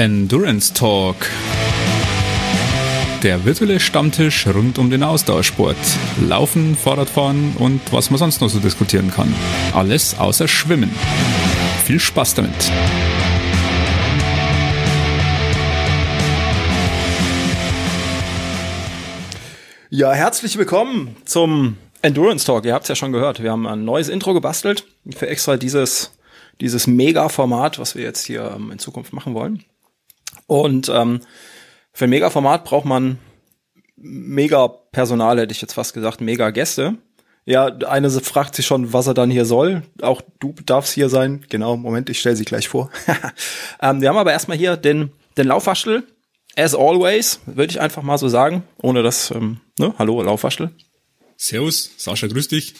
[0.00, 1.14] Endurance Talk.
[3.22, 5.76] Der virtuelle Stammtisch rund um den Ausdauersport.
[6.26, 9.30] Laufen, Fahrradfahren und was man sonst noch so diskutieren kann.
[9.74, 10.90] Alles außer Schwimmen.
[11.84, 12.72] Viel Spaß damit.
[19.90, 22.64] Ja, herzlich willkommen zum Endurance Talk.
[22.64, 23.42] Ihr habt es ja schon gehört.
[23.42, 26.16] Wir haben ein neues Intro gebastelt für extra dieses,
[26.62, 29.62] dieses Mega-Format, was wir jetzt hier ähm, in Zukunft machen wollen.
[30.50, 31.20] Und ähm,
[31.92, 33.20] für ein Mega-Format braucht man
[33.94, 36.98] Mega-Personal, hätte ich jetzt fast gesagt, Mega-Gäste.
[37.44, 39.84] Ja, eine fragt sich schon, was er dann hier soll.
[40.02, 41.46] Auch du darfst hier sein.
[41.48, 42.90] Genau, Moment, ich stelle sie gleich vor.
[43.80, 46.02] ähm, wir haben aber erstmal hier den, den Laufwaschel.
[46.56, 49.94] As always, würde ich einfach mal so sagen, ohne das, ähm, ne?
[50.00, 50.74] Hallo, Laufwaschel.
[51.36, 52.74] Servus, Sascha, grüß dich.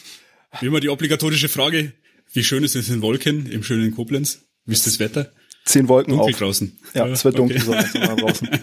[0.59, 1.93] Wie immer die obligatorische Frage,
[2.33, 4.41] wie schön ist es in Wolken im schönen Koblenz?
[4.65, 5.31] Wie ist das Wetter?
[5.65, 6.39] Zehn Wolken Dunkel auf.
[6.39, 6.79] draußen.
[6.93, 8.49] Ja, es wird dunkel so draußen.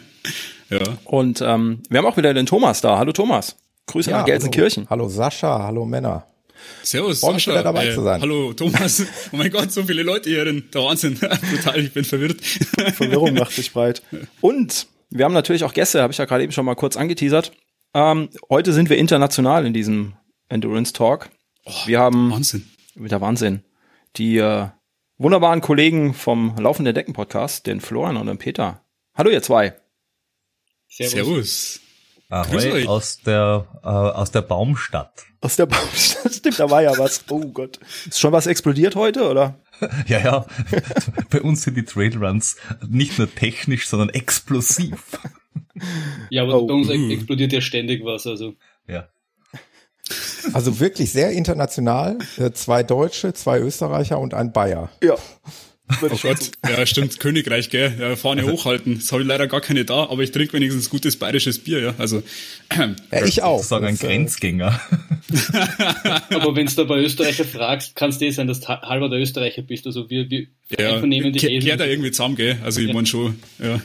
[0.71, 0.81] Ja.
[1.05, 2.99] Und ähm, wir haben auch wieder den Thomas da.
[2.99, 3.57] Hallo Thomas.
[3.87, 4.83] Grüße nach Gelsenkirchen.
[4.91, 6.27] Hallo, hallo Sascha, hallo Männer.
[6.83, 7.55] Servus, Freut mich, Sascha.
[7.61, 8.21] wieder dabei zu sein.
[8.21, 9.03] Hallo, Thomas.
[9.33, 10.65] Oh mein Gott, so viele Leute hier drin.
[10.75, 11.15] Der Wahnsinn.
[11.55, 12.43] Brutal, ich bin verwirrt.
[12.45, 14.03] Verwirrung macht sich breit.
[14.43, 17.53] Und wir haben natürlich auch Gäste, habe ich ja gerade eben schon mal kurz angeteasert.
[17.95, 20.17] Ähm, heute sind wir international in diesem
[20.51, 21.31] Endurance Talk.
[21.87, 22.69] wir haben Wahnsinn.
[22.95, 23.63] wieder Wahnsinn.
[24.17, 24.67] Die äh,
[25.19, 28.85] wunderbaren Kollegen vom Laufende Decken Podcast, den Florian und den Peter.
[29.15, 29.75] Hallo ihr zwei.
[30.89, 31.81] Servus.
[32.31, 35.25] Grüß Ahoi aus der, äh, aus der Baumstadt.
[35.41, 36.35] Aus der Baumstadt.
[36.35, 37.25] Stimmt, da war ja was.
[37.31, 37.79] Oh Gott.
[38.07, 39.61] Ist schon was explodiert heute, oder?
[40.09, 40.47] Ja, ja.
[41.31, 42.57] Bei uns sind die Trailruns
[42.89, 45.05] nicht nur technisch, sondern explosiv.
[46.31, 46.67] Ja, aber Oh.
[46.67, 48.55] bei uns ex- explodiert ja ständig was, also.
[48.89, 49.09] Ja.
[50.53, 52.19] Also wirklich sehr international.
[52.39, 54.91] Äh, Zwei Deutsche, zwei Österreicher und ein Bayer.
[55.03, 55.15] Ja.
[56.03, 57.95] Oh Gott, ja stimmt, Königreich, gell?
[57.99, 58.97] Ja, Fahne hochhalten.
[58.99, 61.95] Das habe ich leider gar keine da, aber ich trinke wenigstens gutes bayerisches Bier, ja.
[61.97, 62.23] Also
[62.77, 63.57] Ja, ich auch.
[63.57, 64.79] Sozusagen ein Das, äh, Grenzgänger.
[66.31, 69.09] Aber wenn du da bei Österreicher fragst, kann es eh sein, dass du ha- halber
[69.09, 69.87] der Österreicher bist.
[69.87, 70.47] Also wir, wir
[70.79, 71.63] ja, einvernehmen die Esel.
[71.63, 72.59] kehrt da irgendwie zusammen, gell?
[72.63, 72.93] Also ich Ja.
[72.95, 73.81] mein schon, ja.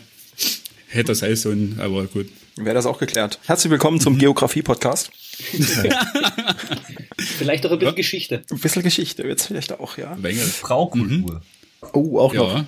[0.89, 2.27] Hätte das sein sollen, aber gut.
[2.57, 3.39] Wäre das auch geklärt.
[3.45, 5.09] Herzlich willkommen zum Geografie-Podcast.
[7.17, 8.43] Vielleicht auch ein bisschen Geschichte.
[8.49, 10.15] Ein bisschen Geschichte wird's vielleicht auch, ja.
[10.21, 10.45] Wengel.
[10.61, 11.41] Braukultur.
[11.93, 12.55] Oh, auch noch.
[12.55, 12.67] Ja.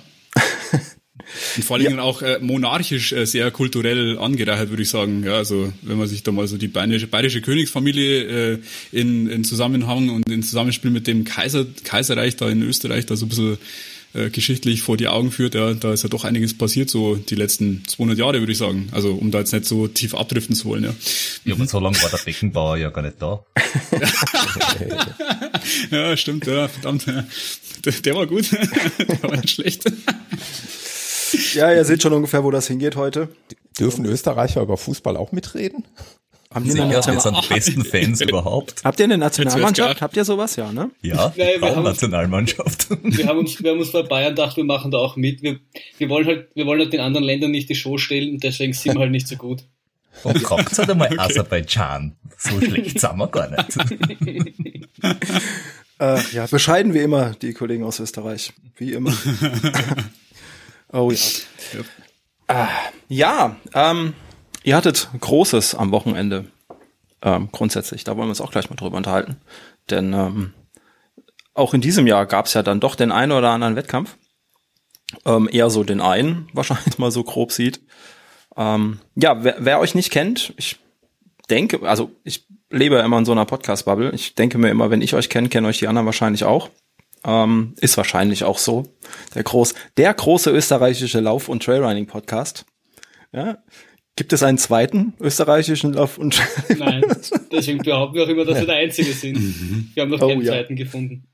[1.56, 5.24] Und vor allen Dingen auch äh, monarchisch äh, sehr kulturell angereichert, würde ich sagen.
[5.24, 8.58] Ja, also wenn man sich da mal so die bayerische, bayerische Königsfamilie äh,
[8.92, 13.26] in, in Zusammenhang und in Zusammenspiel mit dem Kaiser, Kaiserreich da in Österreich da so
[13.26, 13.58] ein bisschen
[14.16, 17.34] äh, geschichtlich vor die Augen führt, ja, da ist ja doch einiges passiert, so die
[17.34, 18.88] letzten 200 Jahre, würde ich sagen.
[18.92, 20.94] Also um da jetzt nicht so tief abdriften zu wollen, ja.
[21.44, 23.44] Ja, aber so lange war der Beckenbauer ja gar nicht da.
[25.90, 27.06] Ja, stimmt, ja, verdammt.
[27.06, 27.24] Ja.
[27.84, 28.50] Der, der war gut,
[28.98, 29.84] der war nicht schlecht.
[31.54, 33.28] Ja, ihr seht schon ungefähr, wo das hingeht heute.
[33.78, 35.84] Dürfen Österreicher über Fußball auch mitreden?
[36.54, 38.84] Haben die, eine Sicher, wir sind die besten Fans überhaupt.
[38.84, 40.00] Habt ihr eine Nationalmannschaft?
[40.00, 40.56] Habt ihr sowas?
[40.56, 40.90] Ja, ne?
[41.02, 42.88] Ja, Nein, wir haben- Nationalmannschaft.
[43.02, 45.42] Wir haben uns, wir haben uns vor Bayern gedacht, wir machen da auch mit.
[45.42, 45.58] Wir,
[45.98, 48.72] wir wollen halt, wir wollen halt den anderen Ländern nicht die Show stellen und deswegen
[48.72, 49.64] sind wir halt nicht so gut.
[50.22, 52.16] Und fragt halt einmal Aserbaidschan.
[52.38, 54.86] So schlecht sind wir gar nicht.
[55.98, 58.52] Äh, ja, bescheiden wie immer, die Kollegen aus Österreich.
[58.76, 59.16] Wie immer.
[60.92, 61.18] oh ja.
[62.48, 62.68] Ah,
[63.08, 64.12] ja, ähm,
[64.66, 66.44] ihr hattet Großes am Wochenende.
[67.22, 69.36] Ähm, grundsätzlich, da wollen wir uns auch gleich mal drüber unterhalten.
[69.88, 70.52] Denn ähm,
[71.54, 74.18] auch in diesem Jahr gab es ja dann doch den einen oder anderen Wettkampf.
[75.24, 77.80] Ähm, eher so den einen, wahrscheinlich mal so grob sieht.
[78.56, 80.78] Ähm, ja, wer, wer euch nicht kennt, ich
[81.48, 84.10] denke, also ich lebe immer in so einer Podcast-Bubble.
[84.14, 86.70] Ich denke mir immer, wenn ich euch kenne, kennen euch die anderen wahrscheinlich auch.
[87.24, 88.92] Ähm, ist wahrscheinlich auch so.
[89.36, 92.66] Der groß, der große österreichische Lauf- und Trailrunning-Podcast.
[93.30, 93.58] Ja.
[94.16, 96.40] Gibt es einen zweiten österreichischen Lauf- und
[96.78, 97.04] Nein,
[97.52, 99.94] deswegen behaupten wir auch immer, dass wir der Einzige sind.
[99.94, 100.52] Wir haben noch Oh, keinen ja.
[100.52, 101.26] zweiten gefunden.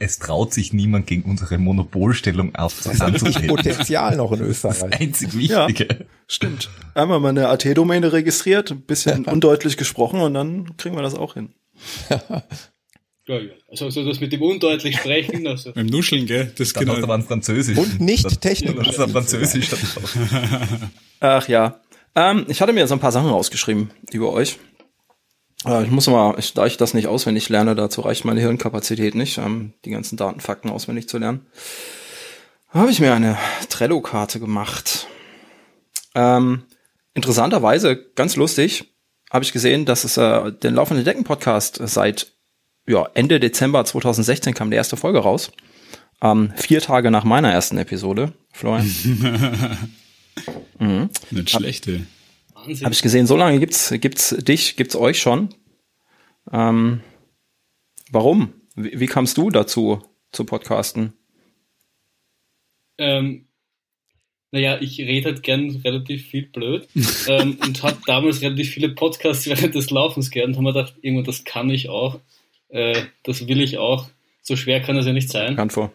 [0.00, 3.48] Es traut sich niemand gegen unsere Monopolstellung auf Das anzutreten.
[3.48, 5.00] Potenzial noch in Das Österreich.
[5.00, 5.66] einzig Ja.
[5.66, 6.06] Wichtige.
[6.28, 6.70] Stimmt.
[6.94, 11.34] Einmal mal eine AT-Domäne registriert, ein bisschen undeutlich gesprochen und dann kriegen wir das auch
[11.34, 11.48] hin.
[12.08, 13.50] Ja, ja.
[13.68, 15.72] Also, so das mit dem undeutlich sprechen, also.
[15.72, 16.52] Beim Nuscheln, gell?
[16.56, 17.12] Das Dann genau.
[17.12, 17.76] ein Französisch.
[17.76, 18.74] Und nicht Dann-.
[18.76, 19.68] Dann ist er Französisch.
[19.68, 20.90] dann.
[21.20, 21.80] Ach ja.
[22.18, 24.58] Ähm, ich hatte mir so ein paar Sachen rausgeschrieben über euch.
[25.64, 29.14] Äh, ich muss mal, ich, da ich das nicht auswendig lerne, dazu reicht meine Hirnkapazität
[29.14, 31.46] nicht, ähm, die ganzen Datenfakten auswendig zu lernen.
[32.70, 33.38] Habe ich mir eine
[33.68, 35.06] Trello-Karte gemacht.
[36.16, 36.64] Ähm,
[37.14, 38.92] interessanterweise, ganz lustig,
[39.30, 42.32] habe ich gesehen, dass es äh, den Laufenden Decken Podcast seit
[42.88, 45.52] ja, Ende Dezember 2016 kam die erste Folge raus.
[46.20, 48.32] Ähm, vier Tage nach meiner ersten Episode.
[48.52, 48.90] Florian?
[50.78, 51.10] mhm.
[51.30, 52.06] Nicht schlechte.
[52.54, 52.84] Wahnsinn.
[52.84, 55.54] Habe ich gesehen, so lange gibt's gibt's dich, gibt's euch schon.
[56.52, 57.00] Ähm,
[58.10, 58.52] warum?
[58.74, 60.02] Wie, wie kamst du dazu,
[60.32, 61.12] zu podcasten?
[62.98, 63.46] Ähm,
[64.50, 66.88] naja, ich rede halt gern relativ viel blöd
[67.28, 70.94] ähm, und habe damals relativ viele Podcasts während des Laufens gehört und habe mir gedacht,
[71.02, 72.18] irgendwann, das kann ich auch,
[72.68, 74.08] äh, das will ich auch.
[74.42, 75.56] So schwer kann das ja nicht sein.
[75.56, 75.92] Kann vor.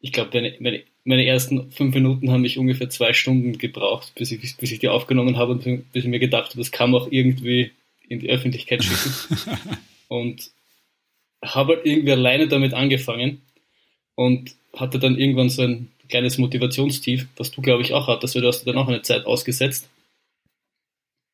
[0.00, 4.30] Ich glaube, meine, meine, meine, ersten fünf Minuten haben mich ungefähr zwei Stunden gebraucht, bis
[4.30, 7.00] ich, bis ich die aufgenommen habe und bis ich mir gedacht habe, das kann man
[7.00, 7.72] auch irgendwie
[8.08, 9.48] in die Öffentlichkeit schicken.
[10.08, 10.50] und
[11.42, 13.40] habe halt irgendwie alleine damit angefangen
[14.16, 18.42] und hatte dann irgendwann so ein kleines Motivationstief, was du, glaube ich, auch hattest, weil
[18.42, 19.88] du hast dann auch eine Zeit ausgesetzt.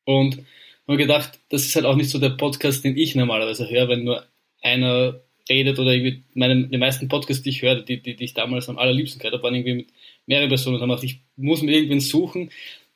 [0.05, 0.45] Und
[0.87, 4.03] habe gedacht, das ist halt auch nicht so der Podcast, den ich normalerweise höre, wenn
[4.03, 4.25] nur
[4.61, 5.19] einer
[5.49, 8.69] redet oder irgendwie meine, die meisten Podcasts, die ich höre, die, die, die ich damals
[8.69, 9.87] am allerliebsten gehört habe, waren irgendwie mit
[10.25, 10.75] mehreren Personen.
[10.75, 12.51] Und gedacht, ich muss mir irgendwen suchen,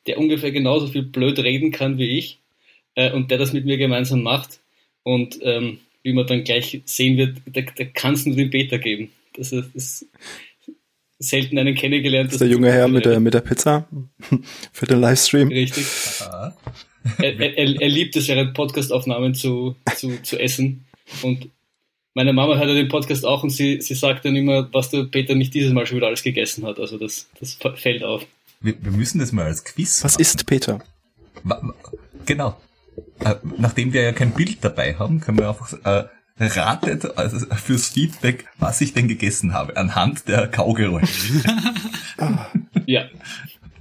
[0.06, 2.38] der ungefähr genauso viel blöd reden kann wie ich
[2.94, 4.60] äh, und der das mit mir gemeinsam macht.
[5.02, 8.78] Und ähm, wie man dann gleich sehen wird, da, da kann es nur den Beta
[8.78, 9.10] geben.
[9.34, 10.06] Das ist, ist
[11.18, 12.28] selten einen kennengelernt.
[12.28, 13.86] Das ist der junge Herr mit der, mit der Pizza
[14.72, 15.48] für den Livestream.
[15.48, 15.84] Richtig.
[17.18, 20.86] er, er, er, liebt es, während Podcastaufnahmen zu, zu, zu essen.
[21.22, 21.50] Und
[22.14, 25.04] meine Mama hört ja den Podcast auch und sie, sie sagt dann immer, was der
[25.04, 26.78] Peter nicht dieses Mal schon wieder alles gegessen hat.
[26.78, 28.26] Also das, das fällt auf.
[28.60, 30.22] Wir, wir müssen das mal als Quiz Was machen.
[30.22, 30.80] ist Peter?
[32.26, 32.60] Genau.
[33.20, 36.04] Äh, nachdem wir ja kein Bild dabei haben, können wir einfach äh,
[36.38, 41.42] ratet also fürs Feedback, was ich denn gegessen habe, anhand der Kaugeräusche.
[42.86, 43.08] ja.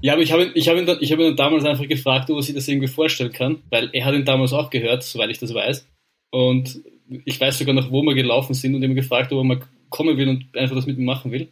[0.01, 1.87] Ja, aber ich habe ihn, ich habe ihn, dann, ich habe ihn dann damals einfach
[1.87, 5.03] gefragt, ob er sich das irgendwie vorstellen kann, weil er hat ihn damals auch gehört,
[5.03, 5.85] soweit ich das weiß.
[6.31, 6.81] Und
[7.25, 10.17] ich weiß sogar noch, wo wir gelaufen sind und ihm gefragt, ob er mal kommen
[10.17, 11.47] will und einfach das mit ihm machen will.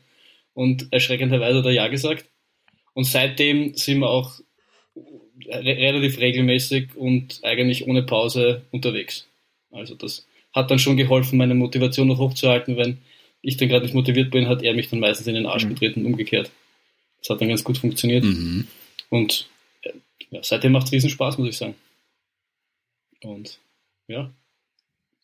[0.54, 2.25] Und erschreckenderweise hat er ja gesagt.
[2.94, 4.39] Und seitdem sind wir auch
[5.48, 9.27] re relativ regelmäßig und eigentlich ohne Pause unterwegs.
[9.71, 12.77] Also das hat dann schon geholfen, meine Motivation noch hochzuhalten.
[12.77, 12.98] Wenn
[13.42, 15.69] ich dann gerade nicht motiviert bin, hat er mich dann meistens in den Arsch mhm.
[15.69, 16.51] getreten und umgekehrt.
[17.19, 18.24] Das hat dann ganz gut funktioniert.
[18.24, 18.68] Mhm.
[19.10, 19.50] Und
[20.31, 21.75] ja, seitdem macht es riesen Spaß, muss ich sagen.
[23.21, 23.60] Und
[24.07, 24.31] ja,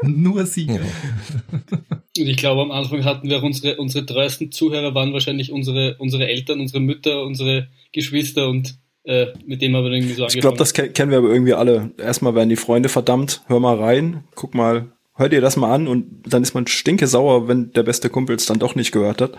[0.03, 0.67] Nur sie.
[0.67, 0.81] Ja.
[0.81, 6.29] Und ich glaube, am Anfang hatten wir unsere, unsere treuesten Zuhörer waren wahrscheinlich unsere, unsere
[6.29, 8.79] Eltern, unsere Mütter, unsere Geschwister und
[9.11, 10.39] äh, mit dem haben wir irgendwie so angefangen.
[10.39, 11.91] Ich glaube, das kennen wir aber irgendwie alle.
[11.99, 15.89] Erstmal werden die Freunde verdammt, hör mal rein, guck mal, hör dir das mal an
[15.89, 19.21] und dann ist man stinke sauer, wenn der beste Kumpel es dann doch nicht gehört
[19.21, 19.33] hat.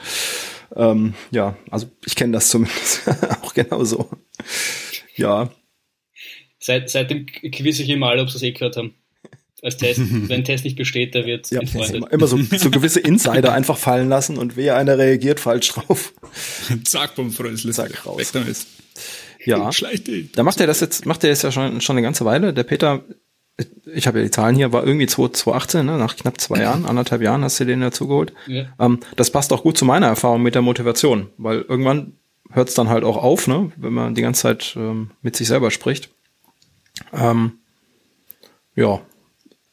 [0.76, 3.08] Ähm, ja, also ich kenne das zumindest
[3.42, 4.10] auch genauso.
[5.16, 5.50] Ja.
[6.60, 8.94] Seit, seitdem quiz ich immer alle, ob sie es eh gehört haben
[9.62, 10.02] als Test.
[10.28, 13.78] Wenn ein Test nicht besteht, der wird ja, Immer, immer so, so gewisse Insider einfach
[13.78, 16.14] fallen lassen und wer einer reagiert falsch drauf.
[16.84, 17.72] Zack, bumm, Frösel.
[17.72, 18.18] Zack, raus.
[18.18, 18.58] Weg damit.
[19.46, 19.70] Ja.
[20.36, 22.54] Da macht er das jetzt, macht er das ja schon, schon eine ganze Weile.
[22.54, 23.04] Der Peter,
[23.94, 25.98] ich habe ja die Zahlen hier, war irgendwie 2018, ne?
[25.98, 28.34] nach knapp zwei Jahren, anderthalb Jahren hast du den dazugeholt.
[28.48, 28.66] Ja.
[28.80, 32.14] Ähm, das passt auch gut zu meiner Erfahrung mit der Motivation, weil irgendwann
[32.52, 33.72] hört es dann halt auch auf, ne?
[33.78, 36.10] wenn man die ganze Zeit ähm, mit sich selber spricht.
[37.14, 37.54] Ähm,
[38.76, 39.02] ja,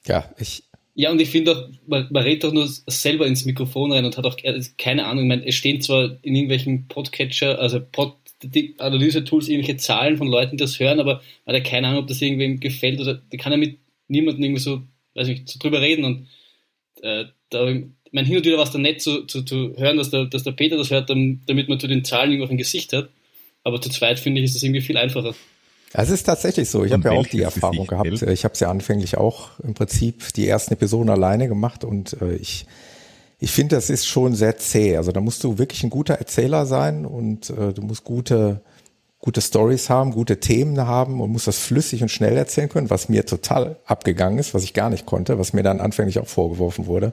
[0.07, 0.65] ja, ich.
[0.95, 4.17] Ja, und ich finde auch, man, man redet doch nur selber ins Mikrofon rein und
[4.17, 4.37] hat auch
[4.79, 5.25] keine Ahnung.
[5.25, 10.29] Ich meine, es stehen zwar in irgendwelchen Podcatcher, also Pod, die Analyse-Tools irgendwelche Zahlen von
[10.29, 13.15] Leuten, die das hören, aber man hat ja keine Ahnung, ob das irgendwem gefällt oder
[13.15, 14.83] die kann ja mit niemandem irgendwie so,
[15.15, 16.27] weiß nicht, so drüber reden und
[17.03, 19.97] äh, da, ich meine, hin und wieder war es dann nett zu, zu, zu hören,
[19.97, 22.59] dass der, dass der Peter das hört, damit man zu den Zahlen irgendwie auf ein
[22.59, 23.11] Gesicht hat,
[23.65, 25.35] aber zu zweit finde ich, ist das irgendwie viel einfacher.
[25.93, 26.85] Es ist tatsächlich so.
[26.85, 28.23] Ich habe ja auch die Erfahrung gehabt.
[28.23, 32.37] Ich habe es ja anfänglich auch im Prinzip die ersten Episoden alleine gemacht und äh,
[32.37, 32.67] ich
[33.39, 34.97] ich finde, das ist schon sehr zäh.
[34.97, 38.63] Also da musst du wirklich ein guter Erzähler sein und äh, du musst gute
[39.21, 43.09] gute Stories haben, gute Themen haben und musst das flüssig und schnell erzählen können, was
[43.09, 46.87] mir total abgegangen ist, was ich gar nicht konnte, was mir dann anfänglich auch vorgeworfen
[46.87, 47.13] wurde,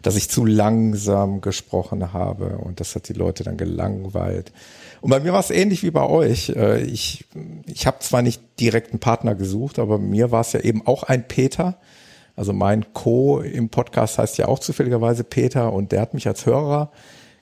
[0.00, 4.52] dass ich zu langsam gesprochen habe und das hat die Leute dann gelangweilt.
[5.02, 6.50] Und bei mir war es ähnlich wie bei euch.
[6.50, 7.26] Äh, ich,
[7.66, 11.02] ich habe zwar nicht direkt einen Partner gesucht, aber mir war es ja eben auch
[11.02, 11.78] ein Peter.
[12.36, 16.46] Also mein Co im Podcast heißt ja auch zufälligerweise Peter und der hat mich als
[16.46, 16.90] Hörer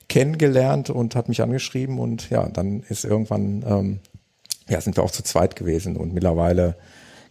[0.09, 3.99] kennengelernt und hat mich angeschrieben und ja, dann ist irgendwann, ähm,
[4.67, 6.75] ja, sind wir auch zu zweit gewesen und mittlerweile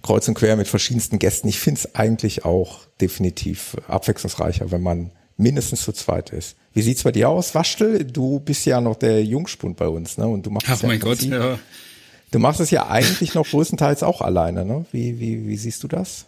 [0.03, 1.49] kreuz und quer mit verschiedensten Gästen.
[1.49, 6.57] Ich finde es eigentlich auch definitiv abwechslungsreicher, wenn man mindestens zu zweit ist.
[6.73, 8.05] Wie sieht's bei dir aus, Waschtel?
[8.05, 10.27] Du bist ja noch der Jungspund bei uns, ne?
[10.27, 11.59] Und du machst Ach ja mein Gott, ja.
[12.31, 14.87] Du machst es ja eigentlich noch größtenteils auch alleine, ne?
[14.93, 16.27] Wie, wie, wie siehst du das?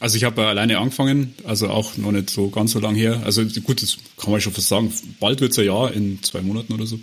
[0.00, 3.22] Also ich habe alleine angefangen, also auch noch nicht so ganz so lang her.
[3.24, 4.92] Also gut, das kann man schon fast sagen.
[5.18, 6.98] Bald wird's ein Jahr, in zwei Monaten oder so.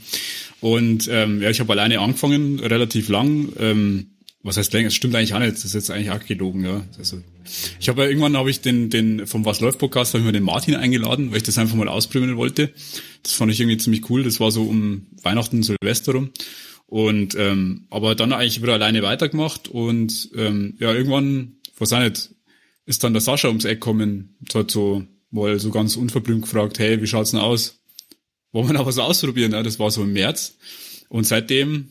[0.62, 3.50] Und ähm, ja, ich habe alleine angefangen, relativ lang.
[3.60, 4.08] Ähm,
[4.44, 4.88] was heißt länger?
[4.88, 5.54] Das stimmt eigentlich auch nicht.
[5.54, 6.84] Das ist jetzt eigentlich auch gelogen, ja.
[6.98, 7.22] Also
[7.80, 10.32] ich habe ja irgendwann habe ich den den vom Was läuft Podcast habe ich mir
[10.32, 12.72] den Martin eingeladen, weil ich das einfach mal ausprobieren wollte.
[13.24, 14.24] Das fand ich irgendwie ziemlich cool.
[14.24, 16.32] Das war so um Weihnachten Silvester rum.
[16.92, 22.32] Und ähm, aber dann eigentlich wieder alleine weitergemacht und ähm, ja irgendwann, was auch nicht,
[22.86, 27.02] ist dann der Sascha ums Eck kommen, hat so mal so ganz unverblümt gefragt, hey,
[27.02, 27.80] wie schaut's denn aus?
[28.52, 29.54] Wollen wir noch was ausprobieren?
[29.54, 30.58] Ja, das war so im März
[31.08, 31.88] und seitdem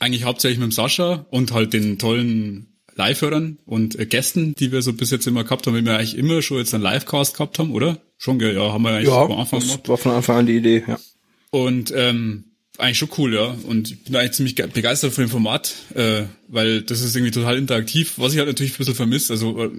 [0.00, 4.82] eigentlich hauptsächlich mit dem Sascha und halt den tollen Live-Hörern und äh, Gästen, die wir
[4.82, 7.60] so bis jetzt immer gehabt haben, wenn wir eigentlich immer schon jetzt einen Live-Cast gehabt
[7.60, 8.00] haben, oder?
[8.18, 8.40] Schon?
[8.40, 10.98] Ja, haben wir eigentlich ja, von Anfang das war von Anfang an die Idee, ja.
[11.50, 12.49] Und ähm,
[12.80, 13.56] eigentlich schon cool, ja.
[13.64, 17.58] Und ich bin eigentlich ziemlich begeistert von dem Format, äh, weil das ist irgendwie total
[17.58, 19.32] interaktiv, was ich halt natürlich ein bisschen vermisse.
[19.32, 19.70] Also äh,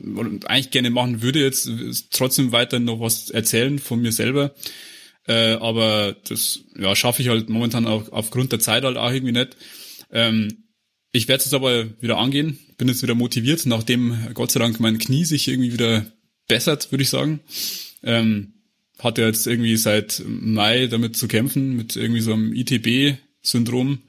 [0.45, 1.69] eigentlich gerne machen würde jetzt
[2.11, 4.53] trotzdem weiter noch was erzählen von mir selber.
[5.27, 9.33] Äh, aber das ja schaffe ich halt momentan auch aufgrund der Zeit halt auch irgendwie
[9.33, 9.57] nicht.
[10.11, 10.63] Ähm,
[11.11, 14.97] ich werde es aber wieder angehen, bin jetzt wieder motiviert, nachdem Gott sei Dank mein
[14.97, 16.05] Knie sich irgendwie wieder
[16.47, 17.41] bessert, würde ich sagen.
[18.03, 18.53] Ähm,
[19.03, 23.99] hatte jetzt irgendwie seit Mai damit zu kämpfen, mit irgendwie so einem ITB-Syndrom.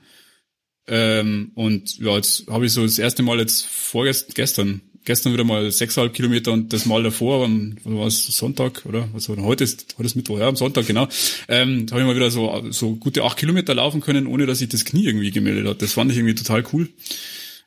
[0.87, 5.71] Ähm, und ja, jetzt habe ich so das erste Mal jetzt vorgestern gestern wieder mal
[5.71, 9.09] sechseinhalb Kilometer und das Mal davor, am war es Sonntag, oder?
[9.13, 11.09] Was war heute ist, heute ist Mittwoch, ja, am Sonntag, genau.
[11.49, 14.59] Ähm, da habe ich mal wieder so, so gute acht Kilometer laufen können, ohne dass
[14.59, 15.83] sich das Knie irgendwie gemeldet hat.
[15.83, 16.89] Das fand ich irgendwie total cool.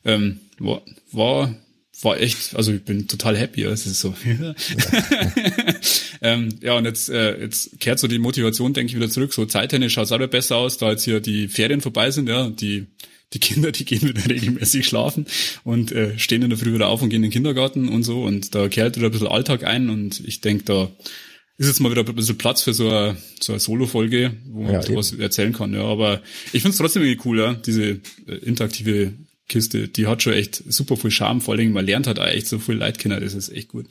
[0.06, 1.56] Ähm, war, war,
[2.02, 4.14] war echt, also ich bin total happy, es ist so.
[6.22, 9.34] ähm, ja, und jetzt, äh, jetzt kehrt so die Motivation, denke ich, wieder zurück.
[9.34, 12.50] So zeittechnisch schaut es auch besser aus, da jetzt hier die Ferien vorbei sind, ja,
[12.50, 12.88] die
[13.34, 15.26] die Kinder, die gehen wieder regelmäßig schlafen
[15.64, 18.24] und äh, stehen in der Früh wieder auf und gehen in den Kindergarten und so
[18.24, 20.92] und da kehrt wieder ein bisschen Alltag ein und ich denke, da
[21.58, 24.74] ist jetzt mal wieder ein bisschen Platz für so eine, so eine Solo-Folge, wo man
[24.74, 25.74] ja, sowas erzählen kann.
[25.74, 29.14] Ja, aber ich finde es trotzdem irgendwie cool, ja, diese äh, interaktive
[29.48, 32.48] Kiste, die hat schon echt super viel Charme, vor allem man lernt halt auch echt
[32.48, 33.88] so viel Leitkinder, das ist echt gut.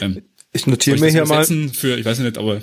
[0.00, 0.22] Ähm,
[0.56, 1.44] ich notiere mir hier mal.
[1.44, 2.60] Für, ich weiß nicht, aber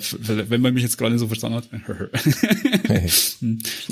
[0.48, 1.68] wenn man mich jetzt gerade so verstanden hat.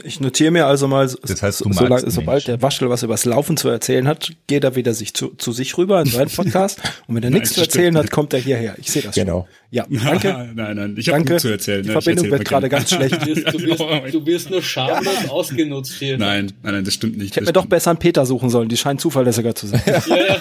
[0.05, 1.71] ich notiere mir also mal, das heißt, so,
[2.07, 5.53] sobald der Waschel was übers Laufen zu erzählen hat, geht er wieder sich zu, zu
[5.53, 6.81] sich rüber in seinen Podcast.
[7.09, 8.75] und wenn er nichts zu erzählen hat, kommt er hierher.
[8.79, 9.43] Ich sehe das Genau.
[9.43, 9.61] Schon.
[9.71, 10.51] Ja, danke.
[10.55, 11.83] nein, nein, ich habe gut zu erzählen.
[11.83, 12.01] Die ne?
[12.01, 13.21] Verbindung wird gerade ganz schlecht.
[13.21, 16.17] Du wirst, du wirst, du wirst nur schamlos ausgenutzt hier.
[16.17, 17.33] Nein, nein, nein, das stimmt nicht.
[17.33, 18.71] Ich hätte mir doch besser einen Peter suchen sollen.
[18.71, 19.83] Die scheinen zuverlässiger zu sein.
[19.85, 20.37] ja, ja.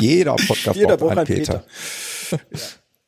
[0.00, 1.64] Jeder Podcast Jeder braucht einen Peter.
[2.30, 2.38] Peter.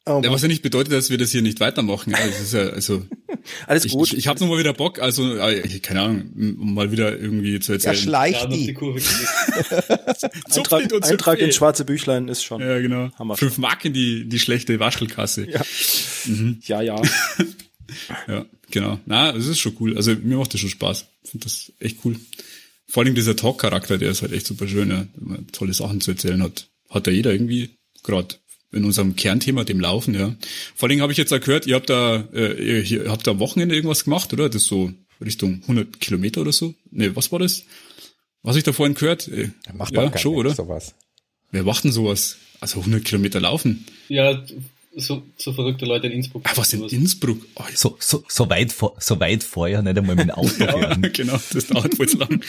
[0.09, 2.13] Oh ja, was ja nicht bedeutet, dass wir das hier nicht weitermachen.
[2.13, 3.05] Ja, das ist ja, also
[3.67, 4.13] alles ich, gut.
[4.13, 7.73] Ich, ich habe mal wieder Bock, also äh, keine Ahnung, um mal wieder irgendwie zu
[7.73, 7.97] erzählen.
[7.97, 8.67] Ja, schleicht die.
[8.67, 8.77] die
[10.57, 12.61] Eintrag, Eintrag ins schwarze Büchlein ist schon.
[12.61, 13.11] Ja, genau.
[13.19, 15.51] Hammer Fünf Mark in die die schlechte Waschelkasse.
[15.51, 15.63] Ja,
[16.27, 16.61] mhm.
[16.63, 17.03] ja, ja.
[18.29, 19.01] ja, genau.
[19.07, 19.97] Na, es ist schon cool.
[19.97, 21.07] Also mir macht das schon Spaß.
[21.25, 22.15] Ich finde das echt cool.
[22.87, 25.05] Vor allem dieser Talk-Charakter, der ist halt echt super schön, ja.
[25.17, 26.69] Wenn man tolle Sachen zu erzählen hat.
[26.91, 27.71] Hat ja jeder irgendwie
[28.05, 28.37] gerade
[28.73, 30.35] in unserem Kernthema, dem Laufen, ja.
[30.75, 33.75] Vor allem habe ich jetzt gehört, ihr habt da, äh, ihr habt da am Wochenende
[33.75, 34.49] irgendwas gemacht, oder?
[34.49, 34.93] Das ist so
[35.25, 36.75] Richtung 100 Kilometer oder so?
[36.91, 37.65] Nee, was war das?
[38.43, 39.29] Was ich da vorhin gehört?
[39.29, 40.55] Äh, macht man ja, schon, oder?
[40.55, 40.95] Sowas.
[41.51, 42.37] Wer macht denn sowas?
[42.61, 43.87] Also 100 Kilometer laufen?
[44.09, 44.45] Ja,
[44.95, 46.43] so, so verrückte Leute in Innsbruck.
[46.45, 47.39] Ah, was in Innsbruck?
[47.55, 50.95] Oh, so, so, so, weit vor, so weit vorher nicht einmal mit dem Auto ja,
[51.13, 52.43] genau, das dauert wohl zu lang.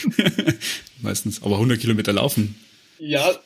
[1.01, 1.41] Meistens.
[1.43, 2.55] Aber 100 Kilometer laufen.
[2.99, 3.37] Ja,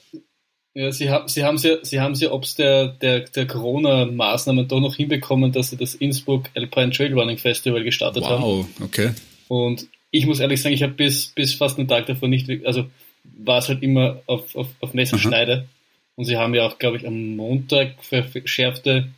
[0.73, 4.79] ja, sie haben sie haben ja, sie haben ja ob's der der der Corona-Maßnahmen doch
[4.79, 8.43] noch hinbekommen, dass sie das Innsbruck Alpine Trail Running Festival gestartet wow, haben.
[8.43, 9.11] Wow, okay.
[9.47, 12.85] Und ich muss ehrlich sagen, ich habe bis bis fast einen Tag davor nicht, also
[13.23, 15.67] war es halt immer auf, auf, auf Messerschneide.
[16.15, 19.09] Und sie haben ja auch, glaube ich, am Montag verschärfte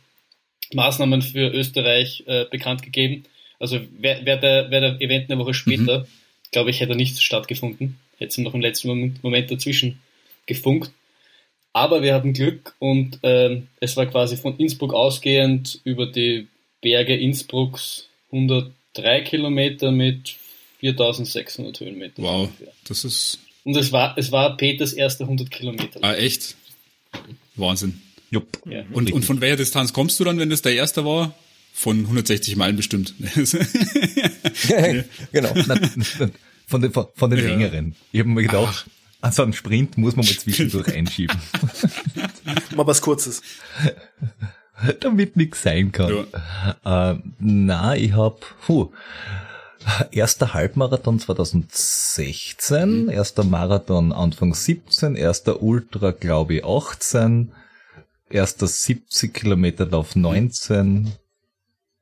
[0.72, 3.24] Maßnahmen für Österreich äh, bekannt gegeben.
[3.58, 6.04] Also wäre wär der, wär der Event eine Woche später, mhm.
[6.52, 7.98] glaube ich, hätte er nicht stattgefunden.
[8.18, 10.00] Hätte noch im letzten Moment, Moment dazwischen
[10.46, 10.92] gefunkt.
[11.74, 16.46] Aber wir hatten Glück und ähm, es war quasi von Innsbruck ausgehend über die
[16.80, 20.36] Berge Innsbrucks 103 Kilometer mit
[20.78, 22.22] 4600 Höhenmeter.
[22.22, 22.72] Wow, ungefähr.
[22.86, 23.40] das ist.
[23.64, 25.98] Und es war, es war Peters erster 100 Kilometer.
[26.02, 26.54] Ah, echt?
[27.56, 28.00] Wahnsinn.
[28.30, 28.60] Jupp.
[28.66, 28.84] Ja.
[28.92, 31.34] Und, und von welcher Distanz kommst du dann, wenn das der erste war?
[31.72, 33.14] Von 160 Meilen bestimmt.
[35.32, 35.54] genau.
[36.66, 37.46] Von den, von, von den ja.
[37.46, 37.94] längeren.
[38.10, 39.03] Ich habe mir gedacht, Ach.
[39.24, 41.40] Also einen Sprint muss man mal zwischendurch einschieben.
[42.76, 43.40] Mal was Kurzes.
[45.00, 46.26] Damit nichts sein kann.
[46.84, 47.12] Ja.
[47.12, 48.90] Äh, na, ich hab, puh,
[50.10, 53.08] Erster Halbmarathon 2016, mhm.
[53.08, 57.52] erster Marathon Anfang 17, erster Ultra glaube ich 18,
[58.28, 61.12] erster 70 Kilometer Lauf 19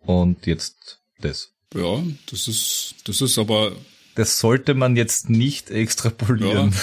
[0.01, 1.53] und jetzt das.
[1.73, 3.73] Ja, das ist, das ist aber.
[4.17, 6.71] Das sollte man jetzt nicht extrapolieren.
[6.71, 6.77] Ja,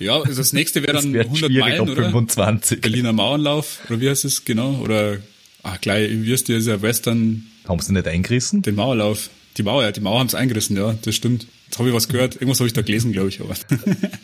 [0.00, 2.04] ja also das nächste wäre dann wär 100 Meilen, oder?
[2.04, 2.80] 25.
[2.80, 4.80] Berliner Mauernlauf, oder wie heißt es genau?
[4.82, 5.18] Oder,
[5.62, 7.46] ach, gleich, wie heißt der, ist ja Western.
[7.68, 8.62] Haben sie nicht eingerissen?
[8.62, 9.30] Den Mauerlauf.
[9.56, 11.46] Die Mauer, ja, die Mauer haben es eingerissen, ja, das stimmt.
[11.66, 12.34] Jetzt habe ich was gehört.
[12.34, 13.40] Irgendwas habe ich da gelesen, glaube ich.
[13.40, 13.54] Aber.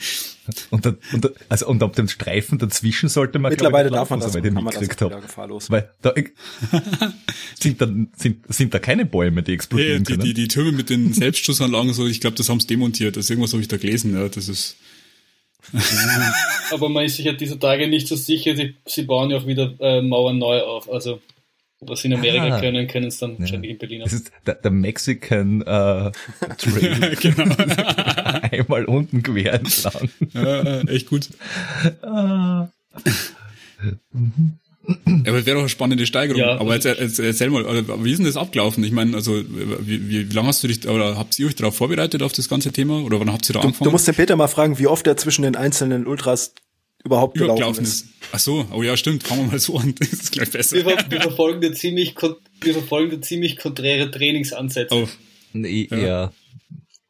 [0.71, 4.35] und, da, und, also, und ab dem Streifen dazwischen sollte man mittlerweile darf man das,
[4.35, 5.23] weil den mitgekriegt habe.
[5.69, 6.13] Weil da
[7.61, 10.91] sind, da, sind, sind da keine Bäume, die explodieren ja, die, Die, die Türme mit
[10.91, 13.17] den Selbstschussanlagen, so, ich glaube, das haben sie demontiert.
[13.17, 14.15] Also irgendwas habe ich da gelesen.
[14.15, 14.77] Ja, das ist.
[16.73, 18.57] Aber man ist sich ja dieser Tage nicht so sicher.
[18.57, 20.91] Sie, sie bauen ja auch wieder äh, Mauern neu auf.
[20.91, 21.21] Also
[21.81, 23.41] was sie in Amerika ah, können, können es dann ja.
[23.41, 24.01] wahrscheinlich in Berlin.
[24.03, 26.11] Das ist der, der Mexican äh,
[26.57, 27.17] Trail.
[27.21, 27.55] genau.
[28.51, 30.09] Einmal unten quer entlang.
[30.33, 31.29] Ja, echt gut.
[32.03, 32.69] Ah.
[34.89, 36.41] Ja, aber wäre doch eine spannende Steigerung.
[36.41, 37.65] Ja, aber jetzt, jetzt erzähl mal,
[38.05, 38.85] wie ist denn das abgelaufen?
[38.85, 41.77] Ich meine, also wie, wie, wie lange hast du dich oder habt ihr euch darauf
[41.77, 43.87] vorbereitet auf das ganze Thema oder wann habt ihr da du, angefangen?
[43.87, 46.55] Du musst den Peter mal fragen, wie oft er zwischen den einzelnen Ultras
[47.05, 48.05] überhaupt gelaufen ist.
[48.05, 48.07] ist.
[48.33, 50.77] Ach so, oh ja, stimmt, fangen wir mal so an, das ist gleich besser.
[50.77, 52.15] Wir, wir verfolgen da ziemlich,
[52.61, 54.95] wir verfolgen da ziemlich konträre Trainingsansätze.
[54.95, 55.09] Oh.
[55.53, 55.97] Nee, ja.
[55.97, 56.33] ja.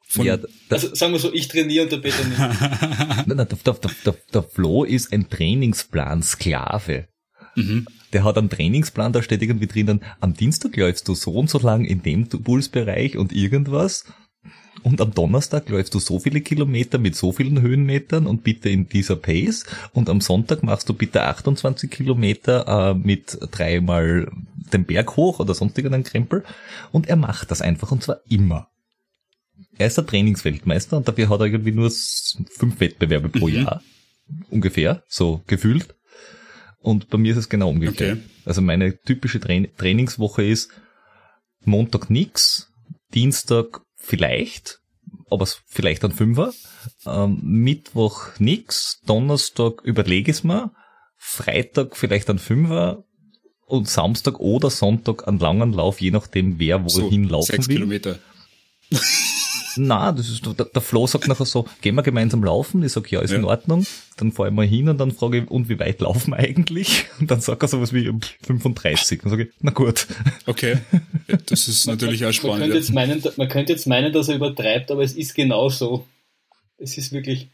[0.08, 0.38] Von, ja,
[0.70, 2.38] also sagen wir so, ich trainiere und der Peter nicht.
[2.38, 7.08] nein, nein, der, der, der, der Flo ist ein Trainingsplan-Sklave.
[7.56, 7.86] Mhm.
[8.12, 11.58] Der hat einen Trainingsplan, da steht irgendwie drinnen, am Dienstag läufst du so und so
[11.58, 14.04] lang in dem Pulsbereich und irgendwas
[14.82, 18.88] und am Donnerstag läufst du so viele Kilometer mit so vielen Höhenmetern und bitte in
[18.88, 24.30] dieser Pace und am Sonntag machst du bitte 28 Kilometer äh, mit dreimal
[24.72, 26.44] den Berg hoch oder sonstigen Krempel
[26.92, 28.68] und er macht das einfach und zwar immer.
[29.78, 33.54] Er ist der Trainingsweltmeister und dafür hat er irgendwie nur fünf Wettbewerbe pro mhm.
[33.54, 33.82] Jahr.
[34.50, 35.94] Ungefähr, so gefühlt.
[36.86, 38.18] Und bei mir ist es genau umgekehrt.
[38.18, 38.30] Okay.
[38.44, 40.70] Also meine typische Tra Trainingswoche ist
[41.64, 42.70] Montag nix,
[43.12, 44.78] Dienstag vielleicht,
[45.28, 46.52] aber vielleicht ein Fünfer.
[47.04, 50.70] Ähm, Mittwoch nix, Donnerstag überlege es mir,
[51.16, 53.02] Freitag vielleicht ein Fünfer
[53.66, 57.78] und Samstag oder Sonntag einen langen Lauf, je nachdem wer wohin so, laufen sechs will.
[57.78, 58.20] Kilometer.
[59.78, 62.82] Na, das ist, der, der Flo sagt nachher so, gehen wir gemeinsam laufen?
[62.82, 63.38] Ich sag, ja, ist ja.
[63.38, 63.86] in Ordnung.
[64.16, 67.06] Dann fahre ich mal hin und dann frage ich, und wie weit laufen wir eigentlich?
[67.20, 68.12] Und dann sagt er sowas wie
[68.46, 69.20] 35.
[69.22, 70.06] Dann sage ich, na gut.
[70.46, 70.78] Okay.
[71.46, 72.60] Das ist natürlich auch spannend.
[72.60, 75.68] Man könnte, jetzt meinen, man könnte jetzt meinen, dass er übertreibt, aber es ist genau
[75.68, 76.06] so.
[76.78, 77.48] Es ist wirklich,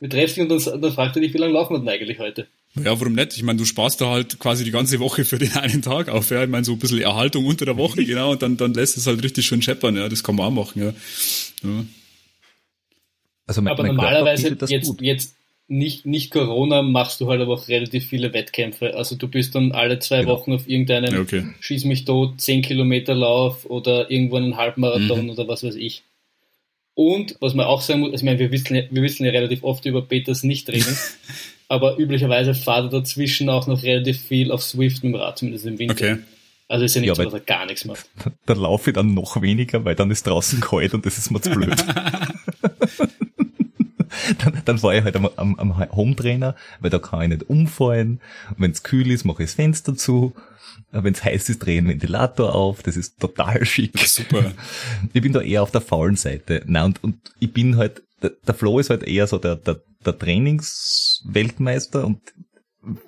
[0.00, 2.48] wir treffen und dann, dann fragt er dich, wie lange laufen wir denn eigentlich heute?
[2.84, 3.36] Ja, warum nicht?
[3.36, 6.30] Ich meine, du sparst da halt quasi die ganze Woche für den einen Tag auf.
[6.30, 8.96] Ja, ich meine, so ein bisschen Erhaltung unter der Woche, genau, und dann, dann lässt
[8.96, 9.96] es halt richtig schön scheppern.
[9.96, 10.82] Ja, das kann man auch machen.
[10.82, 11.68] Ja.
[11.68, 11.84] ja.
[13.46, 15.00] Also mein, aber mein normalerweise jetzt, gut.
[15.00, 15.36] jetzt
[15.68, 18.94] nicht, nicht Corona machst du halt aber auch relativ viele Wettkämpfe.
[18.94, 20.32] Also du bist dann alle zwei genau.
[20.32, 21.46] Wochen auf irgendeinen ja, okay.
[21.60, 25.30] Schieß mich tot, 10 Kilometer Lauf oder irgendwo einen Halbmarathon mhm.
[25.30, 26.02] oder was weiß ich.
[26.94, 29.64] Und was man auch sagen muss, also ich meine, wir wissen, wir wissen ja relativ
[29.64, 30.96] oft über Peters nicht reden.
[31.68, 35.66] aber üblicherweise fahrt er dazwischen auch noch relativ viel auf Swift mit dem Rad, zumindest
[35.66, 35.94] im Winter.
[35.94, 36.18] Okay.
[36.68, 38.08] Also ist ja nicht ja, so, dass er gar nichts macht.
[38.46, 41.40] Dann laufe ich dann noch weniger, weil dann ist draußen kalt und das ist mir
[41.40, 41.76] zu blöd.
[44.38, 48.20] dann, dann fahre ich halt am, am, am Hometrainer, weil da kann ich nicht umfallen.
[48.56, 50.34] Wenn es kühl ist, mache ich das Fenster zu.
[50.90, 52.82] Wenn es heiß ist, drehe ich den Ventilator auf.
[52.82, 53.98] Das ist total schick.
[54.00, 54.52] Super.
[55.12, 56.62] Ich bin da eher auf der faulen Seite.
[56.66, 59.80] Na, und, und ich bin halt, der, der Flo ist halt eher so der, der,
[60.04, 60.12] der
[61.26, 62.20] Trainingsweltmeister und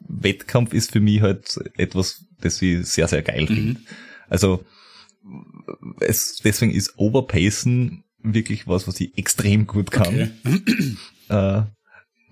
[0.08, 3.46] Wettkampf ist für mich halt etwas, das ich sehr, sehr geil mhm.
[3.46, 3.80] finde.
[4.28, 4.64] Also
[6.00, 10.32] es, deswegen ist Overpacen wirklich was, was ich extrem gut kann.
[10.44, 10.96] Okay.
[11.30, 11.64] Äh,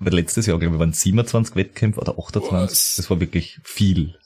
[0.01, 2.51] letztes Jahr, glaube ich, waren 27 Wettkämpfe oder 28.
[2.51, 2.96] Was?
[2.96, 4.16] Das war wirklich viel.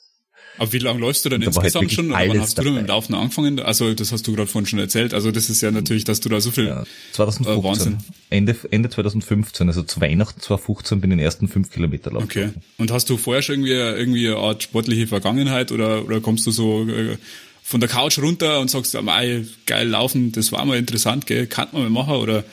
[0.61, 2.11] Aber wie lange läufst du denn insgesamt halt schon?
[2.11, 3.61] Oder wann hast du denn mit dem Laufen angefangen?
[3.61, 5.15] Also das hast du gerade vorhin schon erzählt.
[5.15, 7.99] Also das ist ja natürlich, dass du da so viel ja, 2015, äh, Wahnsinn.
[8.29, 12.25] Ende, Ende 2015, also zu Weihnachten 2015 bin ich den ersten fünf Kilometer laufen.
[12.25, 12.51] Okay.
[12.77, 16.51] Und hast du vorher schon irgendwie, irgendwie eine Art sportliche Vergangenheit oder, oder kommst du
[16.51, 17.17] so äh,
[17.63, 21.69] von der Couch runter und sagst, mei, geil laufen, das war mal interessant, gell, kann
[21.73, 22.45] man mal machen oder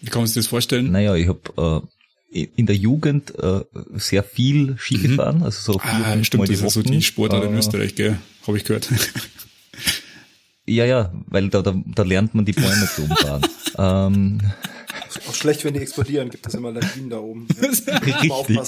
[0.00, 0.92] wie kann man sich das vorstellen?
[0.92, 1.86] Naja, ich habe äh,
[2.30, 3.60] in der Jugend äh,
[3.94, 5.02] sehr viel Ski mhm.
[5.02, 7.94] gefahren, also so vier, ah, stimmt, Mal das ist so die Sportart in äh, Österreich,
[7.94, 8.18] gell?
[8.46, 8.88] Habe ich gehört.
[10.66, 13.46] ja, ja, weil da, da, da lernt man die Bäume zu umfahren.
[13.78, 14.40] ähm,
[15.28, 17.46] auch schlecht, wenn die explodieren, gibt es immer Lawinen da oben.
[17.86, 17.98] Ja.
[17.98, 18.58] Richtig.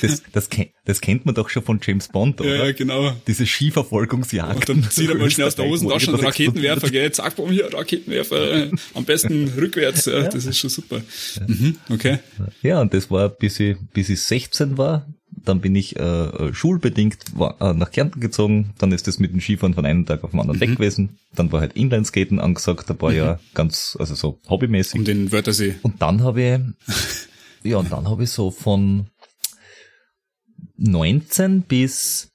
[0.00, 0.48] Das, das,
[0.84, 2.66] das kennt man doch schon von James Bond, oder?
[2.66, 3.12] Ja, genau.
[3.26, 4.70] Diese Skiverfolgungsjagd.
[4.70, 7.10] Und dann zieht er mal schnell aus der Hosentasche einen Raketenwerfer, gell?
[7.12, 8.70] Zack, boom, hier, Raketenwerfer.
[8.94, 10.06] Am besten rückwärts.
[10.06, 11.00] Ja, das ist schon super.
[11.46, 12.18] Mhm, okay.
[12.62, 15.06] Ja, und das war, bis ich, bis ich 16 war,
[15.44, 18.74] dann bin ich äh, schulbedingt äh, nach Kärnten gezogen.
[18.78, 20.62] Dann ist das mit dem Skifahren von einem Tag auf den anderen mhm.
[20.62, 21.18] weg gewesen.
[21.34, 23.16] Dann war halt Inlineskaten angesagt, ein paar mhm.
[23.16, 24.98] Jahre ganz, also so hobbymäßig.
[24.98, 25.76] Um den Wörthersee.
[25.82, 26.92] Und dann habe ich,
[27.70, 29.08] ja, und dann habe ich so von
[30.76, 32.30] 19 bis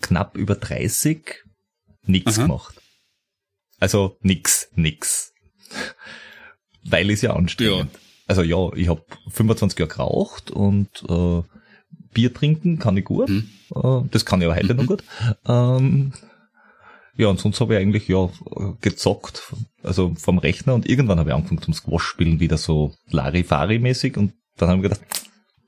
[0.00, 1.44] knapp über 30
[2.04, 2.80] nichts gemacht.
[3.78, 5.32] Also nix, nix.
[6.84, 7.92] Weil es ja anstrengend.
[7.92, 7.98] Ja.
[8.26, 11.42] Also ja, ich habe 25 Jahre geraucht und äh,
[12.12, 13.28] Bier trinken kann ich gut.
[13.28, 13.48] Mhm.
[13.74, 14.80] Äh, das kann ich auch heute mhm.
[14.80, 15.04] noch gut.
[15.46, 16.12] Ähm,
[17.16, 18.30] ja, und sonst habe ich eigentlich ja
[18.80, 24.16] gezockt, also vom Rechner und irgendwann habe ich angefangen zum Squash spielen, wieder so Larifari-mäßig
[24.16, 25.02] und dann habe ich gedacht,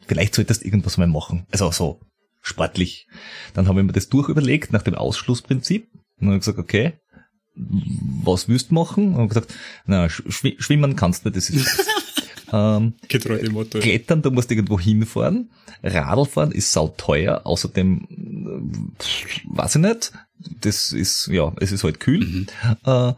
[0.07, 1.47] vielleicht solltest du irgendwas mal machen.
[1.51, 2.01] Also so
[2.41, 3.07] sportlich.
[3.55, 5.89] Dann habe ich mir das durchüberlegt nach dem Ausschlussprinzip
[6.21, 6.95] und habe gesagt, okay,
[7.55, 9.09] was willst du machen?
[9.09, 11.85] Und habe gesagt, na, schwimmen kannst du, das ist
[12.53, 13.79] Ähm, Getreu dem Motto.
[13.79, 15.51] Klettern, du musst irgendwo hinfahren.
[15.83, 17.43] Radlfahren ist sauteuer.
[17.45, 20.13] Außerdem, äh, weiß ich nicht.
[20.61, 22.25] Das ist, ja, es ist halt kühl.
[22.25, 22.47] Mhm.
[22.85, 23.13] Äh,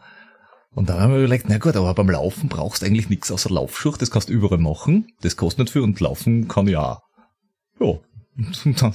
[0.75, 3.49] und dann haben wir überlegt, na gut, aber beim Laufen brauchst du eigentlich nichts außer
[3.49, 3.97] Laufschuch.
[3.97, 5.07] Das kannst du überall machen.
[5.21, 7.01] Das kostet nicht viel und laufen kann ja auch.
[7.79, 7.99] Ja.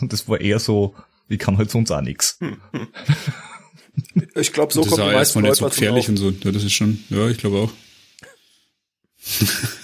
[0.02, 0.94] das war eher so,
[1.28, 2.38] ich kann halt sonst auch nichts.
[4.34, 6.30] Ich glaube, so das kommt die meisten Leute so gefährlich und so.
[6.30, 7.70] Ja, das ist schon, ja, ich glaube auch.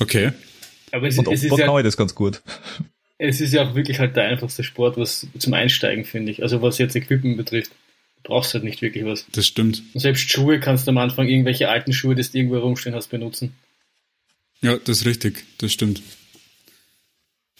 [0.00, 0.32] Okay.
[0.92, 2.42] Aber es, Und es ist ja, kann ich das ganz gut.
[3.18, 6.42] Es ist ja auch wirklich halt der einfachste Sport, was zum Einsteigen, finde ich.
[6.42, 7.70] Also was jetzt Equipment betrifft.
[8.22, 9.26] Du brauchst halt nicht wirklich was.
[9.32, 9.82] Das stimmt.
[9.94, 13.08] Und selbst Schuhe kannst du am Anfang irgendwelche alten Schuhe, die du irgendwo rumstehen hast,
[13.08, 13.54] benutzen.
[14.62, 15.44] Ja, das ist richtig.
[15.58, 16.02] Das stimmt.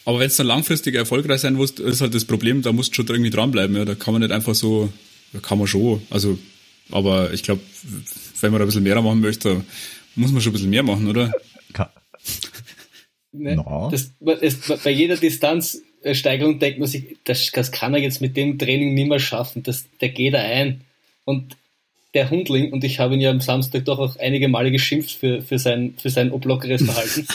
[0.05, 2.95] Aber wenn es dann langfristig erfolgreich sein muss, ist halt das Problem, da musst du
[2.95, 3.75] schon irgendwie dranbleiben.
[3.75, 3.85] Ja.
[3.85, 4.91] Da kann man nicht einfach so,
[5.33, 6.01] da kann man schon.
[6.09, 6.39] Also,
[6.91, 7.61] aber ich glaube,
[8.41, 9.63] wenn man da ein bisschen mehr machen möchte,
[10.15, 11.31] muss man schon ein bisschen mehr machen, oder?
[13.31, 13.55] Ne?
[13.55, 13.89] No.
[13.91, 18.59] Das, das, bei jeder Distanzsteigerung denkt man sich, das, das kann er jetzt mit dem
[18.59, 19.63] Training nicht mehr schaffen.
[19.63, 20.81] Das, der geht da ein.
[21.23, 21.55] Und
[22.13, 25.41] der Hundling, und ich habe ihn ja am Samstag doch auch einige Male geschimpft für,
[25.41, 27.25] für sein, für sein oblockeres Verhalten,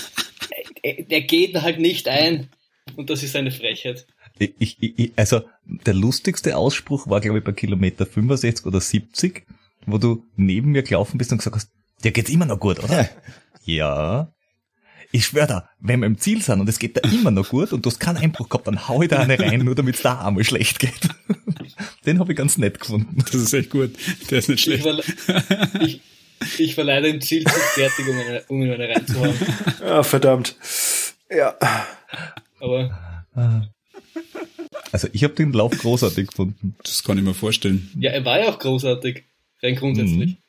[1.11, 2.49] der geht halt nicht ein.
[2.95, 4.07] Und das ist eine Frechheit.
[4.39, 9.47] Ich, ich, also der lustigste Ausspruch war, glaube ich, bei Kilometer 65 oder 70,
[9.87, 11.71] wo du neben mir gelaufen bist und gesagt hast,
[12.05, 13.09] der geht immer noch gut, oder?
[13.65, 14.31] ja
[15.13, 17.73] ich schwör da, wenn wir im Ziel sind und es geht da immer noch gut
[17.73, 20.03] und du hast keinen Einbruch gehabt, dann hau ich da eine rein, nur damit es
[20.03, 21.09] da einmal schlecht geht.
[22.07, 23.17] Den habe ich ganz nett gefunden.
[23.19, 23.93] Das ist echt gut.
[24.31, 24.87] Der ist nicht schlecht.
[24.87, 26.01] Ich war, ich,
[26.59, 29.35] ich war leider im Ziel zu fertig, um, eine, um ihn eine reinzuhauen.
[29.81, 30.57] Ja, verdammt.
[31.31, 31.57] Ja.
[32.61, 33.71] Aber.
[34.93, 36.77] Also ich habe den Lauf großartig gefunden.
[36.83, 37.91] Das kann ich mir vorstellen.
[37.99, 39.25] Ja, er war ja auch großartig.
[39.63, 40.31] Rein grundsätzlich.
[40.31, 40.46] Mhm.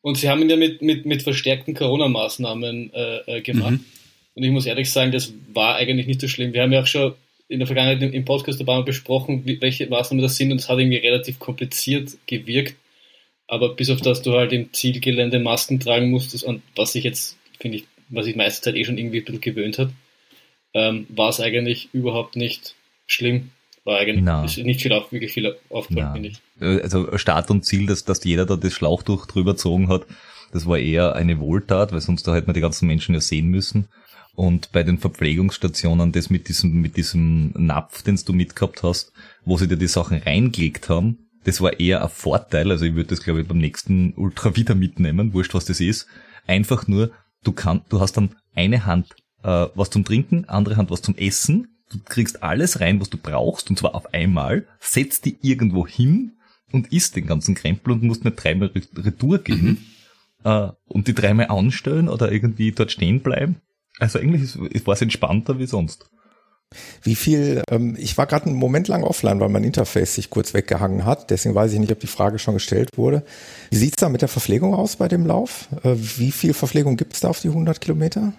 [0.00, 3.72] Und sie haben ihn ja mit, mit, mit verstärkten Corona-Maßnahmen äh, äh, gemacht.
[3.72, 3.84] Mhm.
[4.34, 6.52] Und ich muss ehrlich sagen, das war eigentlich nicht so schlimm.
[6.52, 7.14] Wir haben ja auch schon
[7.48, 10.78] in der Vergangenheit im Podcast dabei besprochen, wie, welche Maßnahmen das sind und es hat
[10.78, 12.76] irgendwie relativ kompliziert gewirkt.
[13.46, 17.38] Aber bis auf das du halt im Zielgelände Masken tragen musstest und was sich jetzt,
[17.58, 19.90] finde ich, was sich meiste Zeit eh schon irgendwie ein bisschen gewöhnt hat,
[20.74, 22.74] ähm, war es eigentlich überhaupt nicht
[23.06, 23.50] schlimm.
[23.88, 24.42] War eigentlich Na.
[24.42, 26.82] nicht viel auf, wirklich viel aufgefallen, finde ich.
[26.82, 30.04] Also Start und Ziel, dass, dass jeder da das Schlauchtuch drüber gezogen hat,
[30.52, 33.48] das war eher eine Wohltat, weil sonst da hätte man die ganzen Menschen ja sehen
[33.48, 33.88] müssen.
[34.34, 39.10] Und bei den Verpflegungsstationen, das mit diesem, mit diesem Napf, den du mitgehabt hast,
[39.46, 42.70] wo sie dir die Sachen reingelegt haben, das war eher ein Vorteil.
[42.70, 46.08] Also ich würde das, glaube ich, beim nächsten Ultra wieder mitnehmen, wurscht was das ist.
[46.46, 47.10] Einfach nur,
[47.42, 51.16] du kannst, du hast dann eine Hand äh, was zum Trinken, andere Hand was zum
[51.16, 55.86] Essen Du kriegst alles rein, was du brauchst, und zwar auf einmal, setzt die irgendwo
[55.86, 56.32] hin
[56.72, 59.78] und isst den ganzen Krempel und musst nicht dreimal Retour gehen
[60.44, 60.50] mhm.
[60.50, 63.56] äh, und die dreimal anstellen oder irgendwie dort stehen bleiben.
[63.98, 66.10] Also eigentlich war es entspannter wie sonst.
[67.02, 70.52] Wie viel, ähm, ich war gerade einen Moment lang offline, weil mein Interface sich kurz
[70.52, 71.30] weggehangen hat.
[71.30, 73.24] Deswegen weiß ich nicht, ob die Frage schon gestellt wurde.
[73.70, 75.68] Wie sieht's da mit der Verpflegung aus bei dem Lauf?
[75.82, 78.34] Äh, wie viel Verpflegung gibt's da auf die 100 Kilometer?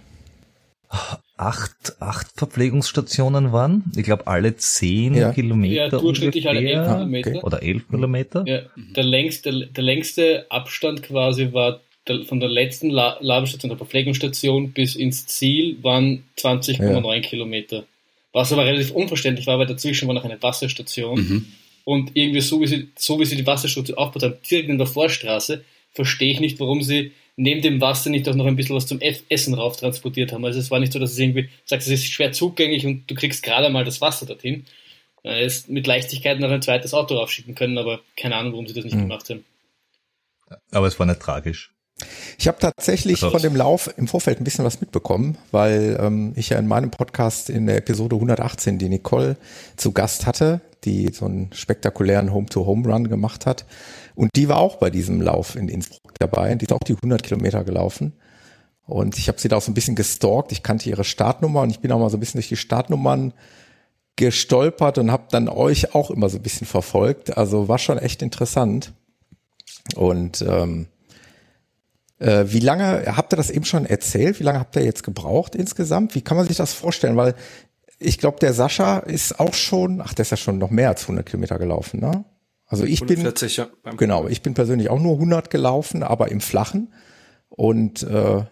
[1.38, 3.84] Acht, acht Verpflegungsstationen waren.
[3.96, 5.32] Ich glaube, alle zehn ja.
[5.32, 5.74] Kilometer.
[5.74, 7.30] Ja, durchschnittlich alle elf Kilometer.
[7.30, 7.40] Okay.
[7.44, 8.44] Oder elf Kilometer.
[8.48, 13.78] Ja, der längste, der längste Abstand quasi war der, von der letzten La Labestation, der
[13.78, 17.22] Verpflegungsstation bis ins Ziel waren 20,9 ja.
[17.22, 17.86] Kilometer.
[18.34, 21.20] Was aber relativ unverständlich war, weil dazwischen war noch eine Wasserstation.
[21.20, 21.46] Mhm.
[21.86, 24.88] Und irgendwie so wie, sie, so wie sie die Wasserstation aufgebaut haben, direkt in der
[24.88, 28.86] Vorstraße, verstehe ich nicht, warum sie neben dem Wasser nicht auch noch ein bisschen was
[28.86, 30.44] zum Essen rauf transportiert haben.
[30.44, 33.16] Also es war nicht so, dass es irgendwie sagst, es ist schwer zugänglich und du
[33.16, 34.66] kriegst gerade mal das Wasser dorthin.
[35.24, 38.84] Es mit Leichtigkeit noch ein zweites Auto raufschicken können, aber keine Ahnung, warum sie das
[38.84, 39.04] nicht mhm.
[39.04, 39.46] gemacht haben.
[40.72, 41.72] Aber es war nicht tragisch.
[42.38, 46.50] Ich habe tatsächlich von dem Lauf im Vorfeld ein bisschen was mitbekommen, weil ähm, ich
[46.50, 49.38] ja in meinem Podcast in der Episode 118 die Nicole
[49.76, 53.66] zu Gast hatte, die so einen spektakulären Home-to-Home-Run gemacht hat.
[54.20, 56.54] Und die war auch bei diesem Lauf in Innsbruck dabei.
[56.56, 58.12] Die ist auch die 100 Kilometer gelaufen.
[58.86, 60.52] Und ich habe sie da auch so ein bisschen gestalkt.
[60.52, 63.32] Ich kannte ihre Startnummer und ich bin auch mal so ein bisschen durch die Startnummern
[64.18, 67.38] gestolpert und habe dann euch auch immer so ein bisschen verfolgt.
[67.38, 68.92] Also war schon echt interessant.
[69.96, 70.88] Und ähm,
[72.18, 74.42] äh, wie lange, habt ihr das eben schon erzählt?
[74.42, 76.14] Wie lange habt ihr jetzt gebraucht insgesamt?
[76.14, 77.16] Wie kann man sich das vorstellen?
[77.16, 77.36] Weil
[78.00, 81.04] ich glaube, der Sascha ist auch schon, ach, der ist ja schon noch mehr als
[81.04, 82.26] 100 Kilometer gelaufen, ne?
[82.70, 86.40] Also ich 140, bin, ja, genau, ich bin persönlich auch nur 100 gelaufen, aber im
[86.40, 86.94] Flachen.
[87.50, 88.44] Und äh,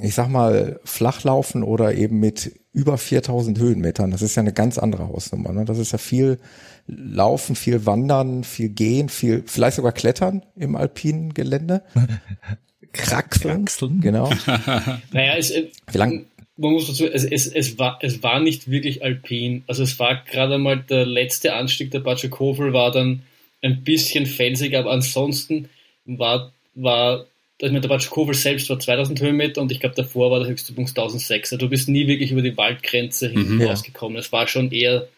[0.00, 4.76] ich sag mal, Flachlaufen oder eben mit über 4000 Höhenmetern, das ist ja eine ganz
[4.76, 5.52] andere Hausnummer.
[5.52, 5.64] Ne?
[5.64, 6.38] Das ist ja viel
[6.86, 11.84] Laufen, viel Wandern, viel Gehen, viel, vielleicht sogar Klettern im alpinen Gelände.
[12.92, 13.64] Kraxeln.
[13.64, 14.00] Kraxeln.
[14.02, 14.30] Genau.
[15.12, 16.26] naja, es, äh, Wie lang?
[16.56, 19.64] man muss dazu, es, es, es, war, es war nicht wirklich alpin.
[19.66, 23.22] Also es war gerade einmal der letzte Anstieg der Batschekofel war dann
[23.64, 25.68] ein bisschen felsig, aber ansonsten
[26.04, 27.26] war, war
[27.58, 30.72] ich meine, der Batschekofel selbst war 2000 Höhenmeter und ich glaube davor war der höchste
[30.72, 31.52] Punkt 1006.
[31.52, 34.18] Also du bist nie wirklich über die Waldgrenze mhm, rausgekommen.
[34.18, 35.08] Es war schon eher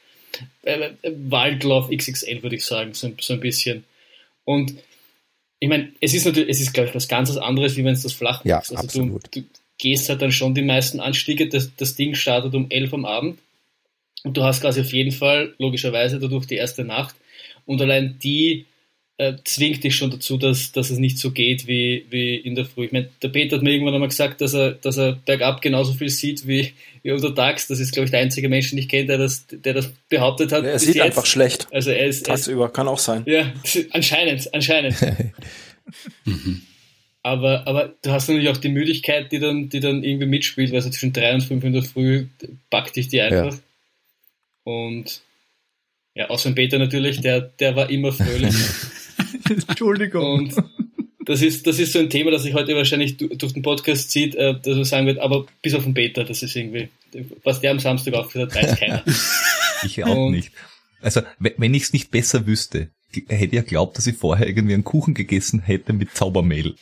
[0.62, 3.84] äh, äh Waldlauf XXL, würde ich sagen, so, so ein bisschen.
[4.44, 4.74] Und
[5.58, 8.02] ich meine, es ist natürlich, es ist, glaube ich, was ganz anderes, wie wenn es
[8.02, 8.76] das flach ja, machst.
[8.76, 9.44] Also du, du,
[9.78, 13.38] gehst halt dann schon die meisten Anstiege, das, das Ding startet um 11 am Abend
[14.24, 17.14] und du hast quasi auf jeden Fall, logischerweise, dadurch die erste Nacht
[17.66, 18.66] und allein die
[19.18, 22.66] äh, zwingt dich schon dazu, dass, dass es nicht so geht wie, wie in der
[22.66, 22.84] Früh.
[22.84, 25.94] Ich meine, der Peter hat mir irgendwann einmal gesagt, dass er, dass er bergab genauso
[25.94, 27.66] viel sieht wie, wie untertags.
[27.66, 30.52] Das ist, glaube ich, der einzige Mensch, den ich kenne, der das, der das behauptet
[30.52, 30.64] hat.
[30.64, 31.04] er sieht jetzt.
[31.04, 31.66] einfach schlecht.
[31.72, 32.26] Also er ist.
[32.26, 33.22] Tagsüber, kann auch sein.
[33.26, 33.52] Ja,
[33.90, 34.96] anscheinend, anscheinend.
[37.22, 40.82] aber, aber du hast natürlich auch die Müdigkeit, die dann, die dann irgendwie mitspielt, weil
[40.82, 42.26] so zwischen drei und fünf in der Früh
[42.68, 43.54] packt dich die einfach.
[43.54, 43.60] Ja.
[44.64, 45.22] Und
[46.16, 48.54] ja, außer Peter natürlich, der, der war immer fröhlich.
[49.68, 50.38] Entschuldigung.
[50.38, 50.54] Und
[51.26, 54.34] das ist, das ist so ein Thema, das sich heute wahrscheinlich durch den Podcast zieht,
[54.34, 56.88] äh, dass man sagen wird, aber bis auf den Peter, das ist irgendwie,
[57.44, 59.04] was der am Samstag aufgeführt hat, weiß keiner.
[59.84, 60.52] Ich auch Und, nicht.
[61.02, 62.88] Also, wenn ich es nicht besser wüsste,
[63.28, 66.74] hätte ja glaubt, dass ich vorher irgendwie einen Kuchen gegessen hätte mit Zaubermehl.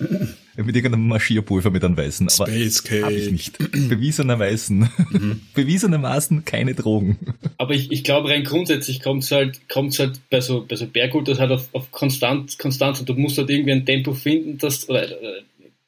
[0.57, 2.29] Mit irgendeinem Marschierpulver mit einem Weißen.
[2.29, 3.05] Aber Space Cake.
[3.05, 3.59] Hab ich nicht.
[3.59, 4.90] Bewiesenerweisen.
[5.11, 5.40] Mhm.
[5.55, 7.19] Bewiesenermaßen keine Drogen.
[7.59, 10.87] Aber ich, ich glaube rein grundsätzlich kommt es halt, kommt's halt bei so, bei so
[10.87, 14.88] Bergkultur halt auf, auf Konstant, Konstanz und du musst halt irgendwie ein Tempo finden, das,
[14.88, 15.43] oder äh,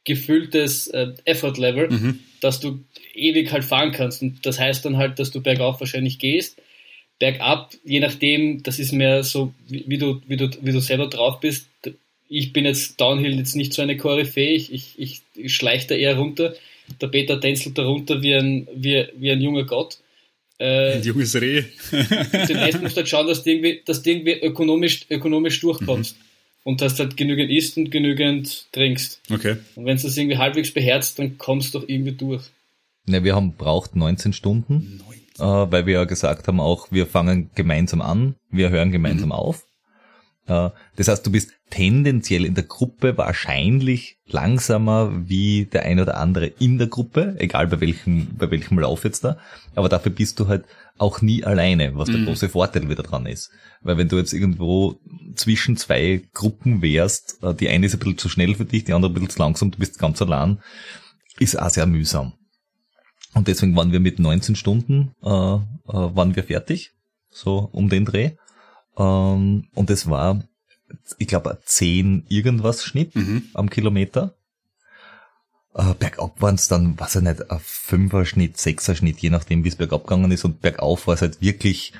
[0.04, 2.18] gefülltes äh, Effort Level, mhm.
[2.40, 2.80] dass du
[3.14, 4.22] ewig halt fahren kannst.
[4.22, 6.60] Und das heißt dann halt, dass du bergauf wahrscheinlich gehst
[7.18, 11.08] bergab, je nachdem, das ist mehr so, wie, wie, du, wie, du, wie du selber
[11.08, 11.68] drauf bist.
[12.28, 15.94] Ich bin jetzt Downhill jetzt nicht so eine Koryphäe, ich, ich, ich, ich schleiche da
[15.94, 16.54] eher runter.
[17.00, 19.98] Der Peter tänzelt da runter wie ein, wie, wie ein junger Gott.
[20.58, 21.64] Äh, ein junges Reh.
[21.92, 26.16] den Rest musst du halt schauen, dass du irgendwie, dass du irgendwie ökonomisch, ökonomisch durchkommst.
[26.16, 26.22] Mhm.
[26.64, 29.20] Und dass du halt genügend isst und genügend trinkst.
[29.30, 29.56] Okay.
[29.76, 32.42] Und wenn du das irgendwie halbwegs beherzt, dann kommst du doch irgendwie durch.
[33.06, 35.00] Ne, wir haben braucht 19 Stunden.
[35.06, 39.28] 19 äh, weil wir ja gesagt haben auch, wir fangen gemeinsam an, wir hören gemeinsam
[39.28, 39.32] mhm.
[39.32, 39.66] auf.
[40.46, 46.18] Äh, das heißt, du bist tendenziell in der Gruppe wahrscheinlich langsamer wie der ein oder
[46.18, 49.38] andere in der Gruppe, egal bei welchem, bei welchem Lauf jetzt da.
[49.74, 50.64] Aber dafür bist du halt
[50.98, 52.26] auch nie alleine, was der mhm.
[52.26, 53.50] große Vorteil wieder dran ist.
[53.82, 54.98] Weil wenn du jetzt irgendwo
[55.34, 58.92] zwischen zwei Gruppen wärst, äh, die eine ist ein bisschen zu schnell für dich, die
[58.92, 60.58] andere ein bisschen zu langsam, du bist ganz allein,
[61.38, 62.32] ist auch sehr mühsam.
[63.34, 66.92] Und deswegen waren wir mit 19 Stunden, äh, äh, waren wir fertig,
[67.28, 68.32] so um den Dreh.
[68.96, 70.42] Ähm, und es war,
[71.18, 73.44] ich glaube, 10 irgendwas Schnitt mhm.
[73.54, 74.34] am Kilometer.
[75.74, 79.76] äh, bergab waren es dann, was ich nicht, ein Fünfer-Schnitt, Sechser-Schnitt, je nachdem, wie es
[79.76, 80.44] bergab gegangen ist.
[80.44, 81.92] Und bergauf war es halt wirklich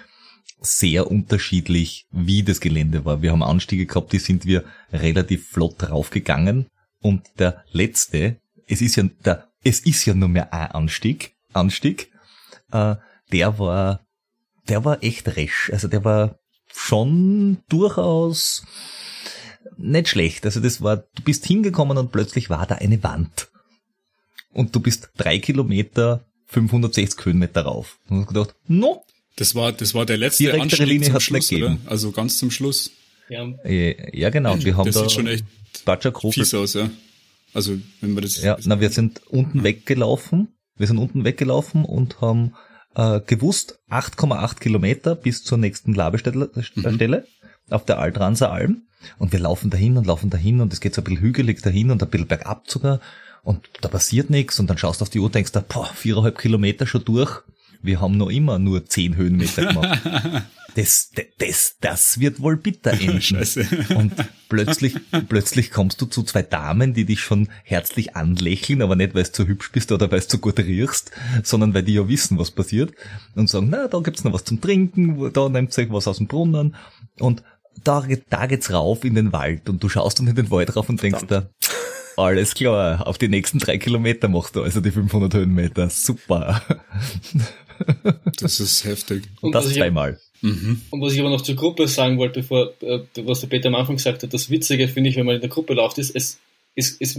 [0.60, 3.22] sehr unterschiedlich, wie das Gelände war.
[3.22, 6.66] Wir haben Anstiege gehabt, die sind wir relativ flott draufgegangen.
[7.00, 12.10] Und der letzte, es ist ja der, es ist ja nur mehr ein Anstieg, Anstieg,
[12.72, 12.96] äh,
[13.32, 14.06] der war,
[14.68, 15.70] der war echt resch.
[15.72, 16.38] Also der war
[16.72, 18.64] schon durchaus
[19.76, 20.44] nicht schlecht.
[20.44, 23.48] Also das war, du bist hingekommen und plötzlich war da eine Wand.
[24.52, 27.98] Und du bist drei Kilometer, 560 Höhenmeter rauf.
[28.08, 29.04] Und hast gedacht, no.
[29.36, 31.72] Das war, das war der letzte Direktere Anstieg Linie zum Schluss, nicht oder?
[31.72, 31.88] gegeben.
[31.90, 32.90] Also ganz zum Schluss.
[33.28, 34.56] Ja, Ja, genau.
[34.64, 35.44] Wir haben Das da sieht schon echt
[36.32, 36.88] fies aus, ja.
[37.52, 40.48] Also, wenn man das, Ja, na, wir sind unten weggelaufen.
[40.76, 42.54] Wir sind unten weggelaufen und haben
[42.96, 47.26] äh, gewusst 8,8 Kilometer bis zur nächsten Labestelle Stelle
[47.70, 48.82] auf der Altranser Alm.
[49.18, 51.90] Und wir laufen dahin und laufen dahin und es geht so ein bisschen hügelig dahin
[51.90, 53.00] und ein bisschen bergab sogar.
[53.42, 55.86] Und da passiert nichts und dann schaust du auf die Uhr und denkst, da, boah,
[55.94, 57.42] viereinhalb Kilometer schon durch.
[57.86, 60.00] Wir haben noch immer nur zehn Höhenmeter gemacht.
[60.76, 63.22] Das, das, das wird wohl bitter enden.
[63.22, 63.66] Scheiße.
[63.96, 64.12] Und
[64.50, 64.94] plötzlich,
[65.26, 69.32] plötzlich kommst du zu zwei Damen, die dich schon herzlich anlächeln, aber nicht, weil du
[69.32, 71.12] zu hübsch bist oder weil du zu gut riechst,
[71.44, 72.92] sondern weil die ja wissen, was passiert
[73.34, 76.26] und sagen, na, da gibt's noch was zum Trinken, da nehmt euch was aus dem
[76.26, 76.74] Brunnen
[77.20, 77.42] und
[77.82, 80.76] da, geht- da geht's rauf in den Wald und du schaust dann in den Wald
[80.76, 81.48] rauf und denkst da,
[82.18, 86.60] alles klar, auf die nächsten drei Kilometer machst du also die 500 Höhenmeter, super.
[88.40, 89.24] Das ist heftig.
[89.40, 90.20] Und das was ich- zweimal.
[90.42, 90.82] Mhm.
[90.90, 93.74] Und was ich aber noch zur Gruppe sagen wollte, bevor, äh, was der Peter am
[93.74, 96.38] Anfang gesagt hat, das Witzige finde ich, wenn man in der Gruppe läuft, ist, es
[96.74, 97.18] ist, ist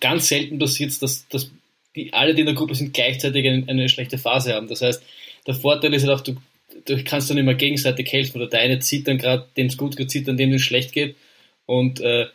[0.00, 1.50] ganz selten passiert, dass, dass
[1.96, 4.68] die, alle, die in der Gruppe sind, gleichzeitig eine, eine schlechte Phase haben.
[4.68, 5.02] Das heißt,
[5.46, 6.36] der Vorteil ist halt auch, du,
[6.86, 9.96] du kannst dann immer gegenseitig helfen oder der eine zieht dann gerade, dem es gut
[9.96, 11.16] geht, zieht dann dem, dem es schlecht geht.
[11.66, 12.26] Und äh,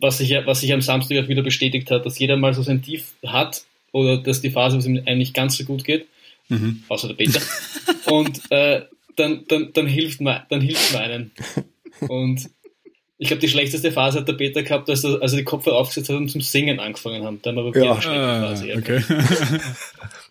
[0.00, 2.82] was sich was sich am Samstag auch wieder bestätigt hat, dass jeder mal so sein
[2.82, 6.06] Tief hat oder dass die Phase, wo es ihm eigentlich ganz so gut geht,
[6.48, 6.82] Mhm.
[6.88, 7.40] außer der Peter.
[8.10, 8.82] Und äh,
[9.16, 11.30] dann, dann, dann hilft man, dann hilft man einen.
[12.08, 12.48] Und
[13.18, 15.76] ich glaube, die schlechteste Phase hat der Peter gehabt, als er, als er die Kopfhörer
[15.78, 17.40] aufgesetzt hat und zum Singen angefangen haben.
[17.42, 17.92] Dann aber Ja.
[17.92, 18.68] eine schlechte Ah, Phase.
[18.68, 18.76] ja.
[18.76, 19.02] okay.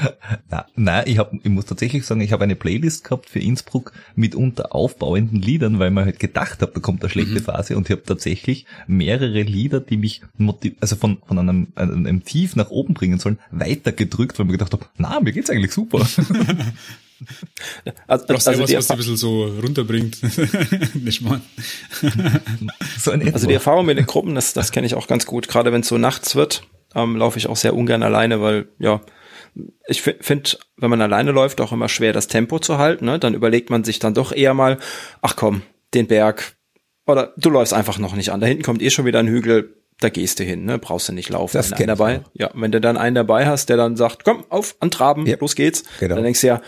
[0.50, 3.92] Na, nein, ich, hab, ich muss tatsächlich sagen, ich habe eine Playlist gehabt für Innsbruck
[4.14, 7.88] mit unter aufbauenden Liedern, weil man halt gedacht hat, da kommt eine schlechte Phase und
[7.88, 12.70] ich habe tatsächlich mehrere Lieder, die mich motiv also von, von einem, einem Tief nach
[12.70, 16.06] oben bringen sollen, weitergedrückt, weil mir gedacht habe, na, mir geht's eigentlich super.
[18.06, 20.18] Also, Brauchst also, ja die was, was ein Erfa- bisschen so runterbringt.
[20.94, 21.40] Nicht mal.
[22.98, 25.48] so also die Erfahrung mit den Gruppen, das, das kenne ich auch ganz gut.
[25.48, 29.00] Gerade wenn es so nachts wird, ähm, laufe ich auch sehr ungern alleine, weil ja,
[29.88, 33.04] ich finde, wenn man alleine läuft, auch immer schwer, das Tempo zu halten.
[33.06, 33.18] Ne?
[33.18, 34.78] Dann überlegt man sich dann doch eher mal,
[35.22, 35.62] ach komm,
[35.94, 36.56] den Berg.
[37.06, 38.40] Oder du läufst einfach noch nicht an.
[38.40, 40.78] Da hinten kommt eh schon wieder ein Hügel, da gehst du hin, ne?
[40.78, 41.56] Brauchst du nicht laufen.
[41.56, 42.30] Das Wenn dabei, auch.
[42.34, 45.36] ja, wenn du dann einen dabei hast, der dann sagt, komm, auf, antraben, Ja.
[45.40, 46.16] los geht's, Genau.
[46.16, 46.60] dann denkst du ja,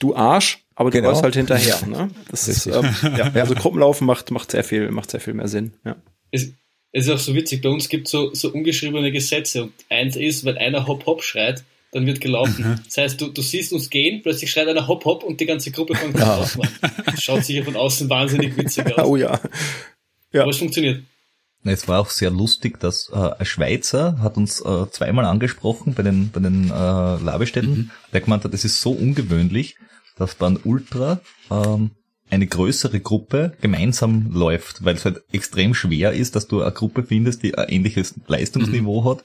[0.00, 1.10] du Arsch, aber du Genau.
[1.10, 1.78] läufst halt hinterher.
[1.86, 2.10] Ne?
[2.30, 2.84] Das ist, ähm,
[3.16, 5.72] ja, also Gruppenlaufen macht, macht sehr viel, macht sehr viel mehr Sinn.
[5.86, 5.96] Ja.
[6.32, 6.48] Es,
[6.92, 10.16] es ist auch so witzig, bei uns gibt es so, so ungeschriebene Gesetze und eins
[10.16, 11.62] ist, wenn einer Hopp Hopp schreit,
[11.96, 12.78] dann wird gelaufen.
[12.84, 15.70] Das heißt, du, du siehst uns gehen, plötzlich schreit einer Hopp Hopp und die ganze
[15.70, 16.92] Gruppe fängt an zu laufen an.
[17.06, 19.06] Das schaut sicher von außen wahnsinnig witzig aus.
[19.06, 19.40] Oh ja.
[20.32, 20.42] ja.
[20.42, 21.02] Aber es funktioniert.
[21.64, 26.02] Es war auch sehr lustig, dass äh, ein Schweizer hat uns äh, zweimal angesprochen bei
[26.02, 29.76] den, bei den äh, Labestätten, der gemeint hat, es ist so ungewöhnlich,
[30.16, 31.92] dass beim Ultra ähm,
[32.28, 37.04] eine größere Gruppe gemeinsam läuft, weil es halt extrem schwer ist, dass du eine Gruppe
[37.04, 39.24] findest, die ein ähnliches Leistungsniveau hat,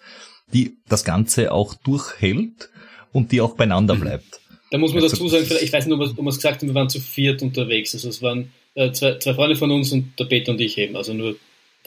[0.54, 2.70] die das Ganze auch durchhält
[3.12, 4.40] und die auch beieinander bleibt.
[4.72, 6.62] Da muss man Also, dazu sagen, vielleicht, ich weiß nicht, ob wir wir es gesagt
[6.62, 7.94] haben, wir waren zu viert unterwegs.
[7.94, 10.96] Also es waren äh, zwei, zwei Freunde von uns und der Peter und ich eben.
[10.96, 11.36] Also nur,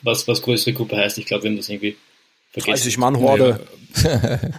[0.02, 1.16] was, was größere Gruppe heißt.
[1.18, 1.96] Ich glaube, wir haben das irgendwie
[2.50, 2.82] vergessen.
[2.82, 3.60] 30 Mann Horde.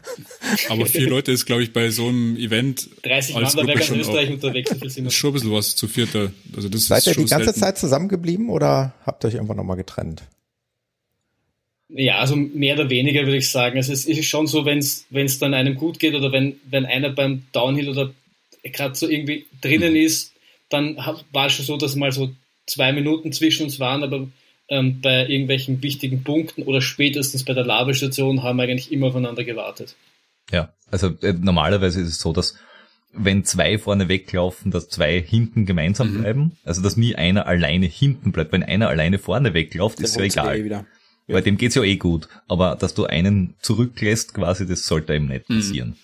[0.69, 3.85] Aber vier Leute ist, glaube ich, bei so einem Event 30 Mann, da wäre ganz
[3.85, 4.69] schon Österreich unterwegs.
[4.69, 5.07] So viel sind wir.
[5.09, 6.31] ist schon ein bisschen was zu vierter.
[6.55, 7.59] Also das Seid ist ihr schon die ganze selten.
[7.59, 10.23] Zeit zusammengeblieben oder habt ihr euch irgendwann nochmal getrennt?
[11.97, 13.77] Ja, also mehr oder weniger würde ich sagen.
[13.77, 17.09] Also es ist schon so, wenn es dann einem gut geht oder wenn, wenn einer
[17.09, 18.13] beim Downhill oder
[18.63, 20.33] gerade so irgendwie drinnen ist,
[20.69, 20.97] dann
[21.31, 22.31] war es schon so, dass mal so
[22.65, 24.27] zwei Minuten zwischen uns waren, aber
[24.67, 29.43] ähm, bei irgendwelchen wichtigen Punkten oder spätestens bei der Labestation haben wir eigentlich immer aufeinander
[29.43, 29.95] gewartet.
[30.51, 32.55] Ja, also äh, normalerweise ist es so, dass
[33.13, 36.57] wenn zwei vorne weglaufen, dass zwei hinten gemeinsam bleiben.
[36.65, 38.51] Also dass nie einer alleine hinten bleibt.
[38.51, 40.85] Wenn einer alleine vorne wegläuft, ist ja holst du dir egal.
[41.27, 42.27] Bei dem geht's ja eh gut.
[42.47, 45.95] Aber dass du einen zurücklässt, quasi, das sollte eben nicht passieren.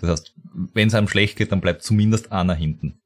[0.00, 0.32] Das heißt,
[0.74, 3.00] wenn es einem schlecht geht, dann bleibt zumindest einer hinten.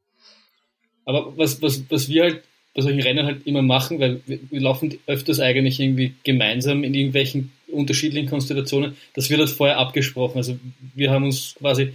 [1.05, 2.43] Aber was, was, was wir halt
[2.75, 6.95] bei solchen Rennen halt immer machen, weil wir, wir laufen öfters eigentlich irgendwie gemeinsam in
[6.95, 8.97] irgendwelchen unterschiedlichen Konstellationen.
[9.15, 10.39] Das wird das vorher abgesprochen.
[10.39, 10.59] Also
[10.95, 11.95] wir haben uns quasi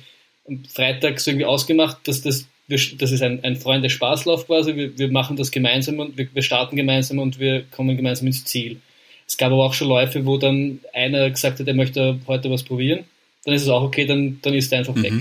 [0.69, 4.75] freitags irgendwie ausgemacht, dass das, das ist ein, ein Freund der Spaßlauf quasi.
[4.75, 8.45] Wir, wir machen das gemeinsam und wir, wir starten gemeinsam und wir kommen gemeinsam ins
[8.45, 8.79] Ziel.
[9.27, 12.63] Es gab aber auch schon Läufe, wo dann einer gesagt hat, er möchte heute was
[12.63, 13.03] probieren.
[13.43, 15.03] Dann ist es auch okay, dann, dann ist er einfach mhm.
[15.03, 15.13] weg.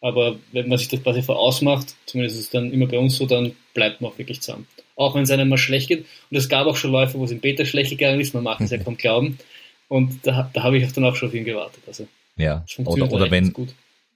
[0.00, 3.24] Aber wenn man sich das quasi vorausmacht, zumindest ist es dann immer bei uns so,
[3.24, 4.66] dann bleibt man auch wirklich zusammen.
[4.96, 6.00] Auch wenn es einem mal schlecht geht.
[6.30, 8.60] Und es gab auch schon Läufe, wo es im Beta schlecht gegangen ist, man mag
[8.60, 9.38] es ja kaum glauben.
[9.88, 11.82] Und da, da habe ich auch dann auch schon auf ihn gewartet.
[11.86, 13.54] Also, ja, oder, oder wenn,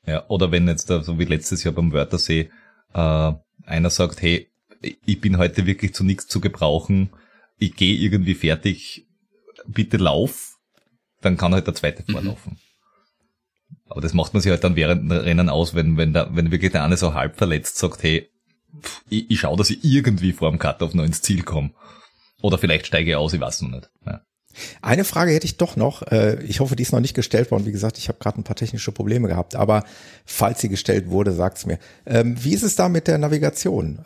[0.06, 2.50] ja, oder wenn jetzt, so wie letztes Jahr beim Wörthersee,
[2.94, 3.32] äh,
[3.64, 4.48] einer sagt, hey,
[4.80, 7.10] ich bin heute wirklich zu nichts zu gebrauchen,
[7.58, 9.05] ich gehe irgendwie fertig,
[9.66, 10.56] bitte lauf,
[11.20, 12.12] dann kann halt der zweite mhm.
[12.12, 12.58] vorlaufen.
[13.88, 16.50] Aber das macht man sich halt dann während dem Rennen aus, wenn, wenn, da, wenn
[16.50, 18.28] wirklich der eine so halb verletzt sagt, hey,
[18.80, 21.70] pff, ich, ich schaue, dass ich irgendwie vor dem Cut-Off noch ins Ziel komme.
[22.42, 23.90] Oder vielleicht steige ich aus, ich weiß noch nicht.
[24.04, 24.22] Ja.
[24.82, 26.02] Eine Frage hätte ich doch noch.
[26.02, 27.66] Äh, ich hoffe, die ist noch nicht gestellt worden.
[27.66, 29.54] Wie gesagt, ich habe gerade ein paar technische Probleme gehabt.
[29.54, 29.84] Aber
[30.24, 31.78] falls sie gestellt wurde, sagt's mir.
[32.06, 34.00] Ähm, wie ist es da mit der Navigation?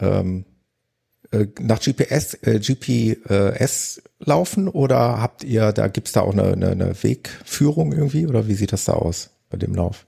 [1.32, 6.70] Äh, nach GPS, äh, GPS laufen oder habt ihr, da gibt's da auch eine, eine,
[6.70, 10.06] eine Wegführung irgendwie oder wie sieht das da aus bei dem Lauf?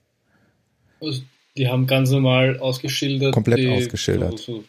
[0.99, 1.21] Also,
[1.55, 3.33] die haben ganz normal ausgeschildert.
[3.33, 4.37] Komplett ausgeschildert.
[4.39, 4.65] So,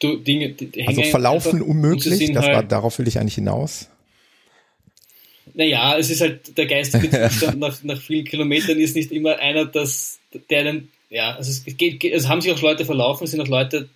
[0.00, 3.88] so, Dinge, die also verlaufen unmöglich, das halt, war, darauf will ich eigentlich hinaus.
[5.54, 9.64] Naja, es ist halt der geistige Zustand nach, nach vielen Kilometern ist nicht immer einer,
[9.64, 10.18] dass
[10.50, 13.48] der dann, ja, also es geht, es haben sich auch Leute verlaufen, es sind auch
[13.48, 13.88] Leute,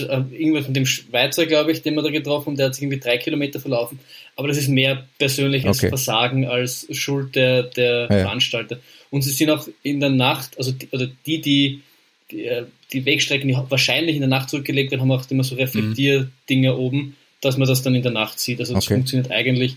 [0.00, 2.82] äh, irgendwas von dem Schweizer, glaube ich, den wir da getroffen haben, der hat sich
[2.82, 3.98] irgendwie drei Kilometer verlaufen.
[4.36, 5.88] Aber das ist mehr persönlich als okay.
[5.88, 8.18] Versagen als Schuld der, der ja.
[8.18, 8.80] Veranstalter.
[9.10, 11.82] Und sie sind auch in der Nacht, also die, oder die, die,
[12.30, 15.56] die, äh, die Wegstrecken, die wahrscheinlich in der Nacht zurückgelegt werden, haben auch immer so
[15.56, 16.78] Reflektierdinge mhm.
[16.78, 18.60] oben, dass man das dann in der Nacht sieht.
[18.60, 18.94] Also das okay.
[18.94, 19.76] funktioniert eigentlich,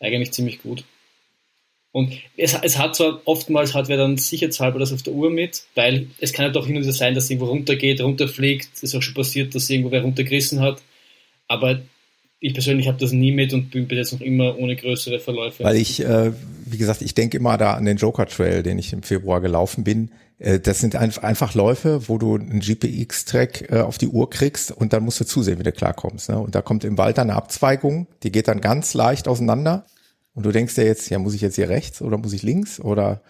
[0.00, 0.84] eigentlich ziemlich gut.
[1.92, 5.64] Und es, es hat zwar oftmals hat wer dann sicherheitshalber das auf der Uhr mit,
[5.74, 8.70] weil es kann ja doch hin und wieder sein, dass irgendwo runtergeht, runterfliegt.
[8.74, 10.80] Es ist auch schon passiert, dass irgendwo wer runtergerissen hat.
[11.48, 11.80] Aber
[12.40, 15.62] ich persönlich habe das nie mit und bin bis jetzt noch immer ohne größere Verläufe.
[15.64, 16.32] Weil ich, äh,
[16.64, 19.84] wie gesagt, ich denke immer da an den Joker Trail, den ich im Februar gelaufen
[19.84, 20.10] bin.
[20.38, 24.94] Äh, das sind einfach Läufe, wo du einen GPX-Track äh, auf die Uhr kriegst und
[24.94, 26.30] dann musst du zusehen, wie du klarkommst.
[26.30, 26.38] Ne?
[26.38, 29.84] Und da kommt im Wald eine Abzweigung, die geht dann ganz leicht auseinander
[30.34, 32.80] und du denkst dir jetzt, ja, muss ich jetzt hier rechts oder muss ich links
[32.80, 33.20] oder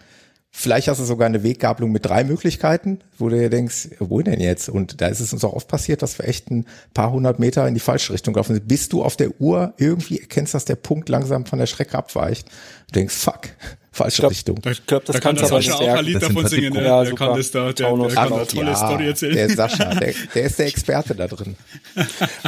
[0.51, 4.39] vielleicht hast du sogar eine Weggabelung mit drei Möglichkeiten, wo du dir denkst, wo denn
[4.39, 4.69] jetzt?
[4.69, 7.67] Und da ist es uns auch oft passiert, dass wir echt ein paar hundert Meter
[7.67, 10.75] in die falsche Richtung gelaufen sind, bis du auf der Uhr irgendwie erkennst, dass der
[10.75, 12.47] Punkt langsam von der Strecke abweicht.
[12.87, 13.49] Du denkst, fuck,
[13.93, 14.59] falsche glaub, Richtung.
[14.69, 16.73] Ich glaube, das da kann Sascha auch ein Lied davon singen.
[16.73, 16.83] Ne?
[16.83, 19.35] Ja, der kann das da, der, der kann eine tolle ja, Story erzählen.
[19.35, 21.55] Der Sascha, der, der ist der Experte da drin.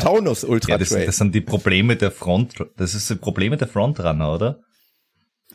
[0.01, 3.67] Taunus Ultra ja, das, das sind die Probleme der Front, das ist die Probleme der
[3.67, 4.59] Frontrunner, oder?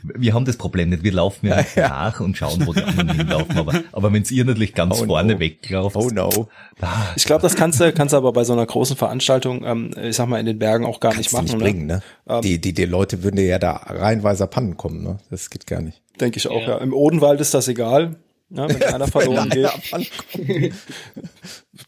[0.02, 1.02] Wir haben das Problem nicht.
[1.02, 1.88] Wir laufen ja, ja.
[1.88, 3.58] nach und schauen, wo die anderen hinlaufen.
[3.58, 5.40] Aber, aber wenn ihr natürlich ganz oh vorne no.
[5.40, 5.96] weglauft.
[5.96, 6.48] Oh no.
[6.80, 9.90] Ah, ich glaube, das kannst du, kannst du aber bei so einer großen Veranstaltung, ähm,
[10.02, 11.44] ich sag mal, in den Bergen auch gar nicht machen.
[11.44, 11.62] Nicht ne?
[11.62, 12.02] bringen, ne?
[12.28, 15.18] Ähm, die, die, die Leute würden ja da reihenweise Pannen kommen, ne?
[15.30, 16.00] Das geht gar nicht.
[16.20, 16.68] Denke ich auch, ja.
[16.68, 16.78] ja.
[16.78, 18.16] Im Odenwald ist das egal.
[18.52, 19.68] Ja, wenn einer verloren geht.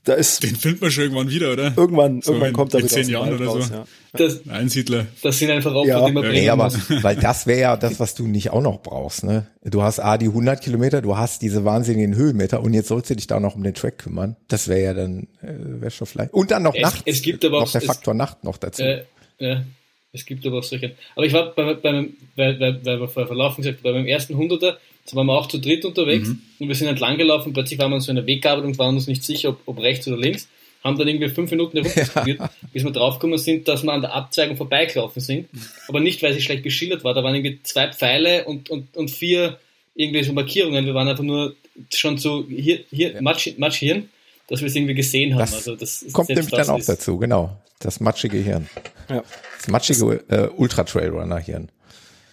[0.05, 1.73] da ist, Den findet man schon irgendwann wieder, oder?
[1.77, 3.75] Irgendwann, so irgendwann in, kommt er wieder zehn Jahren oder raus, so.
[3.75, 3.85] Ja.
[4.13, 5.07] Das, Einsiedler.
[5.23, 8.15] Das sind einfach auch, ja, die man nee, aber, weil das wäre ja das, was
[8.15, 9.49] du nicht auch noch brauchst, ne?
[9.65, 13.17] Du hast A, die 100 Kilometer, du hast diese wahnsinnigen Höhenmeter und jetzt sollst du
[13.17, 14.37] dich da noch um den Track kümmern.
[14.49, 16.33] Das wäre ja dann, äh, wäre schon vielleicht.
[16.33, 17.03] Und dann noch es, nachts.
[17.07, 18.83] Es gibt aber noch der Faktor Nacht noch dazu.
[18.83, 19.05] Äh,
[19.39, 19.65] ja.
[20.13, 20.95] Es gibt aber auch solche.
[21.17, 24.07] Aber ich war bei, bei, bei weil, weil, weil wir vorher verlaufen gesagt bei meinem
[24.07, 24.79] ersten Hunderter,
[25.13, 26.41] da waren wir auch zu dritt unterwegs mhm.
[26.59, 27.53] und wir sind entlang gelaufen.
[27.53, 30.17] Plötzlich waren wir in so einer Weggabelung, waren uns nicht sicher, ob, ob rechts oder
[30.17, 30.49] links.
[30.83, 32.51] Haben dann irgendwie fünf Minuten herumdiskutiert, ja.
[32.73, 35.49] bis wir draufgekommen sind, dass wir an der Abzweigung vorbeigelaufen sind.
[35.87, 37.15] Aber nicht, weil sie schlecht beschildert war.
[37.15, 39.59] Da waren irgendwie zwei Pfeile und, und, und vier
[39.95, 40.87] irgendwie so Markierungen.
[40.87, 41.55] Wir waren einfach nur
[41.95, 43.23] schon so hier, hier, ja.
[43.23, 44.09] Matsch, Matschhirn,
[44.49, 45.41] dass wir es irgendwie gesehen haben.
[45.41, 46.89] Das also das kommt nämlich dann auch ist.
[46.89, 47.57] dazu, genau.
[47.79, 48.69] Das matschige Hirn.
[49.09, 49.23] Ja.
[49.59, 51.69] Das matschige äh, Ultra-Trailrunner-Hirn.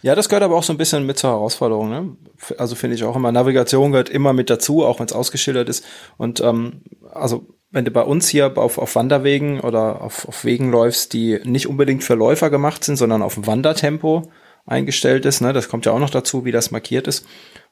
[0.01, 1.89] Ja, das gehört aber auch so ein bisschen mit zur Herausforderung.
[1.89, 2.15] Ne?
[2.57, 5.85] Also finde ich auch immer, Navigation gehört immer mit dazu, auch wenn es ausgeschildert ist.
[6.17, 10.71] Und ähm, also wenn du bei uns hier auf, auf Wanderwegen oder auf, auf Wegen
[10.71, 14.31] läufst, die nicht unbedingt für Läufer gemacht sind, sondern auf Wandertempo
[14.65, 15.53] eingestellt ist, ne?
[15.53, 17.25] das kommt ja auch noch dazu, wie das markiert ist.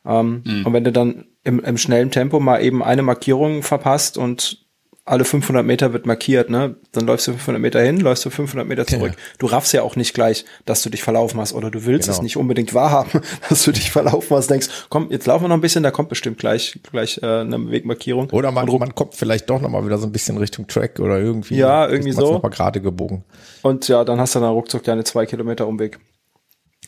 [0.06, 0.66] Ähm, mhm.
[0.66, 4.67] Und wenn du dann im, im schnellen Tempo mal eben eine Markierung verpasst und
[5.08, 6.76] alle 500 Meter wird markiert, ne?
[6.92, 9.14] Dann läufst du 500 Meter hin, läufst du 500 Meter zurück.
[9.16, 9.22] Ja.
[9.40, 12.18] Du raffst ja auch nicht gleich, dass du dich verlaufen hast oder du willst genau.
[12.18, 14.50] es nicht unbedingt wahrhaben, dass du dich verlaufen hast.
[14.50, 17.72] Denkst, komm, jetzt laufen wir noch ein bisschen, da kommt bestimmt gleich gleich äh, eine
[17.72, 18.30] Wegmarkierung.
[18.32, 21.18] Oder man, man kommt vielleicht doch noch mal wieder so ein bisschen Richtung Track oder
[21.18, 21.56] irgendwie.
[21.56, 22.34] Ja, irgendwie so.
[22.34, 23.24] Noch mal gerade gebogen.
[23.62, 26.00] Und ja, dann hast du dann ruckzuck deine zwei Kilometer Umweg.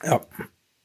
[0.03, 0.21] Ja.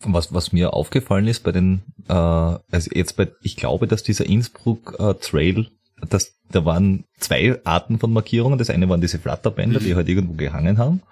[0.07, 4.27] Was, was mir aufgefallen ist bei den, äh, also jetzt bei, ich glaube, dass dieser
[4.27, 5.67] Innsbruck äh, Trail
[6.01, 8.59] das, da waren zwei Arten von Markierungen.
[8.59, 9.97] Das eine waren diese Flatterbänder, die mhm.
[9.97, 11.03] halt irgendwo gehangen haben.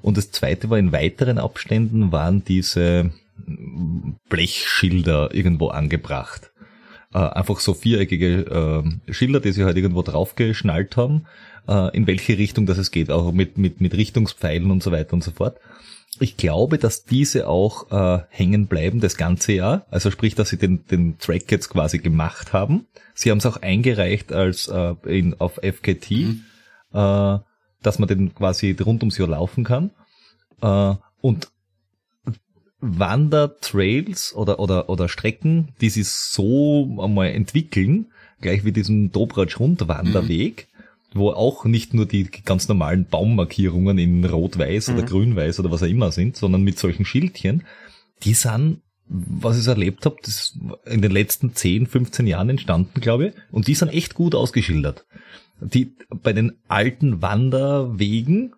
[0.00, 3.10] Und das zweite war in weiteren Abständen waren diese
[4.28, 6.52] Blechschilder irgendwo angebracht.
[7.14, 11.26] Äh, einfach so viereckige äh, Schilder, die sie halt irgendwo draufgeschnallt haben,
[11.68, 15.14] äh, in welche Richtung das es geht, auch mit, mit, mit Richtungspfeilen und so weiter
[15.14, 15.58] und so fort.
[16.20, 19.86] Ich glaube, dass diese auch äh, hängen bleiben das ganze Jahr.
[19.90, 22.86] Also sprich, dass sie den, den Track jetzt quasi gemacht haben.
[23.14, 26.44] Sie haben es auch eingereicht als äh, in, auf FKT, mhm.
[26.92, 27.38] äh,
[27.82, 29.90] dass man den quasi rund ums Jahr laufen kann.
[30.60, 31.48] Äh, und
[32.82, 38.06] Wandertrails oder, oder, oder Strecken, die sich so einmal entwickeln,
[38.40, 40.71] gleich wie diesen Dobratsch-Rundwanderweg, mhm.
[41.14, 44.94] Wo auch nicht nur die ganz normalen Baummarkierungen in Rot-Weiß mhm.
[44.94, 47.64] oder Grün-Weiß oder was auch immer sind, sondern mit solchen Schildchen,
[48.22, 48.80] die sind
[49.12, 53.34] was ich erlebt habe, das in den letzten 10, 15 Jahren entstanden, glaube ich.
[53.50, 55.04] Und die sind echt gut ausgeschildert.
[55.60, 58.54] Die bei den alten Wanderwegen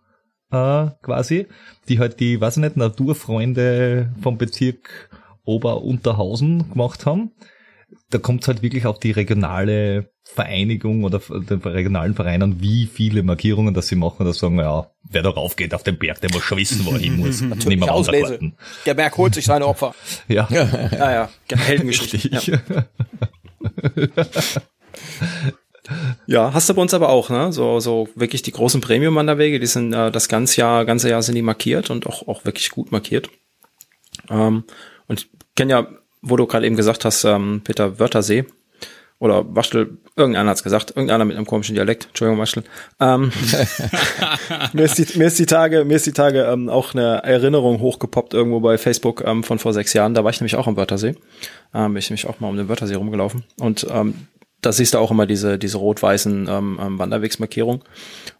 [0.51, 1.47] äh, quasi,
[1.89, 5.11] die halt die, weiß ich nicht, Naturfreunde vom Bezirk
[5.45, 7.33] Ober-Unterhausen gemacht haben,
[8.11, 13.23] da kommt es halt wirklich auf die regionale Vereinigung oder den regionalen Vereinen, wie viele
[13.23, 16.43] Markierungen dass sie machen, dass sagen, ja, wer darauf geht auf den Berg, der muss
[16.43, 17.41] schon wissen, wo er hin muss.
[17.43, 18.53] Natürlich Nicht auslese.
[18.87, 19.95] Der Berg holt sich seine Opfer.
[20.29, 20.49] Ja.
[20.51, 21.57] Ja, ja.
[21.57, 22.31] Heldengeschichte.
[22.47, 22.85] Ja.
[26.27, 27.53] Ja, hast du bei uns aber auch, ne?
[27.53, 31.35] So, so wirklich die großen Premium-Wanderwege, die sind äh, das ganze Jahr, ganze Jahr sind
[31.35, 33.29] die markiert und auch, auch wirklich gut markiert.
[34.31, 34.65] Ähm,
[35.09, 35.87] und ich kenne ja,
[36.25, 38.45] wo du gerade eben gesagt hast, ähm, Peter Wörthersee,
[39.25, 42.65] oder Waschel, irgendeiner hat's gesagt, irgendeiner mit einem komischen Dialekt, Entschuldigung, Waschel.
[43.01, 43.33] Ähm,
[44.73, 47.81] mir, ist die, mir ist die Tage, mir ist die Tage ähm, auch eine Erinnerung
[47.81, 50.15] hochgepoppt irgendwo bei Facebook ähm, von vor sechs Jahren.
[50.15, 51.15] Da war ich nämlich auch am Wörthersee.
[51.73, 53.45] Ähm, bin ich nämlich auch mal um den Wörthersee rumgelaufen.
[53.59, 54.27] Und ähm,
[54.65, 57.83] da siehst du auch immer diese, diese rot-weißen ähm, ähm, Wanderwegsmarkierungen.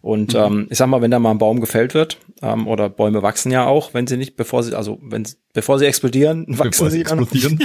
[0.01, 0.39] Und mhm.
[0.39, 3.51] ähm, ich sag mal, wenn da mal ein Baum gefällt wird, ähm, oder Bäume wachsen
[3.51, 7.01] ja auch, wenn sie nicht, bevor sie, also wenn bevor sie explodieren, wachsen bevor sie,
[7.01, 7.59] explodieren.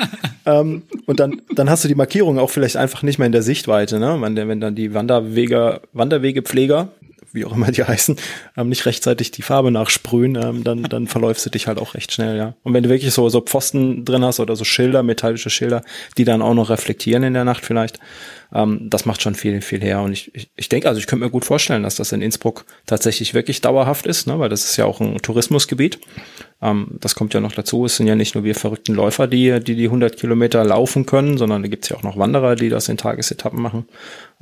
[0.46, 3.42] ähm, und dann, dann hast du die Markierung auch vielleicht einfach nicht mehr in der
[3.42, 4.16] Sichtweite, ne?
[4.20, 6.88] Wenn, wenn dann die Wanderwege, Wanderwegepfleger
[7.36, 8.16] wie auch immer die heißen,
[8.56, 12.12] ähm, nicht rechtzeitig die Farbe nachsprühen, ähm, dann, dann verläufst du dich halt auch recht
[12.12, 12.54] schnell, ja.
[12.64, 15.82] Und wenn du wirklich so, so Pfosten drin hast oder so Schilder, metallische Schilder,
[16.18, 18.00] die dann auch noch reflektieren in der Nacht vielleicht,
[18.52, 20.00] ähm, das macht schon viel, viel her.
[20.00, 22.64] Und ich, ich, ich denke, also ich könnte mir gut vorstellen, dass das in Innsbruck
[22.86, 25.98] tatsächlich wirklich dauerhaft ist, ne, weil das ist ja auch ein Tourismusgebiet.
[26.62, 27.84] Ähm, das kommt ja noch dazu.
[27.84, 31.38] Es sind ja nicht nur wir verrückten Läufer, die die, die 100 Kilometer laufen können,
[31.38, 33.86] sondern da gibt's ja auch noch Wanderer, die das in Tagesetappen machen.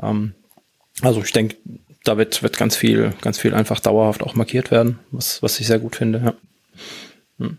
[0.02, 0.34] Ähm,
[1.02, 1.56] also ich denke,
[2.04, 5.66] da wird, wird ganz viel, ganz viel einfach dauerhaft auch markiert werden, was, was ich
[5.66, 6.34] sehr gut finde, ja.
[7.38, 7.56] Hm.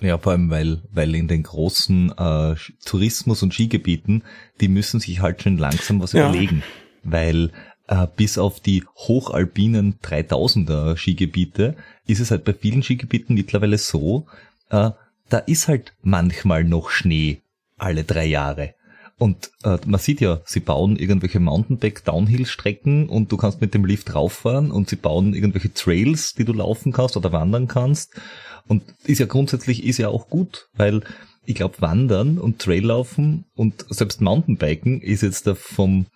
[0.00, 4.24] Ja, vor allem, weil, weil in den großen äh, Tourismus- und Skigebieten,
[4.60, 6.28] die müssen sich halt schon langsam was ja.
[6.28, 6.64] überlegen.
[7.04, 7.52] Weil
[7.86, 11.76] äh, bis auf die hochalpinen 3000er Skigebiete
[12.06, 14.26] ist es halt bei vielen Skigebieten mittlerweile so,
[14.70, 14.90] äh,
[15.28, 17.42] da ist halt manchmal noch Schnee
[17.78, 18.74] alle drei Jahre.
[19.22, 24.16] Und äh, man sieht ja, sie bauen irgendwelche Mountainbike-Downhill-Strecken und du kannst mit dem Lift
[24.16, 28.20] rauffahren und sie bauen irgendwelche Trails, die du laufen kannst oder wandern kannst.
[28.66, 31.02] Und ist ja grundsätzlich ist ja auch gut, weil
[31.44, 36.06] ich glaube, Wandern und Traillaufen und selbst Mountainbiken ist jetzt da vom,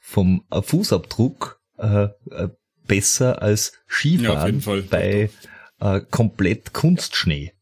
[0.00, 2.48] vom Fußabdruck äh, äh,
[2.88, 5.30] besser als Skifahren ja, bei
[5.78, 7.52] äh, komplett Kunstschnee.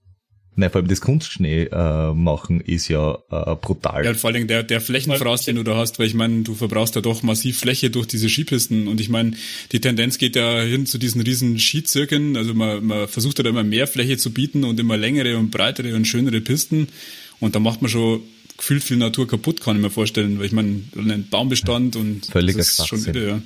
[0.56, 4.04] Nein, vor allem das Kunstschnee äh, machen ist ja äh, brutal.
[4.04, 6.94] Ja, vor allem der, der Flächenfraß, den du da hast, weil ich meine, du verbrauchst
[6.94, 8.86] ja doch massiv Fläche durch diese Skipisten.
[8.86, 9.32] Und ich meine,
[9.72, 13.64] die Tendenz geht ja hin zu diesen riesen Skizirken, also man, man versucht ja immer
[13.64, 16.88] mehr Fläche zu bieten und immer längere und breitere und schönere Pisten.
[17.40, 18.20] Und da macht man schon
[18.56, 22.58] gefühlt viel Natur kaputt, kann ich mir vorstellen, weil ich meine, ein Baumbestand und Völliger
[22.58, 23.42] das ist schon wieder, ja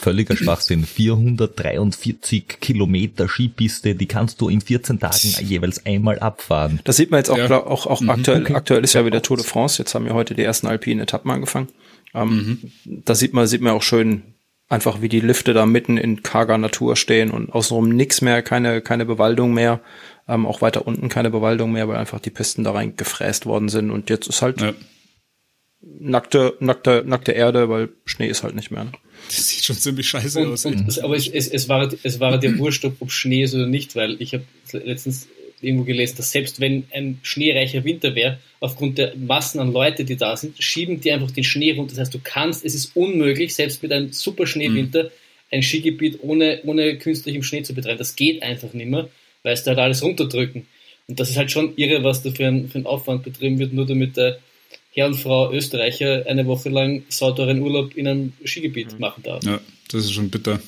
[0.00, 0.84] völliger Schwachsinn.
[0.84, 6.80] 443 Kilometer Skipiste, die kannst du in 14 Tagen jeweils einmal abfahren.
[6.84, 7.50] Das sieht man jetzt auch, ja.
[7.50, 8.10] auch, auch mhm.
[8.10, 8.42] aktuell.
[8.42, 8.54] Okay.
[8.54, 9.78] Aktuell ist ja wieder Tour de France.
[9.78, 11.68] Jetzt haben wir heute die ersten alpinen Etappen angefangen.
[12.14, 13.02] Ähm, mhm.
[13.04, 14.22] Da sieht man, sieht man auch schön
[14.68, 18.80] einfach, wie die Lifte da mitten in karger Natur stehen und außenrum nix mehr, keine,
[18.80, 19.80] keine Bewaldung mehr.
[20.28, 23.68] Ähm, auch weiter unten keine Bewaldung mehr, weil einfach die Pisten da rein gefräst worden
[23.68, 23.90] sind.
[23.90, 24.72] Und jetzt ist halt, ja.
[25.82, 28.84] Nackte, nackte, nackte Erde, weil Schnee ist halt nicht mehr.
[28.84, 28.92] Ne?
[29.26, 30.64] Das sieht schon ziemlich scheiße und, aus.
[30.64, 33.54] Und, es, aber es, es, es, war, es war dir wurscht, ob, ob Schnee ist
[33.54, 35.28] oder nicht, weil ich habe letztens
[35.62, 40.16] irgendwo gelesen, dass selbst wenn ein schneereicher Winter wäre, aufgrund der Massen an Leute, die
[40.16, 41.90] da sind, schieben die einfach den Schnee runter.
[41.94, 45.10] Das heißt, du kannst, es ist unmöglich, selbst mit einem super Schneewinter, mhm.
[45.50, 47.98] ein Skigebiet ohne, ohne künstlichem Schnee zu betreiben.
[47.98, 49.08] Das geht einfach nicht mehr,
[49.42, 50.66] weil es da halt alles runterdrücken.
[51.08, 53.72] Und das ist halt schon irre, was da für ein, für ein Aufwand betrieben wird,
[53.72, 54.38] nur damit der
[55.00, 59.00] Herr und Frau Österreicher eine Woche lang sauteuren Urlaub in einem Skigebiet mhm.
[59.00, 59.42] machen darf.
[59.44, 59.58] Ja,
[59.90, 60.60] das ist schon bitter.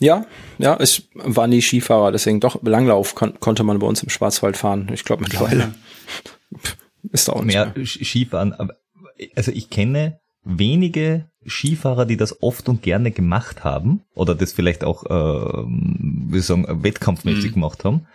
[0.00, 0.26] Ja,
[0.58, 4.56] ja, ich war nie Skifahrer, deswegen doch Langlauf kon konnte man bei uns im Schwarzwald
[4.56, 4.90] fahren.
[4.92, 5.72] Ich glaube mittlerweile
[7.12, 8.52] ist da auch mehr, mehr Skifahren.
[8.54, 8.74] Aber,
[9.36, 14.82] also ich kenne wenige Skifahrer, die das oft und gerne gemacht haben oder das vielleicht
[14.82, 17.54] auch, äh, wie sagen, wettkampfmäßig mhm.
[17.54, 18.08] gemacht haben.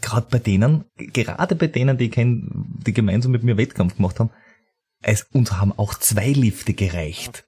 [0.00, 2.42] Gerade bei denen, gerade bei denen, die ich kenne,
[2.86, 4.30] die gemeinsam mit mir Wettkampf gemacht haben,
[5.00, 7.46] es, uns haben auch zwei Lifte gereicht.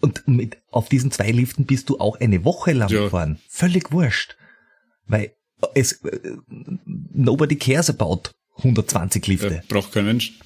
[0.00, 3.04] Und mit, auf diesen zwei Liften bist du auch eine Woche lang ja.
[3.04, 3.38] gefahren.
[3.48, 4.36] Völlig wurscht.
[5.06, 5.34] Weil
[5.74, 6.36] es, äh,
[7.12, 9.54] nobody cares about 120 Lifte.
[9.54, 10.38] Ja, braucht kein Mensch.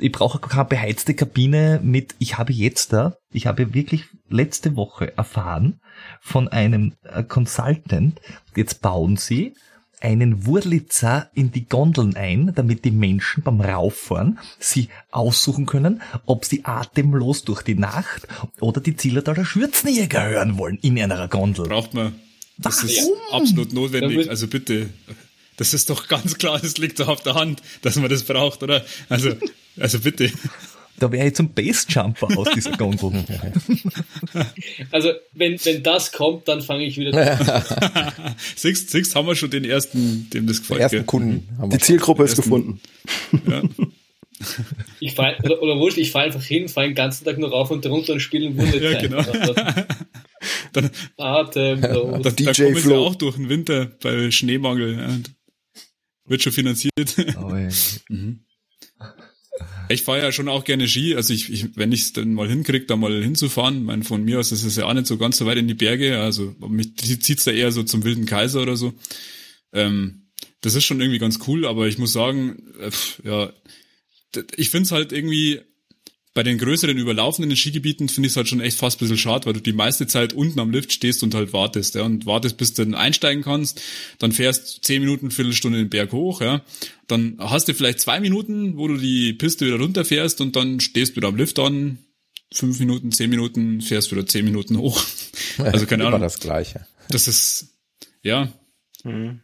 [0.00, 5.16] Ich, brauche keine beheizte Kabine mit, ich habe jetzt da, ich habe wirklich letzte Woche
[5.16, 5.80] erfahren
[6.20, 8.20] von einem äh, Consultant,
[8.56, 9.54] jetzt bauen sie
[10.00, 16.44] einen Wurlitzer in die Gondeln ein, damit die Menschen beim Rauffahren sie aussuchen können, ob
[16.44, 18.26] sie atemlos durch die Nacht
[18.60, 21.68] oder die Zillertaler Schürzenjäger hören wollen in einer Gondel.
[21.68, 22.14] Braucht man.
[22.56, 22.90] Das Warum?
[22.90, 24.28] ist absolut notwendig.
[24.28, 24.88] Also bitte.
[25.56, 28.62] Das ist doch ganz klar, es liegt doch auf der Hand, dass man das braucht,
[28.62, 28.82] oder?
[29.10, 29.34] Also,
[29.80, 30.30] also bitte.
[31.00, 33.24] Da wäre ich zum Basejumper aus dieser Gondel.
[34.90, 38.34] Also, wenn, wenn das kommt, dann fange ich wieder an.
[38.56, 40.80] siehst, siehst, haben wir schon den ersten, dem das gefällt.
[40.80, 41.48] Den ersten Kunden.
[41.72, 42.80] Die Zielgruppe ist gefunden.
[43.48, 43.62] Ja.
[45.00, 47.70] Ich fall, oder, oder wurscht, ich fahre einfach hin, fahre den ganzen Tag nur rauf
[47.70, 48.80] und runter und spiele Wunder.
[48.80, 49.22] Ja, genau.
[50.72, 52.22] dann, Atemlos.
[52.22, 54.96] Dann, dann kommen sie auch durch den Winter bei Schneemangel.
[54.96, 55.18] Ja.
[56.24, 57.16] Wird schon finanziert.
[57.38, 57.68] Oh, ja.
[58.08, 58.44] mhm.
[59.88, 62.48] Ich fahre ja schon auch gerne Ski, also ich, ich wenn ich es dann mal
[62.48, 65.36] hinkriege, da mal hinzufahren, mein, von mir aus ist es ja auch nicht so ganz
[65.36, 68.76] so weit in die Berge, also mich zieht's da eher so zum Wilden Kaiser oder
[68.76, 68.94] so.
[69.72, 70.28] Ähm,
[70.60, 72.90] das ist schon irgendwie ganz cool, aber ich muss sagen, äh,
[73.24, 73.52] ja,
[74.56, 75.60] ich find's halt irgendwie
[76.32, 79.46] bei den größeren überlaufenden Skigebieten finde ich es halt schon echt fast ein bisschen schade,
[79.46, 82.56] weil du die meiste Zeit unten am Lift stehst und halt wartest, ja, und wartest,
[82.56, 83.80] bis du dann einsteigen kannst,
[84.18, 86.62] dann fährst zehn Minuten, Viertelstunde den Berg hoch, ja,
[87.08, 91.12] dann hast du vielleicht zwei Minuten, wo du die Piste wieder runterfährst und dann stehst
[91.12, 91.98] du wieder am Lift an,
[92.52, 95.02] fünf Minuten, zehn Minuten, fährst wieder zehn Minuten hoch.
[95.58, 96.20] Also keine Ahnung.
[96.20, 96.86] das Gleiche.
[97.10, 97.76] Das ist,
[98.22, 98.50] ja,
[99.04, 99.40] mhm.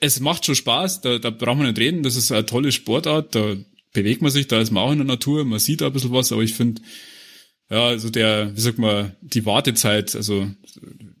[0.00, 3.34] es macht schon Spaß, da, da braucht man nicht reden, das ist eine tolle Sportart,
[3.34, 3.56] da
[3.94, 6.12] bewegt man sich, da ist man auch in der Natur, man sieht da ein bisschen
[6.12, 6.82] was, aber ich finde,
[7.70, 10.46] ja, also der, wie sagt man, die Wartezeit, also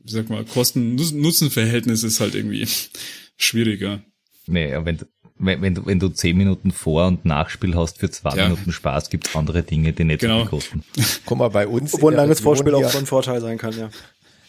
[0.02, 2.66] wie sagt man, Kosten-Nutzen-Verhältnis ist halt irgendwie
[3.38, 4.02] schwieriger.
[4.46, 4.98] Nee, wenn,
[5.38, 8.48] wenn, wenn, du, wenn du zehn Minuten Vor- und Nachspiel hast für zwei ja.
[8.48, 10.40] Minuten Spaß, gibt's andere Dinge, die nicht genau.
[10.40, 10.84] so viel kosten.
[11.26, 11.94] Guck mal, bei uns.
[11.94, 13.88] Obwohl ein langes Vorspiel auch von Vorteil sein kann, ja.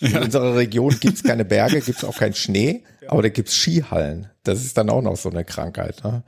[0.01, 0.21] In ja.
[0.21, 4.29] unserer Region gibt's keine Berge, gibt's auch keinen Schnee, aber da gibt's Skihallen.
[4.43, 6.03] Das ist dann auch noch so eine Krankheit.
[6.03, 6.23] Ne?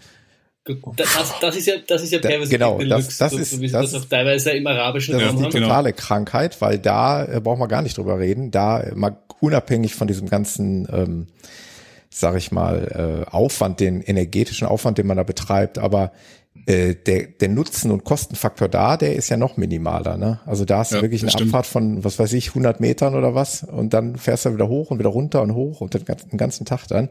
[0.96, 4.06] Das, das ist ja, das ist ja teilweise genau, das, das, ist, das, das auch
[4.06, 6.04] teilweise im arabischen Das Raum ist die totale genau.
[6.06, 8.52] Krankheit, weil da äh, brauchen wir gar nicht drüber reden.
[8.52, 11.28] Da äh, mal unabhängig von diesem ganzen, ähm,
[12.10, 16.12] sag ich mal, äh, Aufwand, den energetischen Aufwand, den man da betreibt, aber
[16.66, 20.18] äh, der, der Nutzen und Kostenfaktor da, der ist ja noch minimaler.
[20.18, 20.40] Ne?
[20.46, 21.50] Also da hast du ja, wirklich eine stimmt.
[21.50, 24.92] Abfahrt von, was weiß ich, 100 Metern oder was und dann fährst du wieder hoch
[24.92, 27.10] und wieder runter und hoch und den ganzen, den ganzen Tag dann.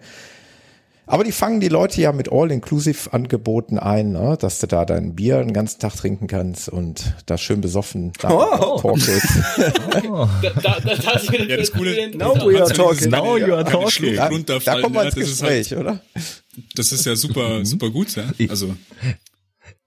[1.09, 4.37] Aber die fangen die Leute ja mit All-Inclusive-Angeboten ein, ne?
[4.41, 8.31] dass du da dein Bier den ganzen Tag trinken kannst und da schön besoffen da
[8.31, 8.81] oh.
[8.81, 9.27] talkest.
[10.09, 10.29] Oh.
[10.43, 13.11] da, da, da, ja, das Coole, now we are talking.
[13.11, 14.17] Now you are talking.
[14.47, 16.01] Da, da kommt man ins Gespräch, halt, oder?
[16.75, 17.65] Das ist ja super, mhm.
[17.65, 18.17] super gut.
[18.17, 18.25] Ja?
[18.49, 18.75] Also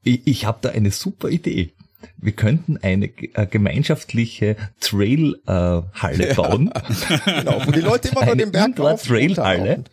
[0.03, 1.73] Ich, ich habe da eine super Idee.
[2.17, 6.71] Wir könnten eine äh, gemeinschaftliche Trail-Halle äh, bauen.
[7.25, 9.83] genau, wo die Leute immer nur den Berg Trail-Halle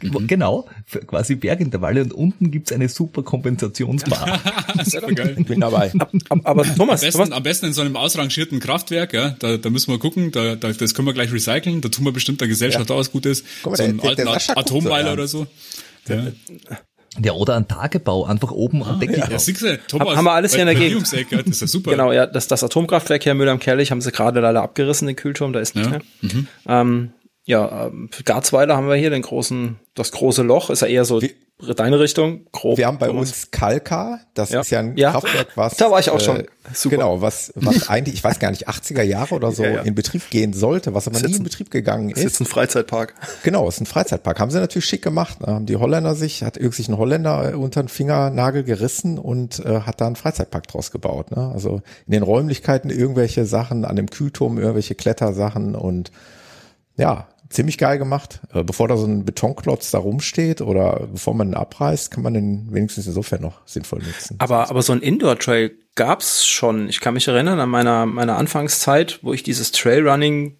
[0.00, 0.68] Genau,
[1.06, 4.40] quasi Bergintervalle und unten gibt's eine super Kompensationsbar.
[4.84, 5.36] super geil.
[5.48, 5.92] Bin dabei.
[6.44, 9.70] Aber Thomas, am besten, Thomas, am besten in so einem ausrangierten Kraftwerk, ja, da, da
[9.70, 12.48] müssen wir gucken, da, da, das können wir gleich recyceln, da tun wir bestimmt der
[12.48, 12.94] Gesellschaft ja.
[12.94, 13.44] auch was Gutes.
[13.64, 15.46] Mal, so einen alten Atommeiler oder so.
[16.08, 16.28] Ja.
[17.22, 19.18] Ja, oder ein Tagebau, einfach oben am Deckel.
[19.18, 21.02] Ja, ja Thomas, haben wir alles hier in der Gegend.
[21.02, 21.90] Das ist ja super.
[21.90, 25.06] Genau, ja, das, das Atomkraftwerk hier in Müller am Kerlich haben sie gerade leider abgerissen,
[25.06, 25.90] den Kühlturm, da ist nicht ja.
[25.90, 26.02] mehr.
[26.20, 26.46] Mhm.
[26.68, 27.10] Ähm,
[27.48, 31.22] ja, ähm, Garzweiler haben wir hier den großen, das große Loch, ist ja eher so.
[31.22, 31.34] Wie,
[31.76, 32.76] deine Richtung, grob.
[32.76, 33.30] Wir haben bei Thomas.
[33.30, 34.60] uns Kalka, das ja.
[34.60, 35.12] ist ja ein ja.
[35.12, 35.78] Kraftwerk, was.
[35.78, 36.44] Da war ich auch äh, schon.
[36.74, 36.96] Super.
[36.96, 40.28] Genau, was, was eigentlich, ich weiß gar nicht, 80er Jahre oder so ja, in Betrieb
[40.28, 42.18] gehen sollte, was aber nie in Betrieb gegangen ist.
[42.18, 43.14] Ist jetzt ein Freizeitpark.
[43.44, 44.40] Genau, ist ein Freizeitpark.
[44.40, 45.40] Haben sie natürlich schick gemacht.
[45.40, 45.46] Ne?
[45.46, 49.64] Haben die Holländer sich, hat irgendwie sich ein Holländer äh, unter den Fingernagel gerissen und
[49.64, 51.30] äh, hat da einen Freizeitpark draus gebaut.
[51.30, 51.50] Ne?
[51.50, 56.12] Also in den Räumlichkeiten irgendwelche Sachen, an dem Kühlturm irgendwelche Klettersachen und
[56.98, 58.40] ja, ziemlich geil gemacht.
[58.52, 62.34] Äh, bevor da so ein Betonklotz da rumsteht oder bevor man ihn abreißt, kann man
[62.34, 64.36] den wenigstens insofern noch sinnvoll nutzen.
[64.38, 66.88] Aber, aber so ein Indoor-Trail gab's schon.
[66.88, 70.58] Ich kann mich erinnern an meiner, meiner Anfangszeit, wo ich dieses Trailrunning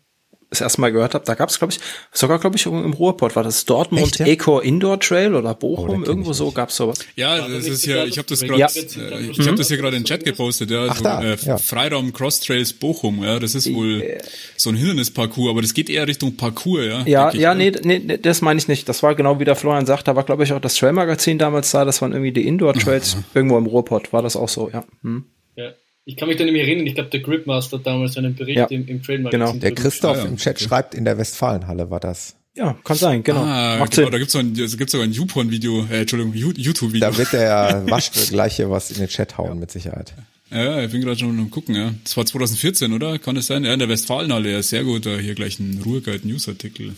[0.50, 1.80] das erste Mal gehört habe, da gab es, glaube ich,
[2.10, 4.26] sogar, glaube ich, im Ruhrport war das Dortmund Echt, ja?
[4.26, 7.00] Eco Indoor Trail oder Bochum, oh, irgendwo so gab es sowas.
[7.16, 8.66] Ja, das ist ja, ich habe das gerade, ja.
[8.66, 11.36] äh, ich habe das hier gerade in den Chat gepostet, ja, Ach, so, da, äh,
[11.42, 11.58] ja.
[11.58, 14.22] Freiraum Cross Trails Bochum, ja, das ist wohl yeah.
[14.56, 17.02] so ein Hindernisparcours, aber das geht eher Richtung Parcours, ja.
[17.06, 18.88] Ja, ja, nee, nee, das meine ich nicht.
[18.88, 21.38] Das war genau wie der Florian sagt, da war, glaube ich, auch das Trail Magazin
[21.38, 24.70] damals da, das waren irgendwie die Indoor Trails, irgendwo im Ruhrport war das auch so,
[24.72, 24.84] ja.
[25.02, 25.26] Hm.
[25.56, 25.72] Ja.
[26.08, 28.64] Ich kann mich da nämlich erinnern, ich glaube, der Gripmaster hat damals einen Bericht ja.
[28.68, 30.64] im, im Trail Genau, der Christoph ja, im Chat okay.
[30.64, 32.34] schreibt, in der Westfalenhalle war das.
[32.54, 33.42] Ja, kann sein, genau.
[33.42, 37.10] Ah, Macht genau, da gibt's sogar ein, gibt's sogar ein YouPorn-Video, äh, Entschuldigung, YouTube-Video.
[37.10, 39.54] Da wird der Waschke gleiche was in den Chat hauen, ja.
[39.56, 40.14] mit Sicherheit.
[40.50, 41.92] Ja, ich bin gerade schon am gucken, ja.
[42.04, 43.18] Das war 2014, oder?
[43.18, 43.64] Kann es sein?
[43.64, 45.04] Ja, in der Westfalenhalle, ja, sehr gut.
[45.04, 46.94] Hier gleich ein Ruhrguide-News-Artikel.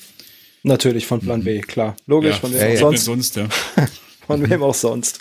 [0.62, 1.96] Natürlich von Plan B, klar.
[2.06, 3.04] Logisch, ja, von wem sonst.
[3.06, 3.48] sonst, ja.
[4.38, 5.20] Von wem auch sonst.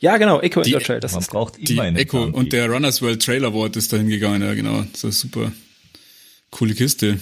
[0.00, 1.00] Ja, genau, Echo die, Trail.
[1.00, 4.08] Das man ist braucht die immer Echo und der Runners World Trail Award ist dahin
[4.08, 4.84] gegangen, ja, genau.
[4.92, 5.52] Das ist super.
[6.50, 7.18] Coole Kiste.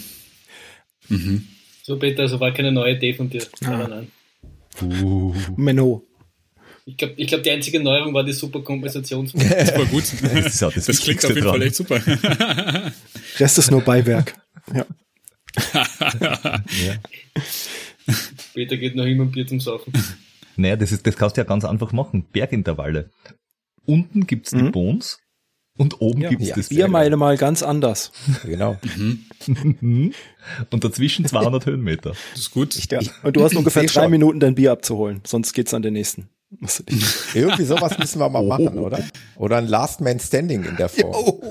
[1.09, 1.47] Mhm.
[1.83, 3.43] So, Peter, also war keine neue Idee von dir.
[3.65, 3.71] Ah.
[3.71, 5.03] Nein, nein.
[5.03, 5.35] Uh.
[5.57, 6.05] Menno.
[6.85, 9.33] Ich glaube, ich glaub, die einzige Neuerung war die super Kompensations.
[9.33, 10.05] super gut.
[10.23, 11.55] das, das, das klingt auf jeden dran.
[11.55, 12.01] Fall echt super.
[13.39, 14.35] Rest ist nur Beiwerk.
[14.73, 14.87] Ja.
[15.75, 16.95] ja.
[18.55, 19.93] Peter geht noch immer ein Bier zum Saufen.
[20.59, 22.27] Naja, das, ist, das kannst du ja ganz einfach machen.
[22.33, 23.11] Bergintervalle.
[23.85, 24.73] Unten gibt's die mhm.
[24.73, 25.19] Bones
[25.77, 28.13] und oben ja, gibt's ja, das Biermeile mal ganz anders.
[28.45, 28.77] Genau.
[29.47, 30.13] Mhm.
[30.71, 32.15] und dazwischen 200 Höhenmeter.
[32.33, 32.75] Das ist gut.
[32.91, 32.99] Ja.
[33.23, 34.11] Und du hast ungefähr drei schon.
[34.11, 36.29] Minuten dein Bier abzuholen, sonst geht's an den nächsten.
[37.35, 38.47] Irgendwie sowas müssen wir mal oh.
[38.47, 39.05] machen, oder?
[39.37, 41.13] Oder ein Last Man Standing in der Form.
[41.13, 41.43] Oh,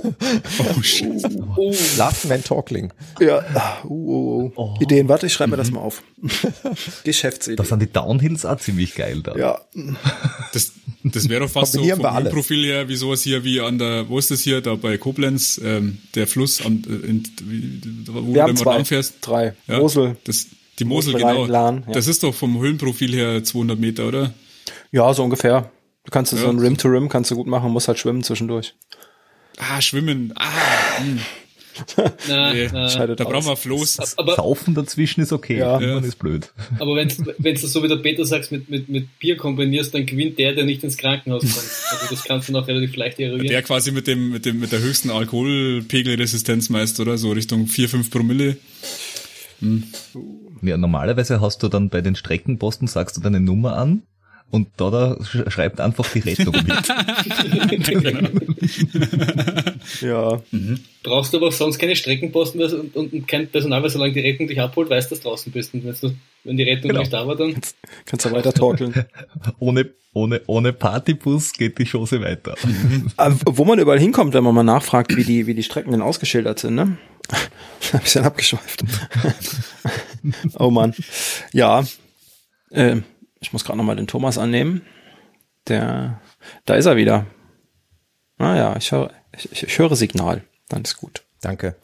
[0.60, 1.12] oh shit.
[1.58, 1.74] Oh.
[1.98, 2.93] Last Man Talking.
[3.20, 3.43] Ja.
[3.84, 4.76] Uh, uh, uh.
[4.80, 5.76] Ideen, warte, ich schreibe mir das mhm.
[5.76, 6.02] mal auf.
[7.04, 7.58] Geschäftsideen.
[7.58, 9.36] Das sind die Downhills auch ziemlich geil da.
[9.36, 9.60] Ja.
[10.54, 10.72] Das,
[11.04, 14.18] das wäre doch fast so vom Profil her wie sowas hier wie an der, wo
[14.18, 17.24] ist das hier, da bei Koblenz, ähm, der Fluss, an, in,
[18.08, 19.16] wo wir du immer langfährst.
[19.22, 19.56] Drei.
[19.68, 20.16] Ja, Mosel.
[20.24, 20.48] Das,
[20.80, 21.46] die Mosel, Mosel genau.
[21.46, 21.93] Lahn, ja.
[21.93, 24.34] Das ist doch vom Höhenprofil her 200 Meter, oder?
[24.91, 25.72] Ja, so ungefähr.
[26.03, 26.39] Du kannst ja.
[26.39, 28.76] so ein Rim to Rim kannst du gut machen, musst halt schwimmen zwischendurch.
[29.57, 30.34] Ah, schwimmen.
[30.36, 30.99] Ah.
[30.99, 31.20] Hm.
[32.30, 34.18] na, nee, na, da brauchen wir Floß.
[34.18, 35.80] Aber, Saufen dazwischen ist okay, ja.
[35.80, 35.99] ja.
[35.99, 36.51] ist blöd.
[36.80, 40.39] Aber wenn du so wie der Peter sagst, mit, mit, mit Bier kombinierst, dann gewinnt
[40.39, 41.55] der, der nicht ins Krankenhaus kommt.
[41.91, 43.47] Also das kannst du noch relativ leicht eruieren.
[43.47, 47.18] Der quasi mit dem, mit dem, mit der höchsten Alkoholpegelresistenz meist, oder?
[47.18, 48.57] So Richtung 4, 5 Promille.
[49.59, 49.84] Hm.
[50.61, 54.03] Ja, normalerweise hast du dann bei den Streckenposten, sagst du deine Nummer an
[54.52, 55.18] und da, da
[55.50, 57.86] schreibt einfach die Rettung mit.
[57.86, 58.30] genau.
[60.02, 60.41] ja.
[60.52, 60.80] Mhm.
[61.04, 64.48] Brauchst du aber auch sonst keine Streckenposten und, und, kein Personal, weil solange die Rettung
[64.48, 65.74] dich abholt, weißt du, dass du draußen bist.
[65.74, 66.16] Und wenn, du,
[66.46, 67.02] wenn die Rettung genau.
[67.02, 67.76] nicht da war, dann kannst,
[68.06, 68.93] kannst du weiter torkeln.
[69.60, 72.56] ohne, ohne, ohne Partybus geht die Chose weiter.
[73.46, 76.60] wo man überall hinkommt, wenn man mal nachfragt, wie die, wie die Strecken denn ausgeschildert
[76.60, 76.98] sind, ne?
[77.91, 78.84] Ein bisschen abgeschweift.
[80.60, 80.93] oh man.
[81.52, 81.84] Ja.
[82.70, 82.98] Äh,
[83.46, 84.82] ich muss gerade nochmal den Thomas annehmen.
[85.68, 86.20] Der,
[86.66, 87.28] da ist er wieder.
[88.39, 90.43] Ah ja, ich höre, ich, ich höre Signal.
[90.68, 91.24] Dann ist gut.
[91.41, 91.76] Danke.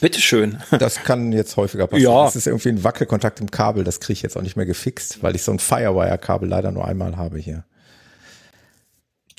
[0.00, 0.62] Bitteschön.
[0.78, 2.10] Das kann jetzt häufiger passieren.
[2.10, 2.24] Ja.
[2.24, 5.22] Das ist irgendwie ein Wackelkontakt im Kabel, das kriege ich jetzt auch nicht mehr gefixt,
[5.22, 7.64] weil ich so ein Firewire-Kabel leider nur einmal habe hier.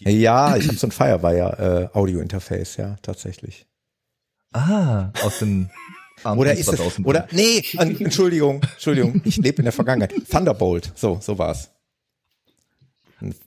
[0.01, 3.65] Ja, ich habe so ein Firewire-Audio-Interface, äh, ja, tatsächlich.
[4.53, 5.39] Ah, aus
[6.33, 10.13] den oder ist es, oder, nee, Entschuldigung, Entschuldigung, ich lebe in der Vergangenheit.
[10.29, 11.71] Thunderbolt, so, so war's.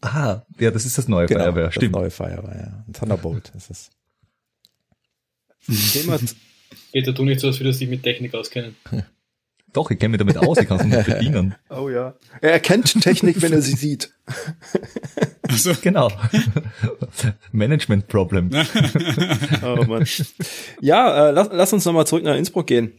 [0.01, 1.95] Ah, ja, das ist das neue genau, Feuerwehr, stimmt.
[1.95, 2.85] Das neue Feuerwehr, ja.
[2.87, 3.91] Ein Thunderbolt ist es.
[6.93, 8.77] Peter, tu nicht so, als würdest du dich mit Technik auskennen.
[9.73, 11.55] Doch, ich kenne mich damit aus, ich kann es nicht bedienen.
[11.71, 12.15] Oh ja.
[12.41, 14.11] Er erkennt Technik, wenn er sie sieht.
[15.43, 15.73] Also.
[15.83, 16.11] Genau.
[17.53, 18.51] Management Problem.
[19.63, 20.07] oh Mann.
[20.81, 22.93] Ja, äh, lass, lass uns nochmal zurück nach Innsbruck gehen.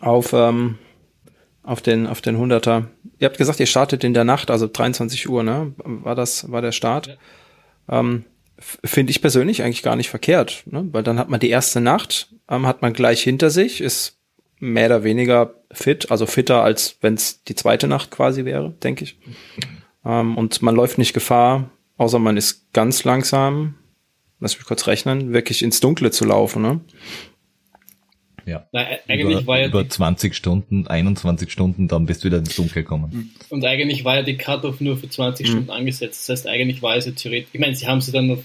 [0.00, 0.78] Auf, ähm,
[1.62, 2.84] auf den, auf den 100er.
[3.18, 5.72] Ihr habt gesagt, ihr startet in der Nacht, also 23 Uhr, ne?
[5.78, 7.18] War das, war der Start?
[7.88, 8.00] Ja.
[8.00, 8.24] Ähm,
[8.58, 10.86] Finde ich persönlich eigentlich gar nicht verkehrt, ne?
[10.92, 14.19] weil dann hat man die erste Nacht, ähm, hat man gleich hinter sich, ist
[14.60, 19.04] mehr oder weniger fit, also fitter als wenn es die zweite Nacht quasi wäre, denke
[19.04, 19.18] ich.
[20.04, 23.74] ähm, und man läuft nicht Gefahr, außer man ist ganz langsam,
[24.38, 26.62] lass mich kurz rechnen, wirklich ins Dunkle zu laufen.
[26.62, 26.80] Ne?
[28.46, 28.66] Ja.
[28.72, 32.56] Nein, eigentlich über, war ja über 20 Stunden, 21 Stunden, dann bist du wieder ins
[32.56, 33.34] Dunkel gekommen.
[33.48, 35.50] Und eigentlich war ja die Cut-Off nur für 20 mhm.
[35.50, 36.28] Stunden angesetzt.
[36.28, 37.50] Das heißt, eigentlich war es ja theoretisch.
[37.52, 38.38] Ich meine, sie haben sie dann noch,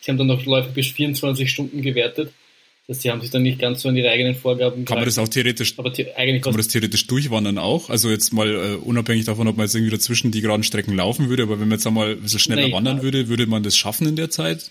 [0.00, 2.32] sie haben dann noch Läufe bis 24 Stunden gewertet.
[2.86, 5.06] Das heißt, sie haben sich dann nicht ganz so an ihre eigenen Vorgaben Kann man
[5.06, 7.88] das auch theoretisch, aber the eigentlich kann man das theoretisch durchwandern auch?
[7.88, 11.30] Also jetzt mal uh, unabhängig davon, ob man jetzt irgendwie dazwischen die geraden Strecken laufen
[11.30, 14.06] würde, aber wenn man jetzt einmal so schneller nee, wandern würde, würde man das schaffen
[14.06, 14.70] in der Zeit?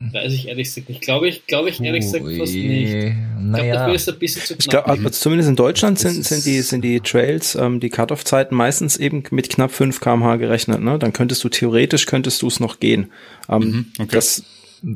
[0.00, 1.00] Weiß ich ehrlich gesagt nicht.
[1.00, 3.14] Glaube ich, glaube ich ehrlich gesagt fast nicht.
[3.40, 3.64] Naja.
[3.64, 4.84] Ich glaube, ist ein bisschen zu knapp.
[4.84, 8.96] Glaub, also zumindest in Deutschland sind, sind die, sind die Trails, ähm, die Cut-Off-Zeiten meistens
[8.96, 10.98] eben mit knapp 5 kmh gerechnet, ne?
[10.98, 13.12] Dann könntest du theoretisch, könntest du es noch gehen.
[13.48, 14.16] Ähm, mhm, okay.
[14.16, 14.42] Das,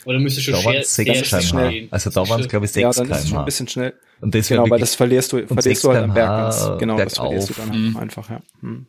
[0.05, 1.89] oder müsste schon da sehr, sehr schnell gehen.
[1.91, 3.95] Also da waren es, glaube ich, 6 Ja, dann ist es schon ein bisschen schnell.
[4.21, 6.79] Und das genau, weil das verlierst du, verlierst du halt am Berg ganz.
[6.79, 7.97] Genau, das verlierst du dann mhm.
[7.97, 8.41] einfach, ja.
[8.61, 8.87] Mhm.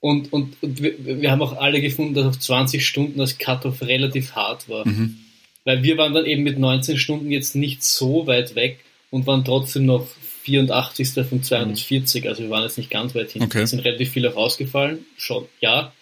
[0.00, 3.80] Und, und, und wir, wir, haben auch alle gefunden, dass auf 20 Stunden das Cut-Off
[3.80, 4.86] relativ hart war.
[4.86, 5.16] Mhm.
[5.64, 8.80] Weil wir waren dann eben mit 19 Stunden jetzt nicht so weit weg
[9.10, 10.06] und waren trotzdem noch
[10.42, 11.26] 84.
[11.26, 13.46] von 240, also wir waren jetzt nicht ganz weit hinten.
[13.46, 13.62] Okay.
[13.62, 15.92] Es sind relativ viele rausgefallen, schon, ja.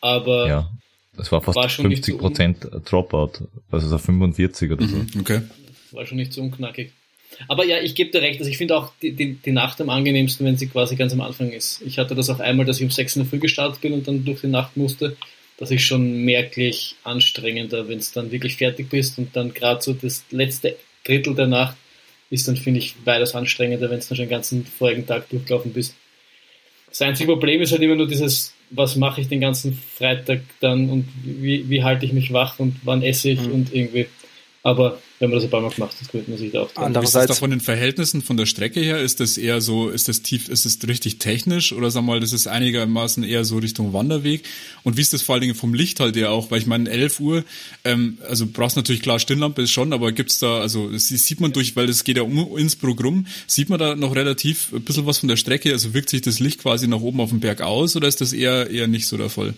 [0.00, 0.70] Aber ja,
[1.16, 4.96] das war fast war 50 Prozent Dropout, also so 45 oder so.
[4.96, 5.42] Mhm, okay.
[5.92, 6.92] War schon nicht so unknackig.
[7.48, 9.90] Aber ja, ich gebe dir recht, also ich finde auch die, die, die, Nacht am
[9.90, 11.82] angenehmsten, wenn sie quasi ganz am Anfang ist.
[11.82, 14.24] Ich hatte das auch einmal, dass ich um 6 Uhr früh gestartet bin und dann
[14.24, 15.16] durch die Nacht musste
[15.56, 19.92] das ist schon merklich anstrengender, wenn es dann wirklich fertig bist und dann gerade so
[19.92, 21.76] das letzte Drittel der Nacht
[22.30, 25.72] ist dann, finde ich, weitaus anstrengender, wenn es dann schon den ganzen vorigen Tag durchgelaufen
[25.72, 25.94] bist.
[26.88, 30.90] Das einzige Problem ist halt immer nur dieses, was mache ich den ganzen Freitag dann
[30.90, 33.52] und wie, wie halte ich mich wach und wann esse ich mhm.
[33.52, 34.06] und irgendwie.
[34.62, 36.84] Aber wenn man das ein paar Mal gemacht hat, könnte man sich da auch dran.
[36.86, 39.88] Andererseits ist das da von den Verhältnissen von der Strecke her, ist das eher so,
[39.88, 43.58] ist das tief, ist das richtig technisch oder sag mal, das ist einigermaßen eher so
[43.58, 44.42] Richtung Wanderweg?
[44.82, 46.50] Und wie ist das vor allen Dingen vom Licht halt ja auch?
[46.50, 47.44] Weil ich meine, 11 Uhr,
[47.84, 51.52] ähm, also brauchst natürlich klar Stirnlampe ist schon, aber gibt's da, also das sieht man
[51.52, 55.06] durch, weil es geht ja um Innsbruck rum, sieht man da noch relativ ein bisschen
[55.06, 55.70] was von der Strecke?
[55.70, 58.32] Also wirkt sich das Licht quasi nach oben auf dem Berg aus oder ist das
[58.32, 59.54] eher, eher nicht so der Fall?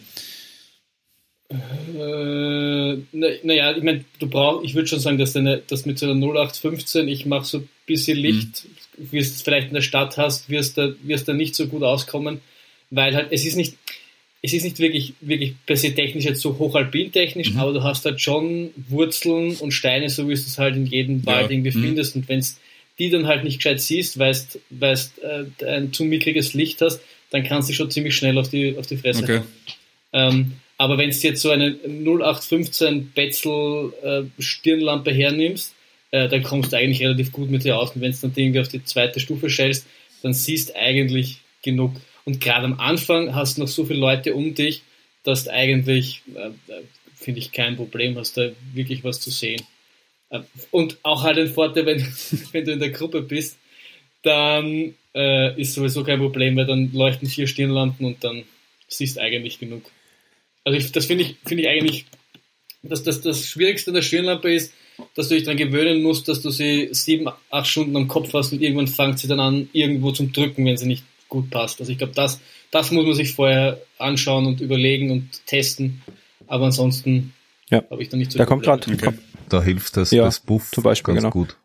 [1.48, 6.06] Äh, naja, ich meine, du brauchst, ich würde schon sagen, dass deine, dass mit so
[6.06, 8.64] einer 0815, ich mache so ein bisschen Licht,
[8.96, 9.08] mhm.
[9.12, 12.40] wie es vielleicht in der Stadt hast, wirst da, wirst da nicht so gut auskommen,
[12.90, 13.76] weil halt, es ist nicht,
[14.42, 17.58] es ist nicht wirklich, wirklich per se technisch jetzt so hochalpin-technisch, mhm.
[17.58, 21.20] aber du hast halt schon Wurzeln und Steine, so wie du es halt in jedem
[21.20, 21.26] ja.
[21.26, 21.82] Wald irgendwie mhm.
[21.82, 22.60] findest und wenn es
[22.98, 24.34] die dann halt nicht gescheit siehst, weil
[24.70, 28.76] du äh, ein zu mickriges Licht hast, dann kannst du schon ziemlich schnell auf die,
[28.78, 29.40] auf die Fresse okay.
[30.12, 35.74] ähm, aber wenn du jetzt so eine 0815 Betzel äh, Stirnlampe hernimmst,
[36.10, 37.94] äh, dann kommst du eigentlich relativ gut mit dir aus.
[37.94, 39.86] Und wenn du dann irgendwie auf die zweite Stufe stellst,
[40.22, 41.92] dann siehst du eigentlich genug.
[42.24, 44.82] Und gerade am Anfang hast du noch so viele Leute um dich,
[45.22, 46.50] dass du eigentlich, äh,
[47.14, 49.62] finde ich, kein Problem hast, da wirklich was zu sehen.
[50.70, 52.00] Und auch halt ein Vorteil, wenn,
[52.52, 53.58] wenn du in der Gruppe bist,
[54.22, 54.94] dann
[55.56, 58.44] ist sowieso kein Problem, weil dann leuchten vier Stirnlampen und dann
[58.86, 59.90] siehst du eigentlich genug.
[60.66, 62.06] Also ich, das finde ich, finde ich eigentlich,
[62.82, 64.72] dass das, das Schwierigste an der Stirnlampe ist,
[65.14, 68.52] dass du dich daran gewöhnen musst, dass du sie sieben, acht Stunden am Kopf hast
[68.52, 71.78] und irgendwann fängt sie dann an, irgendwo zum Drücken, wenn sie nicht gut passt.
[71.78, 72.40] Also ich glaube, das,
[72.72, 76.02] das muss man sich vorher anschauen und überlegen und testen.
[76.48, 77.32] Aber ansonsten
[77.70, 77.84] ja.
[77.88, 78.38] habe ich da nicht so.
[78.38, 78.92] Da kommt gerade.
[78.92, 79.12] Okay.
[79.48, 81.32] Da hilft das, ja, das Buff zum Beispiel, ganz genau.
[81.32, 81.56] gut.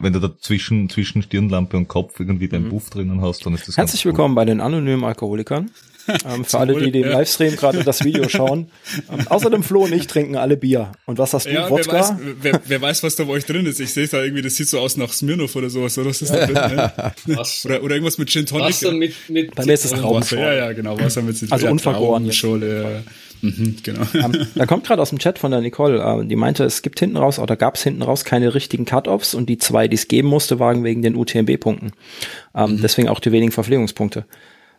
[0.00, 2.70] Wenn du da zwischen, zwischen Stirnlampe und Kopf irgendwie deinen mhm.
[2.70, 5.70] Buff drinnen hast, dann ist das Herzlich willkommen bei den anonymen Alkoholikern.
[6.24, 8.68] Ähm, für alle, die den Livestream gerade das Video schauen.
[9.10, 10.92] Ähm, außerdem Flo und ich trinken alle Bier.
[11.06, 11.52] Und was hast du?
[11.52, 11.92] Ja, Wodka?
[11.92, 13.80] Wer weiß, wer, wer weiß, was da bei euch drin ist.
[13.80, 15.96] Ich sehe da irgendwie, das sieht so aus nach Smirnoff oder sowas.
[15.98, 16.54] Oder was ist da drin?
[16.54, 16.92] Ne?
[17.64, 18.68] Oder, oder irgendwas mit Gin Tonic.
[18.68, 20.44] Wasser mit, mit Bei mir ist es Traubenschorle.
[20.44, 20.98] Ja, ja, genau.
[20.98, 21.52] Wasser mit Zitronen.
[21.52, 22.22] Also unvergoren.
[22.22, 23.04] Traubenschorle,
[23.42, 24.02] Mhm, genau.
[24.24, 27.00] Um, da kommt gerade aus dem Chat von der Nicole, uh, die meinte, es gibt
[27.00, 30.06] hinten raus, oder gab es hinten raus keine richtigen Cut-Offs und die zwei, die es
[30.06, 31.92] geben musste, waren wegen den UTMB-Punkten.
[32.52, 32.82] Um, mhm.
[32.82, 34.26] Deswegen auch die wenigen Verpflegungspunkte.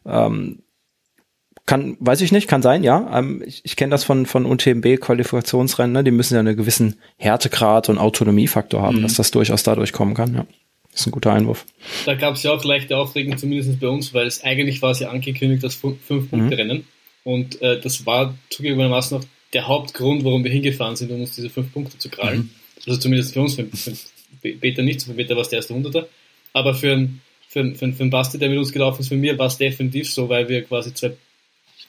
[0.03, 0.62] Um,
[1.65, 3.17] kann, weiß ich nicht, kann sein, ja.
[3.17, 6.03] Ähm, ich ich kenne das von, von UTMB-Qualifikationsrennen, ne?
[6.03, 9.03] die müssen ja einen gewissen Härtegrad und Autonomiefaktor haben, mhm.
[9.03, 10.45] dass das durchaus dadurch kommen kann, ja.
[10.91, 11.65] Das ist ein guter Einwurf.
[12.05, 14.99] Da gab es ja auch leichte Aufregung, zumindest bei uns, weil es eigentlich war es
[14.99, 16.77] ja angekündigt, das Fünf-Punkte-Rennen.
[16.77, 16.83] Mhm.
[17.23, 21.49] Und äh, das war zugegebenermaßen noch der Hauptgrund, warum wir hingefahren sind, um uns diese
[21.49, 22.39] fünf Punkte zu krallen.
[22.39, 22.49] Mhm.
[22.85, 26.07] Also zumindest für uns, für, für Peter nicht, für Peter war es der erste Hunderter.
[26.51, 27.21] Aber für einen
[27.53, 30.27] für, für, für Basti, der mit uns gelaufen ist, für mir war es definitiv so,
[30.27, 31.13] weil wir quasi zwei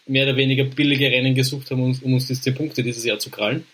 [0.07, 3.31] mehr oder weniger billige Rennen gesucht haben, um, um uns diese Punkte dieses Jahr zu
[3.31, 3.67] krallen,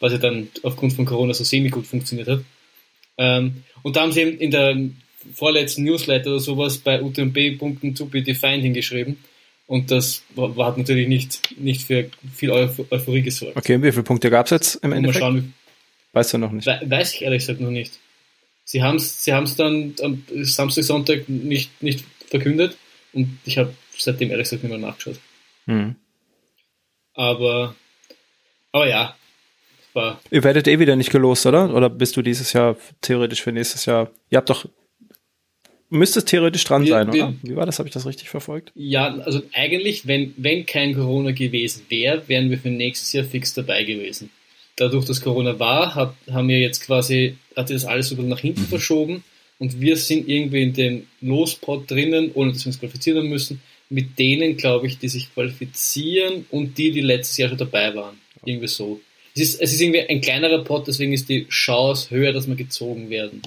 [0.00, 2.40] was ja dann aufgrund von Corona so semi-gut funktioniert hat.
[3.18, 4.76] Ähm, und da haben sie in der
[5.34, 9.18] vorletzten Newsletter oder sowas bei UTMB-Punkten to be defined hingeschrieben.
[9.66, 13.56] Und das war, hat natürlich nicht, nicht für viel Euphorie gesorgt.
[13.56, 15.22] Okay, und wie viele Punkte gab es jetzt im Endeffekt?
[15.22, 15.54] Mal schauen,
[16.12, 16.66] weißt du noch nicht?
[16.66, 17.98] Weiß ich ehrlich gesagt noch nicht.
[18.64, 22.76] Sie haben es sie haben's dann am Samstag, Sonntag nicht, nicht verkündet
[23.12, 25.18] und ich habe seitdem ehrlich gesagt nicht mehr nachgeschaut.
[25.68, 25.96] Mhm.
[27.14, 27.74] Aber,
[28.72, 29.16] aber ja,
[29.92, 30.20] war.
[30.30, 31.74] Ihr werdet eh wieder nicht gelost, oder?
[31.74, 34.10] Oder bist du dieses Jahr theoretisch für nächstes Jahr?
[34.30, 34.66] Ihr habt doch
[35.90, 37.34] müsste es theoretisch dran wir, sein, wir, oder?
[37.42, 37.78] Wie war das?
[37.78, 38.72] Habe ich das richtig verfolgt?
[38.74, 43.54] Ja, also eigentlich, wenn, wenn kein Corona gewesen wäre, wären wir für nächstes Jahr fix
[43.54, 44.30] dabei gewesen.
[44.76, 48.30] Dadurch, dass Corona war, hat, haben wir jetzt quasi, hat das alles so ein bisschen
[48.30, 48.66] nach hinten mhm.
[48.66, 49.24] verschoben
[49.58, 53.60] und wir sind irgendwie in dem Lospot drinnen, ohne dass wir uns qualifizieren müssen,
[53.90, 58.18] mit denen, glaube ich, die sich qualifizieren und die, die letztes Jahr schon dabei waren.
[58.44, 59.00] Irgendwie so.
[59.34, 62.56] Es ist, es ist irgendwie ein kleinerer Pot, deswegen ist die Chance höher, dass wir
[62.56, 63.42] gezogen werden.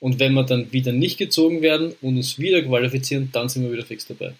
[0.00, 3.72] Und wenn wir dann wieder nicht gezogen werden und uns wieder qualifizieren, dann sind wir
[3.72, 4.34] wieder fix dabei.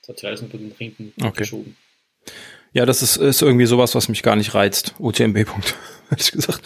[0.00, 1.38] Das hat sich alles mit den hinten okay.
[1.38, 1.76] geschoben.
[2.72, 4.94] Ja, das ist, ist irgendwie sowas, was mich gar nicht reizt.
[4.98, 5.74] UTMB-Punkt,
[6.08, 6.62] hätte ich gesagt.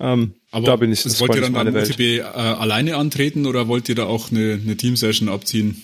[0.00, 3.68] Ähm, Aber da bin ich, das wollt ihr dann an UTB äh, alleine antreten oder
[3.68, 5.82] wollt ihr da auch eine, eine Team-Session abziehen?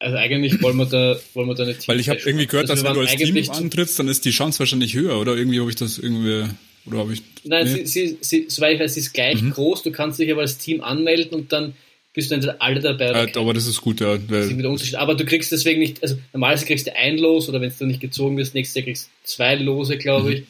[0.00, 2.68] Also eigentlich wollen wir da, wollen wir da eine Team Weil ich habe irgendwie gehört,
[2.70, 5.60] also dass wenn du als Team antrittst, dann ist die Chance wahrscheinlich höher, oder irgendwie
[5.60, 6.46] habe ich das irgendwie
[6.86, 7.22] oder habe ich.
[7.44, 7.84] Nein, nee?
[7.84, 9.50] sie, sie, sie, soweit ich weiß, sie ist gleich mhm.
[9.50, 9.82] groß.
[9.82, 11.74] Du kannst dich aber als Team anmelden und dann
[12.12, 14.18] bist du entweder alle dabei oder äh, Aber das ist gut, ja.
[14.96, 17.88] Aber du kriegst deswegen nicht, also normalerweise kriegst du ein Los oder wenn es dann
[17.88, 20.36] nicht gezogen wirst, nächstes Jahr kriegst du zwei Lose, glaube mhm.
[20.36, 20.42] ich.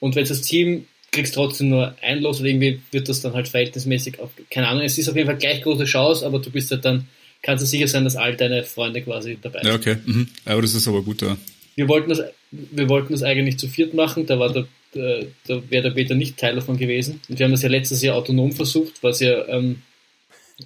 [0.00, 3.34] Und wenn es das Team kriegst trotzdem nur ein Los oder irgendwie wird das dann
[3.34, 6.50] halt verhältnismäßig auf, keine Ahnung, es ist auf jeden Fall gleich große Chance, aber du
[6.50, 7.06] bist halt dann,
[7.44, 9.68] kannst du sicher sein, dass all deine Freunde quasi dabei sind.
[9.68, 9.96] Ja, okay.
[10.04, 10.28] Mhm.
[10.44, 11.36] Aber das ist aber gut, ja.
[11.76, 14.66] Wir wollten das, wir wollten das eigentlich zu viert machen, da war der
[14.96, 17.20] äh, da wäre der Peter nicht Teil davon gewesen.
[17.28, 19.82] Und wir haben das ja letztes Jahr autonom versucht, was ja ähm,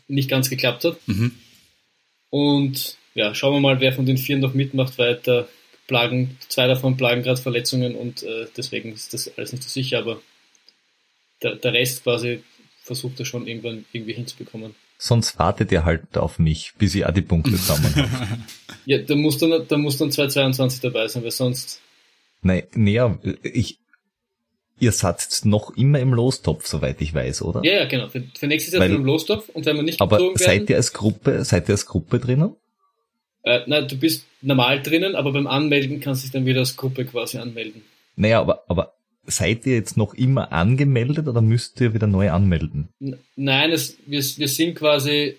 [0.07, 0.97] nicht ganz geklappt hat.
[1.07, 1.33] Mhm.
[2.31, 5.49] Und ja, schauen wir mal, wer von den vier noch mitmacht, weiter.
[5.87, 9.99] Plagen, zwei davon plagen gerade Verletzungen und äh, deswegen ist das alles nicht so sicher,
[10.01, 10.21] aber
[11.43, 12.43] der, der Rest quasi
[12.83, 14.75] versucht er schon irgendwann irgendwie hinzubekommen.
[14.99, 18.39] Sonst wartet ihr halt auf mich, bis ich auch die Punkte zusammen habe.
[18.85, 21.81] ja, da muss dann, da muss dann 2022 dabei sein, weil sonst.
[22.43, 23.79] Nein, näher, ich,
[24.81, 27.65] Ihr seid noch immer im Lostopf, soweit ich weiß, oder?
[27.65, 28.09] Ja, ja, genau.
[28.09, 30.39] Für, für nächstes Jahr Weil, sind wir im Lostopf und wenn wir nicht aber gezogen
[30.39, 30.59] werden.
[30.61, 32.55] seid ihr als Gruppe, seid ihr als Gruppe drinnen?
[33.43, 36.77] Äh, na, du bist normal drinnen, aber beim Anmelden kannst du dich dann wieder als
[36.77, 37.83] Gruppe quasi anmelden.
[38.15, 38.95] Naja, aber, aber
[39.29, 42.89] seid ihr jetzt noch immer angemeldet oder müsst ihr wieder neu anmelden?
[43.37, 45.37] Nein, es, wir, wir sind quasi,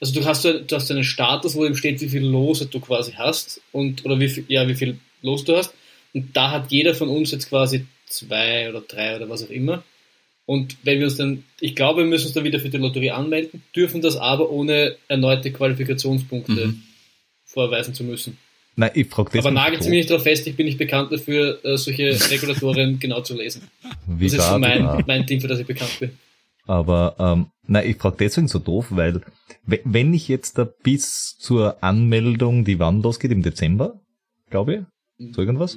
[0.00, 3.12] also du hast, du hast einen Status, wo eben steht, wie viel Lose du quasi
[3.12, 5.72] hast und, oder wie viel, ja, wie viel Los du hast.
[6.14, 9.82] Und da hat jeder von uns jetzt quasi zwei oder drei oder was auch immer.
[10.44, 13.12] Und wenn wir uns dann, ich glaube, wir müssen uns dann wieder für die Lotterie
[13.12, 16.82] anmelden, dürfen das aber ohne erneute Qualifikationspunkte mhm.
[17.44, 18.36] vorweisen zu müssen.
[18.74, 21.62] Nein, ich frage Aber nagelt sie mich nicht darauf fest, ich bin nicht bekannt dafür,
[21.64, 23.62] äh, solche Regulatorien genau zu lesen.
[24.06, 26.10] Wie das ist so mein, mein Ding, für das ich bekannt bin.
[26.66, 29.20] Aber ähm, nein, ich frage deswegen so doof, weil
[29.66, 34.00] wenn ich jetzt da bis zur Anmeldung, die wann losgeht, im Dezember,
[34.50, 34.86] glaube
[35.18, 35.76] ich, so irgendwas?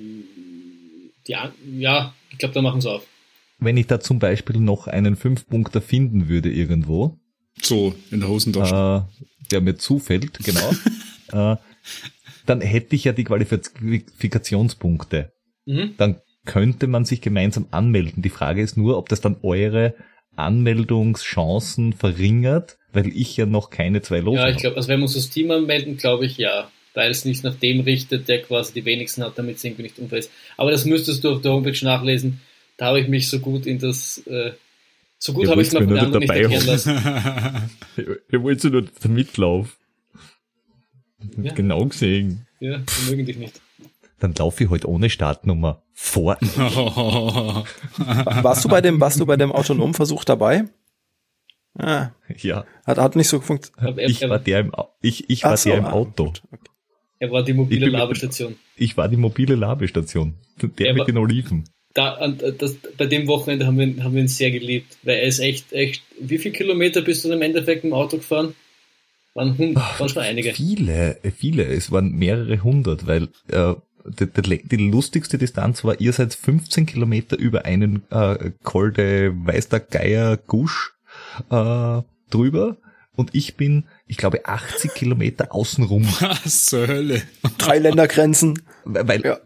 [1.27, 1.35] Die,
[1.77, 3.05] ja, ich glaube, da machen sie auf.
[3.59, 7.17] Wenn ich da zum Beispiel noch einen Fünf-Punkter finden würde irgendwo.
[7.61, 9.05] So, in der Hosentasche.
[9.09, 10.71] Äh, der mir zufällt, genau.
[11.53, 11.57] äh,
[12.45, 15.31] dann hätte ich ja die Qualifikationspunkte.
[15.65, 15.95] Mhm.
[15.97, 18.21] Dann könnte man sich gemeinsam anmelden.
[18.21, 19.95] Die Frage ist nur, ob das dann eure
[20.35, 25.03] Anmeldungschancen verringert, weil ich ja noch keine zwei Lose Ja, ich glaube, also wenn wir
[25.03, 28.73] uns das Team anmelden, glaube ich ja weil es nicht nach dem richtet, der quasi
[28.73, 30.31] die wenigsten hat, damit es irgendwie nicht unfair ist.
[30.57, 32.41] Aber das müsstest du auf der Homepage nachlesen.
[32.77, 34.51] Da habe ich mich so gut in das, äh,
[35.17, 37.71] so gut ja, habe ich es nicht erklären lassen.
[38.31, 39.77] Ihr wollt nur den Mitlauf.
[41.41, 41.53] Ja.
[41.53, 42.47] Genau gesehen.
[42.59, 43.61] Ja, wir mögen dich nicht.
[44.19, 46.37] Dann laufe ich heute ohne Startnummer vor.
[48.41, 50.65] warst du bei dem, warst du bei dem autonomen Versuch dabei?
[51.77, 52.65] Ah, ja.
[52.85, 54.09] Hat, hat nicht so funktioniert.
[54.09, 54.71] Ich war der im,
[55.01, 56.33] ich, ich war so, der im ah, Auto.
[56.51, 56.69] Okay.
[57.19, 58.55] Er war die mobile Labestation.
[58.75, 60.35] Ich war die mobile Labestation.
[60.61, 61.65] Der er mit war, den Oliven.
[61.93, 65.39] Da, das, bei dem Wochenende haben wir, haben wir ihn sehr geliebt, weil er ist
[65.39, 68.53] echt, echt, wie viele Kilometer bist du im Endeffekt im Auto gefahren?
[69.35, 70.53] Waren, waren schon einige.
[70.53, 71.65] Viele, viele.
[71.65, 73.73] Es waren mehrere hundert, weil äh,
[74.05, 79.81] die, die, die, lustigste Distanz war, ihr seid 15 Kilometer über einen äh, Kolde Weißter
[79.81, 80.93] Geier Gusch
[81.49, 82.77] äh, drüber
[83.15, 86.05] und ich bin, ich glaube, 80 Kilometer außenrum.
[86.19, 87.21] Was zur Hölle?
[87.57, 88.61] Drei Ländergrenzen.
[88.85, 89.39] Weil ja.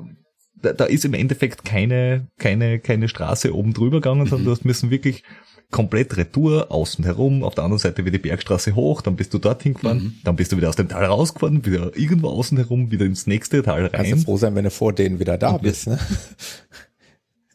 [0.61, 4.45] da, da, ist im Endeffekt keine, keine, keine Straße oben drüber gegangen, sondern mhm.
[4.45, 5.23] du hast müssen wirklich
[5.71, 9.37] komplett Retour, außen herum, auf der anderen Seite wieder die Bergstraße hoch, dann bist du
[9.37, 10.15] dorthin gefahren, mhm.
[10.23, 13.61] dann bist du wieder aus dem Tal rausgefahren, wieder irgendwo außen herum, wieder ins nächste
[13.61, 13.91] Tal rein.
[13.91, 15.99] Kannst du froh sein, wenn du vor denen wieder da bist, ne?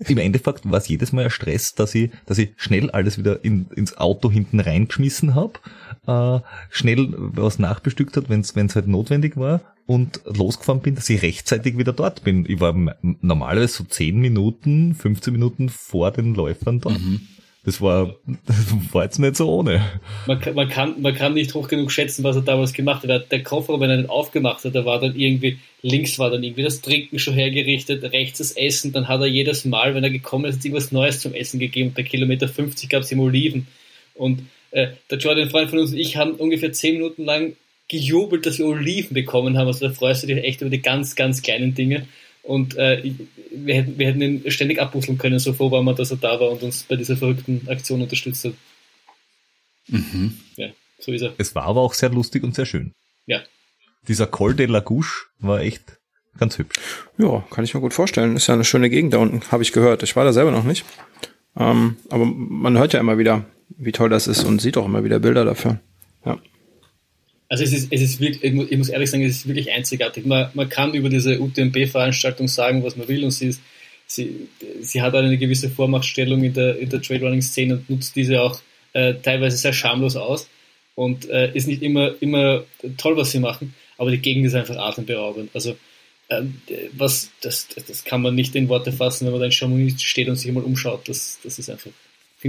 [0.09, 3.45] Im Endeffekt war es jedes Mal ein Stress, dass ich, dass ich schnell alles wieder
[3.45, 5.61] in, ins Auto hinten reingeschmissen habe,
[6.07, 11.23] äh, schnell was nachbestückt hat, wenn es halt notwendig war und losgefahren bin, dass ich
[11.23, 12.45] rechtzeitig wieder dort bin.
[12.49, 17.01] Ich war normalerweise so 10 Minuten, 15 Minuten vor den Läufern dort.
[17.01, 17.21] Mhm.
[17.65, 18.15] Das war,
[18.47, 18.57] das
[18.93, 19.83] war jetzt nicht so ohne.
[20.27, 23.33] Man, man, kann, man kann nicht hoch genug schätzen, was er damals gemacht hat.
[23.33, 26.62] Der Koffer, wenn er den aufgemacht hat, da war dann irgendwie, links war dann irgendwie
[26.62, 30.45] das Trinken schon hergerichtet, rechts das Essen, dann hat er jedes Mal, wenn er gekommen
[30.45, 31.93] ist, irgendwas Neues zum Essen gegeben.
[31.97, 33.67] Bei Kilometer 50 gab es ihm Oliven.
[34.15, 37.57] Und äh, der Jordan, Freund von uns und ich, haben ungefähr 10 Minuten lang
[37.89, 39.69] gejubelt, dass wir Oliven bekommen haben.
[39.69, 42.07] Also da freust du dich echt über die ganz, ganz kleinen Dinge.
[42.45, 43.03] Und äh,
[43.51, 46.38] wir, hätten, wir hätten ihn ständig abbusseln können, so froh waren wir, dass er da
[46.38, 48.53] war und uns bei dieser verrückten Aktion unterstützt hat.
[49.88, 50.38] Mhm.
[50.57, 50.68] Ja,
[50.99, 51.32] so ist er.
[51.38, 52.92] Es war aber auch sehr lustig und sehr schön.
[53.26, 53.40] Ja.
[54.09, 55.99] Dieser Col de la Gouche war echt
[56.38, 56.76] ganz hübsch.
[57.16, 58.36] Ja, kann ich mir gut vorstellen.
[58.36, 60.03] Ist ja eine schöne Gegend da unten, habe ich gehört.
[60.03, 60.84] Ich war da selber noch nicht.
[61.57, 65.05] Ähm, aber man hört ja immer wieder, wie toll das ist und sieht auch immer
[65.05, 65.80] wieder Bilder dafür.
[66.26, 66.38] Ja.
[67.49, 70.24] Also es ist, es ist wirklich, ich muss ehrlich sagen, es ist wirklich einzigartig.
[70.26, 73.61] Man, man kann über diese UTMB-Veranstaltung sagen, was man will und sie, ist,
[74.07, 74.49] sie,
[74.80, 78.61] sie hat eine gewisse Vormachtstellung in der, in der Trailrunning-Szene und nutzt diese auch
[78.92, 80.49] äh, teilweise sehr schamlos aus
[80.95, 82.64] und äh, ist nicht immer, immer
[82.97, 85.51] toll, was sie machen, aber die Gegend ist einfach atemberaubend.
[85.55, 85.76] Also
[86.30, 86.61] ähm,
[86.92, 90.28] was, das, das kann man nicht in Worte fassen, wenn man da in Chamonix steht
[90.28, 91.09] und sich mal umschaut.
[91.09, 91.90] Das, das ist einfach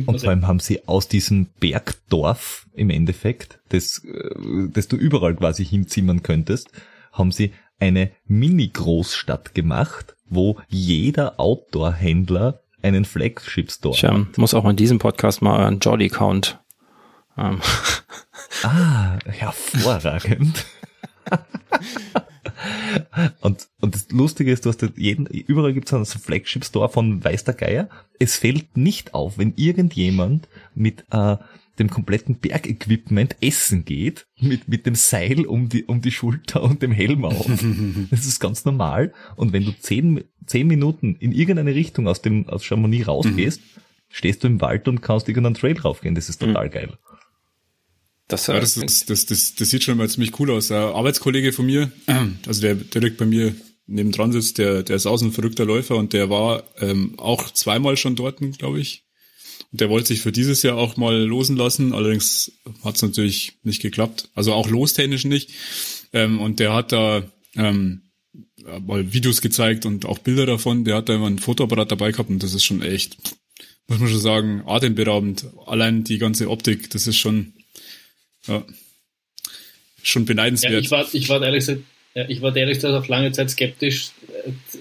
[0.06, 5.36] und vor allem haben sie aus diesem Bergdorf im Endeffekt, das, äh, das du überall
[5.36, 6.70] quasi hinzimmern könntest,
[7.12, 14.28] haben sie eine Mini-Großstadt gemacht, wo jeder Outdoor-Händler einen Flagship-Store hat.
[14.32, 16.60] Ich muss auch in diesem Podcast mal euren Jolly-Count.
[17.38, 17.62] Ähm.
[18.64, 20.66] Ah, hervorragend.
[23.42, 27.24] Und, und das Lustige ist, du hast jeden, überall gibt es einen Flagship Store von
[27.24, 27.90] Weiß der Geier.
[28.20, 31.38] Es fällt nicht auf, wenn irgendjemand mit äh,
[31.80, 36.82] dem kompletten Bergequipment essen geht, mit, mit dem Seil um die, um die Schulter und
[36.82, 37.46] dem Helm auf.
[38.12, 39.14] das ist ganz normal.
[39.36, 43.82] Und wenn du zehn, zehn Minuten in irgendeine Richtung aus dem, aus Chamonix rausgehst, mhm.
[44.10, 46.16] stehst du im Wald und kannst irgendeinen Trail raufgehen.
[46.16, 46.72] Das ist total mhm.
[46.72, 46.90] geil.
[48.28, 50.72] Das, ja, das, ist, das, das, das sieht schon mal ziemlich cool aus.
[50.72, 51.92] Ein Arbeitskollege von mir,
[52.48, 53.56] also der direkt bei mir
[53.88, 57.98] nebendran sitzt, der, der ist auch ein verrückter Läufer und der war ähm, auch zweimal
[57.98, 59.04] schon dort, glaube ich.
[59.72, 62.52] Und der wollte sich für dieses Jahr auch mal losen lassen, allerdings
[62.84, 64.30] hat es natürlich nicht geklappt.
[64.34, 65.52] Also auch lostechnisch nicht.
[66.14, 67.24] Ähm, und der hat da
[67.56, 68.10] ähm,
[68.82, 70.84] mal Videos gezeigt und auch Bilder davon.
[70.84, 73.18] Der hat da immer ein Fotoapparat dabei gehabt und das ist schon echt,
[73.88, 75.46] muss man schon sagen, atemberaubend.
[75.68, 77.54] Allein die ganze Optik, das ist schon
[78.48, 78.64] ja.
[80.04, 80.74] Schon beneidenswert.
[80.74, 81.82] Ja, ich war, ich war ehrlich gesagt,
[82.28, 84.12] ich war ehrlich gesagt auch lange Zeit skeptisch,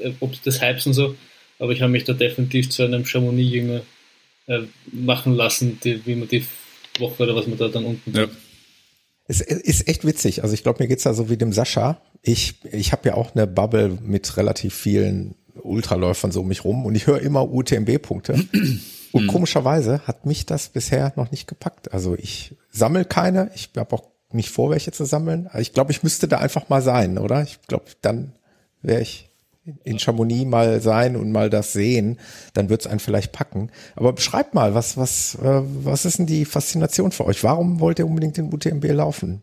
[0.01, 1.17] äh, ob das Hypes und so,
[1.59, 3.83] aber ich habe mich da definitiv zu einem Chamonix-Jünger
[4.47, 4.61] äh,
[4.93, 6.45] machen lassen, die, wie man die
[6.99, 8.15] Woche oder was man da dann unten.
[8.15, 8.29] Ja.
[9.27, 10.43] Es ist echt witzig.
[10.43, 12.03] Also ich glaube, mir geht's da so wie dem Sascha.
[12.21, 16.85] Ich, ich habe ja auch eine Bubble mit relativ vielen Ultraläufern so um mich rum
[16.85, 18.45] und ich höre immer UTMB-Punkte.
[19.15, 19.29] Und hm.
[19.29, 21.93] komischerweise hat mich das bisher noch nicht gepackt.
[21.93, 25.49] Also ich sammle keine, ich habe auch nicht vor, welche zu sammeln.
[25.57, 27.41] Ich glaube, ich müsste da einfach mal sein, oder?
[27.45, 28.33] Ich glaube, dann
[28.83, 29.31] wäre ich
[29.85, 32.19] in Chamonix mal sein und mal das sehen,
[32.55, 33.71] dann wird's einen vielleicht packen.
[33.95, 37.45] Aber beschreibt mal, was, was, äh, was ist denn die Faszination für euch?
[37.45, 39.43] Warum wollt ihr unbedingt den UTMB laufen?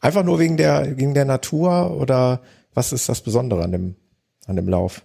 [0.00, 2.40] Einfach nur wegen der, wegen der Natur oder
[2.72, 3.96] was ist das Besondere an dem,
[4.46, 5.02] an dem Lauf?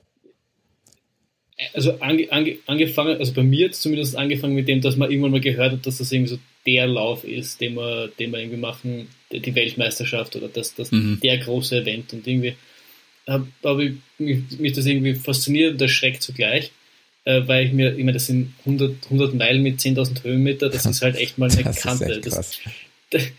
[1.73, 5.31] Also ange, ange, angefangen, also bei mir jetzt zumindest angefangen mit dem, dass man irgendwann
[5.31, 8.57] mal gehört hat, dass das irgendwie so der Lauf ist, den wir, den wir irgendwie
[8.57, 11.19] machen, die Weltmeisterschaft oder das, das mhm.
[11.21, 12.55] der große Event und irgendwie
[13.27, 16.71] habe hab ich mich, mich, das irgendwie fasziniert und erschreckt zugleich,
[17.25, 20.85] äh, weil ich mir, ich meine, das sind 100, 100 Meilen mit 10.000 Höhenmeter, das
[20.85, 22.21] ist halt echt mal eine das Kante.
[22.23, 22.59] Das,
[23.11, 23.31] das,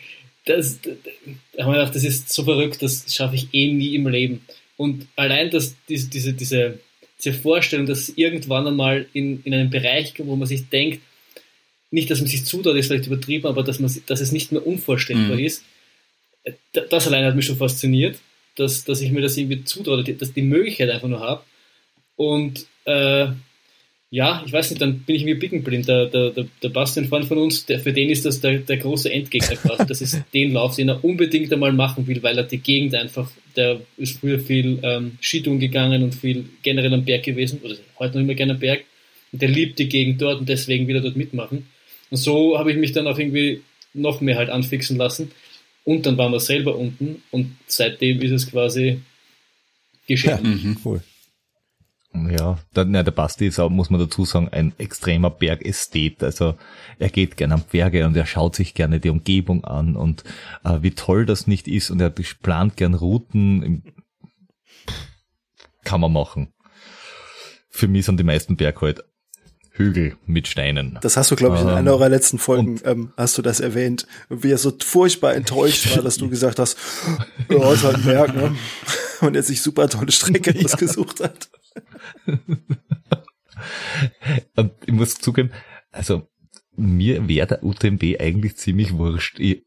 [0.46, 4.06] das, da haben wir gedacht, das ist so verrückt, das schaffe ich eh nie im
[4.06, 4.42] Leben.
[4.76, 6.78] Und allein, dass diese, diese, diese
[7.24, 11.00] diese Vorstellung, dass irgendwann einmal in, in einem Bereich kommt, wo man sich denkt,
[11.90, 14.66] nicht, dass man sich zutraut, ist vielleicht übertrieben, aber dass, man, dass es nicht mehr
[14.66, 15.44] unvorstellbar mhm.
[15.44, 15.64] ist,
[16.72, 18.18] das allein hat mich schon fasziniert,
[18.56, 21.44] dass, dass ich mir das irgendwie zutraue, dass die Möglichkeit einfach nur habe.
[22.16, 23.28] Und äh,
[24.14, 25.88] ja, ich weiß nicht, dann bin ich mir bickenblind.
[25.88, 28.76] Der, der, der, der Bastian Freund von uns, der, für den ist das der, der
[28.76, 29.86] große Endgegner quasi.
[29.88, 33.28] Das ist den Lauf, den er unbedingt einmal machen will, weil er die Gegend einfach,
[33.56, 38.14] der ist früher viel ähm, Skitouren gegangen und viel generell am Berg gewesen, oder heute
[38.14, 38.84] noch immer gerne am Berg.
[39.32, 41.66] Und der liebt die Gegend dort und deswegen will er dort mitmachen.
[42.08, 43.62] Und so habe ich mich dann auch irgendwie
[43.94, 45.32] noch mehr halt anfixen lassen.
[45.82, 49.00] Und dann waren wir selber unten und seitdem ist es quasi
[50.06, 50.38] geschehen.
[50.40, 50.76] Ja, mhm.
[50.84, 51.02] cool.
[52.14, 56.22] Ja, der, na, der Basti ist auch, muss man dazu sagen, ein extremer Bergästhet.
[56.22, 56.56] Also
[56.98, 60.22] er geht gerne am Berge und er schaut sich gerne die Umgebung an und
[60.64, 63.82] äh, wie toll das nicht ist und er plant gern Routen.
[65.82, 66.52] Kann man machen.
[67.68, 69.04] Für mich sind die meisten Berge halt
[69.72, 70.98] Hügel mit Steinen.
[71.02, 74.06] Das hast du, glaube ich, in einer eurer letzten Folgen ähm, hast du das erwähnt,
[74.28, 76.78] wie er so furchtbar enttäuscht war, dass du gesagt hast,
[77.50, 78.54] ja, ist halt ein Berg, ne?
[79.20, 80.64] Und er sich super tolle Strecke ja.
[80.64, 81.48] ausgesucht hat.
[84.56, 85.50] Und ich muss zugeben,
[85.92, 86.26] also
[86.76, 89.38] mir wäre der UTMB eigentlich ziemlich wurscht.
[89.38, 89.64] Ich,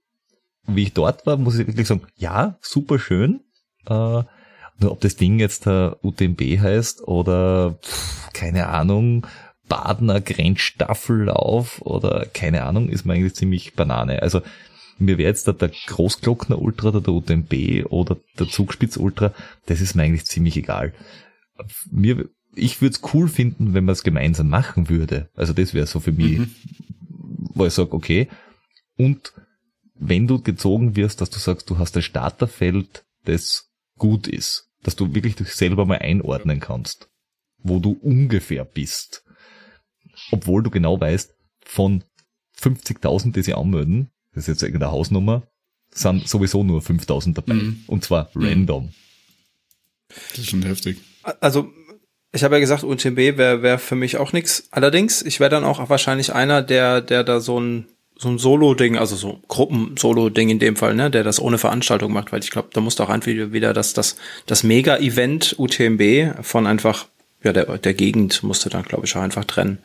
[0.65, 3.41] wie ich dort war, muss ich wirklich sagen, ja, super schön.
[3.85, 4.23] Äh,
[4.79, 9.25] nur ob das Ding jetzt der UTMB heißt oder pff, keine Ahnung,
[9.67, 14.21] Badener Grenzstaffellauf oder keine Ahnung, ist mir eigentlich ziemlich Banane.
[14.21, 14.41] Also
[14.99, 19.33] mir wäre jetzt der, der Großglockner Ultra oder der UTMB oder der Zugspitz Ultra,
[19.65, 20.93] das ist mir eigentlich ziemlich egal.
[21.89, 25.29] Mir, ich würde es cool finden, wenn man es gemeinsam machen würde.
[25.35, 26.55] Also das wäre so für mich, mhm.
[27.53, 28.27] wo ich sage, okay.
[28.97, 29.33] Und
[29.95, 34.95] wenn du gezogen wirst, dass du sagst, du hast ein Starterfeld, das gut ist, dass
[34.95, 37.09] du wirklich dich selber mal einordnen kannst,
[37.57, 39.23] wo du ungefähr bist
[40.31, 42.03] obwohl du genau weißt, von
[42.59, 45.47] 50.000, die sie anmelden, das ist jetzt irgendeine Hausnummer,
[45.91, 47.53] sind sowieso nur 5.000 dabei.
[47.53, 47.83] Mhm.
[47.87, 48.45] Und zwar mhm.
[48.45, 48.89] random.
[50.29, 50.97] Das ist schon heftig.
[51.39, 51.69] Also,
[52.31, 54.67] ich habe ja gesagt, UTMB wäre wär für mich auch nichts.
[54.71, 57.87] Allerdings, ich wäre dann auch wahrscheinlich einer, der, der da so ein,
[58.17, 62.31] so ein Solo-Ding, also so Gruppen-Solo-Ding in dem Fall, ne, der das ohne Veranstaltung macht,
[62.31, 67.07] weil ich glaube, da muss doch einfach wieder das, das, das Mega-Event UTMB von einfach
[67.43, 69.79] ja, der, der Gegend musste dann, glaube ich, auch einfach trennen.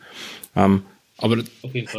[0.56, 0.82] Ähm,
[1.18, 1.36] aber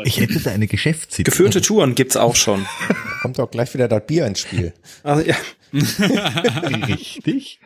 [0.04, 1.24] ich hätte da eine Geschäftsidee.
[1.24, 2.66] Geführte Touren gibt's auch schon.
[3.22, 4.74] Kommt doch gleich wieder das Bier ins Spiel.
[5.04, 5.36] Also, ja.
[6.88, 7.60] Richtig.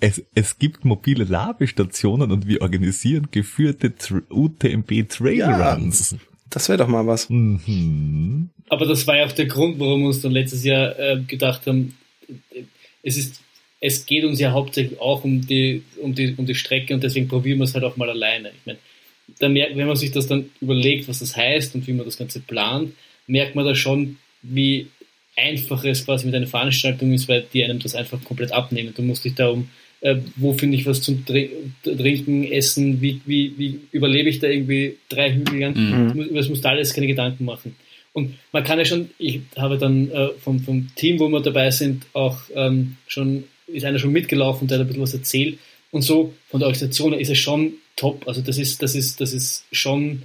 [0.00, 3.92] Es, es gibt mobile Labestationen und wir organisieren geführte
[4.30, 6.12] UTMB Trailruns.
[6.12, 6.18] Ja,
[6.50, 7.30] das wäre doch mal was.
[7.30, 8.50] Mhm.
[8.68, 11.66] Aber das war ja auch der Grund, warum wir uns dann letztes Jahr äh, gedacht
[11.66, 11.96] haben,
[13.02, 13.40] es ist
[13.80, 17.28] es geht uns ja hauptsächlich auch um die, um die, um die Strecke und deswegen
[17.28, 18.50] probieren wir es halt auch mal alleine.
[18.50, 18.78] Ich meine,
[19.38, 22.18] dann merkt, wenn man sich das dann überlegt, was das heißt und wie man das
[22.18, 22.92] Ganze plant,
[23.26, 24.88] merkt man da schon, wie
[25.38, 28.92] einfach es quasi mit einer Veranstaltung ist, weil die einem das einfach komplett abnehmen.
[28.94, 29.70] Du musst dich da um,
[30.00, 34.96] äh, wo finde ich was zum Trinken, Essen, wie, wie, wie überlebe ich da irgendwie
[35.08, 36.34] drei Hügel lang, mhm.
[36.34, 37.76] das musst du alles keine Gedanken machen.
[38.12, 41.70] Und man kann ja schon, ich habe dann äh, vom, vom Team, wo wir dabei
[41.70, 45.58] sind, auch ähm, schon ist einer schon mitgelaufen, der hat ein bisschen was erzählt.
[45.90, 48.26] Und so von der Organisation ist es schon top.
[48.26, 50.22] Also das ist, das ist, das ist schon,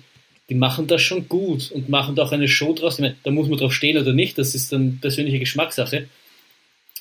[0.50, 2.96] die machen das schon gut und machen da auch eine Show draus.
[2.96, 6.08] Ich meine, da muss man drauf stehen oder nicht, das ist dann persönliche Geschmackssache.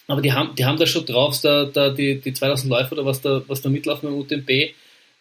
[0.06, 3.04] Aber die haben, die haben da schon drauf, da, da die, die 2000 Läufer oder
[3.04, 4.74] was da, was da mitlaufen beim UTMB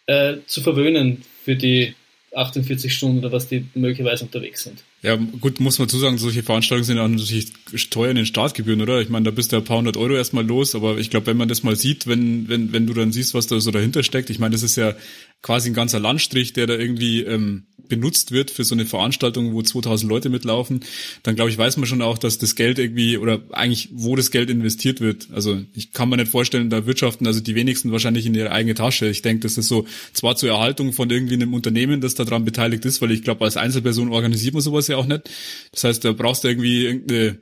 [0.06, 1.94] äh, zu verwöhnen für die
[2.34, 4.82] 48 Stunden oder was die möglicherweise unterwegs sind.
[5.02, 7.52] Ja, gut, muss man zusagen, solche Veranstaltungen sind auch natürlich
[7.90, 9.00] teuer in den Startgebühren, oder?
[9.00, 11.36] Ich meine, da bist du ein paar hundert Euro erstmal los, aber ich glaube, wenn
[11.36, 14.30] man das mal sieht, wenn, wenn, wenn du dann siehst, was da so dahinter steckt,
[14.30, 14.94] ich meine, das ist ja
[15.42, 19.60] quasi ein ganzer Landstrich, der da irgendwie ähm, benutzt wird für so eine Veranstaltung, wo
[19.60, 20.80] 2000 Leute mitlaufen,
[21.24, 24.30] dann glaube ich, weiß man schon auch, dass das Geld irgendwie oder eigentlich, wo das
[24.30, 25.28] Geld investiert wird.
[25.30, 28.74] Also ich kann mir nicht vorstellen, da wirtschaften also die wenigsten wahrscheinlich in ihre eigene
[28.74, 29.08] Tasche.
[29.08, 32.86] Ich denke, das ist so zwar zur Erhaltung von irgendwie einem Unternehmen, das daran beteiligt
[32.86, 35.28] ist, weil ich glaube, als Einzelperson organisiert man sowas ja auch nicht.
[35.72, 37.38] Das heißt, da brauchst du irgendwie irgendeine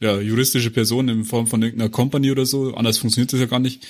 [0.00, 2.74] ja, juristische Person in Form von irgendeiner Company oder so.
[2.74, 3.86] Anders funktioniert das ja gar nicht.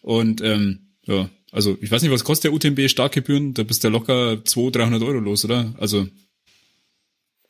[0.00, 3.54] Und ähm, ja, also ich weiß nicht, was kostet der UTMB Startgebühren?
[3.54, 5.74] Da bist du ja locker 200, 300 Euro los, oder?
[5.78, 6.06] Also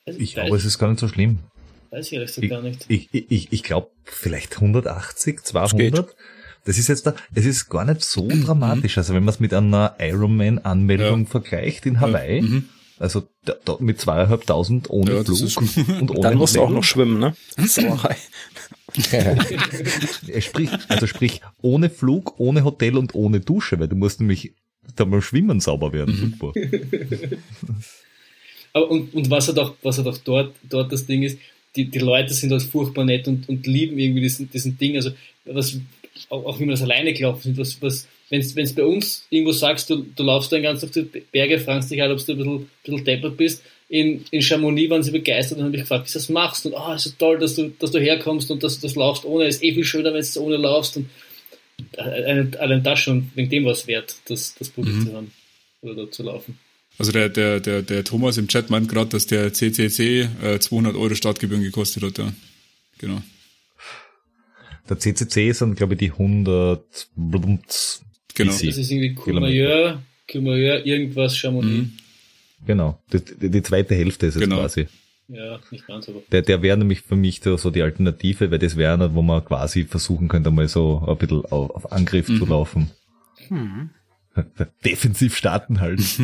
[0.07, 1.41] ich glaube, es ist gar nicht so schlimm.
[1.91, 2.85] Weiß ich ehrlich gar nicht.
[2.89, 6.15] Ich, ich, ich, ich glaube vielleicht 180, 200.
[6.65, 8.45] Das ist jetzt da, es ist gar nicht so mhm.
[8.45, 8.99] dramatisch.
[8.99, 11.31] Also wenn man es mit einer Ironman-Anmeldung ja.
[11.31, 12.43] vergleicht in Hawaii, ja.
[12.43, 12.69] mhm.
[12.99, 15.41] also da, da mit zweieinhalbtausend ohne ja, Flug
[16.01, 17.35] und ohne Dann musst du auch noch schwimmen, ne?
[17.67, 18.17] Sauerei.
[20.41, 24.53] sprich, also sprich, ohne Flug, ohne Hotel und ohne Dusche, weil du musst nämlich
[24.97, 26.15] da mal schwimmen sauber werden.
[26.15, 26.35] Mhm.
[26.39, 26.53] Super.
[28.73, 31.39] Aber und, und was halt auch, was halt auch dort, dort das Ding ist,
[31.77, 34.97] die, die Leute sind halt furchtbar nett und, und lieben irgendwie diesen, diesen Ding.
[34.97, 35.11] Also
[35.45, 35.79] was,
[36.29, 39.53] auch, auch wie man das alleine gelaufen sind, was, was, wenn du bei uns irgendwo
[39.53, 42.39] sagst, du, du laufst dann ganz auf die Berge, fragst dich halt, ob du ein
[42.39, 46.07] bisschen, ein bisschen deppert bist, in, in Chamonix waren sie begeistert und haben mich gefragt,
[46.07, 48.51] wie du das machst und ah, oh, ist so toll, dass du, dass du herkommst
[48.51, 51.09] und dass du das laufst ohne, ist eh viel schöner, wenn du ohne laufst und
[51.97, 55.07] allein das schon wegen dem was wert, das, das Produkt mhm.
[55.07, 55.33] zu haben
[55.81, 56.59] oder da zu laufen.
[56.99, 60.97] Also der, der, der, der Thomas im Chat meint gerade, dass der CCC äh, 200
[60.97, 62.33] Euro Startgebühren gekostet hat, ja.
[62.99, 63.23] Genau.
[64.89, 66.83] Der CCC sind, glaube ich, die 100
[68.35, 68.53] Genau.
[68.53, 71.71] Das ist irgendwie Courmayeur, Courmayeur, irgendwas Chamonix.
[71.71, 71.93] Mhm.
[72.67, 73.01] Genau.
[73.13, 74.57] Die, die, die, zweite Hälfte ist es genau.
[74.61, 74.89] quasi.
[75.29, 76.23] Ja, nicht ganz, aber.
[76.33, 79.45] Der, der wäre nämlich für mich so, so die Alternative, weil das wäre, wo man
[79.45, 82.39] quasi versuchen könnte, mal so ein bisschen auf, auf Angriff mhm.
[82.39, 82.91] zu laufen.
[83.49, 83.91] Mhm.
[84.85, 86.01] Defensiv starten halt.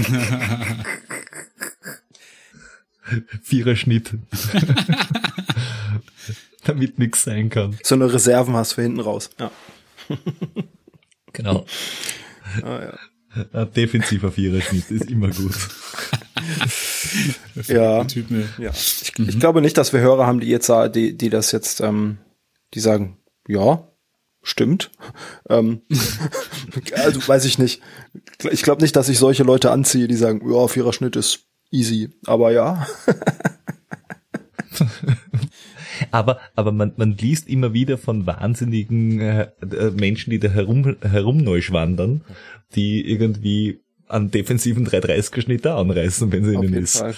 [3.43, 4.15] Viererschnitt.
[6.65, 7.77] Damit nichts sein kann.
[7.83, 9.31] So eine Reserven hast für hinten raus.
[9.39, 9.51] Ja.
[11.33, 11.67] genau.
[12.63, 12.99] Ah, ja.
[13.53, 15.55] Ein defensiver Viererschnitt ist immer gut.
[17.67, 18.07] ja.
[18.59, 18.71] ja.
[18.71, 19.29] Ich, mhm.
[19.29, 22.19] ich, glaube nicht, dass wir Hörer haben, die jetzt die, die das jetzt, ähm,
[22.75, 23.19] die sagen,
[23.49, 23.89] ja,
[24.43, 24.91] stimmt.
[25.51, 25.83] Ähm,
[26.95, 27.83] also weiß ich nicht.
[28.51, 31.41] Ich glaube nicht, dass ich solche Leute anziehe, die sagen, ja, Viererschnitt ist
[31.71, 32.09] easy.
[32.25, 32.87] Aber ja.
[36.11, 40.97] aber aber man, man liest immer wieder von wahnsinnigen äh, äh Menschen, die da herum
[41.03, 42.23] herumneuschwandern,
[42.75, 47.05] die irgendwie an defensiven 330er Schnitt da anreißen, wenn sie Auf ihnen ist.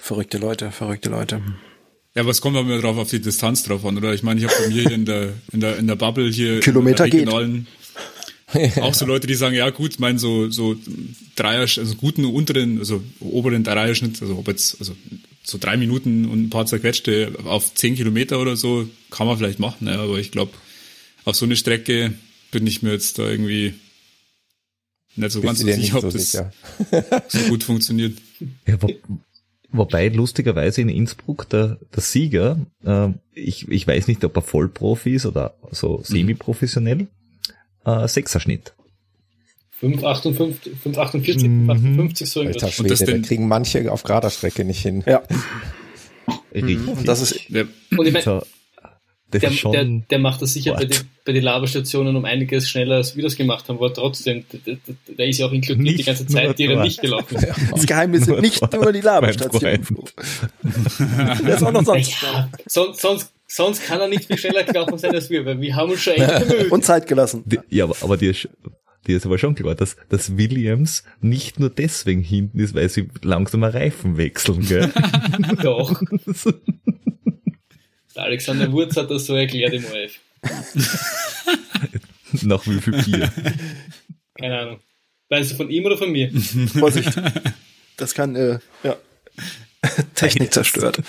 [0.00, 1.42] verrückte Leute, verrückte Leute.
[2.14, 4.12] Ja, was kommt aber drauf auf die Distanz drauf an, oder?
[4.12, 6.60] Ich meine, ich habe bei mir hier in der in der in der Bubble hier
[6.60, 7.66] Kilometer in regionalen,
[8.52, 8.78] geht.
[8.82, 10.74] auch so Leute, die sagen, ja gut, mein so so
[11.36, 14.96] Dreier, also guten unteren, also oberen Dreierschnitt, also ob jetzt also
[15.44, 19.60] so drei Minuten und ein paar zerquetschte auf zehn Kilometer oder so kann man vielleicht
[19.60, 20.52] machen, ja, aber ich glaube,
[21.24, 22.14] auf so eine Strecke
[22.50, 23.74] bin ich mir jetzt da irgendwie
[25.16, 26.52] nicht so Bist ganz so sicher, ob so das sicher.
[27.28, 28.18] so gut funktioniert.
[28.66, 28.90] Ja, wo,
[29.70, 35.14] wobei lustigerweise in Innsbruck der, der Sieger, äh, ich, ich weiß nicht, ob er Vollprofi
[35.14, 37.08] ist oder so semi-professionell,
[37.84, 38.74] äh, Sechserschnitt.
[39.80, 40.54] 5,48,
[40.84, 41.70] 5,48, mhm.
[41.70, 45.02] 5,58 so Alter Schwede, das denn, kriegen manche auf gerader Strecke nicht hin.
[45.06, 45.22] Ja.
[46.54, 46.86] Richtig.
[46.86, 47.64] Und das ist, ja.
[47.96, 48.42] und ich mein,
[49.32, 53.16] der, der, der, macht das sicher bei den, bei den Laberstationen um einiges schneller, als
[53.16, 54.76] wir das gemacht haben, aber trotzdem, der,
[55.06, 57.48] der ist ja auch inkludiert nicht die ganze Zeit, die er nicht gelaufen ist.
[57.70, 59.86] Das Geheimnis sind nicht nur die Laberstationen.
[61.44, 62.22] der ist auch noch sonst.
[62.22, 65.76] Ja, sonst, sonst, sonst kann er nicht viel schneller gelaufen sein als wir, weil wir
[65.76, 66.72] haben uns schon echt bemüht.
[66.72, 67.42] Und Zeit gelassen.
[67.46, 68.34] Die, ja, aber, aber dir,
[69.06, 73.08] dir ist aber schon klar, dass, dass Williams nicht nur deswegen hinten ist, weil sie
[73.22, 74.90] langsamer Reifen wechseln, gell?
[75.62, 76.02] Doch.
[78.14, 80.18] Der Alexander Wurz hat das so erklärt im ORF.
[82.42, 83.32] Nach wie viel Bier?
[84.38, 84.80] Keine Ahnung.
[85.28, 86.30] Meinst du von ihm oder von mir?
[86.78, 87.12] Vorsicht.
[87.96, 88.96] Das kann, äh, ja.
[90.14, 91.00] Technik zerstört.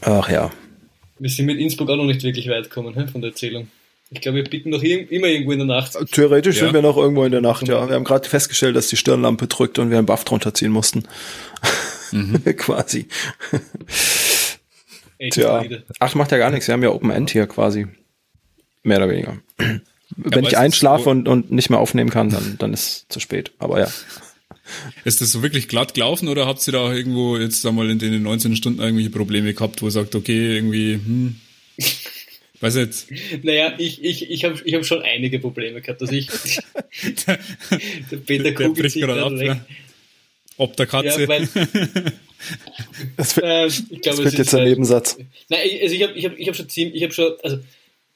[0.00, 0.50] Ach ja.
[1.18, 3.70] Wir sind mit Innsbruck auch noch nicht wirklich weit gekommen he, von der Erzählung.
[4.10, 5.96] Ich glaube, wir bitten noch immer irgendwo in der Nacht.
[6.12, 6.64] Theoretisch ja.
[6.64, 7.86] sind wir noch irgendwo in der Nacht, ja.
[7.86, 11.04] Wir haben gerade festgestellt, dass die Stirnlampe drückt und wir einen Buff drunter ziehen mussten.
[12.10, 12.42] Mhm.
[12.56, 13.06] quasi.
[15.18, 15.64] Tja.
[15.98, 16.68] Ach, macht ja gar nichts.
[16.68, 17.86] Wir haben ja Open End hier quasi.
[18.82, 19.38] Mehr oder weniger.
[20.16, 23.06] Wenn ja, ich einschlafe so und, und nicht mehr aufnehmen kann, dann, dann ist es
[23.08, 23.52] zu spät.
[23.58, 23.88] Aber ja.
[25.04, 28.22] Ist das so wirklich glatt gelaufen oder habt ihr da irgendwo jetzt einmal in den
[28.22, 31.36] 19 Stunden irgendwelche Probleme gehabt, wo ihr sagt, okay, irgendwie, hm,
[32.60, 33.08] weiß jetzt.
[33.42, 36.00] Naja, ich, ich, ich habe ich hab schon einige Probleme gehabt.
[36.02, 36.28] Also ich,
[37.26, 37.38] der,
[38.10, 39.64] der Peter der bricht gerade ab, ja.
[40.58, 41.22] Ob der Katze.
[41.22, 41.48] Ja, weil,
[43.16, 45.18] das wird, äh, ich glaube, das wird jetzt ein halt, Nebensatz.
[45.48, 47.58] Nein, also ich habe ich hab, ich hab schon ziemlich, ich habe schon, also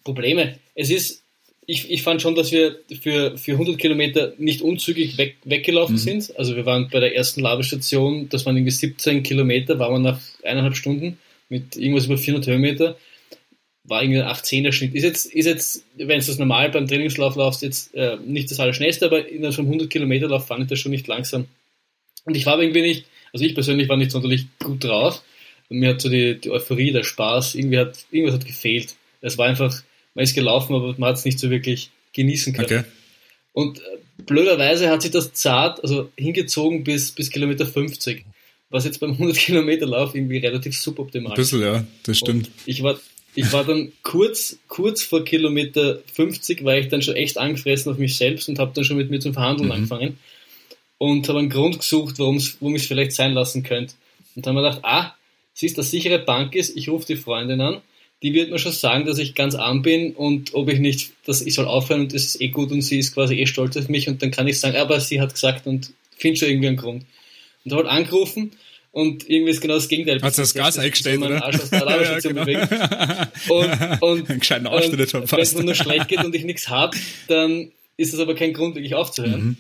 [0.05, 0.59] Probleme.
[0.75, 1.23] Es ist,
[1.67, 6.01] ich, ich fand schon, dass wir für, für 100 Kilometer nicht unzügig weg, weggelaufen mhm.
[6.01, 6.39] sind.
[6.39, 10.21] Also wir waren bei der ersten Labestation, das waren irgendwie 17 Kilometer, waren wir nach
[10.43, 11.19] eineinhalb Stunden
[11.49, 12.97] mit irgendwas über 400 Höhenmeter.
[13.85, 14.95] War irgendwie ein 8-10er Schnitt.
[14.95, 18.61] Ist jetzt, ist jetzt, wenn du das normal beim Trainingslauf laufst, jetzt äh, nicht das
[18.61, 21.47] Allerschnellste, aber in einem 100 Kilometer Lauf fand ich das schon nicht langsam.
[22.25, 25.23] Und ich war irgendwie nicht, also ich persönlich war nicht sonderlich gut drauf.
[25.69, 28.95] Und mir hat so die, die Euphorie, der Spaß, irgendwie hat, irgendwas hat gefehlt.
[29.23, 29.83] Es war einfach,
[30.15, 32.67] man ist gelaufen, aber man hat es nicht so wirklich genießen können.
[32.67, 32.83] Okay.
[33.55, 33.83] Und äh,
[34.27, 38.25] blöderweise hat sich das zart, also hingezogen bis, bis Kilometer 50,
[38.69, 41.55] was jetzt beim 100 Kilometer Lauf irgendwie relativ suboptimal ist.
[41.55, 42.49] Ein bisschen, ja, das stimmt.
[42.49, 43.01] Und ich war,
[43.35, 47.99] ich war dann kurz, kurz vor Kilometer 50, war ich dann schon echt angefressen auf
[47.99, 49.73] mich selbst und habe dann schon mit mir zum Verhandeln mhm.
[49.73, 50.19] angefangen
[51.03, 53.95] und habe einen Grund gesucht, warum ich es vielleicht sein lassen könnte.
[54.37, 55.17] Und dann haben wir gedacht, ah,
[55.53, 57.81] sie ist das sichere Bank ist, ich rufe die Freundin an,
[58.23, 61.43] die wird mir schon sagen, dass ich ganz arm bin und ob ich nicht, dass
[61.43, 63.89] ich soll aufhören und das ist eh gut und sie ist quasi eh stolz auf
[63.89, 66.77] mich und dann kann ich sagen, aber sie hat gesagt und finde schon irgendwie einen
[66.77, 67.05] Grund.
[67.65, 68.53] Und da hat angerufen
[68.93, 70.23] und irgendwie ist genau das Gegenteil.
[70.23, 71.45] Hat das Gas eingestellt, oder?
[71.45, 72.43] Arsch aus der ja, genau.
[73.49, 76.97] Und, und, und, und wenn es nur schlecht geht und ich nichts habe,
[77.27, 79.45] dann ist das aber kein Grund, wirklich aufzuhören.
[79.45, 79.57] Mhm.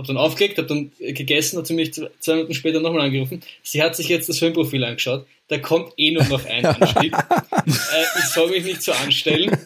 [0.00, 3.42] Habe dann aufgelegt, habe dann gegessen, hat sie mich zwei Minuten später nochmal angerufen.
[3.62, 5.26] Sie hat sich jetzt das Filmprofil angeschaut.
[5.48, 7.12] Da kommt eh nur noch ein Anstieg.
[7.12, 9.56] äh, ich soll mich nicht so anstellen.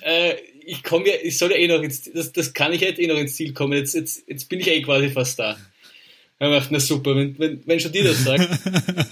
[0.00, 0.34] Äh,
[0.66, 3.06] ich komme ja, ich soll ja eh noch ins, das, das kann ich jetzt eh
[3.06, 3.74] noch ins Ziel kommen.
[3.74, 5.58] Jetzt, jetzt, jetzt bin ich eh quasi fast da.
[6.38, 8.48] Er macht, na super, wenn, wenn, wenn schon die das sagt,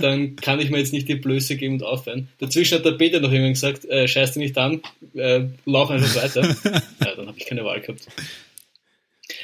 [0.01, 2.29] dann kann ich mir jetzt nicht die Blöße geben und aufhören.
[2.39, 4.81] Dazwischen hat der Peter noch irgendwann gesagt, äh, scheiß dich nicht an,
[5.15, 6.57] äh, lauf einfach weiter.
[7.05, 8.07] Ja, dann habe ich keine Wahl gehabt.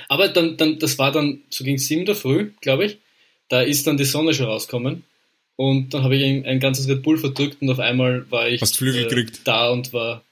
[0.09, 2.99] Aber dann, dann, das war dann, so gegen sieben der Früh, glaube ich,
[3.49, 5.05] da ist dann die Sonne schon rausgekommen.
[5.57, 8.63] Und dann habe ich ein, ein, ganzes Red Bull verdrückt und auf einmal war ich
[8.63, 10.23] äh, da und war,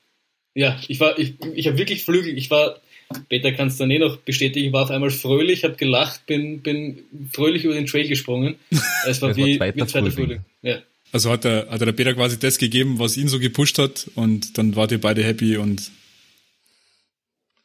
[0.55, 2.81] ja, ich war, ich, ich habe wirklich Flügel, ich war,
[3.29, 6.63] Peter kannst du dann eh noch bestätigen, ich war auf einmal fröhlich, habe gelacht, bin,
[6.63, 7.03] bin
[7.33, 8.55] fröhlich über den Trail gesprungen.
[9.07, 10.41] Es war wie, war wie zweiter Frühling.
[10.63, 10.81] Ja.
[11.11, 14.59] Also hat der, hat der Peter quasi das gegeben, was ihn so gepusht hat und
[14.59, 15.91] dann wart ihr beide happy und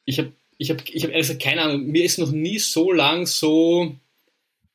[0.06, 0.32] ich habe
[0.62, 3.96] ich habe ich hab ehrlich gesagt keine Ahnung, mir ist noch nie so lang so,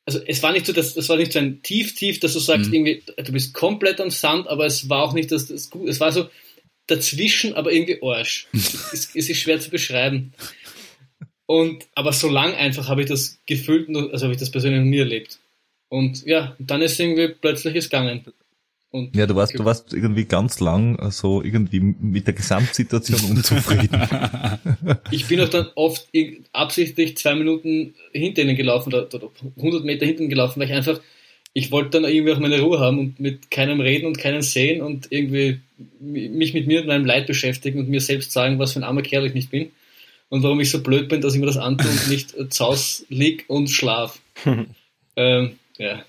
[0.04, 2.40] also es war nicht so, dass, das war nicht so ein tief, tief, dass du
[2.40, 2.74] sagst, mhm.
[2.74, 6.00] irgendwie, du bist komplett am Sand, aber es war auch nicht das, das gut, es
[6.00, 6.28] war so
[6.88, 8.48] dazwischen, aber irgendwie Arsch.
[8.52, 10.34] es, es ist schwer zu beschreiben.
[11.46, 14.90] Und, aber so lang einfach habe ich das gefühlt, also habe ich das persönlich noch
[14.90, 15.38] nie erlebt.
[15.88, 18.24] Und ja, dann ist irgendwie plötzlich es gegangen.
[18.90, 23.30] Und ja, du warst, du warst irgendwie ganz lang äh, so irgendwie mit der Gesamtsituation
[23.30, 24.00] unzufrieden.
[25.10, 26.08] ich bin auch dann oft
[26.52, 31.00] absichtlich zwei Minuten hinter ihnen gelaufen oder, oder 100 Meter hinten gelaufen, weil ich einfach,
[31.52, 34.80] ich wollte dann irgendwie auch meine Ruhe haben und mit keinem reden und keinen sehen
[34.82, 35.60] und irgendwie
[35.98, 39.02] mich mit mir und meinem Leid beschäftigen und mir selbst sagen, was für ein armer
[39.02, 39.72] Kerl ich nicht bin
[40.28, 43.04] und warum ich so blöd bin, dass ich mir das antue und nicht zu Hause
[43.08, 44.20] lieg und schlaf.
[45.16, 46.04] ähm, ja.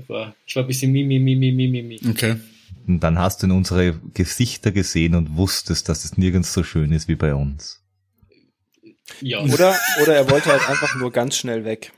[0.00, 2.00] Ich war, ich war ein bisschen mimi, mimi, mimi, mimi.
[2.08, 2.36] Okay.
[2.86, 6.92] Und dann hast du in unsere Gesichter gesehen und wusstest, dass es nirgends so schön
[6.92, 7.82] ist wie bei uns.
[9.20, 9.40] Ja.
[9.42, 11.92] Oder, oder er wollte halt einfach nur ganz schnell weg.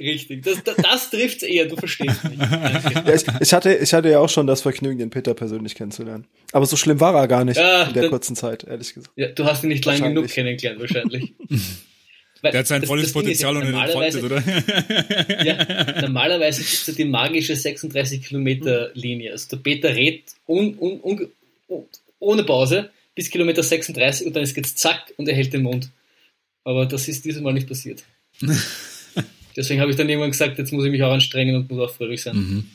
[0.00, 2.38] Richtig, das, das, das trifft eher, du verstehst mich.
[2.38, 6.26] Ja, ich, ich, hatte, ich hatte ja auch schon das Vergnügen, den Peter persönlich kennenzulernen.
[6.52, 9.12] Aber so schlimm war er gar nicht ja, in der dann, kurzen Zeit, ehrlich gesagt.
[9.16, 11.34] Ja, du hast ihn nicht lang genug kennengelernt, wahrscheinlich.
[12.40, 14.42] Weil Der hat sein das, volles das Potenzial und entfaltet, oder?
[15.44, 19.32] ja, normalerweise gibt es ja die magische 36 Kilometer Linie.
[19.32, 21.28] Also der Peter redet un, un, un,
[22.20, 25.90] ohne Pause bis Kilometer 36 und dann ist es zack und er hält den Mund.
[26.62, 28.04] Aber das ist dieses Mal nicht passiert.
[29.56, 31.92] Deswegen habe ich dann irgendwann gesagt, jetzt muss ich mich auch anstrengen und muss auch
[31.92, 32.36] fröhlich sein.
[32.36, 32.70] Mhm.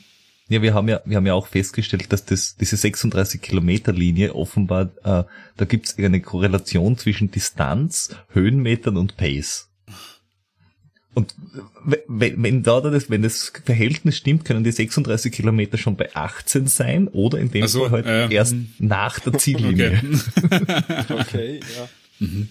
[0.48, 4.34] Ja, wir haben ja, wir haben ja auch festgestellt, dass das, diese 36 Kilometer Linie
[4.34, 5.24] offenbar, äh,
[5.56, 9.70] da gibt es eine Korrelation zwischen Distanz, Höhenmetern und Pace.
[11.14, 11.34] Und
[12.08, 16.66] wenn, wenn da das, wenn das Verhältnis stimmt, können die 36 Kilometer schon bei 18
[16.66, 20.02] sein oder in dem so, Fall halt äh, erst nach der Ziellinie.
[20.42, 21.88] Okay, okay ja.
[22.18, 22.48] Mhm.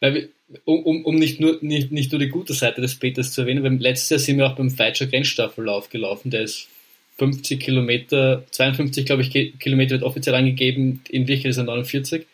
[0.00, 0.28] Weil wir,
[0.64, 3.62] um, um, um nicht, nur, nicht, nicht nur die gute Seite des Peters zu erwähnen,
[3.62, 6.68] weil letztes Jahr sind wir auch beim Feitscher Grenzstaffellauf gelaufen, der ist
[7.18, 12.26] 50 Kilometer, 52 glaube ich Kilometer wird offiziell angegeben, in Wirklichkeit ist er 49.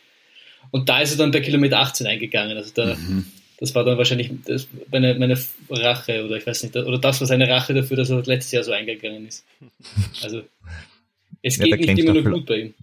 [0.70, 2.56] Und da ist er dann bei Kilometer 18 eingegangen.
[2.56, 3.26] Also da, mhm.
[3.58, 5.38] das war dann wahrscheinlich das, meine, meine
[5.70, 8.64] Rache oder ich weiß nicht, oder das war seine Rache dafür, dass er letztes Jahr
[8.64, 9.44] so eingegangen ist.
[10.22, 10.42] Also
[11.42, 12.74] es ja, geht nicht immer nur gut bei ihm.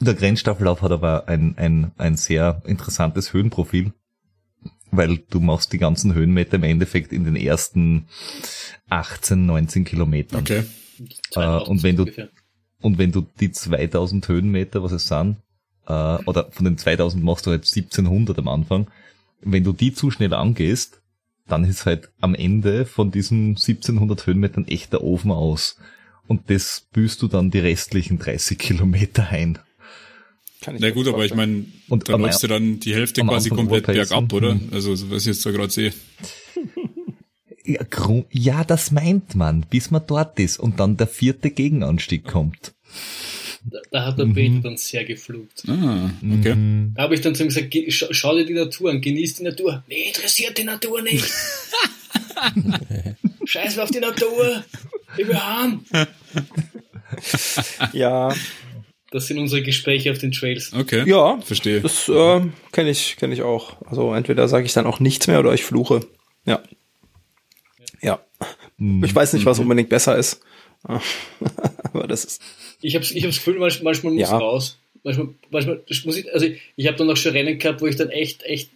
[0.00, 3.92] Der Grenzstaffellauf hat aber ein, ein, ein sehr interessantes Höhenprofil,
[4.90, 8.06] weil du machst die ganzen Höhenmeter im Endeffekt in den ersten
[8.90, 10.40] 18, 19 Kilometern.
[10.40, 10.64] Okay.
[11.34, 12.28] Äh, und wenn du ungefähr.
[12.80, 15.36] und wenn du die 2000 Höhenmeter, was es sind,
[15.86, 18.88] äh, oder von den 2000 machst du halt 1700 am Anfang,
[19.40, 21.00] wenn du die zu schnell angehst,
[21.46, 25.76] dann ist halt am Ende von diesen 1700 Höhenmetern echt der Ofen aus.
[26.26, 29.58] Und das büßt du dann die restlichen 30 Kilometer ein.
[30.80, 34.58] Na gut, aber ich meine, da läufst du dann die Hälfte quasi komplett bergab, oder?
[34.72, 35.92] Also was ich jetzt da gerade sehe.
[37.66, 37.80] Ja,
[38.30, 42.74] ja, das meint man, bis man dort ist und dann der vierte Gegenanstieg kommt.
[43.64, 44.34] Da, da hat der mhm.
[44.34, 45.64] Peter dann sehr geflucht.
[45.66, 46.54] Ah, okay.
[46.54, 46.92] Mhm.
[46.94, 49.42] Da habe ich dann zu ihm gesagt, schau, schau, dir die Natur an, genieß die
[49.42, 49.82] Natur.
[49.88, 51.24] Nee, interessiert die Natur nicht.
[53.44, 54.64] Scheiß auf die Natur.
[55.16, 55.84] Ich will haben.
[57.92, 58.32] ja.
[59.10, 60.72] Das sind unsere Gespräche auf den Trails.
[60.72, 61.08] Okay.
[61.08, 61.80] Ja, verstehe.
[61.80, 62.40] Das äh,
[62.72, 63.80] kenne ich, kenn ich auch.
[63.86, 66.00] Also entweder sage ich dann auch nichts mehr oder ich fluche.
[66.44, 66.62] Ja.
[68.78, 69.04] Mhm.
[69.04, 70.40] Ich weiß nicht, was unbedingt besser ist.
[70.84, 72.42] Aber das ist.
[72.80, 74.36] Ich habe ich hab das Gefühl, manchmal, manchmal muss ja.
[74.36, 74.78] raus.
[75.02, 77.96] Manchmal, manchmal muss ich, also ich, ich habe dann auch schon Rennen gehabt, wo ich
[77.96, 78.70] dann echt, echt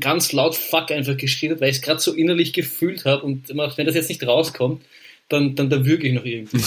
[0.00, 3.48] ganz laut Fuck einfach geschrien habe, weil ich es gerade so innerlich gefühlt habe und
[3.48, 4.84] wenn das jetzt nicht rauskommt,
[5.28, 6.58] dann, dann, dann würge ich noch irgendwie.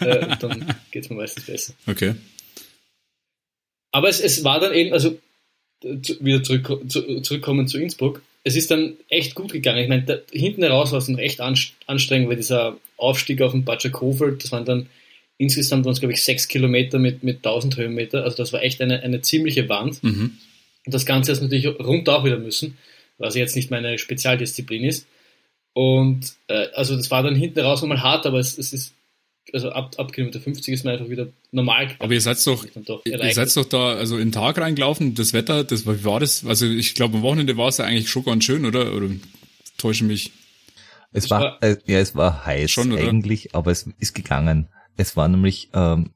[0.00, 1.74] äh, und dann geht es mir meistens besser.
[1.86, 2.14] Okay.
[3.92, 5.18] Aber es, es war dann eben, also
[5.82, 9.82] wieder zurück, zu, zurückkommen zu Innsbruck, es ist dann echt gut gegangen.
[9.82, 13.64] Ich meine, da, hinten heraus war es dann recht anstrengend, weil dieser Aufstieg auf den
[13.64, 14.88] Batschakofeld, das waren dann
[15.38, 18.24] insgesamt waren es, glaube ich, sechs Kilometer mit, mit 1000 Höhenmeter.
[18.24, 20.02] Also das war echt eine, eine ziemliche Wand.
[20.02, 20.38] Mhm.
[20.84, 22.76] Und das Ganze ist natürlich rund auch wieder müssen,
[23.18, 25.06] was jetzt nicht meine Spezialdisziplin ist.
[25.74, 28.94] Und äh, also das war dann hinten raus nochmal hart, aber es, es ist
[29.52, 31.90] also ab, ab Kilometer 50 ist man einfach wieder normal.
[31.98, 35.32] Aber ihr seid doch, doch ihr seid doch da also in den Tag reingelaufen, das
[35.32, 36.44] Wetter, das wie war das?
[36.44, 38.94] Also ich glaube am Wochenende war es ja eigentlich schon ganz schön, oder?
[38.94, 39.08] Oder
[39.76, 40.32] täusche mich?
[41.12, 44.68] Es war, war, äh, ja, es war heiß schon, eigentlich, aber es ist gegangen.
[44.96, 46.10] Es war nämlich, ähm,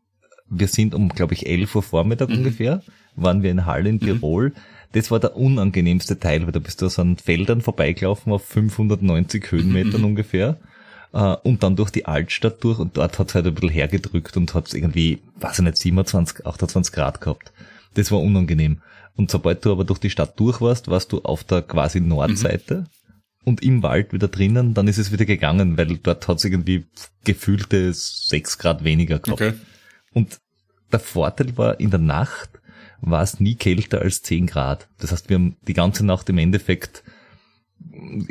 [0.49, 2.39] wir sind um, glaube ich, 11 Uhr Vormittag mhm.
[2.39, 2.83] ungefähr,
[3.17, 4.01] waren wir in Halle in mhm.
[4.01, 4.49] Tirol.
[4.51, 4.55] Mhm.
[4.93, 9.51] Das war der unangenehmste Teil, weil da bist du aus an Feldern vorbeigelaufen auf 590
[9.51, 10.07] Höhenmetern mhm.
[10.09, 10.59] ungefähr
[11.13, 14.37] äh, und dann durch die Altstadt durch und dort hat es halt ein bisschen hergedrückt
[14.37, 17.53] und hat irgendwie, weiß ich nicht, 27, 28 Grad gehabt.
[17.95, 18.81] Das war unangenehm.
[19.15, 22.81] Und sobald du aber durch die Stadt durch warst, warst du auf der quasi Nordseite
[22.81, 23.15] mhm.
[23.45, 26.87] und im Wald wieder drinnen, dann ist es wieder gegangen, weil dort hat es irgendwie
[27.25, 29.43] gefühlte 6 Grad weniger gehabt.
[29.43, 29.55] Okay.
[30.15, 30.41] Und
[30.91, 32.51] der Vorteil war, in der Nacht
[33.03, 34.89] war es nie kälter als 10 Grad.
[34.99, 37.03] Das heißt, wir haben die ganze Nacht im Endeffekt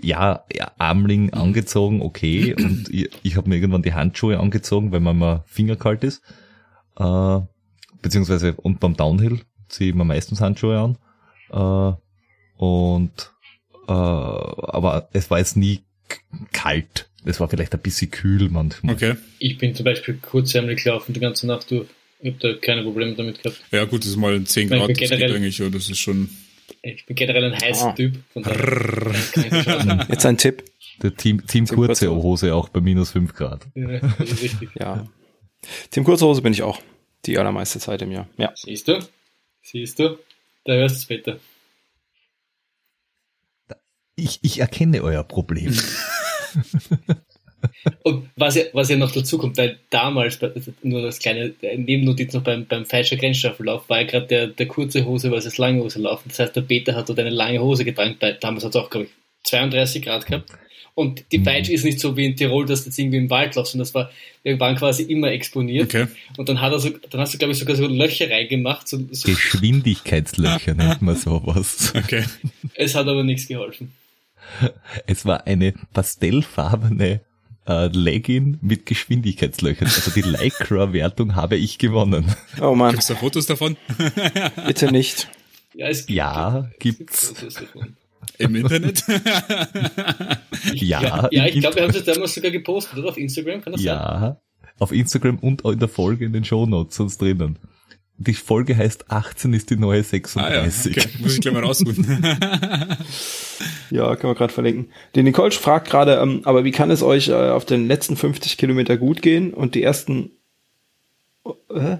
[0.02, 1.34] ja, ja Armling mhm.
[1.34, 2.54] angezogen, okay.
[2.58, 6.22] Und ich, ich habe mir irgendwann die Handschuhe angezogen, weil mir mal Finger kalt ist.
[6.98, 7.40] Äh,
[8.02, 10.98] beziehungsweise und beim Downhill ziehe ich mir meistens Handschuhe an.
[11.52, 11.96] Äh,
[12.58, 13.32] und
[13.88, 15.82] äh, aber es war jetzt nie
[16.52, 17.10] kalt.
[17.24, 18.96] Es war vielleicht ein bisschen kühl manchmal.
[18.96, 19.16] Okay.
[19.40, 21.88] Ich bin zum Beispiel kurzärmlich gelaufen die ganze Nacht durch.
[22.20, 23.62] Ich habe da keine Probleme damit gehabt.
[23.72, 26.30] Ja gut, das ist mal 10 Grad, das geht eigentlich, ja, das ist schon
[26.82, 27.94] ich bin generell ein heißer ah.
[27.94, 28.18] Typ.
[30.10, 30.64] Jetzt ein Tipp.
[31.02, 33.68] Der Team, Team, Team Kurze Hose auch bei minus 5 Grad.
[33.76, 34.02] Ja,
[34.80, 35.08] ja.
[35.90, 36.80] Team Kurze Hose bin ich auch.
[37.26, 38.28] Die allermeiste Zeit im Jahr.
[38.38, 38.52] Ja.
[38.56, 39.00] Siehst du?
[39.62, 40.18] Siehst du?
[40.66, 41.40] Da hörst du es bitte.
[44.16, 45.76] Ich, ich erkenne euer Problem.
[48.04, 50.40] Und was ja, was ja noch dazu kommt, weil damals,
[50.84, 55.06] nur das kleine Nebennotiz noch beim, beim falschen Grenzstaffellauf, war ja gerade der, der kurze
[55.06, 56.30] Hose versus lange Hose laufen.
[56.30, 58.18] Das heißt, der Peter hat dort eine lange Hose getragen.
[58.40, 59.12] Damals hat es auch, glaube ich,
[59.44, 60.52] 32 Grad gehabt.
[60.94, 61.76] Und die Feitsch mhm.
[61.76, 63.94] ist nicht so wie in Tirol, dass du jetzt irgendwie im Wald laufst, sondern das
[63.94, 64.12] war,
[64.44, 65.86] wir waren quasi immer exponiert.
[65.86, 66.08] Okay.
[66.38, 68.88] Und dann hat er so, dann hast du, glaube ich, sogar so Löcher reingemacht.
[68.88, 71.94] So, so Geschwindigkeitslöcher nennt man sowas.
[72.02, 72.24] Okay.
[72.76, 73.94] Es hat aber nichts geholfen.
[75.08, 77.22] Es war eine pastellfarbene
[77.68, 79.88] äh, Legging mit Geschwindigkeitslöchern.
[79.88, 82.26] Also die Lycra-Wertung habe ich gewonnen.
[82.62, 82.92] Oh man.
[82.92, 83.78] Gibt's da Fotos davon?
[84.68, 85.30] Bitte nicht.
[85.74, 87.34] Ja, es gibt, ja gibt's.
[88.38, 89.04] Im Internet?
[90.74, 93.10] ja, ja, ja, ich glaube, wir haben es damals sogar gepostet, oder?
[93.10, 94.22] Auf Instagram, kann das ja, sein?
[94.22, 94.42] Ja,
[94.80, 97.58] auf Instagram und in der Folge in den Shownotes sonst drinnen.
[98.24, 100.38] Die Folge heißt 18 ist die neue 36.
[100.38, 100.62] Ah, ja.
[100.62, 101.10] okay.
[101.20, 102.06] Muss ich gleich mal raussuchen.
[103.90, 104.92] ja, können wir gerade verlinken.
[105.16, 108.58] Die Nicole fragt gerade, ähm, aber wie kann es euch äh, auf den letzten 50
[108.58, 110.32] Kilometer gut gehen und die ersten
[111.74, 111.98] äh?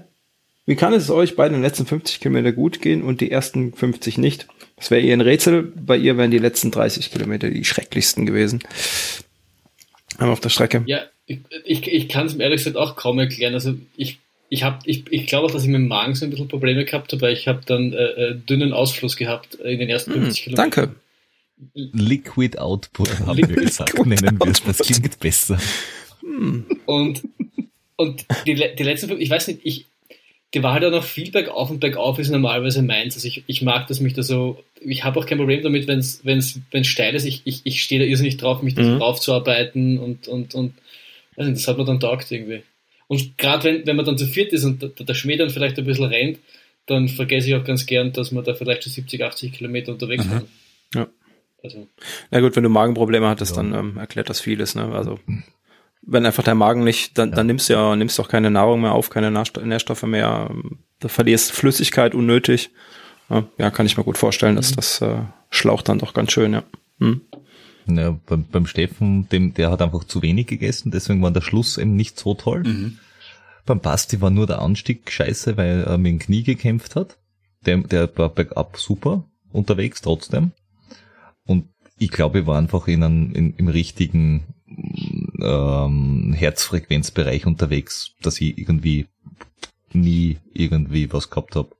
[0.64, 4.16] Wie kann es euch bei den letzten 50 Kilometer gut gehen und die ersten 50
[4.18, 4.46] nicht?
[4.76, 5.72] Das wäre eher ein Rätsel.
[5.74, 8.60] Bei ihr wären die letzten 30 Kilometer die schrecklichsten gewesen.
[10.18, 10.84] Auf der Strecke.
[10.86, 13.54] Ja, ich, ich, ich kann es mir ehrlich gesagt auch kaum erklären.
[13.54, 14.20] Also ich
[14.52, 16.84] ich habe, ich, ich glaube auch, dass ich mit dem Magen so ein bisschen Probleme
[16.84, 20.28] gehabt habe, weil ich habe dann äh, äh dünnen Ausfluss gehabt in den ersten 50
[20.28, 20.70] mm, Kilometern.
[20.70, 20.94] Danke.
[21.74, 25.58] Liquid Output haben Liquid wir gesagt, Output nennen wir es, das klingt besser.
[26.20, 26.66] Hm.
[26.84, 27.22] Und,
[27.96, 29.86] und die, die letzten, ich weiß nicht, ich,
[30.52, 33.14] die war halt auch noch viel bergauf und bergauf ist normalerweise meins.
[33.14, 36.00] Also ich, ich mag, dass mich da so, ich habe auch kein Problem damit, wenn
[36.00, 37.24] es wenn's, wenn's steil ist.
[37.24, 38.86] Ich, ich, ich stehe da irrsinnig drauf, mich da mhm.
[38.86, 40.74] so draufzuarbeiten und, und, und
[41.38, 42.64] also das hat mir dann taugt irgendwie.
[43.12, 45.78] Und gerade wenn, wenn man dann zu viert ist und der, der Schmäh dann vielleicht
[45.78, 46.38] ein bisschen rennt,
[46.86, 50.24] dann vergesse ich auch ganz gern, dass man da vielleicht schon 70, 80 Kilometer unterwegs
[50.24, 50.46] ist.
[50.94, 51.08] Ja.
[51.62, 51.88] Also.
[52.30, 53.62] Na gut, wenn du Magenprobleme hattest, ja.
[53.62, 54.74] dann ähm, erklärt das vieles.
[54.74, 54.84] Ne?
[54.94, 55.18] Also
[56.00, 57.36] wenn einfach der Magen nicht, dann, ja.
[57.36, 60.50] dann nimmst du ja nimmst auch keine Nahrung mehr auf, keine Nährstoffe mehr,
[61.00, 62.70] da verlierst Flüssigkeit unnötig.
[63.28, 64.76] Ja, ja kann ich mir gut vorstellen, dass mhm.
[64.76, 65.18] das äh,
[65.50, 66.62] schlaucht dann doch ganz schön, ja.
[66.98, 67.20] Hm.
[67.86, 71.78] Ja, beim, beim Steffen, dem, der hat einfach zu wenig gegessen, deswegen war der Schluss
[71.78, 72.62] eben nicht so toll.
[72.64, 72.98] Mhm.
[73.64, 77.18] Beim Basti war nur der Anstieg scheiße, weil er mit dem Knie gekämpft hat.
[77.64, 80.52] Der, der war bergab super unterwegs trotzdem.
[81.44, 81.68] Und
[81.98, 84.46] ich glaube, ich war einfach in einem, in, im richtigen
[85.40, 89.06] ähm, Herzfrequenzbereich unterwegs, dass ich irgendwie
[89.92, 91.70] nie irgendwie was gehabt habe.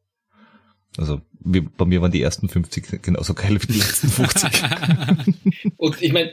[0.98, 4.50] Also wir, bei mir waren die ersten 50 genauso geil wie die letzten 50.
[5.76, 6.32] und ich meine,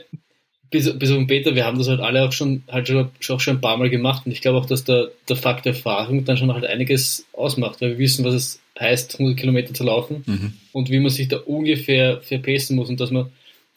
[0.70, 3.40] bis, bis auf den Peter, wir haben das halt alle auch schon, halt schon, auch
[3.40, 6.24] schon ein paar Mal gemacht und ich glaube auch, dass der, der Fakt der Erfahrung
[6.24, 10.22] dann schon halt einiges ausmacht, weil wir wissen, was es heißt, 100 Kilometer zu laufen
[10.26, 10.52] mhm.
[10.72, 13.30] und wie man sich da ungefähr verpesten muss und dass man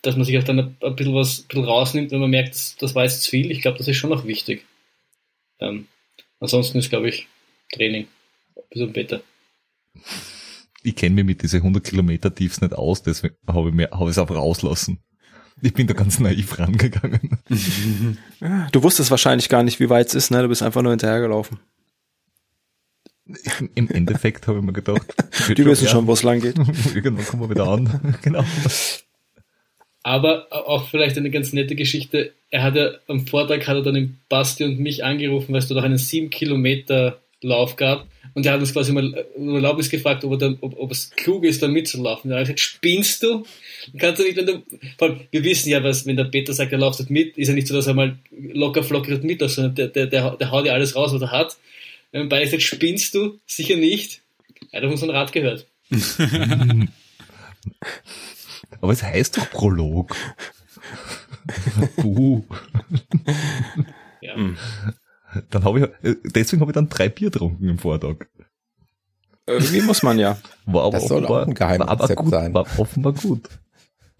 [0.04, 2.76] dass man sich auch dann ein, bisschen was ein bisschen rausnimmt, wenn man merkt, das,
[2.76, 3.50] das war jetzt zu viel.
[3.50, 4.66] Ich glaube, das ist schon noch wichtig.
[5.60, 5.88] Ähm,
[6.42, 7.28] ansonsten ist, glaube ich,
[7.72, 8.08] Training
[8.58, 9.22] ein bisschen besser.
[10.84, 14.10] Ich kenne mich mit diesen 100 Kilometer Tiefs nicht aus, deswegen habe ich mir habe
[14.10, 15.00] es einfach rauslassen.
[15.62, 17.38] Ich bin da ganz naiv rangegangen.
[18.72, 20.42] du wusstest wahrscheinlich gar nicht, wie weit es ist, ne?
[20.42, 21.60] Du bist einfach nur hinterhergelaufen.
[23.76, 25.14] Im Endeffekt habe ich mir gedacht.
[25.58, 26.58] Die wissen schon, wo es lang geht.
[26.94, 28.18] Irgendwann kommen wir wieder an.
[28.22, 28.44] genau.
[30.04, 32.34] Aber auch vielleicht eine ganz nette Geschichte.
[32.50, 35.68] Er hat ja am Vortag hat er dann den Basti und mich angerufen, weil es
[35.70, 38.08] dort auch einen 7 Kilometer Lauf gab.
[38.34, 41.12] Und er hat uns quasi mal um Erlaubnis gefragt, ob, er dann, ob, ob es
[41.12, 42.32] klug ist, da mitzulaufen.
[42.32, 43.46] Er hat gesagt, spinnst du?
[43.98, 44.64] Kannst du nicht, wenn du,
[44.98, 47.50] vor allem, wir wissen ja, was, wenn der Peter sagt, er läuft dort mit, ist
[47.50, 50.52] ja nicht so, dass er mal locker flockig dort mitläuft, sondern der, der, der, der
[50.52, 51.58] haut ja alles raus, was er hat.
[52.12, 53.40] Wenn beide gesagt, spinnst du?
[53.46, 54.22] Sicher nicht.
[54.72, 55.68] Er hat auf unseren Rat gehört.
[58.82, 60.16] Aber es heißt doch Prolog.
[61.98, 62.44] Buh.
[64.22, 64.36] Ja.
[65.50, 68.28] Dann habe ich, äh, deswegen habe ich dann drei Bier getrunken im Vortag.
[69.46, 70.38] Irgendwie muss man ja.
[70.66, 72.54] War aber das soll offenbar, auch ein Geheimrezept gut, sein.
[72.54, 73.50] War offenbar gut.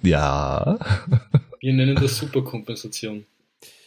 [0.02, 0.80] Ja.
[1.62, 3.26] Wir nennen das Superkompensation.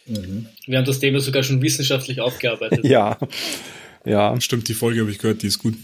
[0.07, 0.47] Mhm.
[0.65, 2.83] Wir haben das Thema sogar schon wissenschaftlich aufgearbeitet.
[2.85, 3.17] Ja.
[4.05, 4.39] Ja.
[4.39, 5.75] Stimmt, die Folge habe ich gehört, die ist gut.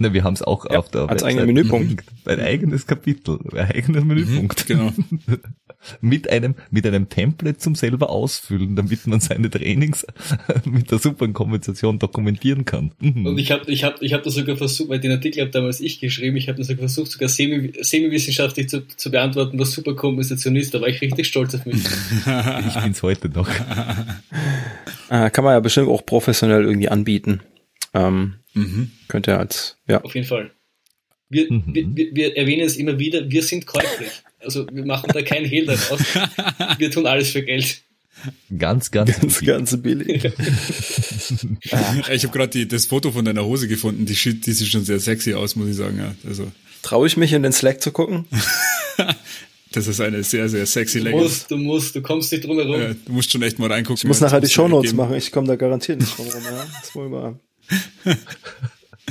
[0.00, 2.04] Ne, wir haben es auch ja, auf der als eigenen Menüpunkt.
[2.24, 4.68] Ein eigenes Kapitel, ein eigener Menüpunkt.
[4.68, 4.92] Mhm, genau.
[6.00, 10.06] mit einem, mit einem Template zum selber ausfüllen, damit man seine Trainings
[10.64, 12.92] mit der Superkompensation dokumentieren kann.
[13.00, 13.26] Mhm.
[13.26, 15.80] Und ich habe ich hab, ich hab das sogar versucht, weil den Artikel habe damals
[15.80, 20.54] ich geschrieben, ich habe das sogar versucht, sogar semi, semi-wissenschaftlich zu, zu beantworten, was Superkompensation
[20.54, 20.74] ist.
[20.74, 21.76] Da war ich richtig stolz auf mich.
[21.76, 23.48] ich bin's heute noch.
[25.10, 27.40] Äh, kann man ja bestimmt auch professionell irgendwie anbieten.
[27.94, 28.90] Ähm, mhm.
[29.08, 30.02] Könnte er als, ja.
[30.02, 30.50] Auf jeden Fall.
[31.28, 31.74] Wir, mhm.
[31.74, 34.10] wir, wir, erwähnen es immer wieder, wir sind käuflich.
[34.40, 36.00] Also wir machen da keinen Hehl daraus.
[36.78, 37.82] Wir tun alles für Geld.
[38.56, 40.24] Ganz, ganz, ganz, ganz billig.
[41.62, 44.06] ich habe gerade das Foto von deiner Hose gefunden.
[44.06, 45.98] Die, die sieht schon sehr sexy aus, muss ich sagen.
[45.98, 46.50] Ja, also.
[46.82, 48.26] Traue ich mich in den Slack zu gucken?
[49.72, 51.20] das ist eine sehr, sehr sexy Leggings.
[51.20, 52.80] Du musst, du musst, du kommst nicht drum herum.
[52.80, 53.98] Ja, du musst schon echt mal reingucken.
[53.98, 55.14] Ich muss nachher die Shownotes machen.
[55.16, 56.42] Ich komme da garantiert nicht drum herum.
[56.44, 56.66] Ja?
[56.80, 57.38] Das wollen wir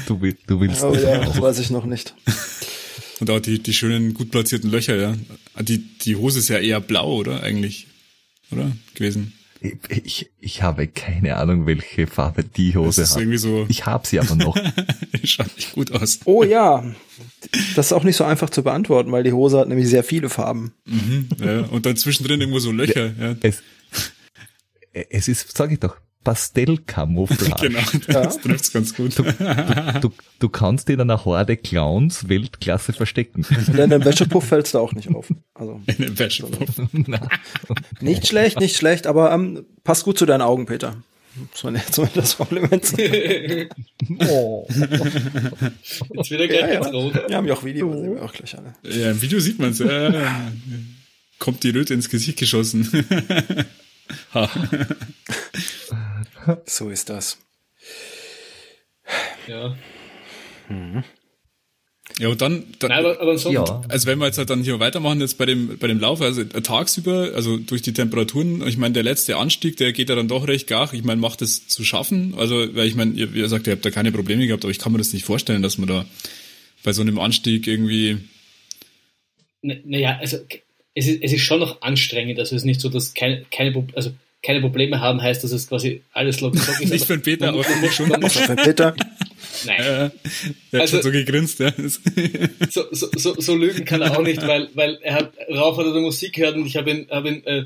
[0.07, 2.13] Du, will, du willst oh, ja, das weiß ich noch nicht.
[3.19, 5.15] Und auch die, die schönen, gut platzierten Löcher, ja.
[5.59, 7.41] Die, die Hose ist ja eher blau, oder?
[7.41, 7.87] Eigentlich.
[8.51, 8.71] Oder?
[8.93, 9.33] Gewesen.
[9.89, 13.21] Ich, ich habe keine Ahnung, welche Farbe die Hose das ist hat.
[13.23, 14.55] Irgendwie so ich habe sie aber noch.
[15.23, 16.19] Schaut nicht gut aus.
[16.25, 16.83] Oh ja.
[17.75, 20.29] Das ist auch nicht so einfach zu beantworten, weil die Hose hat nämlich sehr viele
[20.29, 20.73] Farben.
[20.85, 21.61] Mhm, ja.
[21.61, 23.13] Und dann zwischendrin irgendwo so Löcher.
[23.19, 23.35] Ja, ja.
[23.41, 23.63] Es,
[24.93, 25.97] es ist, sag ich doch,
[26.27, 27.55] Pastellkamouflage.
[27.69, 28.41] genau, das ja.
[28.41, 29.17] trifft's ganz gut.
[29.17, 33.45] Du, du, du, du, kannst in einer Horde Clowns Weltklasse verstecken.
[33.67, 35.33] In einem Wäschepuff fällst du auch nicht auf.
[35.53, 36.81] Also, in einem Wäschepuff.
[38.01, 40.97] nicht schlecht, nicht schlecht, aber ähm, passt gut zu deinen Augen, Peter.
[41.53, 43.69] So ein, so das Kompliment sagen.
[44.27, 44.67] oh.
[44.67, 46.91] Jetzt wieder gleich ja, ganz ja.
[46.91, 47.13] rot.
[47.29, 48.73] Wir haben ja auch Video, sehen wir auch gleich alle.
[48.83, 49.79] Ja, im Video sieht man es.
[49.79, 50.51] Ja.
[51.39, 52.89] Kommt die Röte ins Gesicht geschossen.
[56.65, 57.37] so ist das.
[59.47, 59.75] Ja.
[60.69, 61.03] Mhm.
[62.19, 63.81] Ja, und dann, dann Nein, aber, aber ja.
[63.89, 66.43] also wenn wir jetzt halt dann hier weitermachen, jetzt bei dem, bei dem Lauf, also
[66.43, 70.47] tagsüber, also durch die Temperaturen, ich meine, der letzte Anstieg, der geht ja dann doch
[70.47, 70.91] recht gar.
[70.93, 72.33] Ich meine, macht es zu schaffen.
[72.35, 74.79] Also, weil ich meine, ihr, ihr sagt, ihr habt da keine Probleme gehabt, aber ich
[74.79, 76.05] kann mir das nicht vorstellen, dass man da
[76.83, 78.17] bei so einem Anstieg irgendwie.
[79.61, 80.37] Naja, also
[80.97, 82.39] es ist, es ist schon noch anstrengend.
[82.39, 84.11] Also es ist nicht so, dass keine, keine, also
[84.43, 86.89] keine Probleme haben, heißt, dass es quasi alles locker ist.
[86.89, 88.07] nicht für den Peter, aber für schon.
[88.07, 88.95] Für den Peter.
[89.65, 89.77] Nein.
[89.79, 90.13] Ja, er hat
[90.73, 91.71] also, schon so gegrinst, ja.
[92.69, 95.85] so, so, so, so lügen kann er auch nicht, weil, weil er hat, Rauf hat
[95.85, 97.65] er Musik gehört und ich habe ihn, hab ihn äh,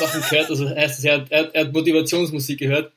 [0.00, 2.92] machen gehört, also heißt es, er hat, er hat Motivationsmusik gehört.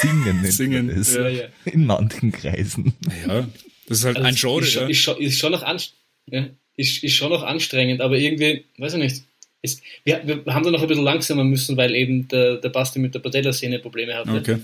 [0.00, 1.44] Singen, Singen ist ja, ja.
[1.64, 2.94] in manchen Kreisen.
[3.26, 3.46] Ja,
[3.86, 4.64] das ist halt also ein Genre.
[4.64, 4.86] Ist, ja.
[4.86, 5.96] ist, schon, ist schon noch anstrengend.
[6.30, 6.48] Ja
[6.78, 9.22] ist, ist schon noch anstrengend, aber irgendwie, weiß ich nicht.
[9.60, 13.00] Ist, wir, wir haben da noch ein bisschen langsamer müssen, weil eben der, der Basti
[13.00, 14.30] mit der Patellasehne Probleme hatte.
[14.30, 14.58] Okay.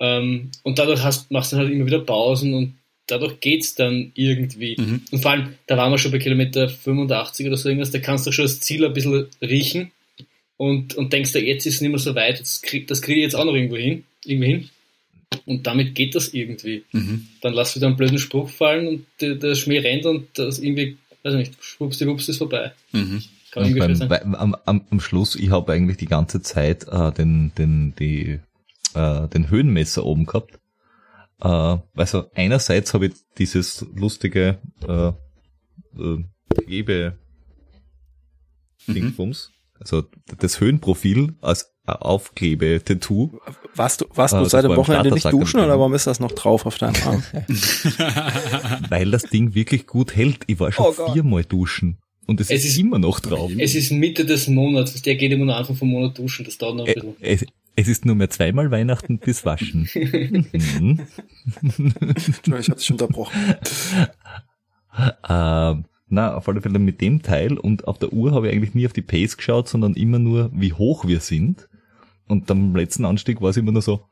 [0.00, 2.74] Ähm, und dadurch hast, machst du halt immer wieder Pausen und
[3.06, 4.76] dadurch geht's dann irgendwie.
[4.78, 5.02] Mhm.
[5.10, 8.26] Und vor allem, da waren wir schon bei Kilometer 85 oder so irgendwas, da kannst
[8.26, 9.92] du schon das Ziel ein bisschen riechen
[10.56, 13.22] und, und denkst du, jetzt ist es nicht mehr so weit, das kriege krieg ich
[13.22, 14.68] jetzt auch noch irgendwo hin, irgendwie hin.
[15.44, 16.84] Und damit geht das irgendwie.
[16.92, 17.28] Mhm.
[17.42, 20.96] Dann lass wieder einen blöden Spruch fallen und der, der Schmäh rennt und das irgendwie
[21.24, 22.72] weiß nicht, schwuppsdiwupps ist vorbei.
[22.92, 23.22] Mhm.
[23.50, 24.34] Kann beim, sein.
[24.34, 28.40] Am, am, am Schluss, ich habe eigentlich die ganze Zeit äh, den, den, die,
[28.94, 30.58] äh, den Höhenmesser oben gehabt.
[31.40, 35.12] Äh, also einerseits habe ich dieses lustige äh,
[35.98, 36.24] äh,
[36.66, 37.18] Hebe,
[38.86, 39.50] Dingsbums.
[39.80, 40.04] Also
[40.38, 43.38] das Höhenprofil als Aufklebe-Tattoo.
[43.74, 46.32] Warst du, warst du äh, seit dem Wochenende nicht duschen oder warum ist das noch
[46.32, 47.22] drauf auf deinem Arm?
[48.88, 50.40] Weil das Ding wirklich gut hält.
[50.46, 51.98] Ich war schon oh viermal duschen.
[52.26, 53.50] Und es, es ist, ist, immer noch drauf.
[53.56, 55.00] Es ist Mitte des Monats.
[55.00, 56.44] Der geht immer nur Anfang vom Monat duschen.
[56.44, 57.16] Das dauert noch ein bisschen.
[57.20, 59.88] Es, es ist nur mehr zweimal Weihnachten bis Waschen.
[59.94, 61.06] mhm.
[62.44, 63.54] ich hatte dich unterbrochen.
[65.28, 68.74] ähm, na, auf alle Fälle mit dem Teil und auf der Uhr habe ich eigentlich
[68.74, 71.68] nie auf die Pace geschaut, sondern immer nur, wie hoch wir sind.
[72.26, 74.08] Und am letzten Anstieg war es immer nur so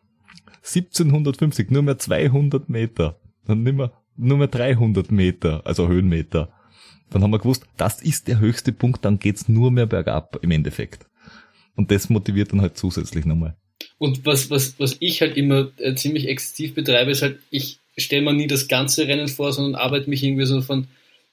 [0.58, 3.18] 1750, nur mehr 200 Meter.
[3.46, 6.52] Dann nicht mehr, nur mehr 300 Meter, also Höhenmeter.
[7.10, 10.50] Dann haben wir gewusst, das ist der höchste Punkt, dann geht's nur mehr bergab im
[10.50, 11.06] Endeffekt.
[11.76, 13.56] Und das motiviert dann halt zusätzlich nochmal.
[13.98, 18.22] Und was, was, was ich halt immer äh, ziemlich exzessiv betreibe, ist halt, ich stelle
[18.22, 20.88] mir nie das ganze Rennen vor, sondern arbeite mich irgendwie so von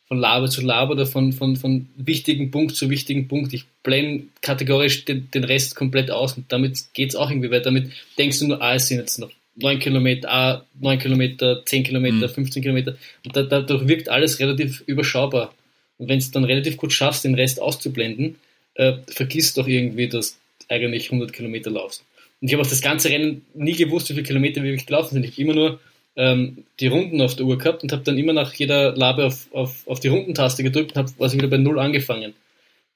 [0.07, 3.53] von Laber zu Laber oder von, von, von wichtigen Punkt zu wichtigen Punkt.
[3.53, 7.65] Ich blende kategorisch den, den Rest komplett aus und damit geht's auch irgendwie weiter.
[7.65, 11.83] Damit denkst du nur, ah, es sind jetzt noch 9 Kilometer, ah, 9 Kilometer, 10
[11.83, 12.29] Kilometer, mhm.
[12.29, 12.95] 15 Kilometer.
[13.25, 15.53] Und da, dadurch wirkt alles relativ überschaubar.
[15.97, 18.35] Und wenn du dann relativ gut schaffst, den Rest auszublenden,
[18.75, 20.37] äh, vergisst doch irgendwie, dass
[20.69, 22.03] eigentlich 100 Kilometer laufst.
[22.41, 25.13] Und ich habe auch das ganze Rennen nie gewusst, wie viele Kilometer wir wirklich gelaufen
[25.13, 25.23] sind.
[25.23, 25.79] Ich habe immer nur
[26.15, 29.47] ähm, die Runden auf der Uhr gehabt und habe dann immer nach jeder Labe auf,
[29.53, 32.33] auf, auf die Rundentaste gedrückt und habe quasi wieder bei Null angefangen.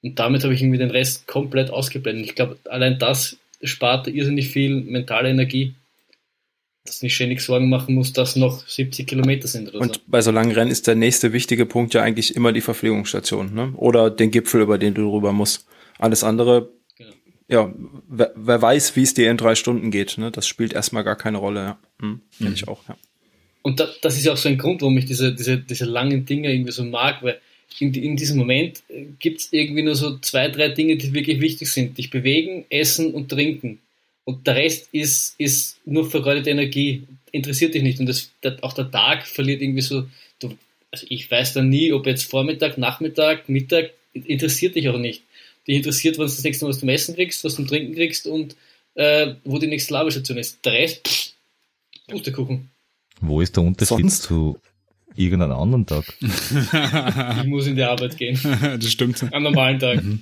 [0.02, 2.26] Und damit habe ich irgendwie den Rest komplett ausgeblendet.
[2.26, 5.74] Ich glaube, allein das spart irrsinnig viel mentale Energie,
[6.84, 10.00] dass du nicht ständig Sorgen machen musst, dass noch 70 Kilometer sind oder Und so.
[10.06, 13.72] bei so langen Rennen ist der nächste wichtige Punkt ja eigentlich immer die Verpflegungsstation, ne?
[13.76, 15.66] Oder den Gipfel, über den du rüber musst.
[15.98, 17.10] Alles andere, genau.
[17.48, 17.74] ja,
[18.08, 20.30] wer, wer weiß, wie es dir in drei Stunden geht, ne?
[20.30, 21.78] Das spielt erstmal gar keine Rolle, ja.
[22.00, 22.52] Hm, mhm.
[22.54, 22.96] ich auch, ja.
[23.68, 26.24] Und da, das ist ja auch so ein Grund, warum ich diese, diese, diese langen
[26.24, 27.38] Dinge irgendwie so mag, weil
[27.80, 31.38] in, in diesem Moment äh, gibt es irgendwie nur so zwei, drei Dinge, die wirklich
[31.42, 31.98] wichtig sind.
[31.98, 33.78] Dich bewegen, essen und trinken.
[34.24, 38.00] Und der Rest ist, ist nur vergeudete Energie, interessiert dich nicht.
[38.00, 38.32] Und das,
[38.62, 40.06] auch der Tag verliert irgendwie so,
[40.40, 40.56] du,
[40.90, 45.24] also ich weiß dann nie, ob jetzt Vormittag, Nachmittag, Mittag, interessiert dich auch nicht.
[45.66, 48.56] Dich interessiert, was das nächste Mal was zum Essen kriegst, was zum Trinken kriegst und
[48.94, 50.64] äh, wo die nächste Labestation ist.
[50.64, 51.32] Der Rest, pff,
[52.08, 52.70] Pustekuchen.
[53.20, 54.22] Wo ist der Unterschied Sonst?
[54.22, 54.58] zu
[55.14, 56.04] irgendeinem anderen Tag?
[56.20, 58.38] ich muss in die Arbeit gehen.
[58.60, 59.24] das stimmt.
[59.32, 60.02] Am normalen Tag.
[60.02, 60.20] Mhm.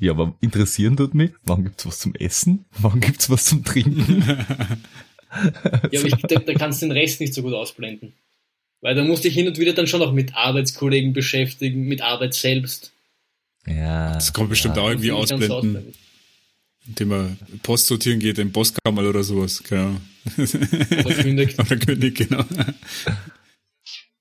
[0.00, 2.64] Ja, aber interessieren tut mich, wann gibt's was zum Essen?
[2.78, 4.22] Wann gibt's was zum Trinken?
[5.90, 8.14] ja, aber ich, da, da kannst du den Rest nicht so gut ausblenden.
[8.80, 12.00] Weil da musst du dich hin und wieder dann schon auch mit Arbeitskollegen beschäftigen, mit
[12.00, 12.92] Arbeit selbst.
[13.66, 14.14] Ja.
[14.14, 14.82] Das kommt bestimmt ja.
[14.82, 15.94] auch irgendwie ausblenden
[16.88, 19.62] indem er Post sortieren geht, im Postkammer oder sowas.
[19.62, 19.96] Genau.
[20.36, 21.58] Oder kündigt.
[21.58, 22.44] oder kündigt, genau.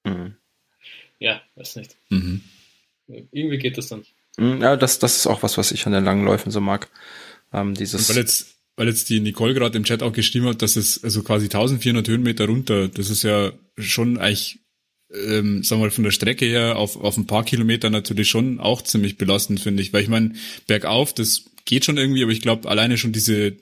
[0.04, 0.36] Mhm.
[1.20, 1.96] Ja, weiß nicht.
[2.10, 2.42] Mhm.
[3.32, 4.04] Irgendwie geht das dann.
[4.38, 6.90] Mhm, ja, das, das ist auch was, was ich an den langen Läufen so mag.
[7.54, 10.76] Ähm, dieses weil jetzt, weil jetzt die Nicole gerade im Chat auch geschrieben hat, dass
[10.76, 14.60] es also quasi 1400 Höhenmeter runter, das ist ja schon eigentlich,
[15.14, 18.60] ähm, sagen wir mal, von der Strecke her auf, auf ein paar Kilometer natürlich schon
[18.60, 19.94] auch ziemlich belastend, finde ich.
[19.94, 20.34] Weil ich meine,
[20.68, 23.58] bergauf, das geht schon irgendwie, aber ich glaube, alleine schon diese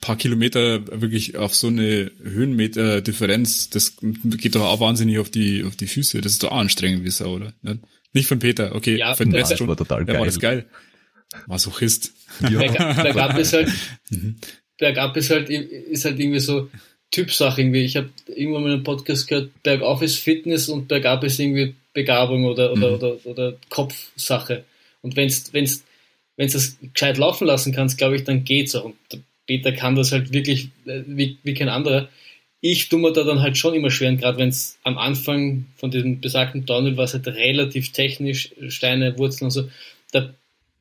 [0.00, 5.76] paar Kilometer wirklich auf so eine Höhenmeter-Differenz, das geht doch auch wahnsinnig auf die, auf
[5.76, 6.20] die Füße.
[6.20, 7.52] Das ist doch auch anstrengend wie Sau, oder?
[8.12, 9.66] Nicht von Peter, okay, ja, von ja, schon.
[9.68, 10.14] war total geil.
[10.14, 10.66] Ja, war das geil.
[11.46, 12.12] Masochist.
[12.40, 12.58] Ja.
[12.60, 13.70] Bergab ist halt,
[14.10, 14.36] mhm.
[14.78, 16.70] bergab ist halt, ist halt irgendwie so
[17.10, 17.84] Typsache irgendwie.
[17.84, 22.44] Ich habe irgendwann mal einen Podcast gehört, bergauf ist Fitness und bergab ist irgendwie Begabung
[22.44, 22.94] oder, oder, mhm.
[22.94, 24.64] oder, oder Kopfsache.
[25.00, 25.84] Und wenn's, wenn's
[26.38, 28.84] wenn das gescheit laufen lassen kannst, glaube ich, dann geht's auch.
[28.84, 28.96] Und
[29.46, 32.08] Peter kann das halt wirklich äh, wie, wie kein anderer.
[32.60, 35.90] Ich tue mir da dann halt schon immer schwer, gerade wenn es am Anfang von
[35.90, 39.68] diesem besagten Downhill war es halt relativ technisch, Steine, Wurzeln und so,
[40.12, 40.32] da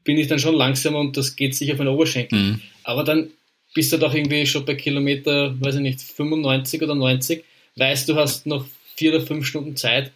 [0.04, 2.40] bin ich dann schon langsamer und das geht sicher auf den Oberschenkel.
[2.40, 2.62] Mhm.
[2.84, 3.30] Aber dann
[3.78, 7.44] bist du doch irgendwie schon bei Kilometer, weiß ich nicht, 95 oder 90,
[7.76, 10.12] weißt du hast noch vier oder fünf Stunden Zeit.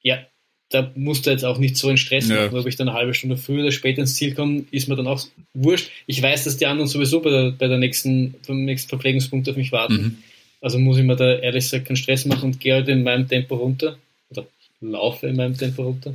[0.00, 0.24] Ja,
[0.70, 2.44] da musst du jetzt auch nicht so in Stress ja.
[2.44, 4.94] machen, ob ich dann eine halbe Stunde früher oder später ins Ziel komme, ist mir
[4.94, 5.90] dann auch wurscht.
[6.06, 9.56] Ich weiß, dass die anderen sowieso bei der, bei der nächsten, beim nächsten Verpflegungspunkt auf
[9.56, 9.94] mich warten.
[9.94, 10.18] Mhm.
[10.60, 13.26] Also muss ich mir da ehrlich gesagt keinen Stress machen und gehe halt in meinem
[13.26, 13.98] Tempo runter.
[14.30, 14.46] Oder
[14.80, 16.14] laufe in meinem Tempo runter.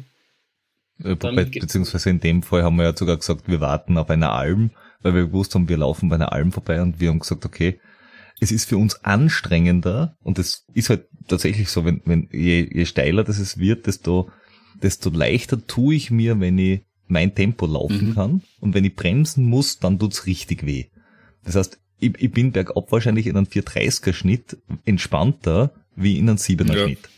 [0.99, 4.71] Wobei, beziehungsweise in dem Fall haben wir ja sogar gesagt, wir warten auf eine Alm,
[5.01, 7.79] weil wir gewusst haben, wir laufen bei einer Alm vorbei und wir haben gesagt, okay,
[8.39, 12.85] es ist für uns anstrengender und es ist halt tatsächlich so, wenn, wenn je, je
[12.85, 14.29] steiler das es wird, desto
[14.81, 18.15] desto leichter tue ich mir, wenn ich mein Tempo laufen mhm.
[18.15, 18.41] kann.
[18.59, 20.85] Und wenn ich bremsen muss, dann tut's richtig weh.
[21.43, 26.37] Das heißt, ich, ich bin bergab wahrscheinlich in einem 430er Schnitt entspannter wie in einem
[26.37, 26.85] 7er ja.
[26.85, 27.09] Schnitt.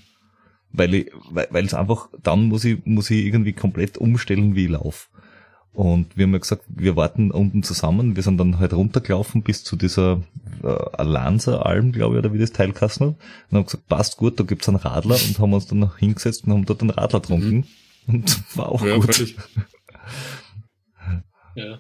[0.71, 4.65] Weil ich, weil, weil es einfach, dann muss ich, muss ich irgendwie komplett umstellen, wie
[4.65, 5.09] ich laufe.
[5.73, 8.15] Und wir haben ja gesagt, wir warten unten zusammen.
[8.15, 10.21] Wir sind dann halt runtergelaufen bis zu dieser
[10.63, 13.15] äh, Alanza-Alm, glaube ich, oder wie das Teil kassen hat.
[13.49, 16.45] Und haben gesagt, passt gut, da gibt's einen Radler und haben uns dann noch hingesetzt
[16.45, 17.67] und haben dort einen Radler getrunken.
[18.05, 18.15] Mhm.
[18.15, 19.35] Und war auch ja, gut.
[21.55, 21.79] Ja.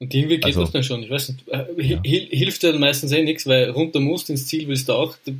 [0.00, 1.02] Und irgendwie geht also, das dann schon.
[1.02, 2.00] Ich weiß nicht, äh, ja.
[2.02, 5.16] hilft dir dann meistens eh nichts, weil runter musst ins Ziel willst du auch.
[5.24, 5.38] Du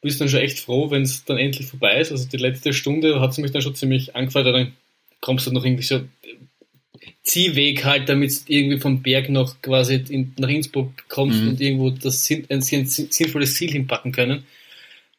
[0.00, 2.12] bist dann schon echt froh, wenn es dann endlich vorbei ist.
[2.12, 4.72] Also die letzte Stunde hat es mich dann schon ziemlich angefallen, dann
[5.22, 6.02] kommst du noch irgendwie so
[7.22, 11.48] Ziehweg halt, damit du irgendwie vom Berg noch quasi in, nach Innsbruck kommst mhm.
[11.50, 14.44] und irgendwo das ein, ein sinnvolles Ziel hinpacken können.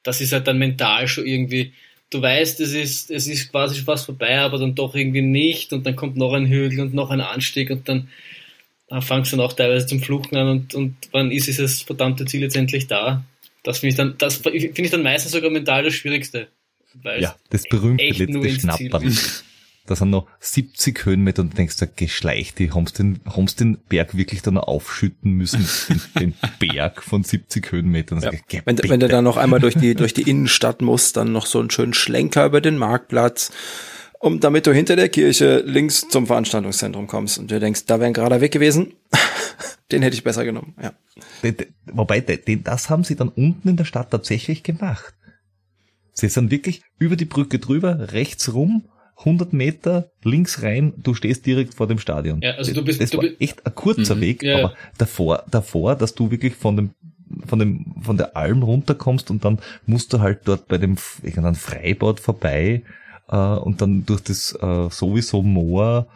[0.03, 1.71] Das ist halt dann mental schon irgendwie,
[2.09, 5.71] du weißt, es ist, es ist quasi schon fast vorbei, aber dann doch irgendwie nicht
[5.71, 8.09] und dann kommt noch ein Hügel und noch ein Anstieg und dann,
[8.89, 12.25] dann fangst du dann auch teilweise zum Fluchen an und, und wann ist dieses verdammte
[12.25, 13.23] Ziel jetzt endlich da?
[13.63, 16.49] Das finde ich dann, das finde ich dann meistens sogar mental das Schwierigste.
[17.17, 19.17] ja, das berühmte letzte Schnappern.
[19.85, 23.77] Da sind noch 70 Höhenmeter und du denkst, da geschleicht, die haben den, haben's den
[23.89, 25.67] Berg wirklich dann aufschütten müssen,
[26.17, 28.21] den, Berg von 70 Höhenmetern.
[28.21, 28.31] Ja.
[28.31, 31.45] Sag, wenn, wenn du dann noch einmal durch die, durch die Innenstadt musst, dann noch
[31.45, 33.51] so einen schönen Schlenker über den Marktplatz,
[34.19, 38.13] um, damit du hinter der Kirche links zum Veranstaltungszentrum kommst und du denkst, da wären
[38.13, 38.93] gerade weg gewesen.
[39.91, 40.93] den hätte ich besser genommen, ja.
[41.87, 45.13] Wobei, das haben sie dann unten in der Stadt tatsächlich gemacht.
[46.13, 48.85] Sie sind wirklich über die Brücke drüber, rechts rum
[49.17, 52.41] 100 Meter links rein, du stehst direkt vor dem Stadion.
[52.41, 55.43] Ja, also du bist, das du war echt ein kurzer mhm, Weg, ja, aber davor,
[55.49, 56.89] davor, dass du wirklich von dem
[57.45, 61.55] von dem von der Alm runterkommst und dann musst du halt dort bei dem irgendeinem
[61.55, 62.83] Freibad vorbei
[63.29, 66.07] äh, und dann durch das äh, sowieso Moor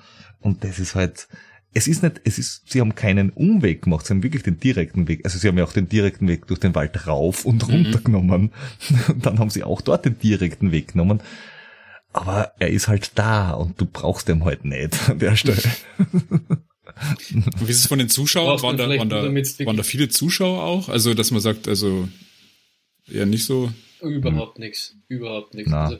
[0.41, 1.27] und das ist halt
[1.73, 5.07] es ist nicht, es ist, sie haben keinen Umweg gemacht, sie haben wirklich den direkten
[5.07, 5.21] Weg.
[5.25, 8.03] Also sie haben ja auch den direkten Weg durch den Wald rauf und runter mhm.
[8.03, 8.51] genommen.
[9.09, 11.21] Und dann haben sie auch dort den direkten Weg genommen
[12.17, 15.61] aber er ist halt da und du brauchst ihn halt nicht an der Stelle.
[17.29, 18.61] Wie ist es von den Zuschauern?
[18.61, 20.89] Waren da, waren, da, waren da viele Zuschauer auch?
[20.89, 22.07] Also, dass man sagt, also
[23.11, 23.71] eher nicht so.
[24.01, 24.63] Überhaupt hm.
[24.63, 24.95] nichts.
[25.07, 25.71] Überhaupt nichts.
[25.71, 25.99] Also,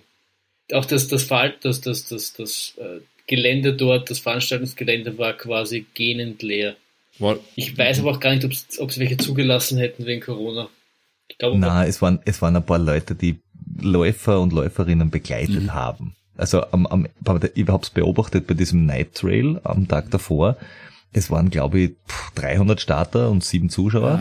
[0.73, 6.41] auch das, das, das, das, das, das äh, Gelände dort, das Veranstaltungsgelände war quasi gähnend
[6.41, 6.75] leer.
[7.19, 8.45] War, ich weiß aber auch gar nicht,
[8.79, 10.69] ob sie welche zugelassen hätten wegen Corona.
[11.27, 13.39] Ich glaube, Na, es waren, es waren ein paar Leute, die
[13.81, 15.73] Läufer und Läuferinnen begleitet mhm.
[15.73, 16.15] haben.
[16.35, 17.07] Also am, am,
[17.55, 20.57] ich habe es beobachtet bei diesem Night Trail am Tag davor.
[21.11, 21.95] Es waren, glaube ich,
[22.35, 24.19] 300 Starter und sieben Zuschauer.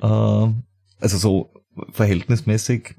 [0.00, 0.62] Mhm.
[1.00, 1.50] Also so
[1.92, 2.94] verhältnismäßig.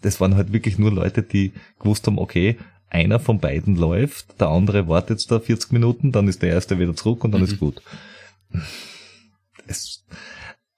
[0.00, 2.56] Das waren halt wirklich nur Leute, die gewusst haben, okay,
[2.92, 6.78] einer von beiden läuft, der andere wartet jetzt da 40 Minuten, dann ist der erste
[6.78, 7.46] wieder zurück und dann mhm.
[7.46, 7.82] ist gut.
[9.66, 10.04] Es,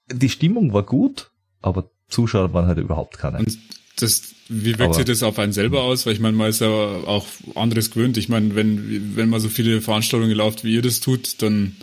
[0.09, 3.39] die Stimmung war gut, aber Zuschauer waren halt überhaupt keine.
[3.39, 3.57] Und
[3.97, 6.05] das, wie wirkt Aber, sich das auf einen selber aus?
[6.05, 8.17] Weil ich meine, man ist ja auch anderes gewöhnt.
[8.17, 11.75] Ich meine, wenn, wenn man so viele Veranstaltungen läuft, wie ihr das tut, dann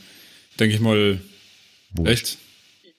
[0.61, 1.21] denke ich mal,
[1.93, 2.13] wurscht.
[2.13, 2.39] echt?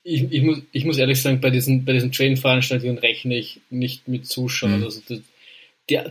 [0.04, 4.08] Ich, ich, muss, ich muss ehrlich sagen, bei diesen, bei diesen Train-Veranstaltungen rechne ich nicht
[4.10, 4.80] mit Zuschauern.
[4.80, 4.84] Mhm.
[4.84, 5.22] Also das,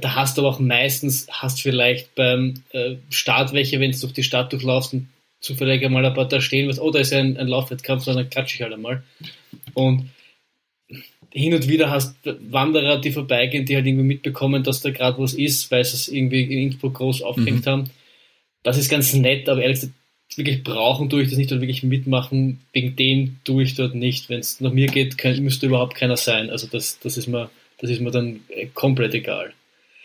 [0.00, 4.14] da hast du aber auch meistens, hast vielleicht beim äh, Start welche, wenn du durch
[4.14, 5.08] die Stadt durchlaufst und
[5.40, 8.30] zufällig einmal ein paar da stehen, was, oh, da ist ja ein, ein Laufwettkampf, dann
[8.30, 9.02] klatsche ich halt einmal.
[9.74, 10.08] Und
[11.32, 15.34] hin und wieder hast Wanderer, die vorbeigehen, die halt irgendwie mitbekommen, dass da gerade was
[15.34, 17.70] ist, weil sie es irgendwie in Innsbruck groß aufgehängt mhm.
[17.70, 17.90] haben.
[18.62, 19.94] Das ist ganz nett, aber ehrlich gesagt,
[20.36, 24.28] wirklich brauchen tue ich das nicht und wirklich mitmachen, wegen dem tue ich dort nicht.
[24.28, 26.50] Wenn es nach mir geht, kann, müsste überhaupt keiner sein.
[26.50, 27.50] Also das, das ist mir,
[27.80, 29.52] das ist mir dann äh, komplett egal.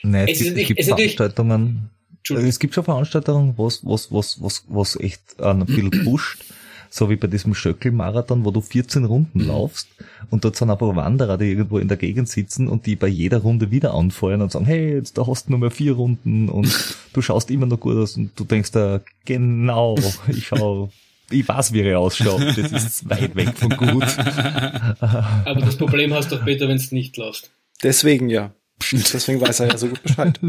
[0.04, 1.90] Nein, es, es, gibt, es gibt Veranstaltungen,
[2.30, 6.44] es gibt schon Veranstaltungen, was, was, was, was, was echt ein bisschen pusht
[6.90, 9.48] so wie bei diesem Schöckel-Marathon, wo du 14 Runden mhm.
[9.48, 9.88] laufst
[10.30, 13.40] und dort sind aber Wanderer, die irgendwo in der Gegend sitzen und die bei jeder
[13.40, 16.96] Runde wieder anfeuern und sagen, hey, jetzt da hast du nur mehr vier Runden und
[17.14, 19.96] du schaust immer noch gut aus und du denkst da, genau,
[20.28, 20.90] ich schau
[21.30, 22.42] ich weiß, wie er ausschaut.
[22.58, 24.04] Das ist weit weg von gut.
[25.00, 27.52] Aber das Problem hast du doch Peter, wenn es nicht läuft.
[27.84, 28.54] Deswegen ja.
[28.92, 30.40] Deswegen weiß er ja so gut Bescheid.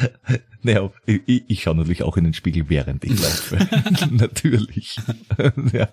[0.62, 3.56] Naja, ich, ich schaue natürlich auch in den Spiegel, während ich laufe.
[4.10, 4.98] natürlich.
[5.72, 5.88] ja.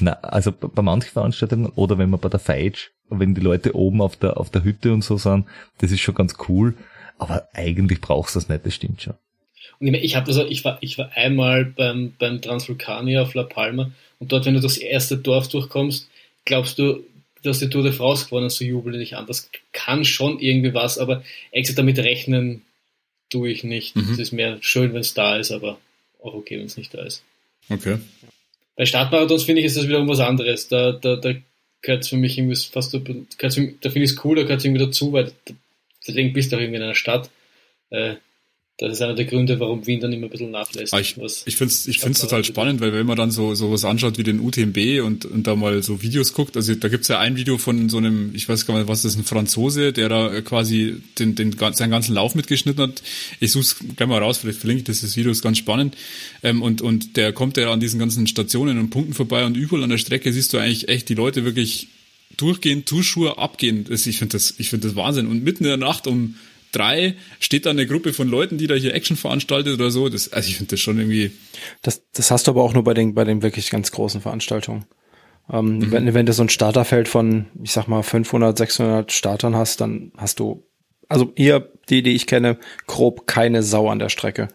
[0.00, 4.00] Na, also bei manchen Veranstaltungen oder wenn man bei der Feitsch, wenn die Leute oben
[4.00, 5.46] auf der, auf der Hütte und so sind,
[5.78, 6.74] das ist schon ganz cool.
[7.18, 9.14] Aber eigentlich brauchst du das nicht, das stimmt schon.
[9.80, 13.42] Und ich, ich habe also, ich war, ich war einmal beim, beim Transvulkanier auf La
[13.42, 16.08] Palma und dort, wenn du das erste Dorf durchkommst,
[16.44, 17.02] glaubst du,
[17.42, 19.26] dass die Tour de France gewonnen, so jubeln dich an.
[19.26, 22.62] Das kann schon irgendwie was, aber extra damit rechnen
[23.34, 23.96] tue ich nicht.
[23.96, 24.12] Mhm.
[24.12, 25.78] Es ist mehr schön, wenn es da ist, aber
[26.22, 27.24] auch okay, wenn es nicht da ist.
[27.68, 27.98] Okay.
[28.76, 30.68] Bei Startmarathons finde ich, ist das wiederum was anderes.
[30.68, 31.34] Da, da, da
[31.82, 33.26] gehört es für mich irgendwie fast, da finde
[33.82, 35.32] ich es cool, da gehört es irgendwie dazu, weil
[36.06, 37.28] deswegen bist du auch irgendwie in einer Stadt.
[37.90, 38.14] Äh,
[38.78, 40.92] das ist einer der Gründe, warum Wien dann immer ein bisschen nachlässt.
[40.92, 43.84] Ah, ich ich finde es ich find's total spannend, weil wenn man dann so sowas
[43.84, 47.20] anschaut wie den UTMB und, und da mal so Videos guckt, also da gibt's ja
[47.20, 50.08] ein Video von so einem, ich weiß gar nicht, was das ist, ein Franzose, der
[50.08, 53.02] da quasi den, den, seinen ganzen Lauf mitgeschnitten hat.
[53.38, 55.96] Ich suche gleich mal raus, vielleicht verlinke ich das, das Video ist ganz spannend.
[56.42, 59.84] Ähm, und, und der kommt ja an diesen ganzen Stationen und Punkten vorbei und überall
[59.84, 61.86] an der Strecke siehst du eigentlich echt die Leute wirklich
[62.36, 63.86] durchgehend, Zuschauer abgehen.
[63.88, 65.28] Ich finde das, ich finde das Wahnsinn.
[65.28, 66.34] Und mitten in der Nacht um
[66.74, 70.08] drei steht da eine Gruppe von Leuten, die da hier Action veranstaltet oder so.
[70.08, 71.32] Das, also ich finde das schon irgendwie.
[71.82, 74.84] Das, das hast du aber auch nur bei den, bei den wirklich ganz großen Veranstaltungen.
[75.52, 75.92] Ähm, mhm.
[75.92, 80.12] wenn, wenn du so ein Starterfeld von, ich sag mal, 500, 600 Startern hast, dann
[80.16, 80.66] hast du,
[81.08, 84.48] also hier, die, die ich kenne, grob keine Sau an der Strecke.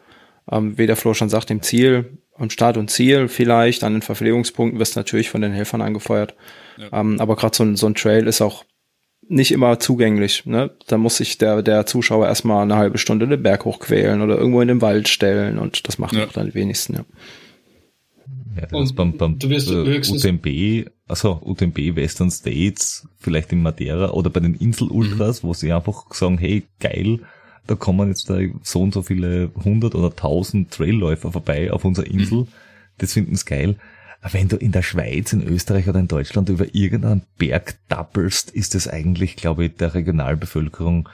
[0.52, 4.02] Ähm, wie der Flo schon sagt, im Ziel, am Start und Ziel vielleicht, an den
[4.02, 6.36] Verpflegungspunkten wirst du natürlich von den Helfern angefeuert.
[6.78, 7.02] Ja.
[7.02, 8.64] Ähm, aber gerade so ein, so ein Trail ist auch
[9.30, 10.46] nicht immer zugänglich.
[10.46, 10.72] Ne?
[10.88, 14.62] Da muss sich der, der Zuschauer erstmal eine halbe Stunde den Berg hochquälen oder irgendwo
[14.62, 16.26] in den Wald stellen und das macht ja.
[16.26, 16.96] auch dann die wenigsten.
[16.96, 17.06] Ja.
[18.56, 23.62] Ja, das und beim, beim du wirst äh, UTMB, also UTMB Western States, vielleicht in
[23.62, 25.48] Madeira oder bei den Insel-Ultras, mhm.
[25.48, 27.20] wo sie einfach sagen, hey, geil,
[27.68, 32.08] da kommen jetzt da so und so viele hundert oder tausend Trailläufer vorbei auf unserer
[32.08, 32.48] Insel, mhm.
[32.98, 33.76] das finden sie geil
[34.22, 38.76] wenn du in der Schweiz, in Österreich oder in Deutschland über irgendeinen Berg dappelst, ist
[38.76, 41.08] es eigentlich, glaube ich, der Regionalbevölkerung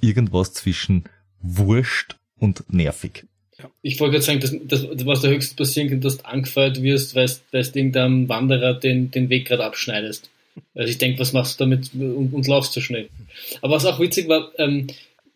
[0.00, 1.04] irgendwas zwischen
[1.40, 3.24] wurscht und nervig.
[3.82, 7.14] Ich wollte gerade sagen, das, das, was da höchstens passieren kann, dass du angefeuert wirst,
[7.16, 10.30] weil du irgendeinem Wanderer den, den Weg gerade abschneidest.
[10.74, 13.08] Also ich denke, was machst du damit und, und laufst so schnell.
[13.62, 14.88] Aber was auch witzig war, ähm,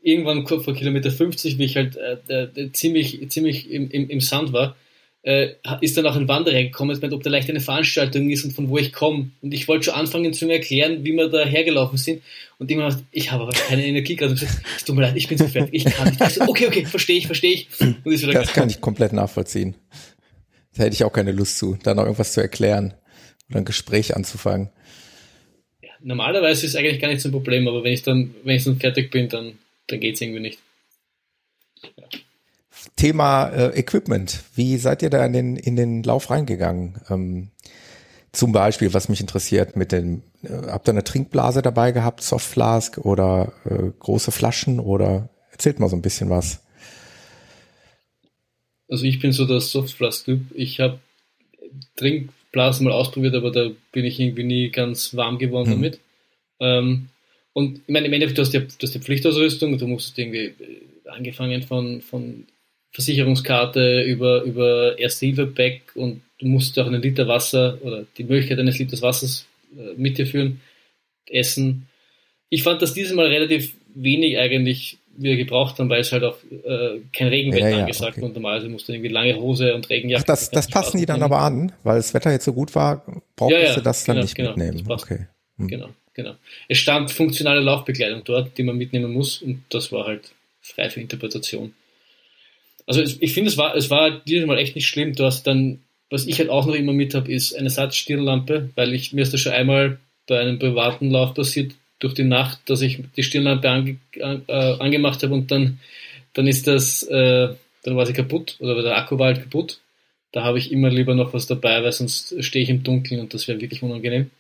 [0.03, 4.53] irgendwann vor Kilometer 50, wie ich halt äh, äh, ziemlich, ziemlich im, im, im Sand
[4.53, 4.77] war,
[5.23, 5.51] äh,
[5.81, 8.69] ist dann auch ein Wanderer gekommen, meint, ob da leicht eine Veranstaltung ist und von
[8.69, 9.31] wo ich komme.
[9.41, 12.23] Und ich wollte schon anfangen zu mir erklären, wie wir da hergelaufen sind.
[12.59, 14.33] Und immer gesagt, ich habe aber keine Energie gerade.
[14.33, 16.21] Und gesagt, es tut mir leid, ich bin zu fertig, ich kann nicht.
[16.21, 17.69] Ich so, okay, okay, verstehe ich, verstehe ich.
[17.79, 18.47] das gegangen.
[18.47, 19.75] kann ich komplett nachvollziehen.
[20.77, 22.95] Da hätte ich auch keine Lust zu, da noch irgendwas zu erklären
[23.49, 24.71] oder ein Gespräch anzufangen.
[25.83, 28.57] Ja, normalerweise ist es eigentlich gar nicht so ein Problem, aber wenn ich dann, wenn
[28.57, 30.59] ich dann fertig bin, dann, dann geht es irgendwie nicht.
[31.97, 32.07] Ja.
[33.03, 34.45] Thema äh, Equipment.
[34.55, 37.01] Wie seid ihr da in den, in den Lauf reingegangen?
[37.11, 37.51] Ähm,
[38.31, 42.99] zum Beispiel, was mich interessiert, mit dem, äh, habt ihr eine Trinkblase dabei gehabt, Softflask
[42.99, 46.63] oder äh, große Flaschen oder erzählt mal so ein bisschen was.
[48.89, 50.43] Also ich bin so der Softflask-Typ.
[50.55, 51.01] Ich habe
[51.97, 55.73] Trinkblasen mal ausprobiert, aber da bin ich irgendwie nie ganz warm geworden hm.
[55.73, 55.99] damit.
[56.61, 57.09] Ähm,
[57.53, 60.45] und ich meine, im Endeffekt, du hast, ja, du hast die Pflichtausrüstung, du musst irgendwie
[60.45, 62.47] äh, angefangen von, von
[62.93, 68.79] Versicherungskarte, über, über Erste-Hilfe-Pack und du musst auch einen Liter Wasser oder die Möglichkeit eines
[68.79, 69.47] Liters Wassers
[69.77, 70.61] äh, mit dir führen,
[71.27, 71.89] essen.
[72.51, 76.39] Ich fand das dieses Mal relativ wenig eigentlich wir gebraucht haben, weil es halt auch
[76.65, 78.25] äh, kein Regenwetter ja, ja, angesagt okay.
[78.25, 80.23] und normalerweise musst du irgendwie lange Hose und Regenjacke.
[80.23, 83.05] Ach, das, das passen die dann aber an, weil das Wetter jetzt so gut war,
[83.37, 84.85] brauchst ja, du das dann genau, nicht genau, mitnehmen.
[84.91, 85.27] Okay.
[85.59, 85.69] Hm.
[85.69, 86.35] Genau, genau.
[86.69, 90.33] Es stand funktionale Laufbekleidung dort, die man mitnehmen muss und das war halt
[90.63, 91.75] frei für Interpretation.
[92.87, 95.15] Also ich finde, es war, es war dieses Mal echt nicht schlimm.
[95.15, 95.81] Du hast dann,
[96.11, 99.33] was ich halt auch noch immer mit habe, ist eine Satzstirnlampe, weil ich mir ist
[99.33, 103.71] das schon einmal bei einem privaten Lauf passiert durch die Nacht, dass ich die Stirnlampe
[103.71, 105.79] ange, äh, angemacht habe und dann,
[106.33, 107.55] dann ist das, äh,
[107.85, 109.79] dann war sie kaputt oder der Akku war halt kaputt.
[110.33, 113.35] Da habe ich immer lieber noch was dabei, weil sonst stehe ich im Dunkeln und
[113.35, 114.31] das wäre wirklich unangenehm.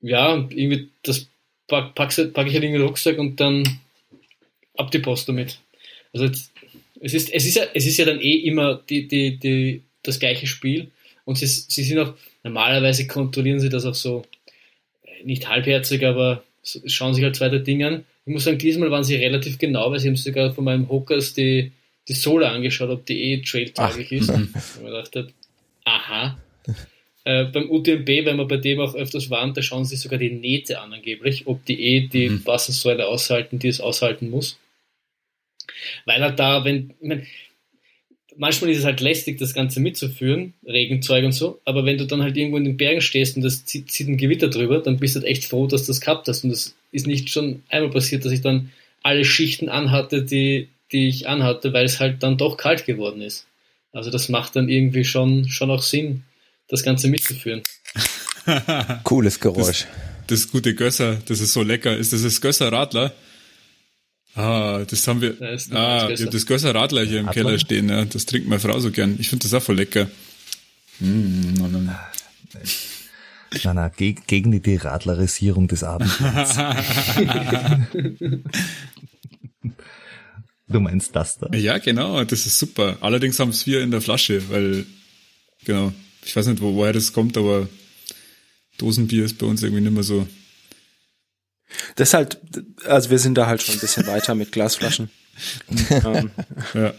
[0.00, 1.28] Ja, irgendwie das
[1.68, 3.64] packe pack, pack ich halt in den Rucksack und dann
[4.76, 5.58] ab die Post damit.
[6.12, 6.52] Also jetzt
[7.00, 10.18] es ist, es ist ja, es ist ja dann eh immer die, die, die, das
[10.18, 10.90] gleiche Spiel.
[11.24, 14.24] Und sie, sie sind auch, normalerweise kontrollieren sie das auch so,
[15.04, 16.44] äh, nicht halbherzig, aber
[16.86, 18.04] schauen sich halt zwei, drei Dinge an.
[18.24, 21.34] Ich muss sagen, diesmal waren sie relativ genau, weil sie haben sogar von meinem Hookers
[21.34, 21.72] die,
[22.08, 24.30] die Sohle angeschaut, ob die eh trailtauglich ist.
[24.30, 24.52] Und
[24.82, 25.28] man dachte,
[25.84, 26.38] aha.
[27.24, 30.30] Äh, beim UTMB, wenn wir bei dem auch öfters waren, da schauen sie sogar die
[30.30, 32.46] Nähte an angeblich, ob die eh die mhm.
[32.46, 34.58] Wassersäule aushalten, die es aushalten muss.
[36.04, 37.26] Weil er da, wenn, ich mein,
[38.36, 42.22] manchmal ist es halt lästig, das Ganze mitzuführen, Regenzeug und so, aber wenn du dann
[42.22, 45.16] halt irgendwo in den Bergen stehst und das zieht, zieht ein Gewitter drüber, dann bist
[45.16, 46.44] du halt echt froh, dass du das gehabt hast.
[46.44, 48.70] Und das ist nicht schon einmal passiert, dass ich dann
[49.02, 53.46] alle Schichten anhatte, die, die ich anhatte, weil es halt dann doch kalt geworden ist.
[53.92, 56.24] Also das macht dann irgendwie schon, schon auch Sinn,
[56.68, 57.62] das Ganze mitzuführen.
[59.04, 59.86] Cooles Geräusch.
[60.26, 61.96] Das, das gute Gösser, das ist so lecker.
[61.96, 63.14] Ist das das Gösser Radler?
[64.36, 65.32] Ah, das haben wir.
[65.32, 67.44] Das ah, ich habe das Gösser Radler hier im Radler?
[67.44, 67.88] Keller stehen.
[67.88, 68.04] Ja.
[68.04, 69.16] Das trinkt meine Frau so gern.
[69.18, 70.08] Ich finde das auch voll lecker.
[71.00, 71.80] Mm, no, no.
[71.80, 76.18] Na, na, geg gegen die Radlerisierung des Abends.
[80.68, 81.48] Du meinst das da?
[81.56, 82.96] Ja, genau, das ist super.
[83.00, 84.84] Allerdings haben es wir in der Flasche, weil,
[85.64, 85.92] genau,
[86.24, 87.68] ich weiß nicht, wo, woher das kommt, aber
[88.78, 90.26] Dosenbier ist bei uns irgendwie nicht mehr so.
[91.96, 92.40] Das ist halt,
[92.84, 95.10] also wir sind da halt schon ein bisschen weiter mit Glasflaschen.
[95.90, 96.30] ähm.
[96.74, 96.94] ja.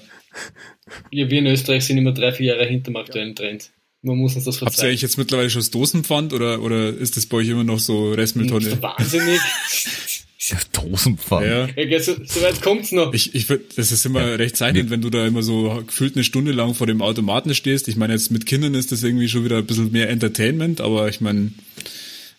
[1.11, 1.30] ja.
[1.30, 3.72] Wir in Österreich sind immer drei, vier Jahre hinter dem aktuellen Trend.
[4.02, 4.73] Man muss uns das verzeihen.
[4.73, 7.64] Habt ihr eigentlich jetzt mittlerweile schon das Dosenpfand oder, oder ist das bei euch immer
[7.64, 8.65] noch so Restmülltonne?
[8.65, 9.39] Das ist wahnsinnig.
[10.72, 11.45] Dosenpfand.
[11.45, 11.68] Ja.
[11.68, 13.14] ja so, so weit kommt's noch.
[13.14, 14.35] Ich, ich würd, das ist immer ja.
[14.35, 17.88] recht zeichnend, wenn du da immer so gefühlt eine Stunde lang vor dem Automaten stehst.
[17.88, 21.10] Ich meine, jetzt mit Kindern ist das irgendwie schon wieder ein bisschen mehr Entertainment, aber
[21.10, 21.52] ich meine,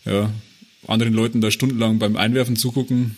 [0.06, 0.32] ja,
[0.88, 3.16] anderen Leuten da stundenlang beim Einwerfen zugucken.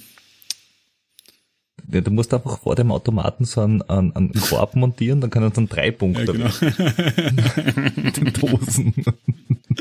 [1.92, 5.42] Ja, du musst einfach vor dem Automaten so einen, einen, einen Korb montieren, dann kann
[5.42, 6.24] er dann drei Punkte.
[6.24, 6.51] Ja, genau.
[8.10, 8.94] den Dosen.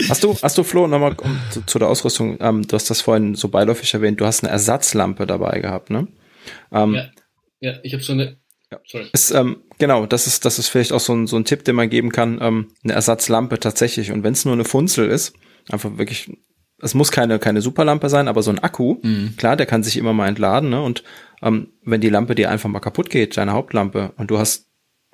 [0.07, 3.01] Hast du, hast du Flo, nochmal um, zu, zu, der Ausrüstung, ähm, du hast das
[3.01, 6.07] vorhin so beiläufig erwähnt, du hast eine Ersatzlampe dabei gehabt, ne?
[6.71, 7.09] Ähm, ja,
[7.59, 8.37] ja, ich habe so eine.
[8.71, 8.79] Ja.
[8.85, 9.07] Sorry.
[9.11, 11.75] Ist, ähm, genau, das ist, das ist vielleicht auch so ein, so ein Tipp, den
[11.75, 14.11] man geben kann, ähm, eine Ersatzlampe tatsächlich.
[14.11, 15.33] Und wenn es nur eine Funzel ist,
[15.69, 16.31] einfach wirklich
[16.81, 19.35] es muss keine, keine Superlampe sein, aber so ein Akku, mhm.
[19.37, 20.81] klar, der kann sich immer mal entladen, ne?
[20.81, 21.03] Und
[21.41, 24.67] ähm, wenn die Lampe dir einfach mal kaputt geht, deine Hauptlampe, und du hast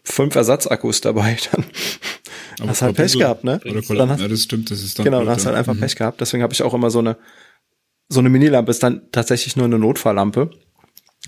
[0.04, 1.66] fünf Ersatzakkus dabei, dann
[2.60, 3.60] aber hast halt Pech gehabt, ne?
[3.66, 5.74] Oder dann hast, ja, das stimmt, das ist dann Genau, dann hast du halt einfach
[5.74, 5.82] mhm.
[5.82, 6.22] Pech gehabt.
[6.22, 7.18] Deswegen habe ich auch immer so eine,
[8.08, 10.52] so eine Minilampe ist dann tatsächlich nur eine Notfalllampe,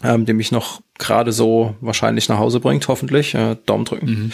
[0.03, 3.33] ähm, die mich noch gerade so wahrscheinlich nach Hause bringt, hoffentlich.
[3.33, 4.09] Äh, Daumen drücken.
[4.09, 4.31] Mhm.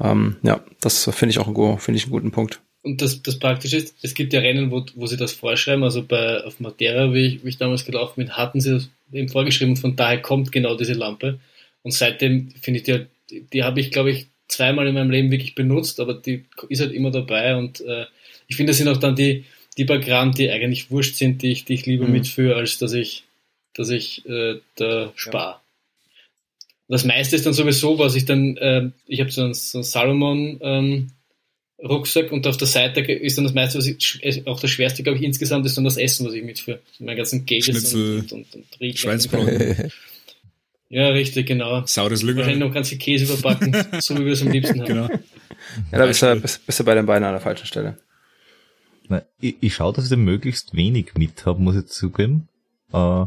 [0.00, 2.60] Ähm, ja, das finde ich auch einen, finde ich einen guten Punkt.
[2.84, 5.82] Und das, das Praktische ist, es gibt ja Rennen, wo, wo sie das vorschreiben.
[5.82, 9.30] Also bei, auf Matera, wie ich, wie ich damals gelaufen bin, hatten sie das eben
[9.30, 9.76] vorgeschrieben.
[9.76, 11.40] Von daher kommt genau diese Lampe.
[11.82, 15.30] Und seitdem finde ich die, die, die habe ich, glaube ich, zweimal in meinem Leben
[15.30, 17.56] wirklich benutzt, aber die ist halt immer dabei.
[17.56, 18.04] Und äh,
[18.48, 19.44] ich finde, das sind auch dann die,
[19.78, 22.12] die paar Gramm, die eigentlich wurscht sind, die ich, die ich lieber mhm.
[22.12, 23.24] mitführe, als dass ich,
[23.72, 25.52] dass ich äh, da spare.
[25.52, 25.60] Ja.
[26.88, 29.84] Das meiste ist dann sowieso, was ich dann, äh, ich habe so einen, so einen
[29.84, 31.10] Salomon ähm,
[31.84, 35.18] Rucksack und auf der Seite ist dann das meiste, was ich, auch das schwerste, glaube
[35.18, 36.80] ich, insgesamt ist dann das Essen, was ich mitführe.
[36.98, 39.90] Mein ganzen Gels und, und, und, und Riegel.
[40.90, 41.84] Ja, richtig, genau.
[41.86, 42.40] Saures Lünger.
[42.40, 44.86] Wahrscheinlich noch ganz viel Käse überbacken, so wie wir es am liebsten haben.
[44.86, 45.08] Genau.
[45.90, 47.98] Ja, da bist du, bist, bist du bei den Beinen an der falschen Stelle.
[49.08, 52.48] Na, ich, ich schaue, dass ich da möglichst wenig mit habe, muss ich zugeben.
[52.92, 53.24] Äh,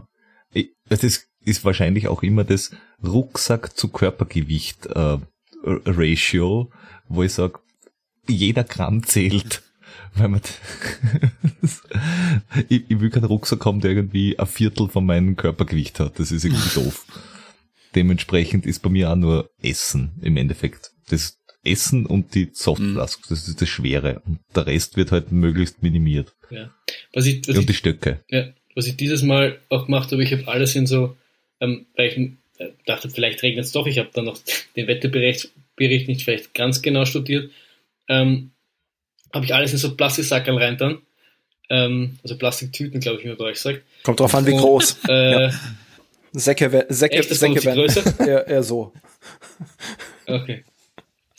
[0.53, 2.71] ich, das ist, ist wahrscheinlich auch immer das
[3.03, 5.17] Rucksack zu Körpergewicht äh,
[5.63, 6.71] Ratio,
[7.09, 7.59] wo ich sage,
[8.29, 9.61] jeder Gramm zählt.
[10.15, 10.41] Weil man
[12.69, 16.19] ich, ich will keinen Rucksack haben, der irgendwie ein Viertel von meinem Körpergewicht hat.
[16.19, 17.05] Das ist irgendwie doof.
[17.95, 20.91] Dementsprechend ist bei mir auch nur Essen im Endeffekt.
[21.09, 23.25] Das Essen und die Softflask, mhm.
[23.29, 24.21] das ist das Schwere.
[24.25, 26.33] Und der Rest wird halt möglichst minimiert.
[26.49, 26.73] Ja.
[27.13, 28.23] Was ich, was und ich, die Stöcke.
[28.29, 28.47] Ja.
[28.75, 31.17] Was ich dieses Mal auch gemacht habe, ich habe alles in so,
[31.59, 32.17] ähm, weil ich
[32.59, 33.87] äh, dachte, vielleicht regnet es doch.
[33.87, 34.39] Ich habe dann noch
[34.75, 37.51] den Wetterbericht Bericht nicht vielleicht ganz genau studiert
[38.07, 38.51] ähm,
[39.33, 40.99] habe ich alles in so Plastiksackerl rein dann.
[41.69, 43.81] Ähm, also Plastiktüten, glaube ich, wie man bei euch sagt.
[44.03, 44.99] Kommt drauf an, wie groß.
[45.09, 45.51] Äh, ja.
[46.31, 48.19] Säcke, Säcke, Echt, Säcke werden größer?
[48.25, 48.93] eher, eher so.
[50.25, 50.63] Okay.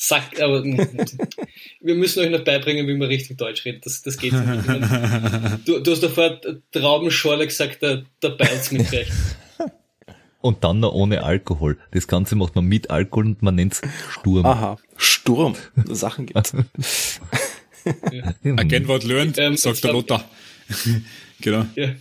[0.01, 3.85] Sack, aber wir müssen euch noch beibringen, wie man richtig Deutsch redet.
[3.85, 4.45] Das, das geht nicht.
[5.65, 6.41] Du, du hast davor
[6.73, 9.13] Traubenschorle gesagt, da, da beilt's mit recht
[10.41, 11.79] und dann noch ohne Alkohol.
[11.91, 14.47] Das Ganze macht man mit Alkohol und man nennt's Sturm.
[14.47, 15.57] Aha, Sturm.
[15.87, 16.55] Sachen gibt's.
[18.13, 18.53] ja.
[18.57, 20.29] Again what learned, ähm, sagt der Lothar.
[21.41, 21.67] genau.
[21.75, 21.95] Ja.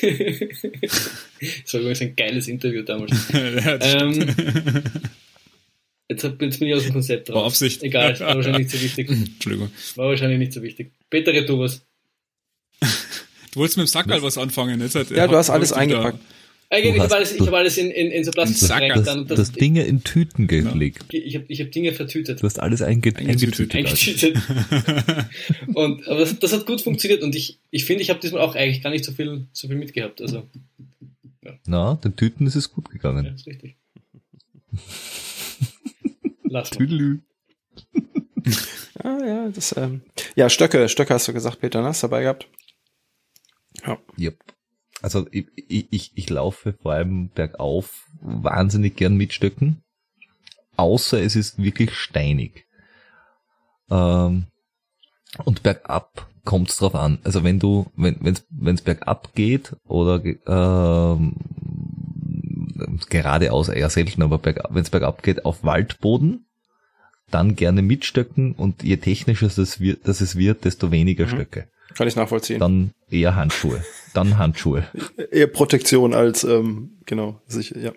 [0.00, 3.12] das war übrigens ein geiles Interview damals.
[3.32, 4.34] ähm,
[6.08, 7.36] jetzt, hab, jetzt bin ich aus dem Konzept drauf.
[7.36, 7.82] War Aufsicht.
[7.82, 9.10] Egal, war wahrscheinlich nicht so wichtig.
[9.10, 9.70] Entschuldigung.
[9.96, 10.92] War wahrscheinlich nicht so wichtig.
[11.10, 11.82] Peter, du was.
[13.52, 14.80] Du wolltest mit dem Sackerl was anfangen.
[14.80, 16.18] Jetzt hat, ja, du hast alles eingepackt.
[16.18, 16.35] Eigentlich,
[16.70, 19.06] ich habe alles, ich hab alles in, in, in so Plastik reingepackt.
[19.08, 21.04] Du das, das Dinge in Tüten gelegt.
[21.12, 22.42] Ich habe ich hab Dinge vertütet.
[22.42, 23.74] Du hast alles einge eingetütet.
[23.74, 24.36] eingetütet.
[25.74, 28.54] und, aber das, das hat gut funktioniert und ich, ich finde, ich habe diesmal auch
[28.56, 30.20] eigentlich gar nicht so viel, so viel mitgehabt.
[30.20, 30.48] Also,
[31.44, 31.58] ja.
[31.66, 33.24] Na, den Tüten ist es gut gegangen.
[33.24, 33.76] Ja, ist richtig.
[36.42, 36.78] Lass mal.
[36.78, 37.20] Tüdelü.
[39.04, 40.02] ah, ja, das, ähm,
[40.34, 41.88] ja, Stöcke, Stöcke hast du gesagt, Peter, ne?
[41.88, 42.48] Hast du dabei gehabt?
[43.86, 43.98] Ja.
[44.18, 44.55] Yep
[45.02, 49.82] also ich, ich, ich laufe vor allem bergauf wahnsinnig gern mit Stöcken,
[50.76, 52.66] außer es ist wirklich steinig.
[53.90, 54.46] Ähm,
[55.44, 57.18] und bergab kommt es drauf an.
[57.24, 58.16] Also wenn du, wenn
[58.50, 61.36] wenn es bergab geht oder ähm,
[63.10, 66.46] geradeaus eher selten, aber wenn es bergab geht auf Waldboden,
[67.30, 71.30] dann gerne mit Stöcken und je technischer das, wird, das es wird, desto weniger mhm.
[71.30, 71.68] Stöcke.
[71.94, 72.60] Kann ich nachvollziehen.
[72.60, 73.82] Dann eher Handschuhe.
[74.16, 74.84] Dann Handschuhe.
[75.30, 77.92] eher Protektion als, ähm, genau, sicher, ja.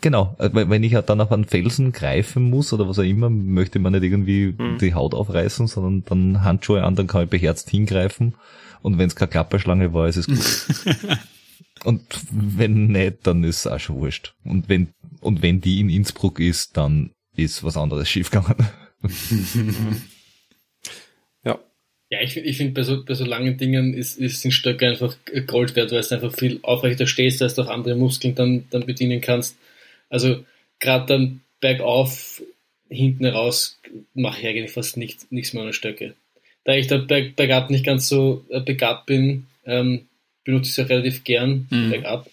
[0.00, 3.30] Genau, äh, wenn ich halt dann auf einen Felsen greifen muss oder was auch immer,
[3.30, 4.78] möchte man nicht irgendwie mhm.
[4.78, 8.34] die Haut aufreißen, sondern dann Handschuhe an, dann kann ich beherzt hingreifen.
[8.82, 10.96] Und wenn es keine Klapperschlange war, ist es gut.
[11.84, 14.34] und wenn nicht, dann ist es auch schon wurscht.
[14.44, 14.88] Und wenn,
[15.20, 18.56] und wenn die in Innsbruck ist, dann ist was anderes schiefgegangen.
[22.12, 22.20] ja.
[22.20, 25.16] Ich, ich finde, bei so, bei so langen Dingen ist, ist ein Stöcke einfach
[25.46, 28.84] Gold wert, weil es einfach viel aufrechter stehst, als du auch andere Muskeln dann, dann
[28.84, 29.56] bedienen kannst.
[30.10, 30.44] Also
[30.78, 32.42] gerade dann bergauf,
[32.90, 33.80] hinten raus
[34.12, 36.14] mache ich eigentlich fast nicht, nichts mehr ohne Stöcke.
[36.64, 40.06] Da ich da berg, bergab nicht ganz so äh, begabt bin, ähm,
[40.44, 41.90] benutze ich es ja relativ gern mhm.
[41.92, 42.28] bergab.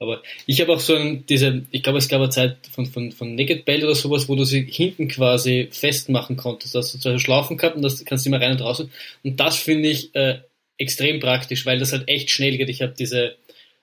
[0.00, 3.10] Aber ich habe auch so ein, diese, ich glaube, es gab eine Zeit von, von,
[3.10, 6.74] von Naked Belt oder sowas, wo du sie hinten quasi festmachen konntest.
[6.74, 8.80] dass du zwei Schlaufen gehabt und das kannst du immer rein und raus.
[8.80, 10.38] Und das finde ich äh,
[10.76, 12.68] extrem praktisch, weil das halt echt schnell geht.
[12.68, 13.34] Ich habe diese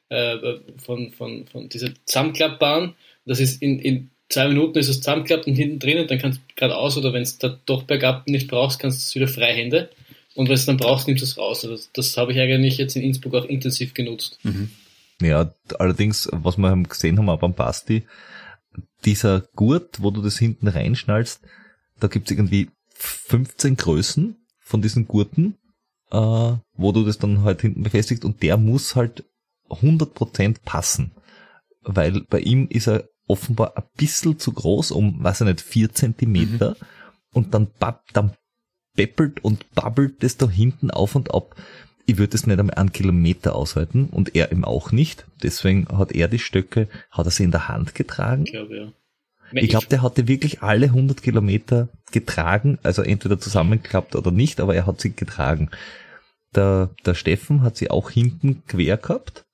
[0.09, 0.37] äh,
[0.77, 2.95] von, von, von dieser Zusammenklappbahn.
[3.25, 6.39] Das ist in, in zwei Minuten ist es zusammenklappt und hinten drin und dann kannst
[6.39, 9.89] du geradeaus oder wenn es da doch bergab nicht brauchst, kannst du es wieder Freihände.
[10.35, 11.63] Und wenn es dann brauchst, nimmst du es raus.
[11.63, 14.39] Also das, das habe ich eigentlich jetzt in Innsbruck auch intensiv genutzt.
[14.43, 14.69] Mhm.
[15.21, 18.05] Ja, allerdings, was wir gesehen haben, auch beim Basti,
[19.05, 21.41] dieser Gurt, wo du das hinten reinschnallst,
[21.99, 25.57] da gibt's irgendwie 15 Größen von diesen Gurten,
[26.11, 29.23] äh, wo du das dann halt hinten befestigst und der muss halt
[29.69, 31.11] 100% passen.
[31.81, 35.93] Weil bei ihm ist er offenbar ein bisschen zu groß, um, weiß ich nicht, vier
[35.93, 36.85] Zentimeter mhm.
[37.31, 37.67] und dann,
[38.13, 38.31] dann
[38.95, 41.55] beppelt und babbelt das da hinten auf und ab
[42.05, 45.25] ich würde es nicht einmal einen Kilometer aushalten und er eben auch nicht.
[45.43, 48.43] Deswegen hat er die Stöcke, hat er sie in der Hand getragen.
[48.45, 48.87] Ich glaube, ja.
[49.51, 54.75] Ich glaube, der hatte wirklich alle 100 Kilometer getragen, also entweder zusammengeklappt oder nicht, aber
[54.75, 55.69] er hat sie getragen.
[56.55, 59.45] Der, der Steffen hat sie auch hinten quer gehabt.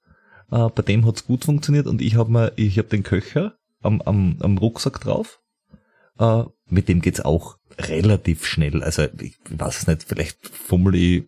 [0.51, 4.01] Äh, bei dem hat's gut funktioniert und ich habe mir, ich habe den Köcher am,
[4.01, 5.39] am, am Rucksack drauf.
[6.19, 8.83] Äh, mit dem geht's auch relativ schnell.
[8.83, 11.23] Also ich weiß es nicht, vielleicht fummel ich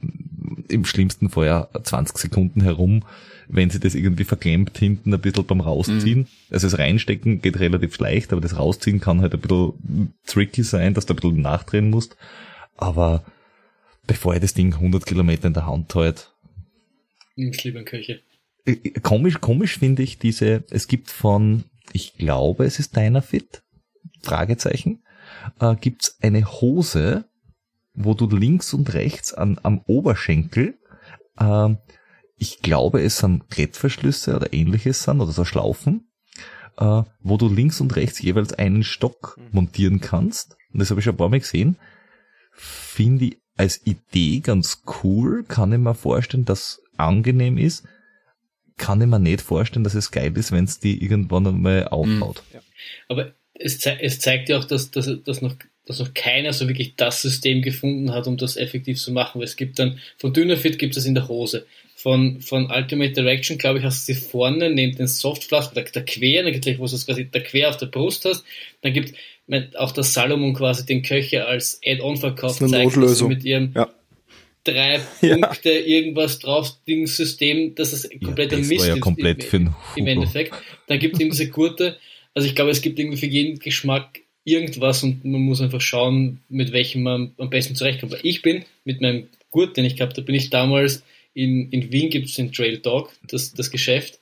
[0.70, 3.04] im schlimmsten Fall ja 20 Sekunden herum,
[3.48, 6.20] wenn sie das irgendwie verklemmt hinten ein bisschen beim Rausziehen.
[6.20, 6.28] Mhm.
[6.52, 10.94] Also das Reinstecken geht relativ leicht, aber das Rausziehen kann halt ein bisschen tricky sein,
[10.94, 12.16] dass du ein bisschen nachdrehen musst.
[12.78, 13.24] Aber
[14.08, 16.32] bevor ich das Ding 100 Kilometer in der Hand halt.
[17.36, 18.22] Nimm's lieber in Köche.
[18.66, 23.64] Äh, komisch, komisch finde ich diese, es gibt von, ich glaube, es ist Dynafit,
[24.22, 25.04] Fragezeichen,
[25.60, 27.26] äh, gibt's eine Hose,
[27.94, 30.78] wo du links und rechts an, am Oberschenkel,
[31.40, 31.76] äh,
[32.38, 36.10] ich glaube, es sind Klettverschlüsse oder ähnliches sind oder so Schlaufen,
[36.78, 39.50] äh, wo du links und rechts jeweils einen Stock mhm.
[39.52, 40.58] montieren kannst.
[40.74, 41.78] Und das habe ich schon ein paar Mal gesehen.
[42.52, 45.44] Finde ich als Idee ganz cool.
[45.48, 47.86] Kann ich mir vorstellen, dass angenehm ist.
[48.78, 52.44] Kann ich mir nicht vorstellen, dass es geil ist, wenn es die irgendwann einmal aufbaut.
[52.52, 52.60] Ja.
[53.08, 55.56] Aber es, ze es zeigt ja auch, dass, dass, dass, noch,
[55.86, 59.40] dass noch keiner so wirklich das System gefunden hat, um das effektiv zu machen.
[59.40, 61.66] Weil es gibt dann, von Dynafit gibt es in der Hose.
[61.96, 66.04] Von, von Ultimate Direction, glaube ich, hast du sie vorne neben den Softflask, der, der
[66.04, 66.44] quer,
[66.78, 68.44] wo du es quasi der quer auf der Brust hast.
[68.82, 69.14] Dann gibt
[69.76, 73.72] auch das Salomon quasi den Köcher als Add-on verkauft, das zeigt, dass sie mit ihrem
[73.76, 73.90] ja.
[74.64, 75.86] drei Punkte ja.
[75.86, 80.54] irgendwas drauf Ding System, dass es kompletter ja, Mist ja komplett im, im Endeffekt.
[80.88, 81.98] Dann gibt es eben diese Gurte,
[82.34, 86.40] also ich glaube, es gibt irgendwie für jeden Geschmack irgendwas und man muss einfach schauen,
[86.50, 88.18] mit welchem man am besten zurechtkommt.
[88.24, 91.04] Ich bin mit meinem Gurt, den ich gehabt habe, bin ich damals
[91.34, 94.20] in, in Wien gibt es den Trail Dog, das, das Geschäft.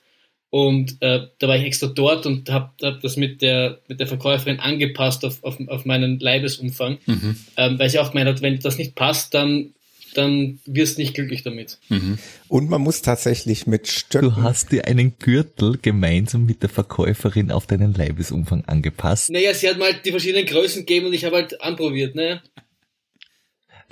[0.50, 4.06] Und äh, da war ich extra dort und habe hab das mit der, mit der
[4.06, 7.36] Verkäuferin angepasst auf, auf, auf meinen Leibesumfang, mhm.
[7.56, 9.72] ähm, weil sie auch gemeint hat, wenn das nicht passt, dann
[10.14, 11.78] dann wirst du nicht glücklich damit.
[11.88, 12.18] Mhm.
[12.48, 14.28] Und man muss tatsächlich mit Stöcken.
[14.28, 19.30] Du hast dir einen Gürtel gemeinsam mit der Verkäuferin auf deinen Leibesumfang angepasst.
[19.30, 22.42] Naja, sie hat mal die verschiedenen Größen gegeben und ich habe halt anprobiert, ne?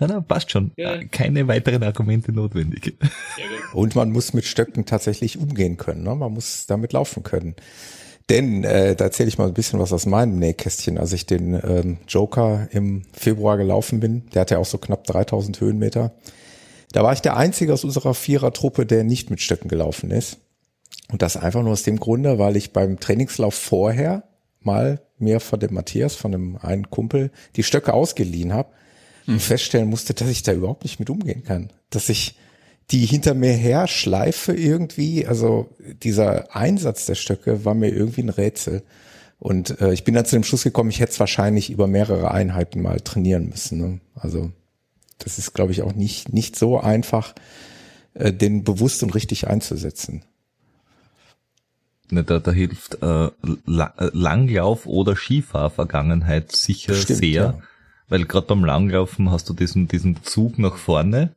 [0.00, 0.72] Na, na, passt schon.
[0.76, 1.02] Ja.
[1.04, 2.94] Keine weiteren Argumente notwendig.
[3.74, 6.04] Und man muss mit Stöcken tatsächlich umgehen können.
[6.04, 6.14] Ne?
[6.14, 7.54] Man muss damit laufen können.
[8.28, 10.98] Denn, äh, da erzähle ich mal ein bisschen was aus meinem Nähkästchen.
[10.98, 15.04] Als ich den ähm, Joker im Februar gelaufen bin, der hat ja auch so knapp
[15.04, 16.12] 3000 Höhenmeter,
[16.92, 20.38] da war ich der Einzige aus unserer Vierertruppe, der nicht mit Stöcken gelaufen ist.
[21.10, 24.24] Und das einfach nur aus dem Grunde, weil ich beim Trainingslauf vorher
[24.60, 28.70] mal mir von dem Matthias, von dem einen Kumpel, die Stöcke ausgeliehen habe
[29.26, 29.40] und mhm.
[29.40, 31.70] feststellen musste, dass ich da überhaupt nicht mit umgehen kann.
[31.90, 32.36] Dass ich
[32.90, 35.68] die hinter mir her schleife irgendwie, also
[36.02, 38.82] dieser Einsatz der Stöcke war mir irgendwie ein Rätsel.
[39.38, 42.30] Und äh, ich bin dann zu dem Schluss gekommen, ich hätte es wahrscheinlich über mehrere
[42.30, 43.78] Einheiten mal trainieren müssen.
[43.78, 44.00] Ne?
[44.14, 44.52] Also
[45.18, 47.34] das ist, glaube ich, auch nicht, nicht so einfach,
[48.14, 50.24] äh, den bewusst und richtig einzusetzen.
[52.10, 53.30] Ne, da, da hilft äh,
[53.66, 57.58] Langlauf oder Skifahrvergangenheit sicher Stimmt, sehr, ja.
[58.08, 61.36] weil gerade beim Langlaufen hast du diesen, diesen Zug nach vorne,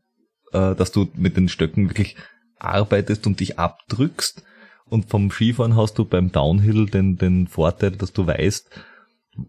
[0.54, 2.16] äh, dass du mit den Stöcken wirklich
[2.60, 4.44] arbeitest und dich abdrückst.
[4.86, 8.70] Und vom Skifahren hast du beim Downhill den, den Vorteil, dass du weißt,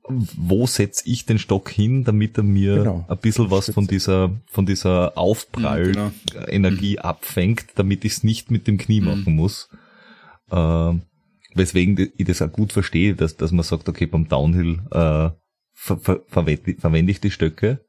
[0.07, 3.05] wo setze ich den Stock hin, damit er mir genau.
[3.07, 7.03] ein bisschen was von dieser, von dieser Aufprall-Energie mhm, genau.
[7.03, 9.07] abfängt, damit ich es nicht mit dem Knie mhm.
[9.07, 9.69] machen muss.
[10.51, 10.93] Äh,
[11.55, 15.31] weswegen ich das auch gut verstehe, dass, dass man sagt, okay, beim Downhill äh,
[15.73, 17.85] ver ver verwende, verwende ich die Stöcke,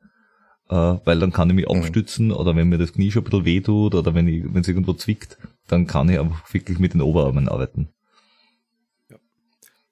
[0.69, 1.77] äh, weil dann kann ich mich mhm.
[1.77, 4.67] abstützen oder wenn mir das Knie schon ein bisschen wehtut oder wenn ich, wenn es
[4.67, 5.37] irgendwo zwickt,
[5.67, 7.89] dann kann ich einfach wirklich mit den Oberarmen arbeiten.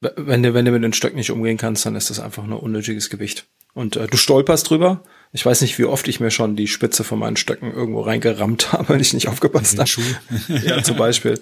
[0.02, 2.62] Wenn du, wenn du mit den Stöcken nicht umgehen kannst, dann ist das einfach nur
[2.62, 3.48] unnötiges Gewicht.
[3.74, 5.04] Und äh, du stolperst drüber.
[5.32, 8.72] Ich weiß nicht, wie oft ich mir schon die Spitze von meinen Stöcken irgendwo reingerammt
[8.74, 10.60] habe, wenn ich nicht aufgepasst habe.
[10.66, 11.40] ja, zum Beispiel.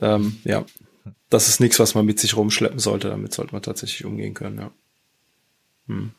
[0.00, 0.64] Ähm, ja,
[1.28, 3.08] das ist nichts, was man mit sich rumschleppen sollte.
[3.10, 4.58] Damit sollte man tatsächlich umgehen können.
[4.58, 4.70] Ja.
[5.88, 6.12] Hm.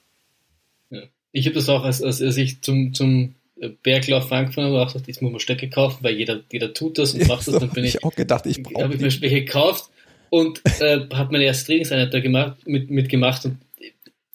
[1.32, 3.36] Ich habe das auch, als, als, als ich zum, zum
[3.84, 7.14] Berglauf angefangen habe, auch gesagt, jetzt muss man Stöcke kaufen, weil jeder, jeder tut das
[7.14, 7.60] und macht das.
[7.60, 8.84] Dann bin ich, ich auch gedacht, ich brauche.
[8.84, 9.90] Habe ich mir welche gekauft
[10.30, 13.58] und äh, habe meine erste Trainingseinheit da gemacht, mit, mitgemacht und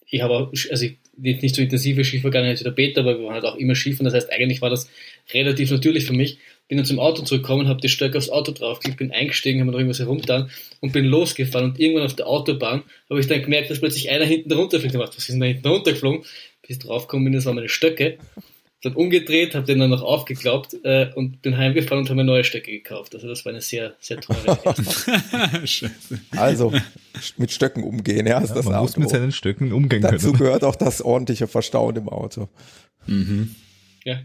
[0.09, 3.35] ich habe auch, also ich, nicht so intensive Skivergangenheit wie der Peter, aber wir waren
[3.35, 4.89] halt auch immer Skifahren, das heißt, eigentlich war das
[5.32, 6.39] relativ natürlich für mich.
[6.68, 9.78] Bin dann zum Auto zurückgekommen, habe die Stöcke aufs Auto draufgelegt, bin eingestiegen, habe noch
[9.78, 10.51] irgendwas herumgetan
[10.81, 14.24] und bin losgefahren und irgendwann auf der Autobahn habe ich dann gemerkt, dass plötzlich einer
[14.24, 14.93] hinten runterfliegt.
[14.93, 16.24] Ich dachte, was ist denn da hinten runtergeflogen?
[16.67, 18.19] Bis ich draufgekommen bin, das waren meine Stöcke
[18.83, 22.45] dann umgedreht, habe den dann noch aufgeklappt äh, und bin heimgefahren und habe mir neue
[22.45, 23.15] Stöcke gekauft.
[23.15, 24.59] Also das war eine sehr, sehr teure
[26.37, 26.73] Also
[27.39, 28.83] mit Stöcken umgehen, ja, ist ja, das Man Auto.
[28.83, 30.13] muss mit seinen Stöcken umgehen können.
[30.13, 32.49] Dazu gehört auch das ordentliche Verstauen im Auto.
[33.07, 33.55] Mhm.
[34.05, 34.21] Ja.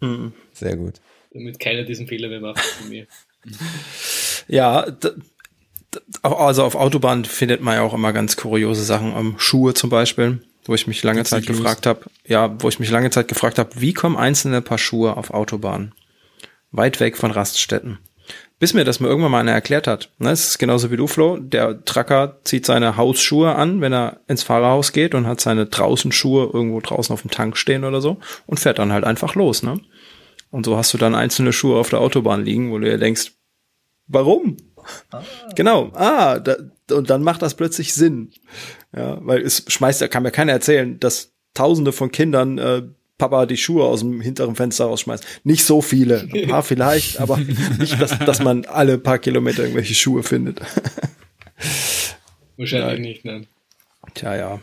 [0.00, 0.32] Mhm.
[0.52, 0.94] Sehr gut.
[1.32, 3.06] Damit keiner diesen Fehler mehr macht von mir.
[4.48, 4.84] Ja,
[6.22, 9.12] also auf Autobahn findet man ja auch immer ganz kuriose Sachen.
[9.12, 12.90] Um, Schuhe zum Beispiel wo ich mich lange Zeit gefragt habe, ja, wo ich mich
[12.90, 15.92] lange Zeit gefragt habe, wie kommen einzelne Paar Schuhe auf Autobahnen?
[16.70, 17.98] Weit weg von Raststätten.
[18.60, 20.10] Bis mir das mal irgendwann mal einer erklärt hat.
[20.18, 21.38] Ne, es ist genauso wie du, Flo.
[21.38, 26.12] Der Tracker zieht seine Hausschuhe an, wenn er ins Fahrerhaus geht und hat seine draußen
[26.12, 29.62] Schuhe irgendwo draußen auf dem Tank stehen oder so und fährt dann halt einfach los,
[29.62, 29.80] ne?
[30.50, 33.32] Und so hast du dann einzelne Schuhe auf der Autobahn liegen, wo du dir denkst,
[34.08, 34.56] warum?
[35.10, 35.22] Ah.
[35.54, 36.56] Genau, ah, da,
[36.92, 38.30] und dann macht das plötzlich Sinn.
[38.96, 42.82] Ja, weil es schmeißt, da kann mir keiner erzählen, dass tausende von Kindern äh,
[43.18, 45.24] Papa die Schuhe aus dem hinteren Fenster rausschmeißt.
[45.44, 49.94] Nicht so viele, ein paar vielleicht, aber nicht, dass, dass man alle paar Kilometer irgendwelche
[49.94, 50.60] Schuhe findet.
[52.56, 52.98] Wahrscheinlich ja.
[52.98, 53.46] nicht, nein.
[54.14, 54.60] Tja, ja.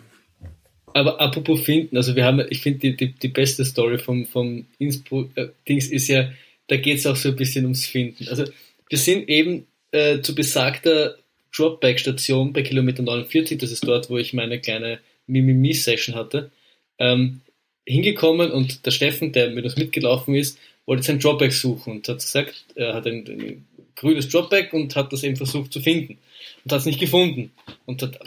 [0.94, 4.66] Aber apropos finden, also wir haben, ich finde die, die, die beste Story vom, vom
[4.80, 6.30] Innsbruck-Dings äh, ist ja,
[6.68, 8.28] da geht es auch so ein bisschen ums Finden.
[8.30, 8.46] Also
[8.90, 11.16] wir sind eben äh, zu besagter
[11.56, 16.52] Dropback-Station bei Kilometer 49, das ist dort, wo ich meine kleine Mimimi-Session hatte,
[17.00, 17.42] ähm,
[17.86, 22.20] hingekommen und der Steffen, der mit uns mitgelaufen ist, wollte sein Dropback suchen und hat
[22.20, 26.18] gesagt, er hat ein, ein grünes Dropback und hat das eben versucht zu finden
[26.64, 27.52] und hat es nicht gefunden.
[27.86, 28.20] Und hat,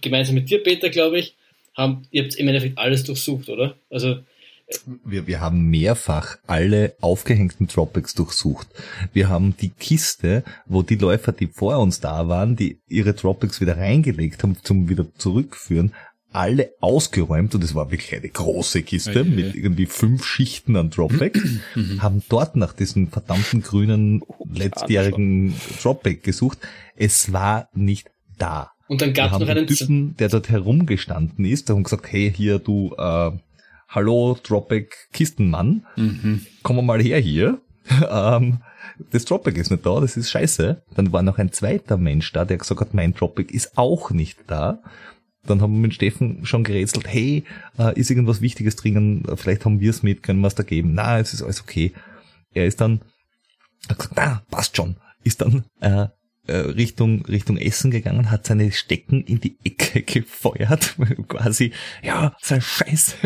[0.00, 1.34] gemeinsam mit dir, Peter, glaube ich,
[1.76, 3.76] haben, ihr habt im Endeffekt alles durchsucht, oder?
[3.90, 4.18] Also
[5.04, 8.66] wir, wir haben mehrfach alle aufgehängten Dropbacks durchsucht.
[9.12, 13.60] Wir haben die Kiste, wo die Läufer, die vor uns da waren, die ihre Dropbacks
[13.60, 15.92] wieder reingelegt haben zum wieder zurückführen,
[16.32, 19.24] alle ausgeräumt und es war wirklich eine große Kiste okay.
[19.24, 21.40] mit irgendwie fünf Schichten an Dropback,
[22.00, 24.22] haben dort nach diesem verdammten grünen
[24.52, 26.58] letztjährigen Dropback gesucht.
[26.96, 28.72] Es war nicht da.
[28.88, 32.58] Und dann gab es noch einen Typen, der dort herumgestanden ist, und gesagt, hey, hier,
[32.58, 33.30] du, äh,
[33.94, 36.44] hallo Dropback Kistenmann, mhm.
[36.62, 37.60] komm mal her hier.
[38.10, 38.58] ähm,
[39.10, 40.82] das Dropback ist nicht da, das ist scheiße.
[40.96, 44.38] Dann war noch ein zweiter Mensch da, der gesagt hat, mein Dropback ist auch nicht
[44.46, 44.82] da.
[45.46, 47.44] Dann haben wir mit Steffen schon gerätselt, hey,
[47.78, 50.94] äh, ist irgendwas Wichtiges dringen, vielleicht haben wir es mit, können wir es da geben.
[50.94, 51.92] Na, es ist alles okay.
[52.52, 53.00] Er ist dann,
[53.88, 54.96] hat gesagt, na, passt schon.
[55.22, 56.06] Ist dann äh,
[56.46, 60.96] äh, Richtung Richtung Essen gegangen, hat seine Stecken in die Ecke gefeuert,
[61.28, 61.72] quasi,
[62.02, 63.16] ja, sei Scheiße.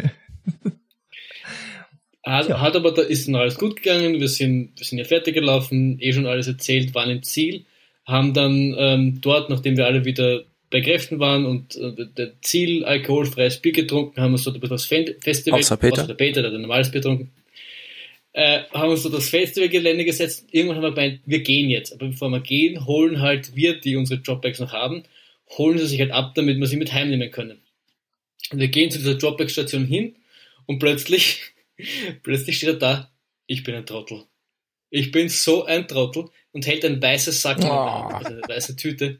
[2.24, 2.60] Hat, ja.
[2.60, 5.98] hat aber, da ist dann alles gut gegangen, wir sind, wir sind ja fertig gelaufen,
[6.00, 7.64] eh schon alles erzählt, waren im Ziel,
[8.04, 12.84] haben dann ähm, dort, nachdem wir alle wieder bei Kräften waren und äh, der Ziel
[12.84, 16.56] alkoholfreies Bier getrunken, haben wir so das Festival, außer Peter, außer der Peter, der hat
[16.56, 17.30] ein normales Bier getrunken,
[18.32, 20.46] äh, haben uns so das Festivalgelände gesetzt.
[20.52, 21.92] Irgendwann haben wir gemeint, wir gehen jetzt.
[21.92, 25.02] Aber bevor wir gehen, holen halt wir, die unsere Dropbacks noch haben,
[25.56, 27.58] holen sie sich halt ab, damit wir sie mit heimnehmen können.
[28.52, 30.14] Und wir gehen zu dieser Dropback-Station hin
[30.68, 31.40] und plötzlich,
[32.22, 33.12] plötzlich steht er da,
[33.46, 34.24] ich bin ein Trottel.
[34.90, 38.42] Ich bin so ein Trottel und hält ein weißes Sack in der Hand, also eine
[38.46, 39.18] weiße Tüte,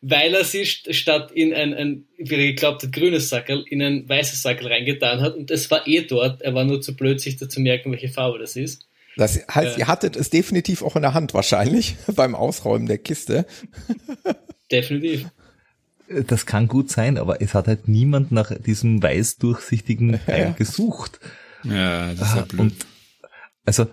[0.00, 4.08] weil er sie statt in ein, ein wie er geglaubt hat, grünes Sackerl, in ein
[4.08, 6.42] weißes Sackerl reingetan hat und es war eh dort.
[6.42, 8.86] Er war nur zu blöd, sich da zu merken, welche Farbe das ist.
[9.16, 12.98] Das heißt, äh, ihr hattet es definitiv auch in der Hand wahrscheinlich beim Ausräumen der
[12.98, 13.46] Kiste.
[14.70, 15.26] Definitiv.
[16.26, 21.20] Das kann gut sein, aber es hat halt niemand nach diesem weiß durchsichtigen Teil gesucht.
[21.64, 22.60] Ja, das ist ja blöd.
[22.60, 22.86] Und
[23.64, 23.86] also,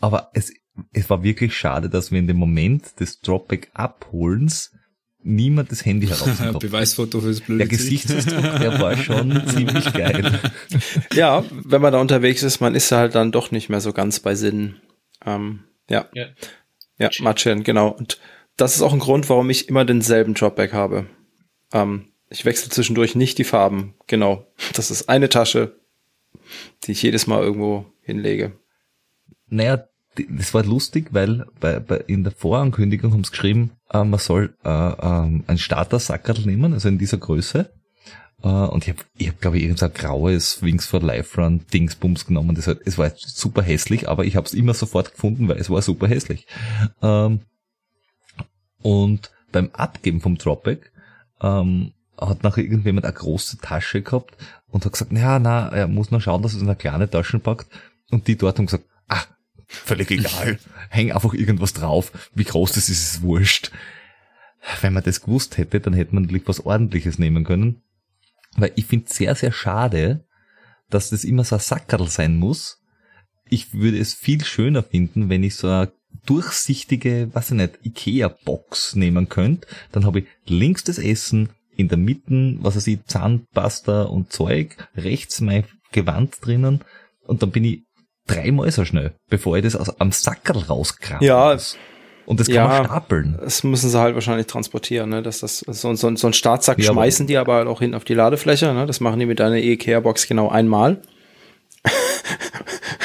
[0.00, 0.52] aber es,
[0.92, 4.72] es war wirklich schade, dass wir in dem Moment des Dropback-Abholens
[5.22, 10.38] niemand das Handy herausgekommen Beweisfoto fürs blöde Der Gesichtsausdruck, der war schon ziemlich geil.
[11.12, 14.20] Ja, wenn man da unterwegs ist, man ist halt dann doch nicht mehr so ganz
[14.20, 14.76] bei Sinn.
[15.26, 16.06] Ähm, ja.
[16.14, 16.26] Ja,
[16.98, 17.88] ja Matschen, genau.
[17.88, 18.20] Und
[18.56, 21.06] das ist auch ein Grund, warum ich immer denselben Dropback habe.
[21.72, 23.94] Ähm, ich wechsle zwischendurch nicht die Farben.
[24.06, 24.46] Genau.
[24.74, 25.76] Das ist eine Tasche,
[26.84, 28.52] die ich jedes Mal irgendwo hinlege.
[29.48, 29.84] Naja,
[30.28, 34.54] das war lustig, weil bei, bei, in der Vorankündigung haben sie geschrieben, äh, man soll
[34.64, 37.70] äh, äh, ein Starter-Sackerl nehmen, also in dieser Größe.
[38.42, 42.26] Äh, und ich habe, ich hab, glaube ich, irgendein graues Wings for Life Run Dingsbums
[42.26, 42.54] genommen.
[42.54, 45.82] Das, es war super hässlich, aber ich habe es immer sofort gefunden, weil es war
[45.82, 46.46] super hässlich.
[47.02, 47.40] Ähm,
[48.82, 50.90] und beim Abgeben vom Dropback
[51.42, 54.36] ähm, hat nachher irgendjemand eine große Tasche gehabt
[54.68, 57.08] und hat gesagt, na, na, er muss noch schauen, dass er es in eine kleine
[57.08, 57.66] Tasche packt.
[58.10, 59.22] Und die dort haben gesagt, ah,
[59.66, 60.58] völlig egal,
[60.90, 62.12] häng einfach irgendwas drauf.
[62.34, 63.70] Wie groß das ist, ist wurscht.
[64.82, 67.82] Wenn man das gewusst hätte, dann hätte man natürlich was ordentliches nehmen können.
[68.56, 70.24] Weil ich finde sehr, sehr schade,
[70.90, 72.82] dass das immer so ein Sackerl sein muss.
[73.48, 75.92] Ich würde es viel schöner finden, wenn ich so eine
[76.26, 79.66] durchsichtige, was ich nicht, Ikea-Box nehmen könnte.
[79.92, 84.76] Dann habe ich links das Essen, in der Mitte, was weiß ich, Zahnpasta und Zeug,
[84.96, 86.84] rechts mein Gewand drinnen
[87.26, 87.82] und dann bin ich
[88.26, 91.24] dreimal so schnell, bevor ich das aus, am Sackerl rauskramme.
[91.24, 91.56] Ja.
[92.26, 93.38] Und das kann ja, man stapeln.
[93.40, 95.22] Das müssen sie halt wahrscheinlich transportieren, ne?
[95.22, 98.04] Dass das, so, so, so ein Startsack ja, schmeißen die aber halt auch hinten auf
[98.04, 98.86] die Ladefläche, ne?
[98.86, 101.02] Das machen die mit einer Ikea-Box genau einmal.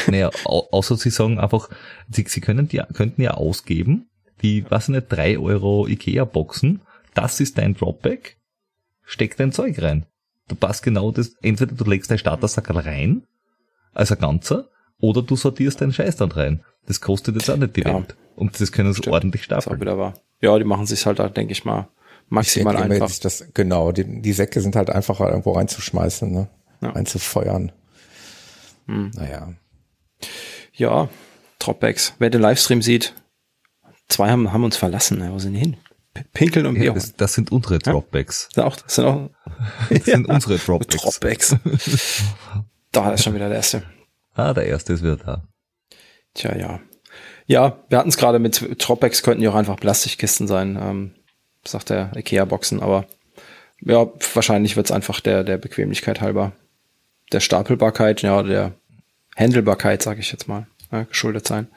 [0.08, 1.70] Naja, außer sie sagen einfach,
[2.10, 4.10] sie, sie können die, könnten ja ausgeben,
[4.42, 6.82] die, was nicht, drei Euro Ikea-Boxen,
[7.14, 8.38] das ist dein Dropback,
[9.04, 10.06] steck dein Zeug rein.
[10.48, 13.24] Du passt genau das, entweder du legst dein Startersackerl rein,
[13.94, 14.70] als ein ganzer,
[15.00, 16.64] oder du sortierst deinen Scheiß dann rein.
[16.86, 17.96] Das kostet jetzt auch nicht die ja.
[17.96, 18.16] Welt.
[18.36, 19.80] Und das können sie ordentlich stapeln.
[19.80, 20.14] wieder wahr.
[20.42, 21.88] Ja, die machen sich halt, denke ich mal,
[22.28, 23.12] maximal ich einfach.
[23.20, 26.50] Das, genau, die, die Säcke sind halt einfacher irgendwo reinzuschmeißen, ne?
[26.82, 26.90] Ja.
[26.90, 27.72] Reinzufeuern.
[28.88, 29.12] Hm.
[29.16, 29.54] Naja.
[30.74, 31.10] Ja,
[31.60, 32.14] Dropbacks.
[32.20, 33.14] Wer den Livestream sieht,
[34.08, 35.24] zwei haben, haben uns verlassen.
[35.32, 35.78] Wo sind die hin?
[36.34, 38.50] Pinkeln und ja, das, das, sind unsere Dropbacks.
[38.56, 39.30] Ja, auch, das sind auch
[39.90, 40.96] das sind unsere Dropbacks.
[41.02, 41.56] Dropbacks.
[42.92, 43.84] da ist schon wieder der erste.
[44.38, 45.48] Ah, der erste ist wieder da.
[46.34, 46.82] Tja, ja.
[47.48, 51.12] Ja, wir hatten es gerade mit Tropex, könnten ja auch einfach Plastikkisten sein, ähm,
[51.66, 53.06] sagt der Ikea-Boxen, aber
[53.80, 56.52] ja, wahrscheinlich wird es einfach der, der Bequemlichkeit halber,
[57.32, 58.74] der Stapelbarkeit, ja, der
[59.36, 61.68] Handelbarkeit, sage ich jetzt mal, äh, geschuldet sein.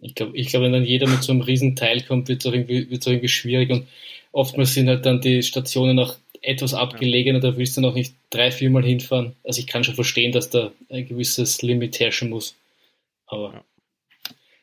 [0.00, 2.46] Ich glaube, ich glaub, wenn dann jeder mit so einem riesen Teil kommt, wird es
[2.46, 3.86] auch, irgendwie, wird's auch irgendwie schwierig und
[4.32, 8.50] oftmals sind halt dann die Stationen auch etwas abgelegen da willst du noch nicht drei,
[8.50, 9.34] viermal hinfahren.
[9.44, 12.54] Also ich kann schon verstehen, dass da ein gewisses Limit herrschen muss.
[13.26, 13.64] Aber ja.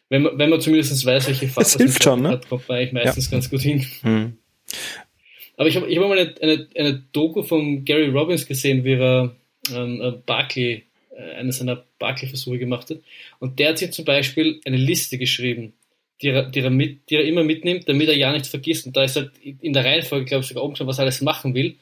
[0.09, 2.29] wenn, man, wenn man zumindest weiß, welche Fahrt hilft schon, ne?
[2.29, 3.31] hat, kommt man eigentlich meistens ja.
[3.31, 3.85] ganz gut hin.
[4.03, 4.37] Mhm.
[5.57, 8.93] Aber ich habe ich hab mal eine, eine, eine Doku von Gary Robbins gesehen, wie
[8.93, 9.35] er
[9.73, 10.83] ähm, Barclay,
[11.37, 12.97] eine seiner Barclay-Versuche gemacht hat.
[13.39, 15.73] Und der hat sich zum Beispiel eine Liste geschrieben
[16.21, 18.85] die er, die, er mit, die er immer mitnimmt, damit er ja nichts vergisst.
[18.87, 21.21] Und da ist halt in der Reihenfolge, glaube ich, sogar oben schon, was er alles
[21.21, 21.75] machen will,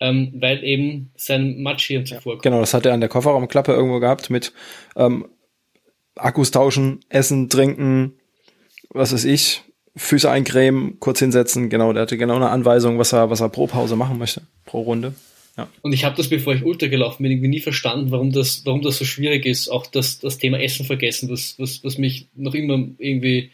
[0.00, 2.42] ähm, weil eben sein Matschhirn zuvor kommt.
[2.42, 4.52] Genau, das hat er an der Kofferraumklappe irgendwo gehabt mit
[4.96, 5.26] ähm,
[6.16, 8.14] Akkus tauschen, essen, trinken,
[8.90, 9.62] was weiß ich,
[9.94, 11.70] Füße eincremen, kurz hinsetzen.
[11.70, 14.80] Genau, der hatte genau eine Anweisung, was er, was er pro Pause machen möchte, pro
[14.80, 15.14] Runde.
[15.58, 15.68] Ja.
[15.82, 18.80] Und ich habe das, bevor ich Ultra gelaufen bin, irgendwie nie verstanden, warum das, warum
[18.80, 19.68] das so schwierig ist.
[19.68, 23.50] Auch das, das Thema Essen vergessen, was, was, was mich noch immer irgendwie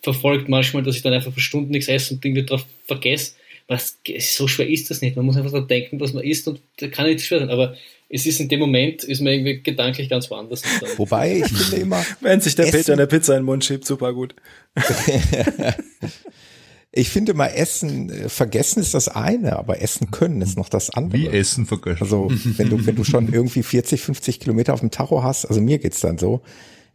[0.00, 3.32] verfolgt manchmal, dass ich dann einfach für Stunden nichts esse und irgendwie drauf vergesse.
[3.66, 5.16] Was, so schwer ist das nicht.
[5.16, 7.50] Man muss einfach daran denken, was man isst und da kann nicht schwer sein.
[7.50, 7.76] Aber
[8.08, 10.62] es ist in dem Moment, ist man irgendwie gedanklich ganz woanders.
[10.96, 12.06] Wobei, ich finde immer.
[12.20, 12.78] Wenn sich der Essen.
[12.78, 14.34] Peter eine Pizza in den Mund schiebt, super gut.
[16.90, 20.90] ich finde mal Essen, äh, vergessen ist das eine, aber Essen können ist noch das
[20.90, 21.20] andere.
[21.20, 22.02] Wie Essen vergessen.
[22.02, 25.60] Also, wenn du, wenn du schon irgendwie 40, 50 Kilometer auf dem Tacho hast, also
[25.60, 26.42] mir geht's dann so,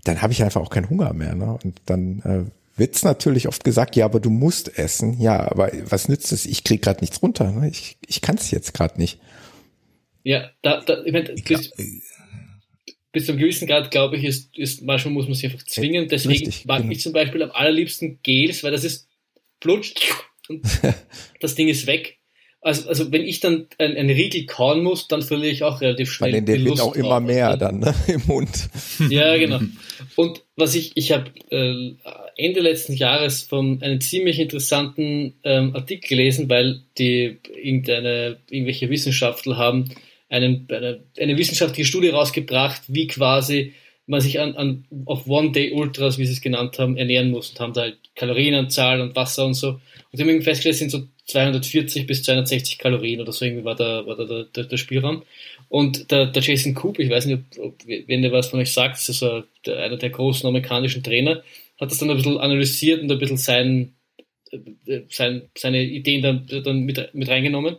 [0.03, 1.57] dann habe ich einfach auch keinen Hunger mehr, ne?
[1.64, 5.20] Und dann, äh, wird's natürlich oft gesagt, ja, aber du musst essen.
[5.20, 6.45] Ja, aber was nützt es?
[6.45, 7.52] Ich krieg gerade nichts runter.
[7.52, 7.70] Ne?
[7.70, 9.20] Ich, ich kann es jetzt gerade nicht.
[10.24, 11.72] Ja, da, da ich meine, das,
[13.11, 16.07] bis zu einem gewissen Grad, glaube ich, ist, ist, manchmal muss man sich einfach zwingen.
[16.07, 16.91] Deswegen Richtig, mag genau.
[16.91, 19.07] ich zum Beispiel am allerliebsten Gels, weil das ist
[19.64, 20.11] Plutsch
[20.49, 20.61] und
[21.40, 22.18] das Ding ist weg.
[22.60, 26.11] Also, also wenn ich dann ein, ein Riegel kauen muss, dann verliere ich auch relativ
[26.11, 26.34] schnell.
[26.34, 28.69] Weil der wird auch immer mehr also dann ne, im Mund.
[29.10, 29.60] Ja, genau.
[30.15, 31.94] Und was ich, ich habe äh,
[32.38, 39.57] Ende letzten Jahres von einem ziemlich interessanten ähm, Artikel gelesen, weil die irgendeine, irgendwelche Wissenschaftler
[39.57, 39.90] haben
[40.30, 43.73] einen, eine, eine wissenschaftliche Studie rausgebracht, wie quasi
[44.06, 47.74] man sich an, an auf One-Day-Ultras, wie sie es genannt haben, ernähren muss und haben
[47.74, 49.70] da halt Kalorienanzahl und Wasser und so.
[49.70, 49.82] Und
[50.12, 54.06] sie haben festgestellt, es sind so 240 bis 260 Kalorien oder so irgendwie war da,
[54.06, 55.24] war da der, der, Spielraum.
[55.70, 58.98] Und der, der Jason Coop, ich weiß nicht, ob, wenn der was von euch sagt,
[58.98, 61.42] das ist so einer der großen amerikanischen Trainer,
[61.80, 63.94] hat das dann ein bisschen analysiert und ein bisschen sein,
[64.52, 67.78] äh, sein, seine Ideen dann, dann mit, mit reingenommen.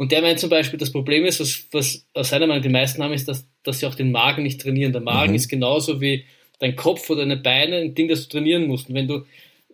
[0.00, 3.02] Und der meint zum Beispiel, das Problem ist, was, was aus seiner Meinung die meisten
[3.02, 4.92] haben, ist, dass, dass sie auch den Magen nicht trainieren.
[4.92, 5.36] Der Magen mhm.
[5.36, 6.24] ist genauso wie
[6.58, 8.88] dein Kopf oder deine Beine ein Ding, das du trainieren musst.
[8.88, 9.26] Und wenn du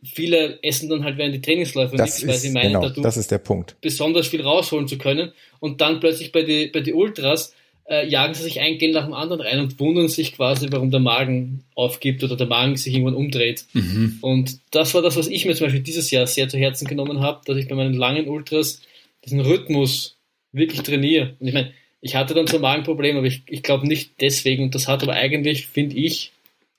[0.02, 3.30] viele essen dann halt während die Trainingsläufe das nichts, weil sie meinen, genau, das ist
[3.30, 3.76] der Punkt.
[3.80, 5.30] besonders viel rausholen zu können.
[5.60, 7.54] Und dann plötzlich bei die, bei die Ultras
[7.88, 10.90] äh, jagen sie sich ein Gen nach dem anderen rein und wundern sich quasi, warum
[10.90, 13.64] der Magen aufgibt oder der Magen sich irgendwann umdreht.
[13.74, 14.18] Mhm.
[14.22, 17.20] Und das war das, was ich mir zum Beispiel dieses Jahr sehr zu Herzen genommen
[17.20, 18.82] habe, dass ich bei meinen langen Ultras
[19.24, 20.15] diesen Rhythmus
[20.52, 21.36] wirklich trainiere.
[21.38, 24.64] Und ich meine, ich hatte dann so ein Magenproblem, aber ich, ich glaube nicht deswegen.
[24.64, 26.32] Und das hat aber eigentlich, finde ich,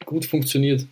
[0.06, 0.88] gut funktioniert.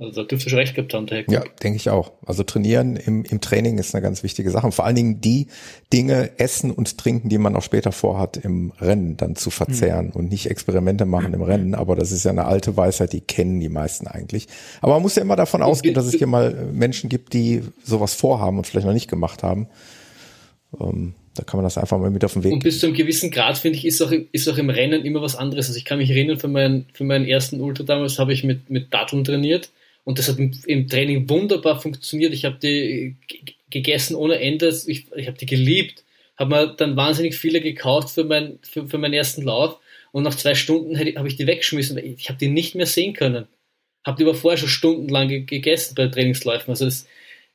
[0.00, 2.12] Also da dürfte schon recht gehabt haben, der Herr Ja, denke ich auch.
[2.24, 4.66] Also trainieren im, im Training ist eine ganz wichtige Sache.
[4.66, 5.48] Und vor allen Dingen die
[5.92, 10.12] Dinge essen und trinken, die man auch später vorhat, im Rennen dann zu verzehren mhm.
[10.12, 11.74] und nicht Experimente machen im Rennen.
[11.74, 14.46] Aber das ist ja eine alte Weisheit, die kennen die meisten eigentlich.
[14.80, 18.14] Aber man muss ja immer davon ausgehen, dass es hier mal Menschen gibt, die sowas
[18.14, 19.66] vorhaben und vielleicht noch nicht gemacht haben.
[20.78, 22.52] Ähm, da kann man das einfach mal mit auf den Weg.
[22.52, 25.22] Und bis zu einem gewissen Grad, finde ich, ist auch, ist auch im Rennen immer
[25.22, 25.68] was anderes.
[25.68, 28.70] Also ich kann mich erinnern, für meinen, für meinen ersten Ultra damals habe ich mit,
[28.70, 29.70] mit Datteln trainiert
[30.04, 32.32] und das hat im, Training wunderbar funktioniert.
[32.32, 33.16] Ich habe die
[33.70, 34.68] gegessen ohne Ende.
[34.86, 36.04] Ich, ich habe die geliebt.
[36.36, 39.78] Habe mir dann wahnsinnig viele gekauft für, mein, für, für meinen ersten Lauf
[40.12, 41.98] und nach zwei Stunden habe ich die weggeschmissen.
[41.98, 43.46] Ich habe die nicht mehr sehen können.
[44.04, 46.70] Habe die aber vorher schon stundenlang gegessen bei Trainingsläufen.
[46.70, 47.06] Also das,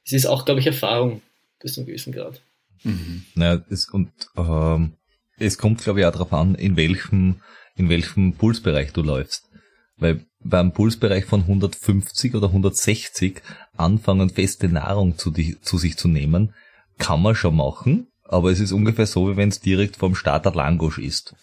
[0.04, 1.22] das ist auch, glaube ich, Erfahrung
[1.60, 2.42] bis zu einem gewissen Grad.
[2.84, 3.26] Mhm.
[3.36, 4.94] Naja, es, und ähm,
[5.38, 7.42] es kommt, glaube ich, auch darauf an, in welchem,
[7.76, 9.50] in welchem Pulsbereich du läufst.
[9.98, 13.42] Weil beim Pulsbereich von 150 oder 160
[13.76, 16.54] anfangen, feste Nahrung zu, die, zu sich zu nehmen,
[16.98, 20.54] kann man schon machen, aber es ist ungefähr so, wie wenn es direkt vom Starter
[20.54, 21.36] Langosch ist.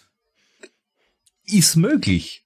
[1.45, 2.45] Ist möglich.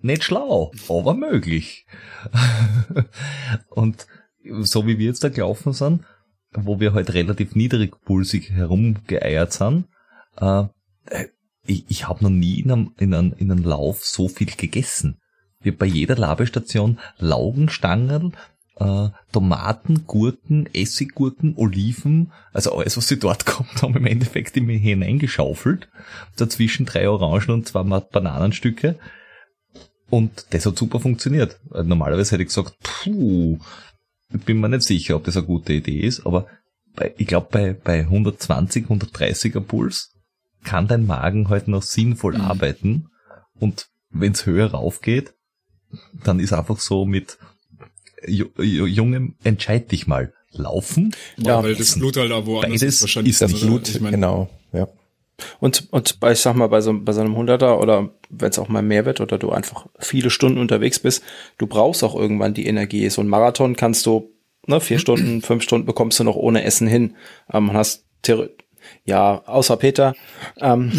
[0.00, 1.86] Nicht schlau, aber möglich.
[3.70, 4.06] und
[4.60, 6.04] so wie wir jetzt da gelaufen sind,
[6.52, 9.86] wo wir halt relativ niedrigpulsig herumgeeiert sind,
[10.40, 10.64] äh,
[11.66, 15.20] ich, ich habe noch nie in einem, in, einem, in einem Lauf so viel gegessen.
[15.60, 18.34] Wir bei jeder Labestation Laugenstangen,
[18.76, 24.66] äh, Tomaten, Gurken, Essiggurken, Oliven, also alles, was sie dort kommt, haben im Endeffekt in
[24.66, 25.88] mir hineingeschaufelt.
[26.36, 28.98] Dazwischen drei Orangen und zwei Bananenstücke.
[30.10, 31.60] Und das hat super funktioniert.
[31.70, 33.58] Normalerweise hätte ich gesagt, puh,
[34.28, 36.46] bin mir nicht sicher, ob das eine gute Idee ist, aber
[36.94, 40.14] bei, ich glaube, bei, bei 120, 130er Puls
[40.64, 42.42] kann dein Magen halt noch sinnvoll mhm.
[42.42, 43.10] arbeiten.
[43.58, 45.34] Und wenn es höher raufgeht,
[46.24, 47.38] dann ist einfach so mit
[48.26, 50.32] Jungem, entscheid dich mal.
[50.50, 51.14] Laufen?
[51.36, 53.32] Ja, weil das Blut halt auch woanders ist wahrscheinlich.
[53.32, 54.88] Ist das Blut, ich mein, genau, ja.
[55.60, 58.58] Und, und bei, ich sag mal, bei so, bei so einem Hunderter oder wenn es
[58.58, 61.22] auch mal mehr wird oder du einfach viele Stunden unterwegs bist,
[61.56, 63.08] du brauchst auch irgendwann die Energie.
[63.10, 64.32] So ein Marathon kannst du,
[64.66, 67.16] ne, vier Stunden, fünf Stunden bekommst du noch ohne Essen hin.
[67.52, 68.04] Ähm, hast
[69.04, 70.14] ja, außer Peter,
[70.60, 70.92] ähm,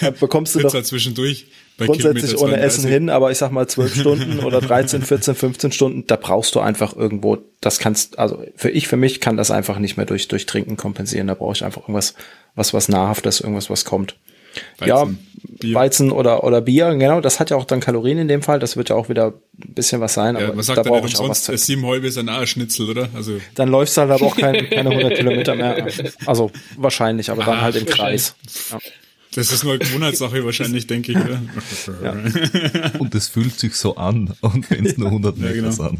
[0.20, 1.46] bekommst du Pizza doch zwischendurch
[1.78, 6.06] grundsätzlich ohne Essen hin, aber ich sag mal zwölf Stunden oder 13, 14, 15 Stunden,
[6.06, 9.78] da brauchst du einfach irgendwo, das kannst, also für ich, für mich kann das einfach
[9.78, 11.28] nicht mehr durch, durch Trinken kompensieren.
[11.28, 12.14] Da brauche ich einfach irgendwas,
[12.54, 14.16] was, was nahrhaftes, irgendwas, was kommt.
[14.78, 15.06] Weizen, ja,
[15.60, 15.74] Bier.
[15.74, 18.76] Weizen oder, oder Bier, genau, das hat ja auch dann Kalorien in dem Fall, das
[18.76, 21.18] wird ja auch wieder ein bisschen was sein, aber ja, man sagt da brauche ich
[21.18, 21.44] auch was.
[21.44, 21.56] Zu.
[21.56, 23.08] Sieben Häube ist ein Schnitzel, oder?
[23.14, 23.38] Also.
[23.54, 25.86] Dann läufst du halt aber auch kein, keine 100 Kilometer mehr.
[26.26, 28.34] Also wahrscheinlich, aber dann halt im Kreis.
[28.70, 28.78] Ja.
[29.38, 31.18] Das ist nur eine Gewohnheitssache wahrscheinlich, denke ich.
[32.02, 32.92] Ja.
[32.98, 35.70] Und es fühlt sich so an, und wenn es nur 100 Meter ja, genau.
[35.70, 35.98] sind.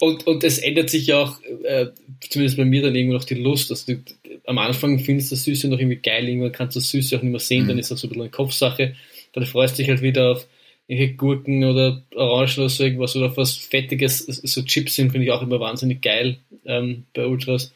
[0.00, 1.88] Und, und es ändert sich ja auch, äh,
[2.30, 3.70] zumindest bei mir dann irgendwo noch die Lust.
[3.70, 4.00] Also du,
[4.46, 7.22] am Anfang findest du das Süße noch irgendwie geil, irgendwann kannst du das Süße auch
[7.22, 7.68] nicht mehr sehen, mhm.
[7.68, 8.96] dann ist das so ein bisschen eine Kopfsache.
[9.34, 10.46] Dann freust du dich halt wieder auf
[10.86, 14.20] irgendwelche Gurken oder Orangen oder so irgendwas oder auf was Fettiges.
[14.20, 17.72] So Chips sind, finde ich auch immer wahnsinnig geil ähm, bei Ultras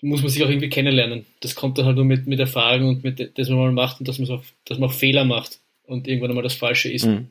[0.00, 1.26] muss man sich auch irgendwie kennenlernen.
[1.40, 4.08] Das kommt dann halt nur mit, mit Erfahrung und mit, dass man mal macht und
[4.08, 7.06] dass man, so, dass man auch Fehler macht und irgendwann einmal das Falsche ist.
[7.06, 7.30] Mhm.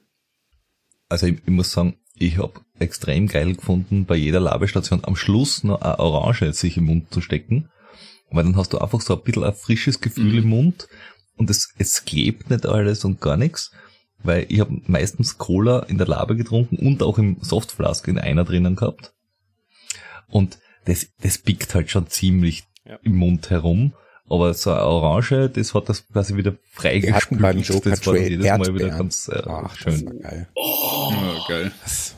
[1.07, 5.63] Also ich, ich, muss sagen, ich habe extrem geil gefunden, bei jeder Labestation am Schluss
[5.63, 7.69] noch eine Orange sich im Mund zu stecken.
[8.31, 10.37] Weil dann hast du einfach so ein bisschen ein frisches Gefühl mhm.
[10.37, 10.87] im Mund
[11.35, 13.71] und es, es klebt nicht alles und gar nichts.
[14.21, 18.43] Weil ich habe meistens Cola in der Labe getrunken und auch im Softflask in einer
[18.43, 19.13] drinnen gehabt.
[20.27, 20.59] Und
[20.89, 22.97] das, das pickt halt schon ziemlich ja.
[23.03, 23.93] im Mund herum.
[24.29, 27.85] Aber so eine Orange, das hat das quasi wieder freigespült.
[27.87, 30.21] das war jedes Mal wieder ganz äh, Ach, schön.
[30.21, 30.47] geil.
[30.53, 31.71] Oh, ja, geil.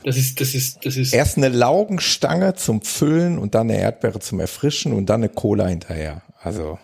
[0.04, 1.14] Das ist, das ist, das ist.
[1.14, 5.68] Erst eine Laugenstange zum Füllen und dann eine Erdbeere zum Erfrischen und dann eine Cola
[5.68, 6.22] hinterher.
[6.38, 6.78] Also.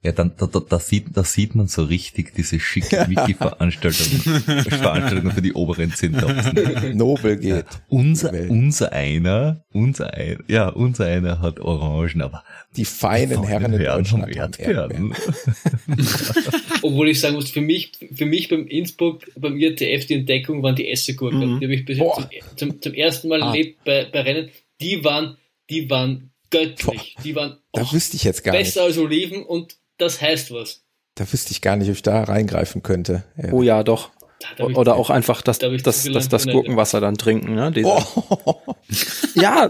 [0.00, 4.06] Ja, dann da, da, da, sieht, da sieht man so richtig diese schicke Wiki-Veranstaltung
[4.70, 6.94] Veranstaltung für die oberen 10.000.
[6.94, 7.50] Nobel geht.
[7.50, 12.44] Ja, unser, unser einer, unser ein, ja, unser einer hat Orangen, aber
[12.76, 15.14] die feinen Herren in Herren haben Erdbeeren.
[16.82, 20.76] Obwohl ich sagen muss, für mich, für mich beim Innsbruck, beim IRTF, die Entdeckung waren
[20.76, 21.54] die Essegurken.
[21.54, 21.58] Mhm.
[21.58, 23.46] Die habe ich bis zum, zum, zum, ersten Mal ah.
[23.46, 24.50] erlebt bei, bei Rennen.
[24.80, 25.38] Die waren,
[25.70, 27.14] die waren göttlich.
[27.16, 27.22] Boah.
[27.24, 28.74] Die waren da wüsste ich jetzt gar besser nicht.
[28.74, 30.84] Besser als Oliven und das heißt was.
[31.14, 33.24] Da wüsste ich gar nicht, ob ich da reingreifen könnte.
[33.36, 33.52] Ja.
[33.52, 34.10] Oh ja, doch.
[34.60, 37.54] Oder auch einfach das, da das, das, das Gurkenwasser dann trinken.
[37.54, 37.72] Ne?
[37.82, 38.54] Oh.
[39.34, 39.68] Ja.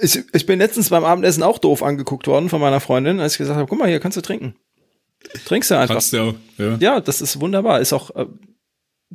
[0.00, 3.38] Ich, ich bin letztens beim Abendessen auch doof angeguckt worden von meiner Freundin, als ich
[3.38, 4.56] gesagt habe, guck mal hier, kannst du trinken.
[5.44, 5.94] Trinkst du einfach.
[5.94, 6.76] Kannst du auch, ja.
[6.78, 7.80] ja, das ist wunderbar.
[7.80, 8.26] Ist auch äh,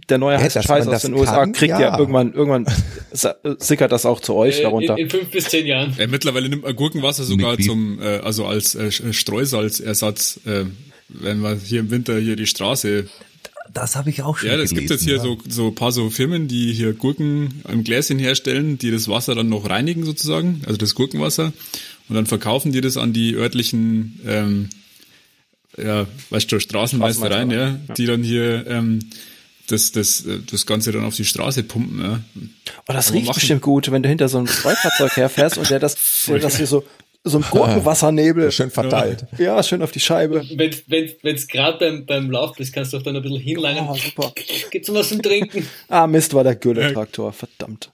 [0.08, 1.20] der neue ja, heiße Scheiß aus den kann?
[1.20, 1.80] USA kriegt ja.
[1.80, 2.66] ja, irgendwann, irgendwann
[3.60, 4.98] sickert das auch zu euch äh, darunter.
[4.98, 5.96] In, in, fünf bis zehn Jahren.
[5.98, 10.66] Äh, mittlerweile nimmt man Gurkenwasser sogar zum, äh, also als äh, Streusalzersatz, äh,
[11.10, 13.06] wenn man hier im Winter hier die Straße
[13.72, 15.22] das habe ich auch schon Ja, gelesen, gibt jetzt hier ja.
[15.22, 19.48] so so paar so Firmen, die hier Gurken im Gläschen herstellen, die das Wasser dann
[19.48, 21.54] noch reinigen sozusagen, also das Gurkenwasser
[22.08, 24.70] und dann verkaufen die das an die örtlichen ähm,
[25.78, 29.00] ja, weißt du, Straßenmeistereien, ja, ja, die dann hier ähm,
[29.72, 32.02] das, das, das Ganze dann auf die Straße pumpen.
[32.02, 32.20] Ja.
[32.88, 35.96] Oh, das riecht bestimmt gut, wenn du hinter so einem Freifahrzeug herfährst und der das,
[36.28, 36.84] der das hier so
[37.24, 38.52] so ein Gurkenwassernebel.
[38.52, 39.26] Schön verteilt.
[39.38, 40.44] Ja, ja, schön auf die Scheibe.
[40.56, 43.88] Wenn wenn wenn's gerade beim, beim Lauf bist, kannst du auch dann ein bisschen hinlangen.
[43.90, 44.34] Oh, super.
[44.72, 45.68] Gibt's noch was zum Trinken?
[45.90, 47.34] ah, Mist, war der Gülle-Traktor.
[47.34, 47.92] Verdammt.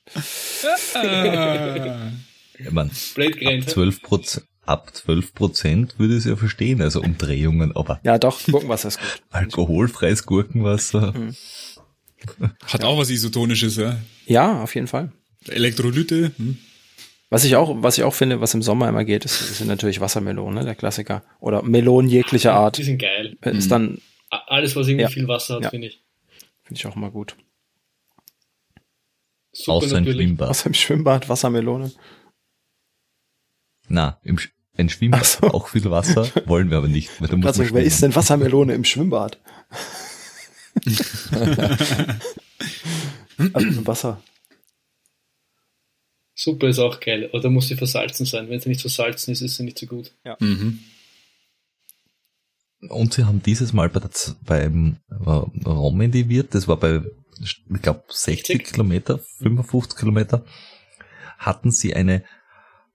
[0.93, 7.76] ja, man, ab 12 Prozent, ab 12 Prozent würde ich es ja verstehen, also Umdrehungen,
[7.76, 7.99] aber.
[8.04, 9.21] Ja, doch, Gurkenwasser ist gut.
[9.31, 11.13] Alkoholfreies Gurkenwasser.
[11.13, 11.36] Mhm.
[12.65, 13.99] Hat auch was Isotonisches, ja?
[14.26, 15.12] Ja, auf jeden Fall.
[15.47, 16.31] Elektrolyte.
[16.37, 16.57] Hm.
[17.29, 19.99] Was ich auch, was ich auch finde, was im Sommer immer geht, ist, sind natürlich
[19.99, 21.23] Wassermelonen, ne, der Klassiker.
[21.39, 22.78] Oder Melonen jeglicher Art.
[22.78, 23.36] Die sind geil.
[23.41, 23.99] Ist dann.
[24.29, 25.10] Alles, was irgendwie ja.
[25.10, 25.70] viel Wasser hat, ja.
[25.70, 26.04] finde ich.
[26.63, 27.36] Finde ich auch immer gut.
[29.52, 30.49] Super Außer im Schwimmbad.
[30.49, 31.91] Außer im Schwimmbad, Wassermelone.
[33.87, 35.47] Na, im, Sch ein Schwimmbad so.
[35.47, 37.10] auch viel Wasser, wollen wir aber nicht.
[37.20, 39.39] Du musst also, wer ist denn Wassermelone im Schwimmbad?
[43.54, 44.21] Also Wasser.
[46.34, 48.49] Suppe ist auch geil, aber da muss sie versalzen sein.
[48.49, 50.13] Wenn sie nicht versalzen ist, ist sie nicht so gut.
[50.26, 50.36] Ja.
[50.39, 50.79] Mhm.
[52.89, 54.12] Und sie haben dieses Mal bei der,
[54.45, 57.02] beim äh, Romedy Wirt, das war bei,
[57.41, 60.45] ich glaube, 60 Kilometer, 55 Kilometer,
[61.37, 62.23] hatten sie eine,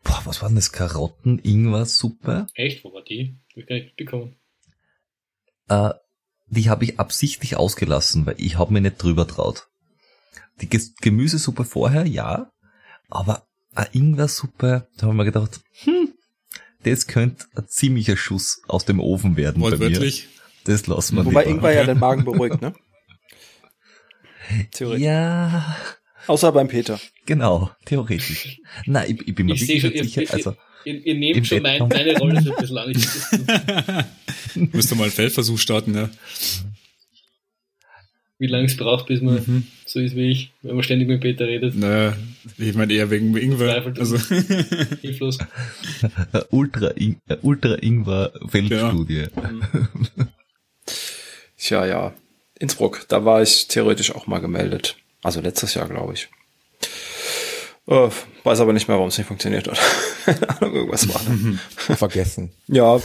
[0.05, 2.47] boah, was war denn das, Karotten-Ingwer-Suppe?
[2.55, 2.85] Echt?
[2.85, 3.39] Wo war die?
[3.57, 4.37] Die kann ich bekommen.
[5.69, 5.91] Äh,
[6.51, 9.69] die habe ich absichtlich ausgelassen, weil ich habe mir nicht drüber traut.
[10.61, 10.69] Die
[11.01, 12.51] Gemüsesuppe vorher, ja,
[13.09, 16.13] aber eine Ingwer-Suppe, da haben wir gedacht, hm,
[16.83, 20.13] das könnte ein ziemlicher Schuss aus dem Ofen werden bei mir.
[20.65, 22.75] Das lassen wir Wobei Ingwer ja den Magen beruhigt, ne?
[24.73, 25.05] Theoretisch.
[25.05, 25.77] Ja.
[26.27, 27.01] Außer beim Peter.
[27.27, 28.61] Genau, theoretisch.
[28.85, 30.57] Nein, ich, ich bin mir ich wirklich schon, sicher, ihr, also.
[30.85, 34.07] Ihr, ihr nehmt schon mein, meine Rolle so ein bisschen an.
[34.73, 36.11] Müsste mal einen Feldversuch starten, ja
[38.41, 39.67] wie lange es braucht, bis man mhm.
[39.85, 41.77] so ist wie ich, wenn man ständig mit Peter redet.
[41.77, 42.17] Naja,
[42.57, 43.85] ich meine eher wegen Ingwer.
[43.99, 44.17] Also.
[45.03, 45.39] Hilflos.
[46.51, 49.27] Ultra, In Ultra Ingwer Feldstudie.
[49.27, 49.29] Ja.
[51.59, 52.15] Tja, ja.
[52.59, 54.97] Innsbruck, da war ich theoretisch auch mal gemeldet.
[55.23, 56.29] Also letztes Jahr, glaube ich.
[57.93, 58.09] Oh,
[58.45, 59.79] weiß aber nicht mehr, warum es nicht funktioniert hat.
[60.61, 61.97] Irgendwas war da.
[61.97, 62.53] Vergessen.
[62.69, 63.01] Ja.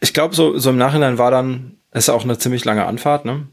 [0.00, 3.46] ich glaube, so, so im Nachhinein war dann ist auch eine ziemlich lange Anfahrt, ne?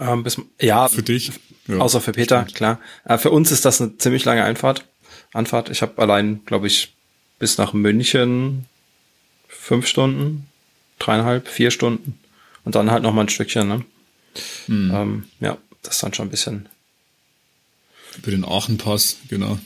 [0.00, 1.32] Ähm, bis, ja, für dich.
[1.68, 2.56] Ja, außer für Peter, stimmt.
[2.56, 2.80] klar.
[3.04, 4.86] Äh, für uns ist das eine ziemlich lange Einfahrt.
[5.34, 5.68] Anfahrt.
[5.68, 6.94] Ich habe allein, glaube ich,
[7.38, 8.64] bis nach München
[9.46, 10.48] fünf Stunden,
[10.98, 12.18] dreieinhalb, vier Stunden
[12.64, 13.68] und dann halt noch mal ein Stückchen.
[13.68, 13.84] Ne?
[14.66, 14.90] Hm.
[14.94, 16.68] Ähm, ja, das ist dann schon ein bisschen.
[18.18, 19.58] Über den Aachenpass, genau.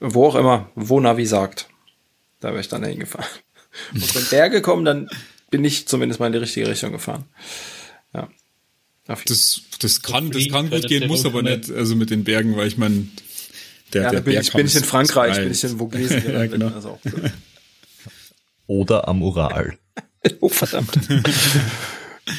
[0.00, 1.68] Wo auch immer, wo Navi sagt.
[2.40, 3.28] Da wäre ich dann hingefahren.
[3.94, 5.08] Und wenn Berge kommen, dann
[5.50, 7.24] bin ich zumindest mal in die richtige Richtung gefahren.
[8.14, 8.28] Ja.
[9.06, 12.68] Das, das kann, das kann gut gehen, muss aber nicht, also mit den Bergen, weil
[12.68, 13.08] ich meine,
[13.94, 16.68] der, ja, der bin, ich, bin ich in Frankreich, bin ich in Vogesen ja, genau.
[16.68, 17.00] also
[18.66, 19.78] Oder am Ural.
[20.40, 20.98] oh, verdammt.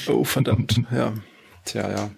[0.08, 1.16] oh, verdammt, ja.
[1.66, 2.12] Tja, ja.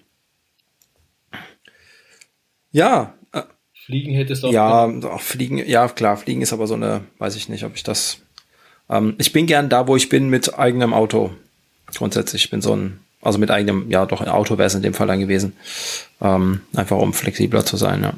[2.72, 3.14] Ja.
[3.32, 3.42] Äh,
[3.72, 4.52] Fliegen hättest du auch.
[4.52, 7.82] Ja, auch Fliegen, ja, klar, Fliegen ist aber so eine, weiß ich nicht, ob ich
[7.82, 8.18] das.
[8.90, 11.30] Ähm, ich bin gern da, wo ich bin, mit eigenem Auto.
[11.94, 14.82] Grundsätzlich, ich bin so ein, also mit eigenem, ja, doch ein Auto wäre es in
[14.82, 15.54] dem Fall dann gewesen.
[16.20, 18.14] Ähm, einfach um flexibler zu sein, ja.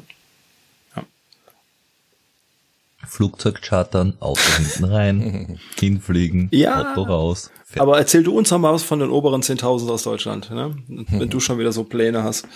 [3.07, 7.51] Flugzeug chartern, Auto hinten rein, hinfliegen, ja, Auto raus.
[7.65, 7.81] Fertig.
[7.81, 10.75] Aber erzähl du uns mal was von den oberen 10.000 aus Deutschland, ne?
[10.87, 12.47] wenn du schon wieder so Pläne hast.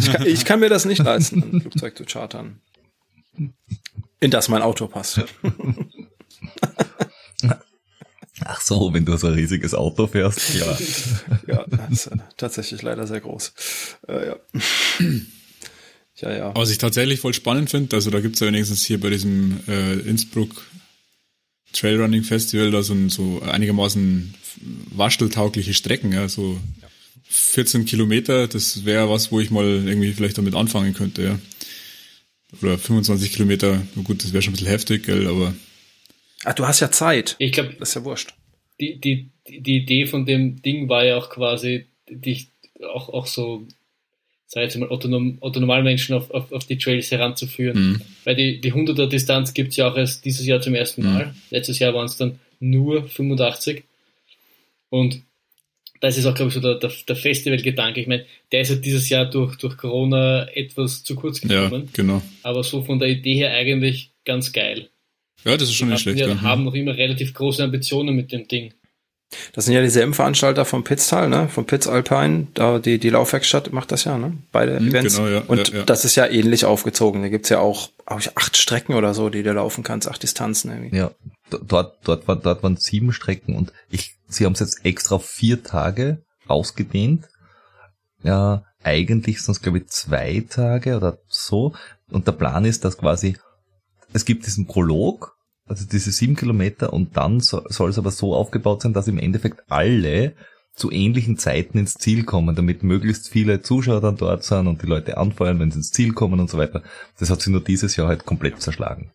[0.00, 2.60] Ich kann, ich kann mir das nicht leisten, ein Flugzeug zu chartern.
[4.20, 5.20] In das mein Auto passt.
[8.44, 10.76] Ach so, wenn du so ein riesiges Auto fährst, ja.
[11.46, 13.52] ja, das ist tatsächlich leider sehr groß.
[14.08, 14.36] Äh, ja.
[16.24, 16.54] Ja, ja.
[16.54, 19.92] Was ich tatsächlich voll spannend finde, also da gibt's ja wenigstens hier bei diesem äh,
[19.92, 20.64] Innsbruck
[21.74, 24.32] Trailrunning Festival da so, so einigermaßen
[24.94, 26.58] waschteltaugliche Strecken, ja, so
[27.24, 31.38] 14 Kilometer, das wäre was, wo ich mal irgendwie vielleicht damit anfangen könnte, ja.
[32.62, 35.54] Oder 25 Kilometer, na gut, das wäre schon ein bisschen heftig, gell, aber.
[36.44, 37.36] Ach, du hast ja Zeit.
[37.38, 38.34] Ich glaube, das ist ja wurscht.
[38.80, 42.48] Die, die, die Idee von dem Ding war ja auch quasi, dich
[42.94, 43.66] auch, auch so
[44.46, 45.08] sag jetzt mal, Otto,
[45.40, 47.78] Otto Normalmenschen auf, auf, auf die Trails heranzuführen.
[47.78, 48.00] Mhm.
[48.24, 51.12] Weil die, die 100er Distanz gibt's ja auch erst dieses Jahr zum ersten mhm.
[51.12, 51.26] Mal.
[51.26, 51.34] Mhm.
[51.50, 53.84] Letztes Jahr waren es dann nur 85.
[54.90, 55.22] Und
[56.00, 58.00] das ist auch, glaube ich, so der, der, der Festivalgedanke.
[58.00, 61.84] Ich meine, der ist ja dieses Jahr durch, durch Corona etwas zu kurz gekommen.
[61.84, 62.22] Ja, genau.
[62.42, 64.90] Aber so von der Idee her eigentlich ganz geil.
[65.44, 66.18] Ja, das ist schon nicht schlecht.
[66.18, 66.40] Wir ja.
[66.42, 68.72] haben noch immer relativ große Ambitionen mit dem Ding.
[69.52, 71.48] Das sind ja dieselben Veranstalter vom Pitztal, ne?
[71.48, 74.36] Vom Pitz Alpine, da die, die Laufwerkstatt macht das ja, ne?
[74.52, 75.16] Beide mhm, Events.
[75.16, 75.82] Genau, ja, und ja, ja.
[75.84, 77.22] das ist ja ähnlich aufgezogen.
[77.22, 80.70] Da gibt's ja auch, auch acht Strecken oder so, die du laufen kannst, acht Distanzen
[80.70, 80.96] irgendwie.
[80.96, 81.10] Ja,
[81.50, 85.62] dort, dort, war, dort waren sieben Strecken und ich, sie haben es jetzt extra vier
[85.62, 87.28] Tage ausgedehnt.
[88.22, 91.74] Ja, eigentlich sonst glaube ich zwei Tage oder so.
[92.10, 93.36] Und der Plan ist, dass quasi,
[94.12, 95.36] es gibt diesen Prolog,
[95.66, 99.18] also diese sieben Kilometer und dann so, soll es aber so aufgebaut sein, dass im
[99.18, 100.34] Endeffekt alle
[100.74, 104.86] zu ähnlichen Zeiten ins Ziel kommen, damit möglichst viele Zuschauer dann dort sind und die
[104.86, 106.82] Leute anfeuern, wenn sie ins Ziel kommen und so weiter.
[107.18, 109.12] Das hat sich nur dieses Jahr halt komplett zerschlagen.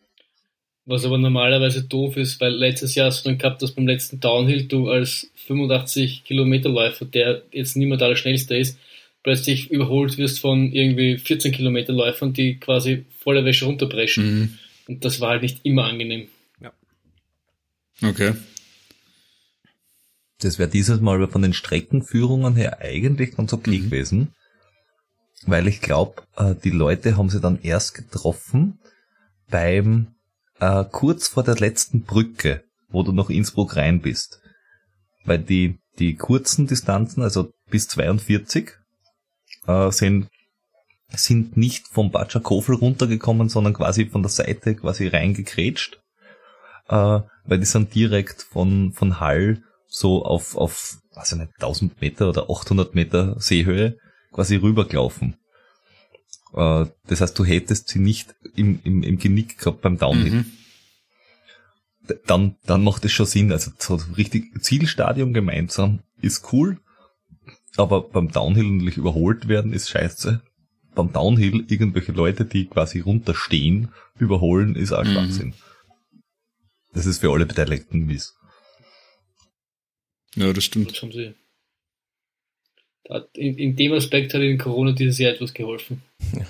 [0.85, 4.19] Was aber normalerweise doof ist, weil letztes Jahr hast du dann gehabt, dass beim letzten
[4.19, 8.79] Downhill du als 85 Kilometer Läufer, der jetzt niemand der schnellste ist,
[9.21, 14.39] plötzlich überholt wirst von irgendwie 14 Kilometer Läufern, die quasi voller Wäsche runterbrechen.
[14.39, 14.57] Mhm.
[14.87, 16.29] Und das war halt nicht immer angenehm.
[18.01, 18.33] Okay.
[20.39, 23.83] Das wäre dieses Mal von den Streckenführungen her eigentlich ganz okay mhm.
[23.85, 24.33] gewesen,
[25.45, 28.79] weil ich glaube, äh, die Leute haben sie dann erst getroffen
[29.49, 30.15] beim
[30.59, 34.41] äh, kurz vor der letzten Brücke, wo du nach Innsbruck rein bist.
[35.25, 38.71] Weil die, die kurzen Distanzen, also bis 42,
[39.67, 40.29] äh, sind,
[41.09, 45.99] sind nicht vom Batscher Kofel runtergekommen, sondern quasi von der Seite quasi reingekrätscht
[46.89, 52.01] äh, weil die sind direkt von, von Hall so auf, auf, weiß ich nicht, 1000
[52.01, 53.97] Meter oder 800 Meter Seehöhe
[54.31, 55.37] quasi rübergelaufen.
[56.53, 60.31] Äh, das heißt, du hättest sie nicht im, im, im Genick gehabt beim Downhill.
[60.31, 60.45] Mhm.
[62.25, 63.51] Dann, dann macht es schon Sinn.
[63.51, 66.79] Also so richtig Zielstadium gemeinsam ist cool,
[67.77, 70.41] aber beim Downhill natürlich überholt werden ist scheiße.
[70.95, 75.53] Beim Downhill irgendwelche Leute, die quasi runterstehen, überholen, ist auch mhm.
[76.93, 78.35] Das ist für alle Beteiligten mies.
[80.35, 81.01] Ja, das stimmt.
[83.33, 86.01] in, in, dem Aspekt hat Ihnen Corona dieses Jahr etwas geholfen.
[86.33, 86.45] Ja.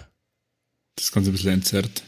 [0.95, 2.03] Das Ganze ein bisschen entzerrt.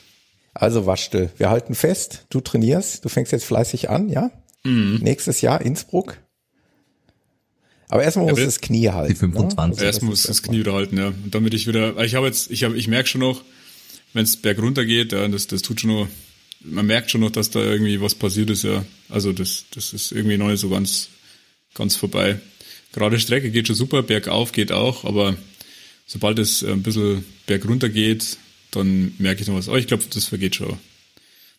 [0.53, 4.32] Also Waschtel, wir halten fest, du trainierst, du fängst jetzt fleißig an, ja?
[4.64, 5.00] Mhm.
[5.01, 6.18] Nächstes Jahr Innsbruck.
[7.88, 9.14] Aber erstmal muss ja, das Knie halten.
[9.14, 9.80] Die 25.
[9.80, 9.85] Ne?
[9.85, 11.08] Erstmal muss das Knie wieder halten, ja.
[11.08, 13.43] Und damit ich wieder, ich habe jetzt, ich habe, ich merke schon noch,
[14.14, 16.08] wenn es bergunter geht, ja, das, das tut schon noch
[16.64, 18.85] man merkt schon noch, dass da irgendwie was passiert ist, ja.
[19.09, 21.09] Also das, das ist irgendwie noch nicht so ganz,
[21.73, 22.40] ganz vorbei.
[22.93, 25.38] Gerade Strecke geht schon super, bergauf geht auch, aber
[26.06, 28.38] sobald es ein bisschen bergunter geht,
[28.72, 29.69] dann merke ich noch was.
[29.69, 30.77] Oh, ich glaube, das vergeht schon.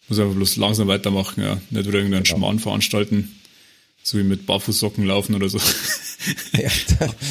[0.08, 1.60] Muss einfach bloß langsam weitermachen, ja.
[1.70, 2.36] Nicht wieder irgendeinen genau.
[2.36, 3.36] Schmarrn veranstalten.
[4.02, 5.58] So wie mit Barfußsocken laufen oder so.
[6.52, 6.68] ja.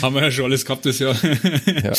[0.02, 1.16] Haben wir ja schon alles gehabt das Jahr.
[1.24, 1.94] ja.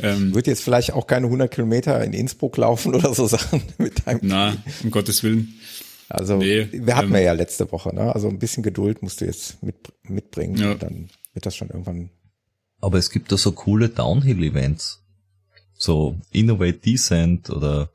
[0.00, 4.06] ähm, Wird jetzt vielleicht auch keine 100 Kilometer in Innsbruck laufen oder so Sachen mit
[4.06, 5.54] deinem Na, um Gottes Willen.
[6.08, 8.14] Also nee, wir hatten ähm, wir ja letzte Woche, ne?
[8.14, 10.74] Also ein bisschen Geduld musst du jetzt mit, mitbringen ja.
[10.74, 12.10] dann wird das schon irgendwann.
[12.80, 15.02] Aber es gibt da so coole Downhill-Events.
[15.74, 17.90] So Innovate Descent oder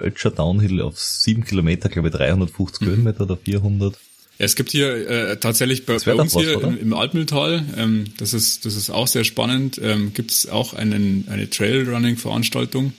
[0.00, 2.90] Ultra Downhill auf sieben Kilometer, glaube ich 350 mhm.
[2.90, 3.96] Höhenmeter oder 400.
[4.38, 8.04] Ja, es gibt hier äh, tatsächlich bei, bei uns was, hier im, im Altmühltal, ähm,
[8.18, 12.92] das ist das ist auch sehr spannend, ähm, gibt es auch einen, eine Trailrunning-Veranstaltung.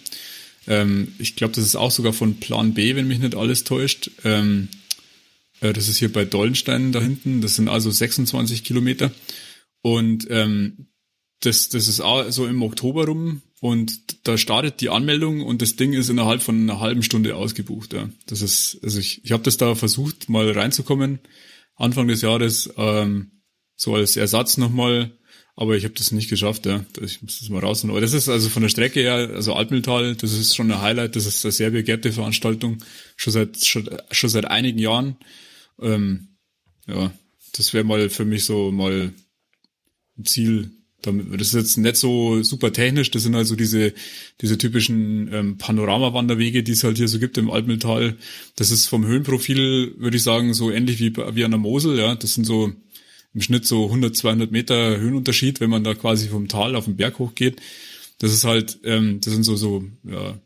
[0.68, 4.12] Ähm, ich glaube, das ist auch sogar von Plan B, wenn mich nicht alles täuscht.
[4.24, 4.68] Ähm,
[5.62, 7.42] äh, das ist hier bei Dollenstein da hinten.
[7.42, 9.12] Das sind also 26 Kilometer.
[9.82, 10.88] Und ähm,
[11.42, 15.76] das, das ist auch so im Oktober rum und da startet die Anmeldung und das
[15.76, 17.94] Ding ist innerhalb von einer halben Stunde ausgebucht.
[17.94, 18.10] Ja.
[18.28, 21.20] Das ist, also ich, ich habe das da versucht, mal reinzukommen,
[21.76, 23.32] Anfang des Jahres, ähm,
[23.76, 25.12] so als Ersatz nochmal,
[25.56, 26.86] aber ich habe das nicht geschafft, ja.
[27.02, 27.96] Ich muss das mal rausnehmen.
[27.96, 31.16] Aber das ist also von der Strecke her, also Altmühltal, das ist schon ein Highlight,
[31.16, 32.78] das ist eine sehr begehrte Veranstaltung,
[33.16, 35.18] schon seit schon, schon seit einigen Jahren.
[35.82, 36.38] Ähm,
[36.88, 37.12] ja,
[37.54, 39.14] das wäre mal für mich so mal
[40.18, 43.94] ein Ziel, das ist jetzt nicht so super technisch, das sind also diese,
[44.42, 48.18] diese typischen ähm, Panoramawanderwege, die es halt hier so gibt im Altmühltal.
[48.56, 52.16] Das ist vom Höhenprofil, würde ich sagen, so ähnlich wie, wie an der Mosel, ja.
[52.16, 52.74] Das sind so
[53.34, 56.98] im Schnitt so 100, 200 Meter Höhenunterschied, wenn man da quasi vom Tal auf den
[56.98, 57.62] Berg hochgeht.
[58.18, 60.40] Das ist halt, ähm, das sind so, so, ja,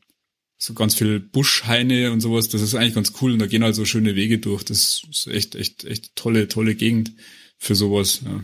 [0.57, 2.49] so ganz viel Buschhaine und sowas.
[2.49, 4.63] Das ist eigentlich ganz cool und da gehen halt so schöne Wege durch.
[4.63, 7.13] Das ist echt, echt, echt tolle, tolle Gegend
[7.57, 8.43] für sowas, ja.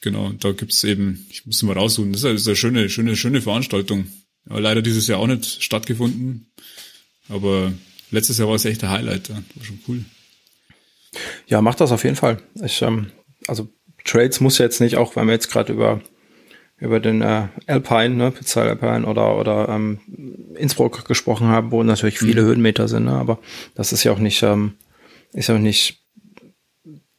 [0.00, 4.06] Genau, da gibt's eben, ich muss mal raussuchen, das ist eine schöne, schöne, schöne Veranstaltung.
[4.48, 6.50] Ja, leider dieses Jahr auch nicht stattgefunden,
[7.28, 7.72] aber
[8.10, 9.34] letztes Jahr war es echt ein Highlight, ja.
[9.54, 10.04] war schon cool.
[11.46, 12.38] Ja, macht das auf jeden Fall.
[12.64, 13.10] Ich, ähm,
[13.46, 13.68] also
[14.04, 16.00] Trades muss jetzt nicht, auch wenn wir jetzt gerade über
[16.78, 20.00] über den äh, Alpine, ne, Pizzal Alpine oder oder ähm,
[20.56, 22.46] Innsbruck gesprochen haben, wo natürlich viele mhm.
[22.46, 23.38] Höhenmeter sind, ne, aber
[23.74, 24.76] das ist ja auch nicht ähm,
[25.34, 26.02] ist ja auch nicht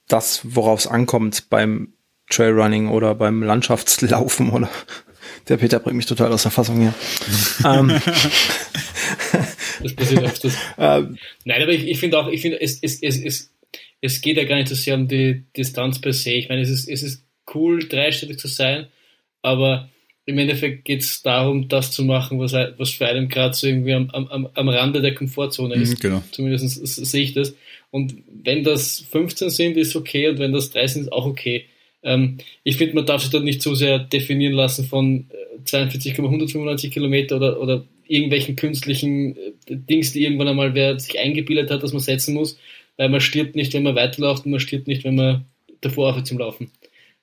[0.08, 1.93] das, worauf es ankommt beim
[2.32, 4.69] Trailrunning oder beim Landschaftslaufen oder
[5.50, 6.93] der Peter bringt mich total aus der Fassung hier.
[7.66, 8.01] ähm,
[9.84, 10.58] das passiert öfters.
[10.77, 13.51] Ähm, Nein, aber ich, ich finde auch, ich finde, es, es, es, es,
[14.01, 16.32] es geht ja gar nicht so sehr um die Distanz per se.
[16.32, 18.88] Ich meine, es ist, es ist cool, dreistellig zu sein,
[19.42, 19.90] aber
[20.26, 23.93] im Endeffekt geht es darum, das zu machen, was, was für einen gerade so irgendwie
[23.93, 25.95] am, am, am Rande der Komfortzone ist.
[25.95, 26.24] Mhm, genau.
[26.32, 27.56] Zumindest sehe ich das.
[27.90, 31.66] Und wenn das 15 sind, ist okay und wenn das 3 sind, ist auch okay.
[32.03, 35.27] Ähm, ich finde, man darf sich dort nicht zu sehr definieren lassen von
[35.65, 41.69] 42,195 äh, Kilometer oder, oder irgendwelchen künstlichen äh, Dings, die irgendwann einmal wer sich eingebildet
[41.69, 42.57] hat, dass man setzen muss,
[42.97, 45.45] weil man stirbt nicht, wenn man weiterläuft und man stirbt nicht, wenn man
[45.81, 46.71] davor aufhört zum Laufen.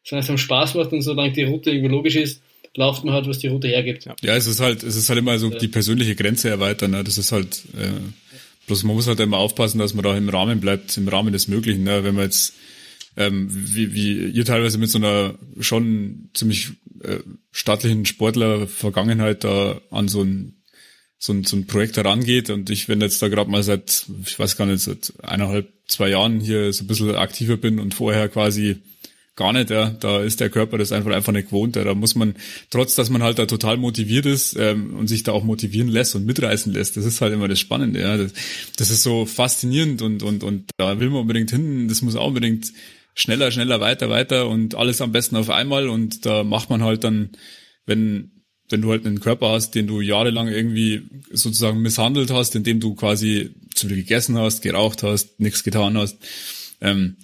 [0.04, 2.42] Sondern es einem Spaß macht und solange die Route irgendwie logisch ist,
[2.74, 4.08] lauft man halt, was die Route hergibt.
[4.22, 6.92] Ja, es ist halt, es ist halt immer so die persönliche Grenze erweitern.
[6.92, 7.04] Ne?
[7.04, 7.90] Das ist halt, äh,
[8.66, 11.48] bloß man muss halt immer aufpassen, dass man da im Rahmen bleibt, im Rahmen des
[11.48, 11.82] Möglichen.
[11.82, 12.04] Ne?
[12.04, 12.54] Wenn man jetzt
[13.18, 16.70] ähm, wie, wie ihr teilweise mit so einer schon ziemlich
[17.02, 17.18] äh,
[17.50, 20.54] staatlichen Sportler-Vergangenheit da an so ein
[21.20, 24.38] so ein, so ein Projekt herangeht und ich, wenn jetzt da gerade mal seit, ich
[24.38, 28.28] weiß gar nicht, seit eineinhalb, zwei Jahren hier so ein bisschen aktiver bin und vorher
[28.28, 28.76] quasi
[29.34, 31.74] gar nicht, ja, da ist der Körper das einfach einfach nicht gewohnt.
[31.74, 31.84] Ja.
[31.84, 32.34] Da muss man,
[32.70, 36.14] trotz dass man halt da total motiviert ist ähm, und sich da auch motivieren lässt
[36.14, 38.16] und mitreißen lässt, das ist halt immer das Spannende, ja.
[38.16, 38.32] Das,
[38.76, 42.28] das ist so faszinierend und, und, und da will man unbedingt hin, das muss auch
[42.28, 42.72] unbedingt
[43.14, 47.04] schneller, schneller, weiter, weiter und alles am besten auf einmal und da macht man halt
[47.04, 47.30] dann,
[47.86, 48.32] wenn
[48.70, 52.94] wenn du halt einen Körper hast, den du jahrelang irgendwie sozusagen misshandelt hast, indem du
[52.94, 56.18] quasi zu viel gegessen hast, geraucht hast, nichts getan hast,
[56.80, 57.16] ähm,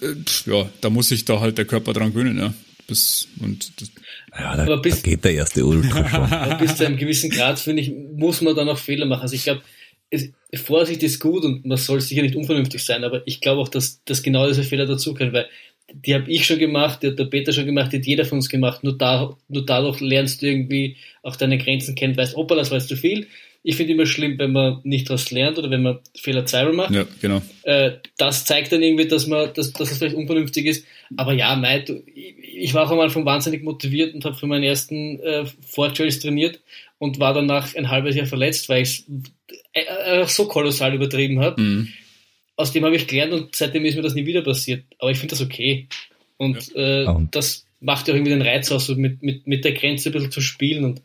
[0.00, 0.14] äh,
[0.50, 2.54] ja, da muss sich da halt der Körper dran gewöhnen, ja.
[2.86, 3.90] Bis, und das,
[4.38, 6.58] ja, da, bis, da geht der erste Ultra schon.
[6.58, 9.22] bis zu einem gewissen Grad, finde ich, muss man da noch Fehler machen.
[9.22, 9.62] Also ich glaube,
[10.10, 13.68] es, Vorsicht ist gut und man soll sicher nicht unvernünftig sein, aber ich glaube auch,
[13.68, 15.48] dass, dass genau diese Fehler dazugehören, weil
[15.92, 18.38] die habe ich schon gemacht, die hat der Peter schon gemacht, die hat jeder von
[18.38, 18.82] uns gemacht.
[18.82, 22.88] Nur, da, nur dadurch lernst du irgendwie auch deine Grenzen kennen, weißt, opa, das jetzt
[22.88, 23.26] zu viel.
[23.62, 26.94] Ich finde immer schlimm, wenn man nicht daraus lernt oder wenn man Fehler zweimal macht.
[26.94, 27.42] Ja, genau.
[27.62, 30.86] Äh, das zeigt dann irgendwie, dass man, dass, dass es vielleicht unvernünftig ist.
[31.16, 34.64] Aber ja, mei, ich, ich war auch am Anfang wahnsinnig motiviert und habe für meinen
[34.64, 36.60] ersten äh, Fortrails trainiert
[36.98, 39.04] und war danach ein halbes Jahr verletzt, weil ich es
[39.74, 41.60] äh, äh, so kolossal übertrieben habe.
[41.60, 41.88] Mhm.
[42.56, 44.84] Aus dem habe ich gelernt und seitdem ist mir das nie wieder passiert.
[44.98, 45.86] Aber ich finde das okay.
[46.38, 47.12] Und ja.
[47.12, 50.08] äh, das macht ja auch irgendwie den Reiz aus, so mit, mit, mit der Grenze
[50.08, 50.84] ein bisschen zu spielen.
[50.84, 51.02] Und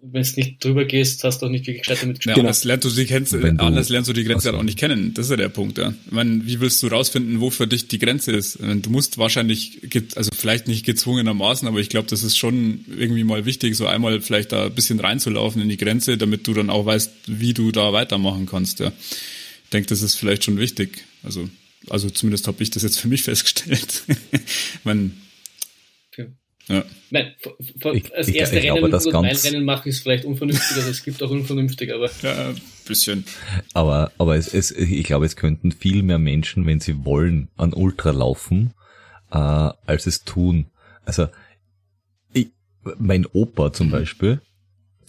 [0.00, 2.36] wenn du nicht drüber gehst, hast du auch nicht wirklich gescheit damit gespielt.
[2.36, 4.60] Ja, anders lernst du die Grenze, du, anders lernst du die Grenze also.
[4.60, 5.12] auch nicht kennen.
[5.14, 5.92] Das ist ja der Punkt, ja.
[6.06, 8.58] Ich meine, wie willst du rausfinden, wo für dich die Grenze ist?
[8.60, 9.80] Du musst wahrscheinlich,
[10.14, 14.20] also vielleicht nicht gezwungenermaßen, aber ich glaube, das ist schon irgendwie mal wichtig, so einmal
[14.20, 17.72] vielleicht da ein bisschen reinzulaufen in die Grenze, damit du dann auch weißt, wie du
[17.72, 18.92] da weitermachen kannst, ja.
[19.64, 21.04] Ich denke, das ist vielleicht schon wichtig.
[21.22, 21.48] Also,
[21.90, 24.04] also zumindest habe ich das jetzt für mich festgestellt.
[24.84, 25.12] man,
[26.68, 26.84] ja.
[27.10, 27.32] Nein,
[27.94, 31.02] ich, als erste ich, ich Rennen, das mein Rennen machen, ist vielleicht unvernünftig, also es
[31.02, 32.10] gibt auch unvernünftig, aber.
[32.22, 33.24] Ja, ein bisschen.
[33.72, 37.72] Aber, aber es, es, ich glaube, es könnten viel mehr Menschen, wenn sie wollen, an
[37.72, 38.74] Ultra laufen,
[39.30, 40.66] äh, als es tun.
[41.06, 41.28] Also,
[42.34, 42.48] ich,
[42.98, 43.92] mein Opa zum mhm.
[43.92, 44.40] Beispiel,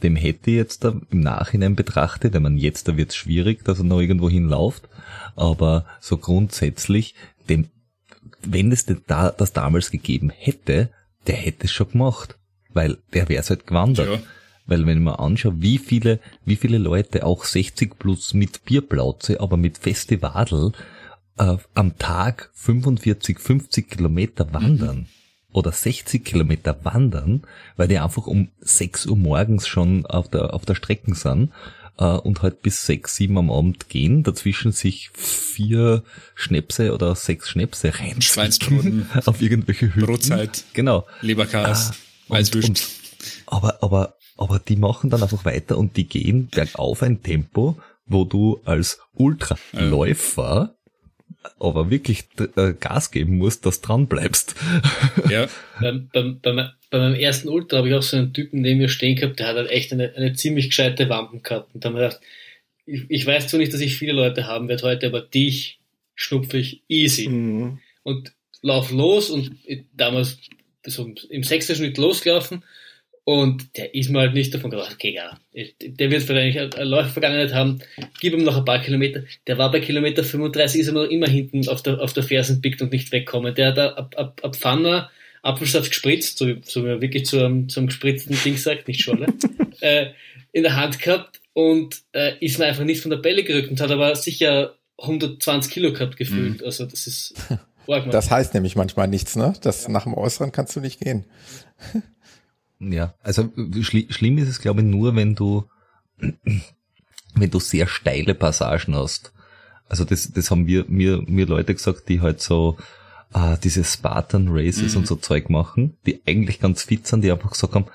[0.02, 3.66] dem hätte ich jetzt da im Nachhinein betrachtet, ich meine, jetzt da wird es schwierig,
[3.66, 4.88] dass er noch irgendwo hinläuft,
[5.36, 7.16] aber so grundsätzlich,
[7.50, 7.68] dem,
[8.42, 10.90] wenn es da, das damals gegeben hätte,
[11.30, 12.40] der hätte es schon gemacht,
[12.74, 14.10] weil der wäre halt gewandert.
[14.10, 14.20] Ja.
[14.66, 19.56] Weil wenn man anschaut, wie viele, wie viele Leute auch 60 plus mit Bierplauze, aber
[19.56, 20.74] mit Festival
[21.38, 25.06] äh, am Tag 45, 50 Kilometer wandern mhm.
[25.54, 27.44] oder 60 Kilometer wandern,
[27.78, 31.52] weil die einfach um 6 Uhr morgens schon auf der, auf der Strecke sind
[32.00, 36.04] äh, und halt bis 6, 7 am Abend gehen, dazwischen sich vier
[36.34, 40.06] Schnäpse oder sechs Schnäpse reinschweinstroten auf irgendwelche Hütten.
[40.08, 40.64] Brotzeit.
[40.74, 41.06] Genau.
[41.22, 41.92] Leberkas.
[42.30, 42.88] Ah, und,
[43.48, 48.24] aber, aber, aber die machen dann einfach weiter und die gehen bergauf ein Tempo, wo
[48.24, 50.76] du als Ultraläufer
[51.60, 54.56] aber wirklich äh, Gas geben musst, dass dran bleibst.
[55.30, 55.48] Ja.
[55.80, 58.90] beim, beim, beim, bei meinem ersten Ultra habe ich auch so einen Typen neben mir
[58.90, 61.74] stehen gehabt, der hat halt echt eine, eine ziemlich gescheite Wampen gehabt.
[61.74, 62.22] Und da habe ich gedacht,
[62.86, 65.80] ich, ich weiß zwar nicht, dass ich viele Leute haben werde heute, aber dich
[66.16, 67.28] schnupfe ich easy.
[67.28, 67.80] Mhm.
[68.04, 69.52] Und lauf los und
[69.96, 70.40] damals
[70.86, 72.64] so im sechsten Schnitt losgelaufen
[73.30, 77.54] und der ist mir halt nicht davon gedacht, okay, ja, der wird wahrscheinlich eine Läufervergangenheit
[77.54, 77.80] haben,
[78.20, 79.22] gib ihm noch ein paar Kilometer.
[79.46, 82.60] Der war bei Kilometer 35, ist er noch immer hinten auf der, auf der Fersen
[82.60, 83.54] pickt und nicht wegkommen.
[83.54, 85.12] Der hat ab, ab, ab Pfanner
[85.44, 89.28] Apfelsaft gespritzt, so, so wie man wirklich zum, zum gespritzten Ding sagt, nicht Scholle,
[89.82, 90.08] äh,
[90.52, 93.80] in der Hand gehabt und äh, ist mir einfach nicht von der Bälle gerückt und
[93.80, 96.62] hat aber sicher 120 Kilo gehabt gefühlt.
[96.62, 96.66] Mhm.
[96.66, 97.36] Also das ist
[98.10, 99.54] Das heißt nämlich manchmal nichts, ne?
[99.62, 99.90] Das ja.
[99.92, 101.26] nach dem Äußeren kannst du nicht gehen.
[102.80, 103.52] Ja, also
[103.82, 105.66] schli schlimm ist es, glaube ich, nur, wenn du,
[106.18, 109.34] wenn du sehr steile Passagen hast.
[109.88, 112.78] Also das, das haben wir, mir, mir Leute gesagt, die halt so
[113.34, 115.00] äh, diese Spartan Races mhm.
[115.00, 117.88] und so Zeug machen, die eigentlich ganz fit sind, die einfach gesagt haben,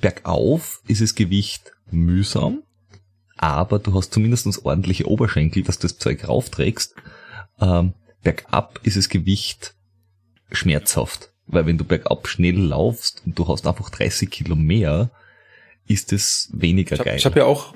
[0.00, 2.62] bergauf ist das Gewicht mühsam,
[3.36, 6.94] aber du hast zumindest ordentliche Oberschenkel, dass du das Zeug raufträgst.
[7.60, 9.74] Ähm, bergab ist das Gewicht
[10.50, 15.10] schmerzhaft, weil wenn du bergab schnell laufst und du hast einfach 30 Kilo mehr,
[15.86, 17.16] ist es weniger ich hab, geil.
[17.16, 17.74] Ich habe ja auch,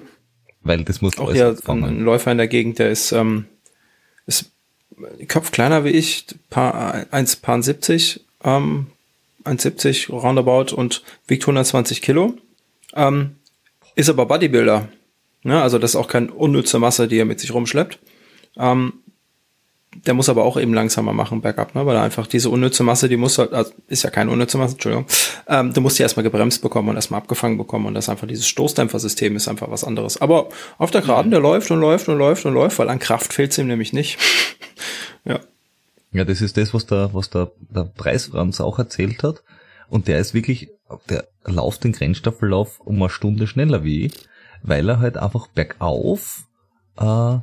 [0.62, 3.44] weil das muss auch hier einen Läufer in der Gegend, der ist, ähm,
[4.26, 4.50] ist
[5.28, 8.88] Kopf kleiner wie ich, paar, 1,70, ähm,
[9.44, 12.34] 1,70 roundabout und wiegt 120 Kilo.
[12.94, 13.36] Ähm,
[13.94, 14.88] ist aber Bodybuilder.
[15.44, 17.98] Ja, also das ist auch keine unnütze Masse, die er mit sich rumschleppt.
[18.56, 18.94] Ähm,
[20.06, 21.84] der muss aber auch eben langsamer machen, Backup, ne?
[21.86, 24.74] weil er einfach diese unnütze Masse, die muss halt, also ist ja keine unnütze Masse,
[24.74, 25.06] Entschuldigung,
[25.46, 28.46] ähm, du musst die erstmal gebremst bekommen und erstmal abgefangen bekommen und das einfach dieses
[28.46, 30.20] Stoßdämpfersystem ist einfach was anderes.
[30.20, 33.32] Aber auf der Geraden, der läuft und läuft und läuft und läuft, weil an Kraft
[33.32, 34.18] fehlt es ihm nämlich nicht.
[35.24, 35.40] ja.
[36.12, 39.42] Ja, das ist das, was der, was der, der Preisfranz auch erzählt hat.
[39.88, 40.70] Und der ist wirklich,
[41.08, 44.14] der läuft den Grenzstaffellauf um eine Stunde schneller wie ich,
[44.62, 46.44] weil er halt einfach bergauf
[46.98, 47.38] äh,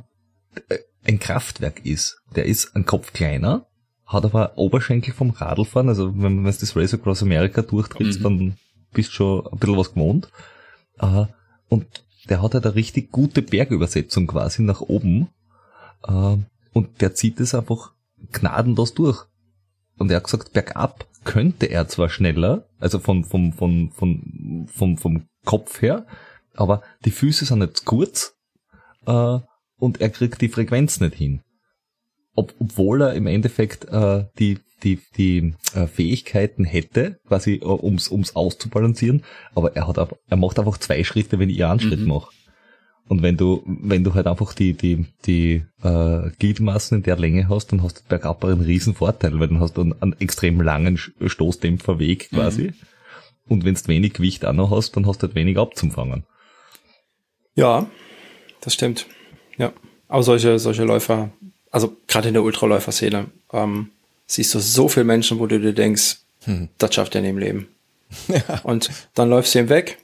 [1.06, 2.18] ein Kraftwerk ist.
[2.34, 3.66] Der ist ein Kopf kleiner,
[4.04, 8.24] hat aber Oberschenkel vom Radlfahren, also wenn, wenn du das Race Across America durchtrittst, mhm.
[8.24, 8.56] dann
[8.92, 10.28] bist du schon ein bisschen was gewohnt.
[10.98, 11.26] Äh,
[11.68, 11.86] und
[12.28, 15.28] der hat halt eine richtig gute Bergübersetzung quasi nach oben.
[16.06, 16.36] Äh,
[16.72, 17.92] und der zieht es einfach
[18.32, 19.24] gnadenlos durch.
[19.98, 24.96] Und er hat gesagt, bergab könnte er zwar schneller, also von, vom, von, von, vom,
[24.96, 26.06] vom Kopf her,
[26.54, 28.36] aber die Füße sind jetzt kurz,
[29.06, 29.38] äh,
[29.78, 31.42] und er kriegt die Frequenz nicht hin.
[32.34, 38.10] Ob, obwohl er im Endeffekt äh, die, die, die äh, Fähigkeiten hätte, quasi äh, ums,
[38.10, 39.22] ums auszubalancieren,
[39.54, 42.08] aber er hat er macht einfach zwei Schritte, wenn ich einen Schritt mhm.
[42.08, 42.30] mache.
[43.08, 47.48] Und wenn du, wenn du halt einfach die, die, die äh, Gliedmassen in der Länge
[47.48, 50.60] hast, dann hast du bergab einen riesen Vorteil, weil dann hast du einen, einen extrem
[50.60, 52.62] langen Stoßdämpferweg quasi.
[52.62, 52.74] Mhm.
[53.48, 56.24] Und wenn du wenig Gewicht auch noch hast, dann hast du halt wenig abzufangen.
[57.54, 57.88] Ja,
[58.60, 59.06] das stimmt.
[59.58, 59.72] Ja,
[60.08, 61.30] aber solche, solche Läufer,
[61.70, 63.90] also gerade in der Ultraläufer-Szene, ähm,
[64.26, 66.68] siehst du so viele Menschen, wo du dir denkst, hm.
[66.78, 67.68] das schafft er nie im Leben.
[68.28, 68.60] Ja.
[68.62, 69.98] Und dann läufst du ihm weg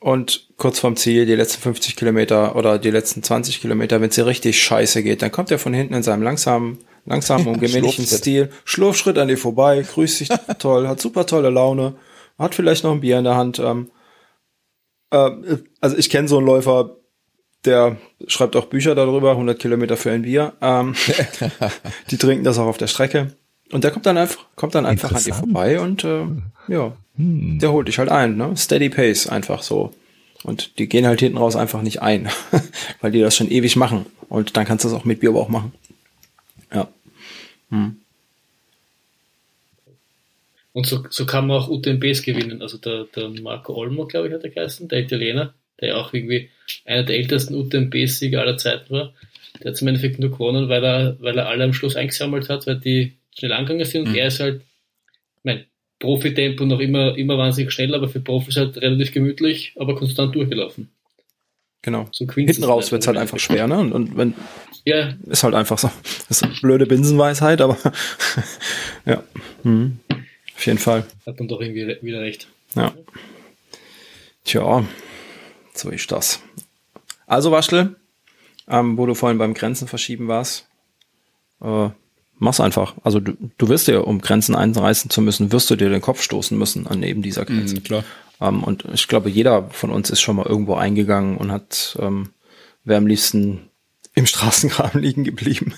[0.00, 4.14] und kurz vorm Ziel, die letzten 50 Kilometer oder die letzten 20 Kilometer, wenn es
[4.14, 8.06] dir richtig scheiße geht, dann kommt er von hinten in seinem langsamen, langsamen und gemächlichen
[8.06, 10.28] Stil, Schlurfschritt an dir vorbei, grüßt sich
[10.58, 11.94] toll, hat super tolle Laune,
[12.38, 13.58] hat vielleicht noch ein Bier in der Hand.
[13.58, 13.90] Ähm,
[15.10, 15.30] äh,
[15.80, 16.97] also ich kenne so einen Läufer,
[17.64, 17.96] der
[18.26, 20.54] schreibt auch Bücher darüber, 100 Kilometer für ein Bier.
[20.60, 20.94] Ähm,
[22.10, 23.32] die trinken das auch auf der Strecke.
[23.70, 26.24] Und der kommt dann einfach, kommt dann einfach an dir vorbei und äh,
[26.68, 27.58] ja, hm.
[27.58, 28.56] der holt dich halt ein, ne?
[28.56, 29.92] Steady Pace einfach so.
[30.42, 32.30] Und die gehen halt hinten raus einfach nicht ein,
[33.00, 34.06] weil die das schon ewig machen.
[34.28, 35.72] Und dann kannst du das auch mit Bier aber auch machen.
[36.72, 36.88] Ja.
[37.70, 37.96] Hm.
[40.72, 42.62] Und so, so kann man auch UTMBs gewinnen.
[42.62, 46.12] Also der, der Marco Olmo, glaube ich, hat er geheißen, der Italiener, der ja auch
[46.12, 46.50] irgendwie
[46.84, 49.12] einer der ältesten UTMB-Sieger aller Zeiten war.
[49.62, 52.66] Der hat im Endeffekt nur gewonnen, weil er, weil er alle am Schluss eingesammelt hat,
[52.66, 54.06] weil die schnell angegangen sind.
[54.06, 54.18] Und mhm.
[54.18, 54.62] er ist halt,
[55.42, 55.64] mein
[55.98, 60.90] Profi-Tempo noch immer, immer wahnsinnig schnell, aber für Profis halt relativ gemütlich, aber konstant durchgelaufen.
[61.82, 62.08] Genau.
[62.12, 63.78] So Hinten raus wird's halt einfach schwer, ne?
[63.78, 64.34] Und, und wenn,
[64.84, 65.14] ja.
[65.26, 65.90] ist halt einfach so.
[66.02, 67.78] Das ist eine blöde Binsenweisheit, aber
[69.06, 69.22] ja.
[69.62, 70.00] Mhm.
[70.56, 71.04] Auf jeden Fall.
[71.24, 72.48] Hat man doch irgendwie wieder recht.
[72.74, 72.92] Ja.
[74.44, 74.84] Tja,
[75.78, 76.40] so ist das.
[77.26, 77.96] Also Waschel,
[78.68, 80.66] ähm, wo du vorhin beim Grenzen verschieben warst,
[81.62, 81.90] äh,
[82.38, 82.94] mach's einfach.
[83.02, 86.22] Also du, du wirst dir, um Grenzen einreißen zu müssen, wirst du dir den Kopf
[86.22, 87.76] stoßen müssen an eben dieser Grenze.
[87.76, 88.04] Mhm, klar.
[88.40, 92.30] Ähm, und ich glaube, jeder von uns ist schon mal irgendwo eingegangen und hat, ähm,
[92.84, 93.68] wäre am liebsten
[94.14, 95.74] im Straßengraben liegen geblieben.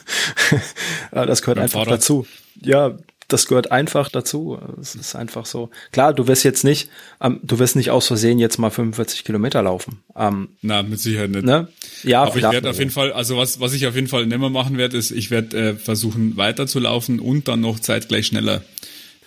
[1.11, 2.01] das gehört Beim einfach Fahrrad.
[2.01, 2.27] dazu.
[2.61, 2.97] Ja,
[3.33, 4.59] das gehört einfach dazu.
[4.81, 5.71] Es ist einfach so.
[5.93, 9.63] Klar, du wirst jetzt nicht, ähm, du wirst nicht aus Versehen jetzt mal 45 Kilometer
[9.63, 10.01] laufen.
[10.17, 11.45] Ähm, Na, mit Sicherheit nicht.
[11.45, 11.69] Ne?
[12.03, 14.51] Ja, aber ich werde auf jeden Fall, also was, was ich auf jeden Fall nimmer
[14.51, 18.63] machen werde, ist, ich werde äh, versuchen weiter zu laufen und dann noch zeitgleich schneller.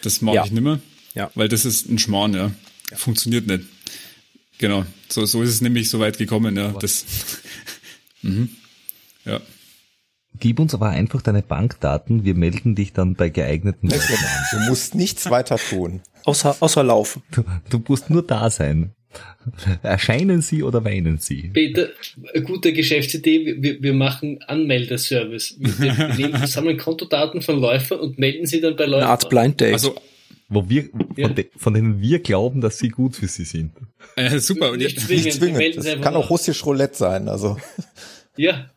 [0.02, 0.46] Das mache ja.
[0.46, 0.80] ich nimmer.
[1.16, 1.32] Ja.
[1.36, 2.52] Weil das ist ein Schmarrn, ja.
[2.92, 2.98] ja.
[2.98, 3.64] Funktioniert nicht.
[4.58, 4.86] Genau.
[5.10, 6.74] So, so ist es nämlich so weit gekommen, ja.
[6.80, 7.06] Das,
[8.22, 8.50] mhm.
[9.26, 9.42] Ja.
[10.40, 14.46] Gib uns aber einfach deine Bankdaten, wir melden dich dann bei geeigneten Leuten an.
[14.52, 16.02] Du musst nichts weiter tun.
[16.26, 17.22] Außer, außer laufen.
[17.32, 18.94] Du, du musst nur da sein.
[19.84, 21.50] Erscheinen Sie oder weinen Sie?
[21.54, 21.90] Peter,
[22.34, 25.56] eine gute Geschäftsidee, wir, wir machen Anmeldeservice.
[25.60, 29.04] Wir, wir nehmen, sammeln Kontodaten von Läufern und melden sie dann bei Läufern.
[29.04, 29.74] Eine Art Blind Date.
[29.74, 29.96] Also,
[30.50, 31.28] wo wir, ja.
[31.28, 33.74] von, de, von, denen wir glauben, dass sie gut für sie sind.
[34.16, 34.72] Äh, super.
[34.72, 35.26] Und nicht zwingend.
[35.26, 35.78] Nicht zwingend.
[35.78, 37.58] Das kann auch russisch Roulette sein, also.
[38.36, 38.72] Ja.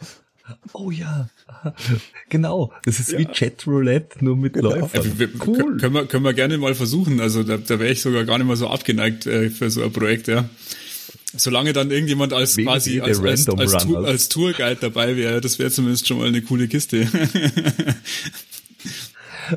[0.72, 1.28] Oh ja.
[2.28, 3.18] genau, das ist ja.
[3.18, 4.70] wie Chatroulette, nur mit genau.
[4.70, 4.90] Läufern.
[5.00, 5.76] Also wir, cool.
[5.78, 7.20] Können wir, können wir gerne mal versuchen.
[7.20, 9.92] Also da, da wäre ich sogar gar nicht mal so abgeneigt äh, für so ein
[9.92, 10.48] Projekt, ja.
[11.36, 15.58] Solange dann irgendjemand als Wegen quasi als, als, als, Tour, als Tourguide dabei wäre, das
[15.58, 17.08] wäre zumindest schon mal eine coole Kiste.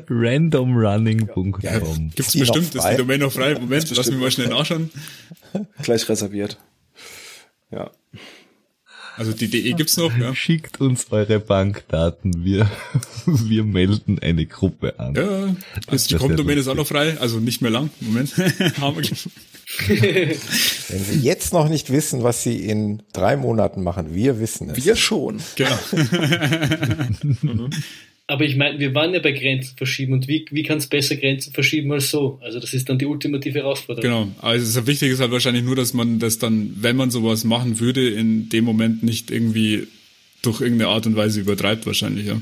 [0.08, 1.60] randomrunning.com.
[1.62, 1.78] Ja,
[2.14, 3.54] Gibt's bestimmt, ist die Domain noch frei.
[3.54, 4.90] Moment, lass mich mal schnell nachschauen.
[5.82, 6.58] Gleich reserviert.
[7.70, 7.90] Ja.
[9.20, 10.34] Also die DE gibt's noch, ja.
[10.34, 12.70] Schickt uns eure Bankdaten, wir,
[13.26, 15.14] wir melden eine Gruppe an.
[15.14, 15.54] Ja,
[15.88, 17.90] das, die Com-Domain ist auch noch frei, also nicht mehr lang.
[18.00, 18.32] Moment.
[18.38, 18.64] Wenn
[21.04, 24.86] Sie jetzt noch nicht wissen, was Sie in drei Monaten machen, wir wissen es.
[24.86, 25.38] Wir schon.
[25.54, 25.78] Genau.
[28.30, 31.16] Aber ich meine, wir waren ja bei Grenzen verschieben und wie, wie kann es besser
[31.16, 32.38] Grenzen verschieben als so?
[32.40, 34.08] Also das ist dann die ultimative Herausforderung.
[34.08, 37.42] Genau, also das Wichtige ist halt wahrscheinlich nur, dass man das dann, wenn man sowas
[37.42, 39.88] machen würde, in dem Moment nicht irgendwie
[40.42, 42.40] durch irgendeine Art und Weise übertreibt wahrscheinlich, ja.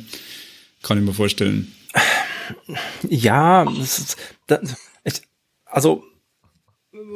[0.82, 1.72] Kann ich mir vorstellen.
[3.08, 5.22] Ja, ist, das, ich,
[5.64, 6.04] also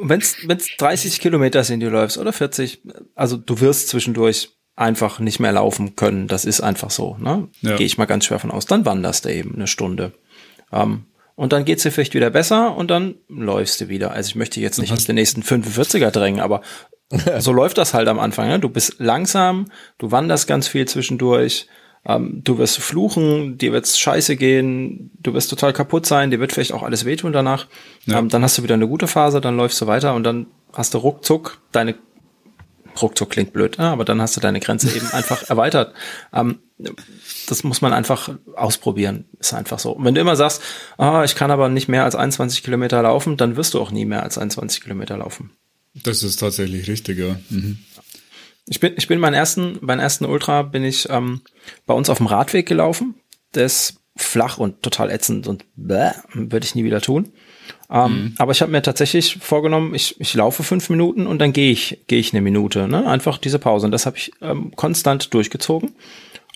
[0.01, 2.81] wenn es 30 Kilometer sind, die du läufst, oder 40,
[3.13, 6.27] also du wirst zwischendurch einfach nicht mehr laufen können.
[6.27, 7.15] Das ist einfach so.
[7.19, 7.47] Ne?
[7.61, 7.75] Ja.
[7.75, 8.65] Gehe ich mal ganz schwer von aus.
[8.65, 10.13] Dann wanderst du eben eine Stunde.
[10.71, 14.11] Ähm, und dann geht's dir vielleicht wieder besser und dann läufst du wieder.
[14.11, 16.61] Also ich möchte jetzt nicht auf den nächsten 45er drängen, aber
[17.39, 18.47] so läuft das halt am Anfang.
[18.47, 18.59] Ne?
[18.59, 21.67] Du bist langsam, du wanderst ganz viel zwischendurch,
[22.05, 26.51] ähm, du wirst fluchen, dir wird's scheiße gehen, du wirst total kaputt sein, dir wird
[26.51, 27.67] vielleicht auch alles wehtun danach.
[28.05, 28.19] Ja.
[28.19, 30.93] Ähm, dann hast du wieder eine gute Phase, dann läufst du weiter und dann hast
[30.93, 31.95] du ruckzuck deine
[33.01, 33.85] ruckzuck klingt blöd, ne?
[33.85, 35.93] aber dann hast du deine Grenze eben einfach erweitert.
[36.33, 36.59] Ähm,
[37.47, 39.91] das muss man einfach ausprobieren, ist einfach so.
[39.91, 40.61] Und wenn du immer sagst,
[40.97, 44.05] ah, ich kann aber nicht mehr als 21 Kilometer laufen, dann wirst du auch nie
[44.05, 45.51] mehr als 21 Kilometer laufen.
[45.93, 47.37] Das ist tatsächlich richtig, ja.
[47.49, 47.79] Mhm.
[48.67, 51.41] Ich bin, ich bin meinen ersten, beim ersten Ultra bin ich ähm,
[51.85, 53.15] bei uns auf dem Radweg gelaufen.
[53.53, 57.33] Der ist flach und total ätzend und würde ich nie wieder tun.
[57.93, 58.35] Ähm, mhm.
[58.39, 61.99] Aber ich habe mir tatsächlich vorgenommen, ich, ich laufe fünf Minuten und dann gehe ich,
[62.07, 62.87] gehe ich eine Minute.
[62.87, 63.07] Ne?
[63.07, 63.85] Einfach diese Pause.
[63.85, 65.91] Und das habe ich ähm, konstant durchgezogen.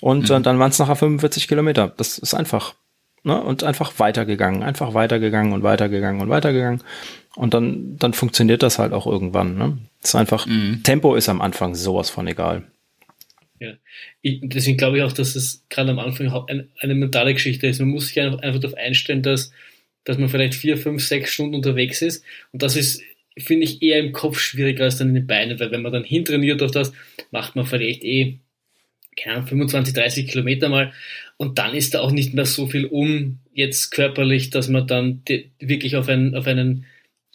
[0.00, 0.40] Und äh, mhm.
[0.40, 1.94] äh, dann waren es nachher 45 Kilometer.
[1.96, 2.74] Das ist einfach
[3.22, 6.82] ne, und einfach weitergegangen, einfach weitergegangen und weitergegangen und weitergegangen.
[7.36, 9.56] Und dann, dann funktioniert das halt auch irgendwann.
[9.56, 9.78] Ne?
[10.00, 10.82] Das ist einfach, mhm.
[10.82, 12.64] Tempo ist am Anfang sowas von egal.
[13.60, 13.74] Ja,
[14.22, 17.78] ich, deswegen glaube ich auch, dass es gerade am Anfang eine, eine mentale Geschichte ist.
[17.78, 19.52] Man muss sich einfach, einfach darauf einstellen, dass,
[20.08, 22.24] dass man vielleicht vier, fünf, sechs Stunden unterwegs ist.
[22.50, 23.02] Und das ist,
[23.36, 26.02] finde ich, eher im Kopf schwieriger als dann in den Beinen, weil wenn man dann
[26.02, 26.94] hintrainiert auf das,
[27.30, 28.38] macht man vielleicht eh,
[29.16, 30.94] keine Ahnung, 25, 30 Kilometer mal.
[31.36, 35.22] Und dann ist da auch nicht mehr so viel um, jetzt körperlich, dass man dann
[35.58, 36.86] wirklich auf einen, auf einen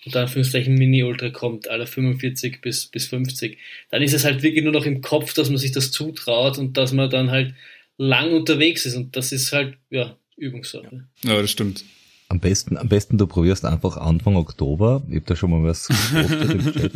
[0.04, 3.60] unter Anführungszeichen Mini-Ultra kommt, alle 45 bis, bis 50,
[3.92, 6.76] dann ist es halt wirklich nur noch im Kopf, dass man sich das zutraut und
[6.76, 7.54] dass man dann halt
[7.98, 11.06] lang unterwegs ist und das ist halt, ja, Übungssache.
[11.24, 11.86] Ja, das stimmt.
[12.34, 15.88] Am besten, am besten du probierst einfach Anfang Oktober, ich habe da schon mal was
[16.12, 16.92] im Chat,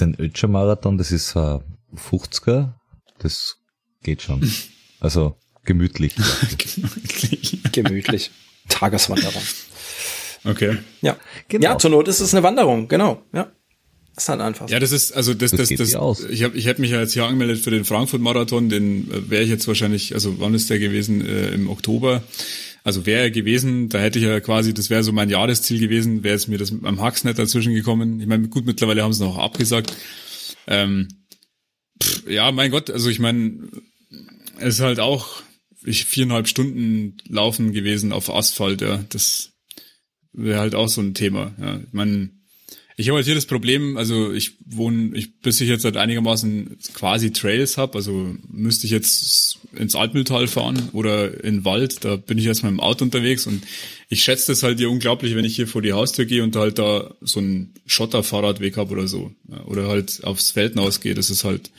[0.00, 1.60] den Ötscher-Marathon, das ist äh,
[1.94, 2.72] 50er,
[3.20, 3.58] das
[4.02, 4.50] geht schon.
[4.98, 6.16] Also gemütlich.
[6.58, 7.58] gemütlich.
[7.72, 8.30] gemütlich.
[8.68, 9.42] Tageswanderung.
[10.42, 10.78] Okay.
[11.02, 11.16] Ja.
[11.46, 11.64] Genau.
[11.64, 13.22] Ja, zur Not ist es eine Wanderung, genau.
[13.32, 13.52] Ja.
[14.16, 14.68] ist halt einfach.
[14.68, 17.12] Ja, das ist, also das, das, das, das ich habe ich hab mich ja jetzt
[17.12, 20.80] hier angemeldet für den Frankfurt-Marathon, den äh, wäre ich jetzt wahrscheinlich, also wann ist der
[20.80, 21.24] gewesen?
[21.24, 22.24] Äh, Im Oktober.
[22.86, 26.22] Also wäre er gewesen, da hätte ich ja quasi, das wäre so mein Jahresziel gewesen,
[26.22, 28.20] wäre es mir das am Hacks nicht dazwischen gekommen.
[28.20, 29.92] Ich meine, gut, mittlerweile haben sie noch abgesagt.
[30.68, 31.08] Ähm,
[32.00, 33.68] pff, ja, mein Gott, also ich meine,
[34.60, 35.42] es ist halt auch
[35.84, 39.04] ich, viereinhalb Stunden laufen gewesen auf Asphalt, ja.
[39.08, 39.50] Das
[40.32, 41.56] wäre halt auch so ein Thema.
[41.60, 41.80] Ja.
[41.80, 42.30] Ich meine,
[42.98, 46.78] ich habe halt hier das Problem, also ich wohne, ich bis ich jetzt halt einigermaßen
[46.94, 52.38] quasi Trails habe, also müsste ich jetzt ins Altmühltal fahren oder in Wald, da bin
[52.38, 53.62] ich jetzt mal im Auto unterwegs und
[54.08, 56.78] ich schätze das halt hier unglaublich, wenn ich hier vor die Haustür gehe und halt
[56.78, 59.32] da so einen Schotterfahrradweg habe oder so.
[59.66, 61.70] Oder halt aufs Feld ausgehe, das ist halt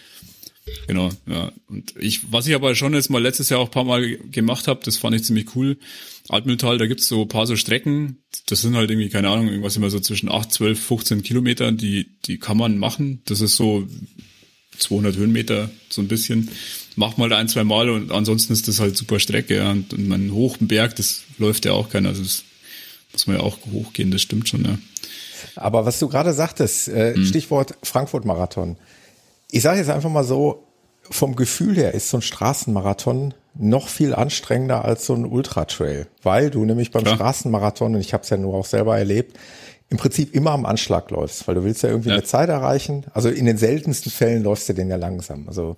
[0.88, 1.52] Genau, ja.
[1.70, 4.82] Und ich, was ich aber schon jetzt mal letztes Jahr auch paar Mal gemacht habe,
[4.84, 5.78] das fand ich ziemlich cool.
[6.30, 9.90] Altmühltal, da gibt's so paar so Strecken, das sind halt irgendwie, keine Ahnung, irgendwas immer
[9.90, 13.22] so zwischen 8, 12, 15 Kilometern, die, die kann man machen.
[13.26, 13.88] Das ist so
[14.78, 16.50] 200 Höhenmeter, so ein bisschen.
[16.96, 19.56] Macht mal ein, zwei Mal und ansonsten ist das halt super Strecke.
[19.56, 19.72] Ja.
[19.72, 22.10] Und, und man hoch im Berg, das läuft ja auch keiner.
[22.10, 22.44] Also das
[23.14, 24.78] muss man ja auch hochgehen, das stimmt schon, ja.
[25.56, 27.26] Aber was du gerade sagtest, äh, hm.
[27.26, 28.78] Stichwort Frankfurt-Marathon
[29.52, 30.67] ich sage jetzt einfach mal so,
[31.10, 36.50] vom Gefühl her ist so ein Straßenmarathon noch viel anstrengender als so ein Ultratrail, weil
[36.50, 37.16] du nämlich beim ja.
[37.16, 39.38] Straßenmarathon, und ich habe es ja nur auch selber erlebt,
[39.90, 42.16] im Prinzip immer am Anschlag läufst, weil du willst ja irgendwie ja.
[42.16, 43.06] eine Zeit erreichen.
[43.14, 45.48] Also in den seltensten Fällen läufst du den ja langsam.
[45.48, 45.78] Also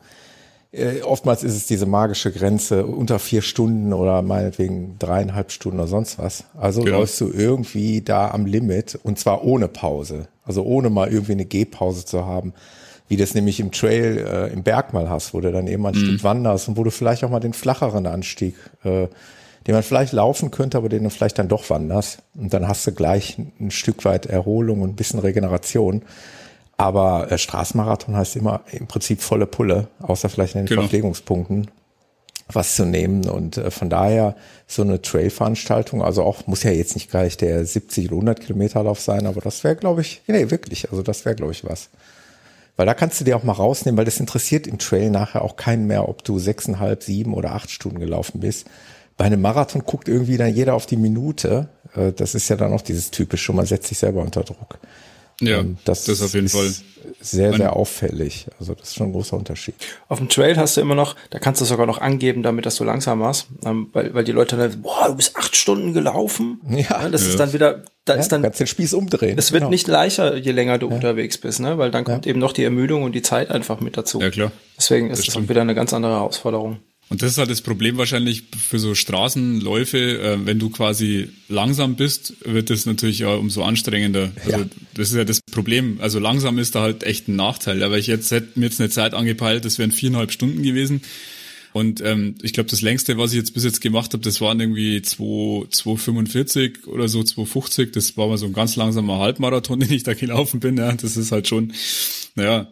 [0.72, 5.88] äh, oftmals ist es diese magische Grenze unter vier Stunden oder meinetwegen dreieinhalb Stunden oder
[5.88, 6.46] sonst was.
[6.58, 7.00] Also genau.
[7.00, 10.28] läufst du irgendwie da am Limit und zwar ohne Pause.
[10.44, 12.54] Also ohne mal irgendwie eine Gehpause zu haben
[13.10, 15.96] wie das nämlich im Trail äh, im Berg mal hast, wo du dann eben ein
[15.96, 16.00] mhm.
[16.00, 19.08] Stück wanderst und wo du vielleicht auch mal den flacheren Anstieg, äh,
[19.68, 22.20] den man vielleicht laufen könnte, aber den du vielleicht dann doch wanderst.
[22.36, 26.04] Und dann hast du gleich ein Stück weit Erholung und ein bisschen Regeneration.
[26.78, 30.82] Aber äh, Straßenmarathon heißt immer im Prinzip volle Pulle, außer vielleicht in den genau.
[30.84, 31.68] Verpflegungspunkten
[32.52, 33.28] was zu nehmen.
[33.28, 34.36] Und äh, von daher
[34.68, 38.84] so eine Trail-Veranstaltung, also auch muss ja jetzt nicht gleich der 70 oder 100 Kilometer
[38.84, 41.90] Lauf sein, aber das wäre, glaube ich, nee, wirklich, also das wäre, glaube ich, was.
[42.80, 45.58] Weil da kannst du dir auch mal rausnehmen, weil das interessiert im Trail nachher auch
[45.58, 48.68] keinen mehr, ob du sechseinhalb, sieben oder acht Stunden gelaufen bist.
[49.18, 51.68] Bei einem Marathon guckt irgendwie dann jeder auf die Minute.
[51.94, 54.80] Äh, das ist ja dann auch dieses typische, man setzt sich selber unter Druck.
[55.42, 56.74] Ja, das, das auf jeden ist Fall
[57.22, 58.48] sehr, sehr auffällig.
[58.60, 59.76] Also das ist schon ein großer Unterschied.
[60.08, 62.76] Auf dem Trail hast du immer noch, da kannst du sogar noch angeben, damit dass
[62.76, 66.62] du langsam warst, ähm, weil, weil die Leute dann, boah, du bist acht Stunden gelaufen.
[66.70, 67.10] Ja.
[67.10, 67.30] das ja.
[67.30, 68.42] ist dann wieder, da ja, ist dann.
[68.42, 69.38] Kannst den Spieß umdrehen.
[69.38, 69.70] Es wird genau.
[69.70, 70.96] nicht leichter, je länger du ja.
[70.96, 73.98] unterwegs bist, ne, weil dann kommt eben noch die Ermüdung und die Zeit einfach mit
[73.98, 74.22] dazu.
[74.22, 74.52] Ja, klar.
[74.78, 76.80] Deswegen ist es auch wieder eine ganz andere Herausforderung.
[77.10, 79.98] Und das ist halt das Problem wahrscheinlich für so Straßenläufe.
[79.98, 84.32] Äh, wenn du quasi langsam bist, wird das natürlich ja umso anstrengender.
[84.46, 84.66] Also ja.
[84.94, 85.98] das ist ja das Problem.
[86.02, 87.82] Also langsam ist da halt echt ein Nachteil.
[87.82, 91.02] Aber ich jetzt hätte mir jetzt eine Zeit angepeilt, das wären viereinhalb Stunden gewesen.
[91.74, 94.60] Und ähm, ich glaube, das längste, was ich jetzt bis jetzt gemacht habe, das waren
[94.60, 97.92] irgendwie 2,45 oder so, 2,50.
[97.92, 100.78] Das war mal so ein ganz langsamer Halbmarathon, den ich da gelaufen bin.
[100.78, 101.74] Ja, das ist halt schon,
[102.36, 102.72] naja,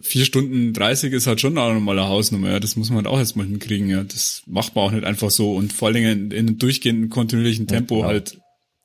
[0.00, 2.60] vier Stunden 30 ist halt schon auch nochmal eine Hausnummer, ja.
[2.60, 4.02] Das muss man halt auch erstmal hinkriegen, ja.
[4.04, 7.10] Das macht man auch nicht einfach so und vor allen Dingen in, in einem durchgehenden,
[7.10, 8.12] kontinuierlichen Tempo ja, genau.
[8.12, 8.38] halt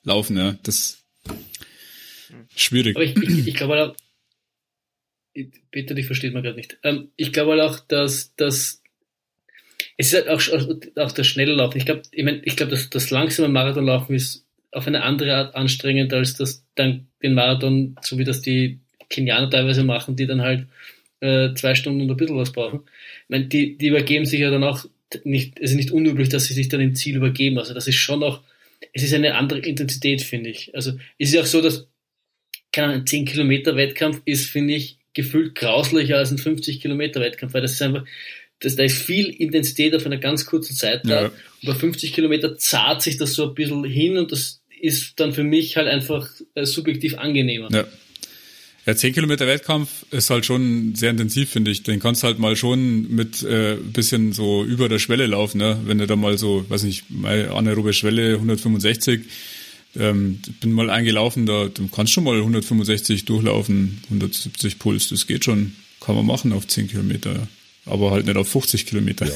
[0.04, 0.58] laufen, ja.
[0.64, 1.06] Das ist
[2.56, 2.96] schwierig.
[2.96, 3.96] Aber ich, ich, ich glaube halt auch,
[5.72, 6.78] Peter, dich versteht man gerade nicht.
[6.84, 8.82] Ähm, ich glaube halt auch, dass, dass
[9.98, 11.78] es ist halt auch, auch das schnelle Laufen.
[11.78, 15.56] Ich glaube, ich, mein, ich glaube, dass das langsame Marathonlaufen ist auf eine andere Art
[15.56, 18.80] anstrengend als das dann den Marathon, so wie das die
[19.10, 20.68] Kenianer teilweise machen, die dann halt
[21.20, 22.82] äh, zwei Stunden und ein bisschen was brauchen.
[23.24, 24.86] Ich meine, die, die übergeben sich ja dann auch
[25.24, 27.58] nicht, es ist nicht unüblich, dass sie sich dann im Ziel übergeben.
[27.58, 28.44] Also das ist schon noch,
[28.94, 30.76] es ist eine andere Intensität, finde ich.
[30.76, 31.88] Also es ist ja auch so, dass,
[32.72, 37.22] keine Ahnung, ein 10 Kilometer Wettkampf ist, finde ich, gefühlt grauslicher als ein 50 Kilometer
[37.22, 38.06] Wettkampf, weil das ist einfach,
[38.60, 41.24] das, da ist viel Intensität auf einer ganz kurzen Zeit da.
[41.24, 41.28] Ja.
[41.28, 45.34] Und bei 50 Kilometer zahlt sich das so ein bisschen hin und das ist dann
[45.34, 47.70] für mich halt einfach äh, subjektiv angenehmer.
[47.72, 47.88] Ja.
[48.88, 51.84] Ja, 10 Kilometer Wettkampf ist halt schon sehr intensiv, finde ich.
[51.84, 55.78] Den kannst halt mal schon mit äh, bisschen so über der Schwelle laufen, ne?
[55.84, 59.26] Wenn du da mal so, weiß nicht, mal anaerobe Schwelle 165,
[59.98, 65.44] ähm, bin mal eingelaufen, da du kannst schon mal 165 durchlaufen, 170 Puls, das geht
[65.44, 67.34] schon, kann man machen auf 10 Kilometer.
[67.34, 67.48] Ja
[67.90, 69.26] aber halt nicht auf 50 Kilometer.
[69.26, 69.34] Ja.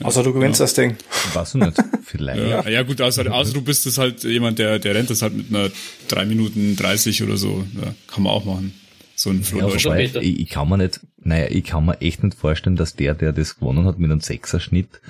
[0.06, 0.64] Außer du gewinnst ja.
[0.64, 0.96] das Ding.
[1.32, 1.76] Was du nicht?
[2.04, 2.42] Vielleicht.
[2.42, 5.34] Ja, ja gut, außer, außer du bist es halt jemand, der, der rennt das halt
[5.34, 5.70] mit einer
[6.08, 7.66] 3 Minuten 30 oder so.
[7.74, 8.74] Ja, kann man auch machen.
[9.14, 12.76] So ein ja, ich, ich kann mir nicht, naja, ich kann mir echt nicht vorstellen,
[12.76, 15.00] dass der, der das gewonnen hat mit einem Sechserschnitt,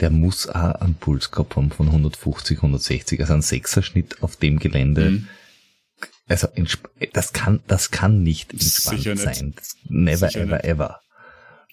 [0.00, 4.58] der muss auch einen Puls gehabt haben von 150, 160, also ein Sechserschnitt auf dem
[4.58, 5.10] Gelände.
[5.10, 5.28] Mhm.
[6.26, 6.48] Also,
[7.12, 9.46] das kann, das kann nicht entspannt Sicher sein.
[9.46, 9.76] Nicht.
[9.88, 10.64] Never, Sicher ever, nicht.
[10.64, 11.00] ever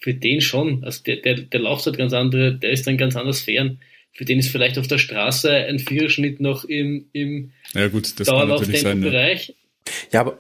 [0.02, 0.84] für den schon.
[0.84, 3.80] Also der, der, der läuft halt ganz andere, der ist dann ganz anders fern.
[4.14, 8.28] Für den ist vielleicht auf der Straße ein Viererschnitt noch im, im ja, gut, das
[8.28, 9.56] Dauerlauftempo-Bereich.
[10.12, 10.40] Ja, aber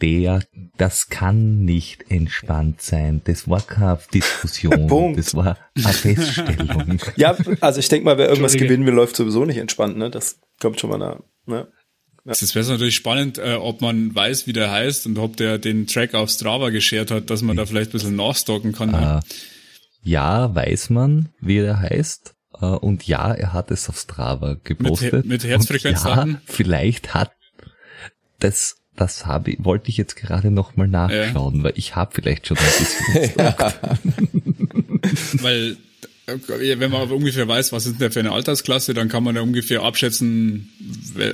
[0.00, 0.40] der,
[0.78, 3.20] das kann nicht entspannt sein.
[3.24, 5.14] Das war keine Diskussion.
[5.16, 6.98] das war eine Feststellung.
[7.16, 9.98] ja, also ich denke mal, wer irgendwas gewinnen will, läuft sowieso nicht entspannt.
[9.98, 10.10] Ne?
[10.10, 11.22] Das kommt schon mal da.
[11.46, 11.68] Ne?
[12.28, 12.34] Ja.
[12.38, 15.86] Das wäre natürlich spannend, äh, ob man weiß, wie der heißt und ob der den
[15.86, 18.92] Track auf Strava geschert hat, dass man da vielleicht ein bisschen nachstalken kann.
[18.92, 19.20] Äh,
[20.02, 22.34] ja, weiß man, wie der heißt.
[22.60, 25.24] Äh, und ja, er hat es auf Strava gepostet.
[25.24, 26.32] Mit, mit Herzfrequenzdaten?
[26.32, 27.32] Ja, vielleicht hat
[28.40, 31.62] das das habe ich, wollte ich jetzt gerade nochmal nachschauen, ja.
[31.62, 32.64] weil ich habe vielleicht schon ein
[33.14, 33.54] bisschen
[35.42, 35.76] Weil
[36.28, 39.42] wenn man aber ungefähr weiß, was ist denn für eine Altersklasse, dann kann man ja
[39.42, 40.70] ungefähr abschätzen,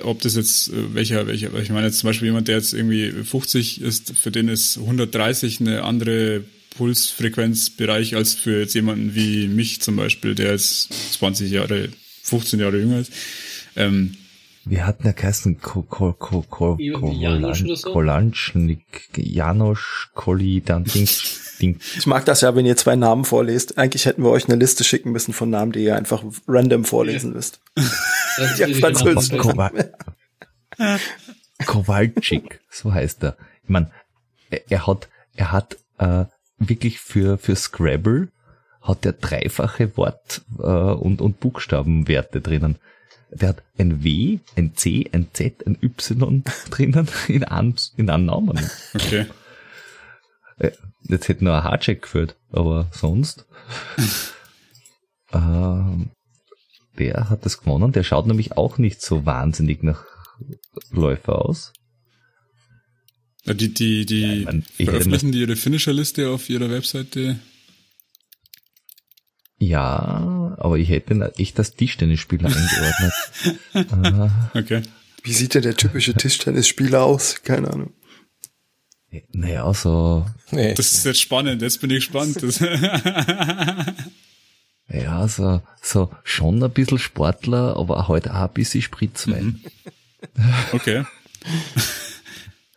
[0.02, 3.10] ob das jetzt, äh, welcher, welcher, ich meine jetzt zum Beispiel jemand, der jetzt irgendwie
[3.10, 6.44] 50 ist, für den ist 130 eine andere
[6.76, 11.88] Pulsfrequenzbereich als für jetzt jemanden wie mich zum Beispiel, der jetzt 20 Jahre,
[12.22, 13.12] 15 Jahre jünger ist.
[13.76, 14.16] Ähm,
[14.64, 16.78] wir hatten ja geheißen Ko Ko Ko Ko
[17.92, 21.40] Kolanschnik, Janosch, Koli, dann Dings.
[21.60, 21.80] Ding.
[21.96, 23.78] Ich mag das ja, wenn ihr zwei Namen vorlest.
[23.78, 27.32] Eigentlich hätten wir euch eine Liste schicken müssen von Namen, die ihr einfach random vorlesen
[27.32, 27.60] müsst.
[28.58, 29.38] ja, Französisch.
[31.66, 33.36] Kowalczyk, so heißt er.
[33.62, 33.90] Ich meine,
[34.50, 36.24] er hat, er hat äh,
[36.58, 38.28] wirklich für für Scrabble
[38.82, 42.76] hat er dreifache Wort äh, und und Buchstabenwerte drinnen.
[43.34, 48.26] Der hat ein W, ein C, ein Z, ein Y drinnen in einem, in einem
[48.26, 48.58] Namen.
[48.94, 49.26] Okay.
[50.58, 50.70] Äh,
[51.02, 53.46] jetzt hätte nur ein Hardcheck geführt, aber sonst.
[55.32, 56.10] ähm,
[56.98, 57.92] der hat das gewonnen.
[57.92, 60.04] Der schaut nämlich auch nicht so wahnsinnig nach
[60.90, 61.72] Läufer aus.
[63.46, 67.38] Die, die, die ja, ich mein, veröffentlichen die ihre Finisher-Liste auf ihrer Webseite?
[69.68, 73.12] Ja, aber ich hätte echt das Tischtennisspieler eingeordnet.
[74.54, 74.82] okay.
[75.22, 77.42] Wie sieht denn der typische Tischtennisspieler aus?
[77.42, 77.92] Keine Ahnung.
[79.32, 80.26] Naja, so.
[80.50, 80.74] Nee.
[80.74, 82.42] Das ist jetzt spannend, jetzt bin ich gespannt.
[84.88, 89.62] ja, so, so schon ein bisschen Sportler, aber heute auch ein bisschen Spritzwein.
[90.34, 90.54] Mhm.
[90.72, 91.04] Okay.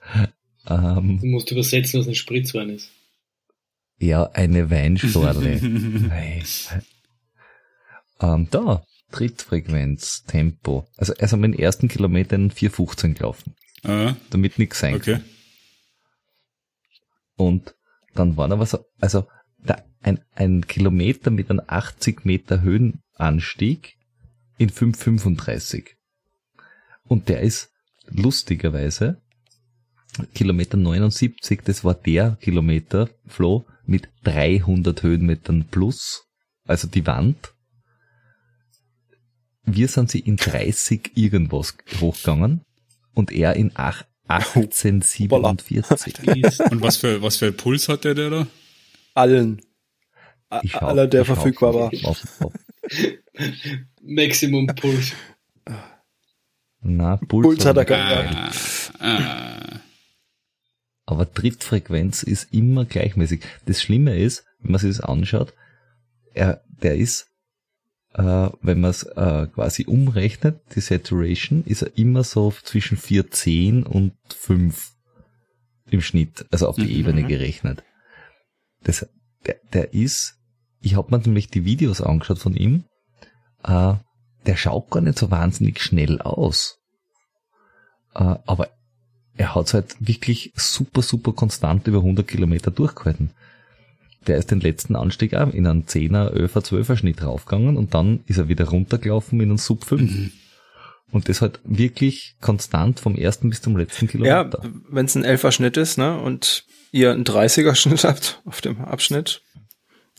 [0.69, 2.91] ähm, du musst übersetzen, was ein Spritzwein ist.
[3.99, 5.59] Ja, eine Weinschorle.
[8.21, 10.87] ähm, da, Trittfrequenz, Tempo.
[10.97, 13.55] Also er ist am ersten Kilometer in 4,15 gelaufen.
[13.83, 15.13] Ah, damit nichts sein okay.
[15.13, 15.23] kann.
[17.35, 17.75] Und
[18.13, 19.27] dann waren aber so, also
[19.59, 23.97] da ein, ein Kilometer mit einem 80 Meter Höhenanstieg
[24.57, 25.89] in 5,35.
[27.03, 27.71] Und der ist
[28.07, 29.21] lustigerweise
[30.33, 36.25] Kilometer 79, das war der Kilometer, Flo, mit 300 Höhenmetern plus,
[36.65, 37.53] also die Wand.
[39.63, 42.61] Wir sind sie in 30 irgendwas hochgegangen
[43.13, 46.19] und er in 8, 1847.
[46.71, 48.47] Und was für, was für Puls hat der, der da?
[49.13, 49.61] Allen.
[50.65, 51.91] Schau, Aller, der verfügbar war.
[54.01, 55.13] Maximum Puls.
[56.81, 58.35] Na, Puls, Puls hat er gar nicht.
[58.99, 59.79] Ah, ah.
[61.07, 63.41] Aber Trittfrequenz ist immer gleichmäßig.
[63.65, 65.55] Das Schlimme ist, wenn man sich das anschaut,
[66.35, 67.31] er, der ist
[68.13, 73.83] äh, wenn man es äh, quasi umrechnet, die Saturation, ist er immer so zwischen 4,10
[73.83, 74.91] und 5
[75.89, 76.99] im Schnitt, also auf die mhm.
[76.99, 77.83] Ebene gerechnet.
[78.83, 79.07] Das,
[79.45, 80.37] der, der ist
[80.81, 82.85] ich habe mir nämlich die Videos angeschaut von ihm.
[83.63, 83.95] Äh,
[84.45, 86.79] der schaut gar nicht so wahnsinnig schnell aus.
[88.13, 88.69] Äh, aber
[89.37, 93.31] er hat halt wirklich super, super konstant über 100 Kilometer durchgehalten.
[94.25, 98.21] Der ist den letzten Anstieg auch in einen 10er, 11er, 12er Schnitt raufgegangen und dann
[98.25, 100.01] ist er wieder runtergelaufen in einen Sub 5.
[100.01, 100.31] Mhm.
[101.11, 104.59] Und das halt wirklich konstant vom ersten bis zum letzten Kilometer.
[104.61, 108.59] Ja, wenn es ein 11er Schnitt ist, ne, und ihr einen 30er Schnitt habt auf
[108.59, 109.41] dem Abschnitt,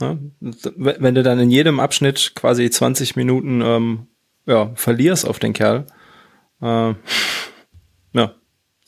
[0.01, 4.07] ne, wenn du dann in jedem Abschnitt quasi 20 Minuten ähm,
[4.47, 5.85] ja, verlierst auf den Kerl,
[6.63, 6.95] äh,
[8.15, 8.35] ja,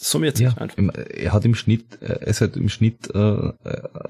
[0.01, 0.77] summiert sich ja, einfach.
[0.95, 3.53] Er hat im Schnitt, äh, es hat im Schnitt, äh, äh,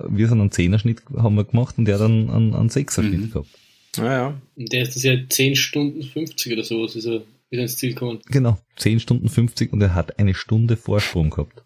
[0.08, 3.30] wir sind einen Zehner-Schnitt haben wir gemacht und der hat einen, einen, einen Sechser-Schnitt mhm.
[3.32, 3.48] gehabt.
[3.96, 4.40] Ja, ja.
[4.56, 7.90] Und der ist das ja 10 Stunden 50 oder sowas, ist er bis ins Ziel
[7.90, 8.20] gekommen.
[8.26, 11.64] Genau, 10 Stunden 50 und er hat eine Stunde Vorsprung gehabt.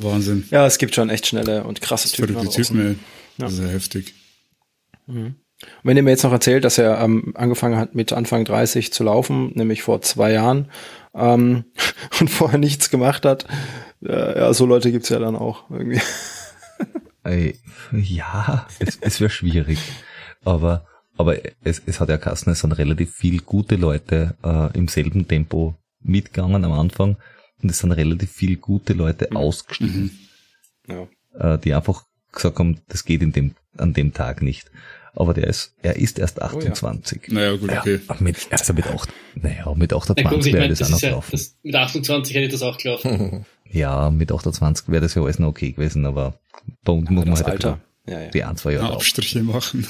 [0.00, 0.44] Wahnsinn.
[0.50, 2.38] Ja, es gibt schon echt schnelle und krasse Typen.
[2.40, 2.94] Die Typen, ja.
[3.38, 4.14] Das ist ja heftig.
[5.06, 5.36] Mhm.
[5.82, 8.92] Und wenn ihr mir jetzt noch erzählt, dass er ähm, angefangen hat mit Anfang 30
[8.92, 10.70] zu laufen, nämlich vor zwei Jahren,
[11.14, 11.64] ähm,
[12.20, 13.46] und vorher nichts gemacht hat,
[14.04, 16.00] äh, ja, so Leute gibt's ja dann auch irgendwie.
[17.24, 17.58] Ey,
[17.92, 19.78] ja, es, es wäre schwierig.
[20.44, 20.86] Aber,
[21.16, 25.26] aber es, es hat ja Kassen, es sind relativ viel gute Leute äh, im selben
[25.26, 27.16] Tempo mitgegangen am Anfang
[27.62, 29.36] und es sind relativ viel gute Leute mhm.
[29.38, 30.10] ausgestiegen.
[30.86, 31.08] Mhm.
[31.32, 31.54] Ja.
[31.54, 34.70] Äh, die einfach gesagt haben, das geht in dem, an dem Tag nicht
[35.14, 37.20] aber der ist, er ist erst 28.
[37.22, 37.34] Oh, ja.
[37.34, 38.00] Naja, gut, okay.
[38.08, 41.30] Ja, mit, also mit 8, naja, mit 28 wäre das, das auch noch ja, gelaufen.
[41.32, 43.46] Das, mit 28 hätte ich das auch gelaufen.
[43.70, 46.38] ja, mit 28 wäre das ja alles noch okay gewesen, aber
[46.82, 47.80] bei uns muss man halt Alter.
[48.06, 48.28] Ja, ja.
[48.28, 49.86] die ein, zwei Jahre Abstriche machen.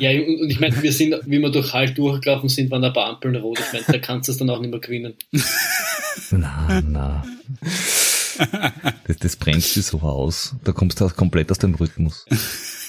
[0.00, 2.92] ja, und, und ich meine, wir sind, wie wir durch Halt durchgelaufen sind, waren ein
[2.92, 3.60] paar Ampeln rot.
[3.60, 5.14] Ich meine, da kannst du es dann auch nicht mehr gewinnen.
[6.32, 7.24] na, na.
[9.06, 10.56] Das, das bremst dich so aus.
[10.64, 12.26] Da kommst du komplett aus dem Rhythmus.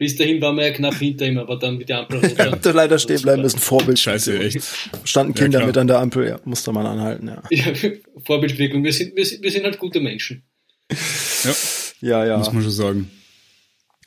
[0.00, 2.46] Bis dahin waren wir ja knapp hinter ihm, aber dann mit der Ampel runter.
[2.46, 3.98] Ich hätte leider stehen bleiben müssen, Vorbild.
[3.98, 4.62] Scheiße, echt.
[5.04, 7.42] Standen Kinder ja, mit an der Ampel, ja, musste man anhalten, ja.
[7.50, 7.90] ja
[8.24, 10.42] Vorbildwirkung, wir sind, wir, sind, wir sind halt gute Menschen.
[11.44, 11.52] Ja,
[12.00, 12.38] ja, ja.
[12.38, 13.10] Muss man schon sagen.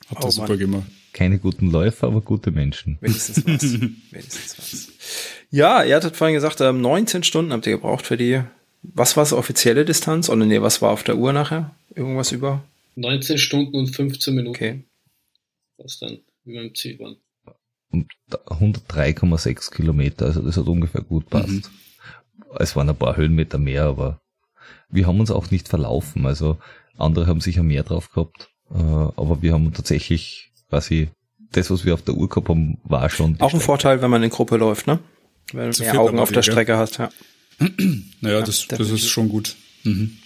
[0.07, 0.57] Hat oh, das super Mann.
[0.57, 0.83] gemacht.
[1.13, 2.97] Keine guten Läufer, aber gute Menschen.
[2.99, 3.61] Wenigstens was.
[4.09, 4.87] Wenigstens was.
[5.51, 8.41] Ja, ihr hattet vorhin gesagt, 19 ähm, Stunden habt ihr gebraucht für die,
[8.81, 10.27] was war es, offizielle Distanz?
[10.27, 11.75] Oder nee, was war auf der Uhr nachher?
[11.93, 12.63] Irgendwas über?
[12.95, 14.55] 19 Stunden und 15 Minuten.
[14.55, 14.83] Okay
[15.83, 17.17] was dann wie wir im Ziel waren.
[17.91, 21.47] Und 103,6 Kilometer, also das hat ungefähr gut passt.
[21.49, 21.63] Mhm.
[22.57, 24.21] Es waren ein paar Höhenmeter mehr, aber
[24.89, 26.25] wir haben uns auch nicht verlaufen.
[26.25, 26.57] Also
[26.97, 31.09] andere haben sicher mehr drauf gehabt, äh, aber wir haben tatsächlich quasi
[31.51, 33.35] das, was wir auf der Uhr gehabt haben, war schon.
[33.35, 33.65] Auch ein Strecke.
[33.65, 34.99] Vorteil, wenn man in Gruppe läuft, ne?
[35.51, 37.09] Wenn du mehr Augen auf der Strecke hast, ja.
[38.21, 39.55] naja, das, das ist schon gut.
[39.83, 40.17] Mhm.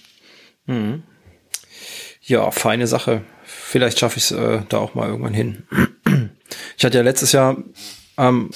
[0.66, 1.04] Mhm.
[2.22, 3.24] Ja, feine Sache
[3.68, 5.64] vielleicht schaffe ich es äh, da auch mal irgendwann hin.
[6.78, 7.58] Ich hatte ja letztes Jahr
[8.18, 8.50] ähm,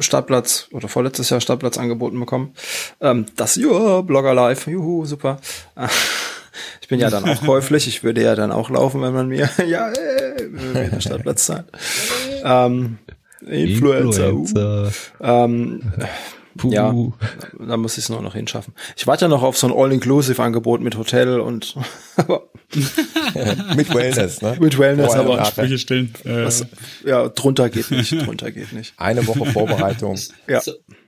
[0.00, 2.54] Startplatz oder vorletztes Jahr Startplatz angeboten bekommen.
[3.00, 5.38] Ähm, das ja, Blogger Live, juhu, super.
[6.82, 9.48] Ich bin ja dann auch käuflich, ich würde ja dann auch laufen, wenn man mir,
[9.66, 11.64] ja, äh, wenn man mir den Startplatz zahlt.
[12.44, 12.98] ähm,
[13.40, 14.28] Influencer.
[14.28, 14.92] Influencer.
[15.18, 15.24] Uh.
[15.24, 15.92] Ähm,
[16.56, 16.70] Puh.
[16.70, 16.94] Ja,
[17.58, 18.74] da muss ich es nur noch hinschaffen.
[18.96, 21.76] Ich warte ja noch auf so ein All-Inclusive-Angebot mit Hotel und
[23.76, 24.56] mit Wellness, ne?
[24.60, 26.12] Mit Wellness, aber Ansprüche stellen.
[26.24, 26.44] Äh.
[26.44, 26.66] Was,
[27.06, 28.94] ja, drunter geht nicht, drunter geht nicht.
[28.96, 30.18] Eine Woche Vorbereitung.
[30.48, 30.60] ja.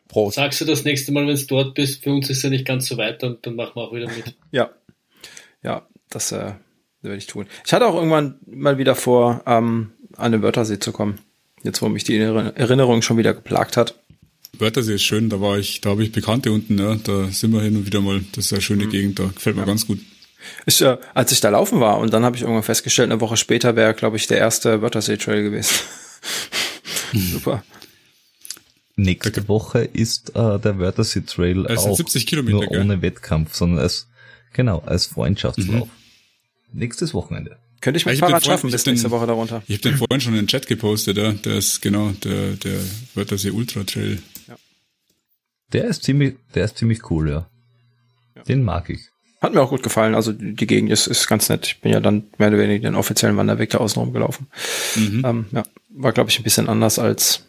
[0.09, 0.37] Prost.
[0.37, 2.87] Sagst du das nächste Mal, wenn du dort bist, für uns ist ja nicht ganz
[2.87, 4.37] so weit, dann, dann machen wir auch wieder mit.
[4.51, 4.71] Ja.
[5.63, 6.53] Ja, das äh,
[7.03, 7.47] werde ich tun.
[7.65, 11.19] Ich hatte auch irgendwann mal wieder vor, ähm, an den Wörthersee zu kommen.
[11.63, 13.95] Jetzt, wo mich die Erinnerung schon wieder geplagt hat.
[14.58, 17.62] Wörthersee ist schön, da war ich, da habe ich Bekannte unten, ja, da sind wir
[17.62, 18.91] hin und wieder mal, das ist eine schöne mhm.
[18.91, 19.66] Gegend, da gefällt mir ja.
[19.66, 20.00] ganz gut.
[20.66, 23.36] Ich, äh, als ich da laufen war und dann habe ich irgendwann festgestellt, eine Woche
[23.36, 25.74] später wäre, glaube ich, der erste Wörthersee-Trail gewesen.
[27.12, 27.62] Super.
[28.97, 32.81] Nächste Woche ist äh, der Wörthersee Trail also auch 70 Kilometer, nur gell?
[32.81, 34.07] ohne Wettkampf, sondern als
[34.52, 35.89] genau als Freundschaftslauf.
[35.89, 36.78] Mhm.
[36.78, 37.57] Nächstes Wochenende.
[37.81, 39.62] Könnte ich mit ja, Fahrrad schaffen bis nächste den, Woche darunter.
[39.66, 41.33] Ich habe den vorhin schon in den Chat gepostet, ja.
[41.33, 42.78] Der ist genau der der
[43.15, 44.23] Wörthersee Ultra Trail.
[45.73, 47.47] Der ist ziemlich, der ist ziemlich cool, ja.
[48.36, 48.43] ja.
[48.43, 49.09] Den mag ich.
[49.44, 50.15] Hat mir auch gut gefallen.
[50.15, 51.67] Also die Gegend ist, ist ganz nett.
[51.67, 54.47] Ich bin ja dann mehr oder weniger den offiziellen Wanderweg da außen rumgelaufen.
[54.97, 55.23] Mhm.
[55.23, 57.44] Ähm, ja, war, glaube ich, ein bisschen anders als,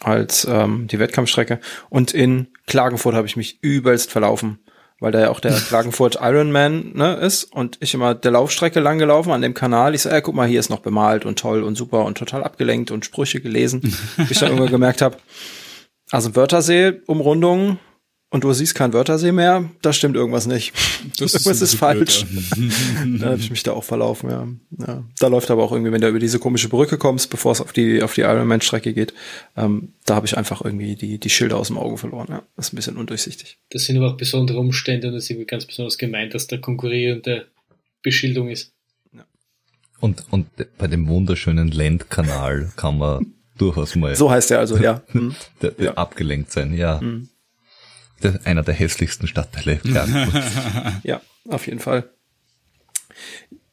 [0.00, 1.60] als ähm, die Wettkampfstrecke.
[1.88, 4.58] Und in Klagenfurt habe ich mich übelst verlaufen,
[4.98, 8.98] weil da ja auch der Klagenfurt Ironman ne, ist und ich immer der Laufstrecke lang
[8.98, 9.94] gelaufen an dem Kanal.
[9.94, 12.42] Ich so, ey, guck mal, hier ist noch bemalt und toll und super und total
[12.42, 13.82] abgelenkt und Sprüche gelesen.
[14.16, 15.16] bis ich dann irgendwann gemerkt habe,
[16.10, 17.78] also Wörthersee, Umrundung,
[18.28, 20.72] und du siehst kein Wörtersee mehr, da stimmt irgendwas nicht.
[21.18, 22.24] Das irgendwas ist, ist falsch.
[22.24, 24.48] blöd, da habe ich mich da auch verlaufen, ja.
[24.86, 25.04] ja.
[25.18, 27.72] Da läuft aber auch irgendwie, wenn du über diese komische Brücke kommst, bevor es auf
[27.72, 29.14] die, auf die Ironman-Strecke geht,
[29.56, 32.26] ähm, da habe ich einfach irgendwie die, die Schilder aus dem Auge verloren.
[32.28, 32.42] Ja.
[32.56, 33.58] Das ist ein bisschen undurchsichtig.
[33.70, 36.58] Das sind aber auch besondere Umstände und das ist irgendwie ganz besonders gemeint, dass da
[36.58, 37.46] konkurrierende
[38.02, 38.72] Beschilderung ist.
[39.98, 45.02] Und, und bei dem wunderschönen Landkanal kann man durchaus mal So heißt er also, ja.
[45.12, 45.34] Hm.
[45.62, 45.94] der, der Ja.
[45.94, 47.00] abgelenkt sein, ja.
[47.00, 47.28] Mhm.
[48.22, 49.80] Der, einer der hässlichsten Stadtteile.
[49.84, 50.06] Ja.
[51.02, 52.08] Ja, auf jeden Fall.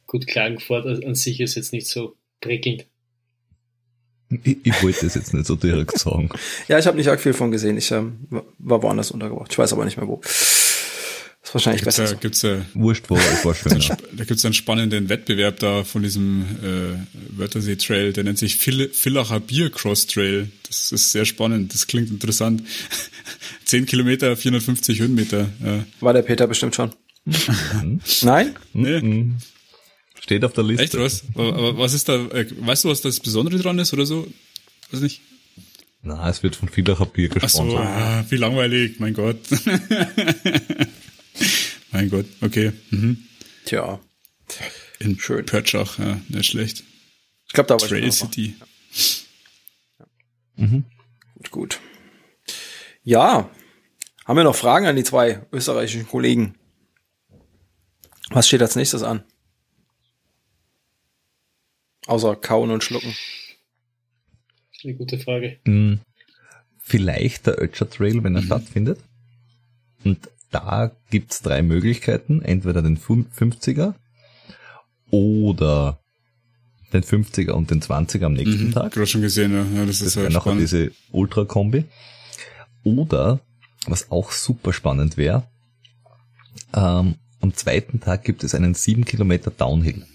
[0.07, 2.85] Gut, Klagenfurt an an sich ist jetzt nicht so prickelnd.
[4.29, 6.29] ich, ich wollte das jetzt nicht so direkt sagen.
[6.67, 7.77] Ja, ich habe nicht arg viel von gesehen.
[7.77, 8.27] Ich ähm,
[8.59, 9.51] war woanders untergebracht.
[9.51, 10.21] Ich weiß aber nicht mehr wo.
[11.43, 12.03] Ist wahrscheinlich Gibt's besser.
[12.03, 12.21] ja, so.
[12.21, 13.97] gibt's ja, Wurscht wo, es war schöner.
[14.13, 18.89] da gibt's einen spannenden Wettbewerb da von diesem äh, Wörthersee Trail, der nennt sich Vill
[18.93, 20.49] Villacher Bier Cross Trail.
[20.67, 22.63] Das ist sehr spannend, das klingt interessant.
[23.65, 25.49] 10 Kilometer, 450 Höhenmeter.
[25.63, 25.85] Ja.
[25.99, 26.91] War der Peter bestimmt schon.
[28.21, 28.55] Nein?
[28.73, 29.31] Nee,
[30.21, 30.83] Steht auf der Liste.
[30.83, 31.23] echt was?
[31.35, 34.25] Aber, was ist da, äh, weißt du, was das Besondere dran ist oder so?
[34.91, 35.19] Weiß nicht.
[36.01, 37.79] Na, es wird von Villacher Bier Ach so, gesponsert.
[37.85, 39.39] ah, wie langweilig, mein Gott.
[41.91, 42.71] mein Gott, okay.
[42.91, 43.17] Mhm.
[43.65, 43.99] Tja.
[44.99, 45.45] In Schön.
[45.45, 46.83] Pörtschach, ja, nicht schlecht.
[47.47, 48.11] Ich glaube, da war ich Trail noch mal.
[48.11, 48.55] City.
[51.35, 51.79] Gut, gut.
[53.03, 53.49] Ja.
[54.25, 56.55] Haben wir noch Fragen an die zwei österreichischen Kollegen?
[58.29, 59.23] Was steht als nächstes an?
[62.07, 63.09] Außer kauen und schlucken.
[63.09, 65.59] Das ist eine gute Frage.
[65.65, 65.99] Hm,
[66.79, 68.99] Vielleicht der Ötscher Trail, wenn er stattfindet.
[70.03, 72.41] Und da gibt's drei Möglichkeiten.
[72.41, 73.93] Entweder den fün- 50er
[75.11, 75.99] oder
[76.93, 78.93] den 50er und den 20er am nächsten Mhm, Tag.
[78.93, 79.63] gerade schon gesehen, ja.
[79.79, 80.61] ja das Das ist nachher spannend.
[80.61, 81.85] diese Ultra-Kombi.
[82.83, 83.39] Oder,
[83.87, 85.47] was auch super spannend wäre,
[86.73, 90.05] ähm, am zweiten Tag gibt es einen 7 Kilometer Downhill.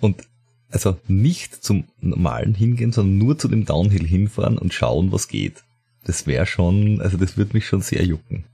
[0.00, 0.22] Und
[0.70, 5.62] also nicht zum normalen hingehen, sondern nur zu dem Downhill hinfahren und schauen, was geht.
[6.04, 8.44] Das wäre schon, also das würde mich schon sehr jucken.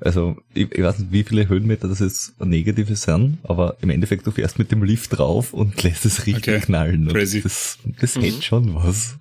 [0.00, 4.26] Also ich, ich weiß nicht, wie viele Höhenmeter das jetzt negative sind, aber im Endeffekt
[4.26, 6.60] du fährst mit dem Lift drauf und lässt es richtig Okay.
[6.60, 7.08] knallen.
[7.08, 7.42] Crazy.
[7.42, 9.16] Das, das hätte schon was.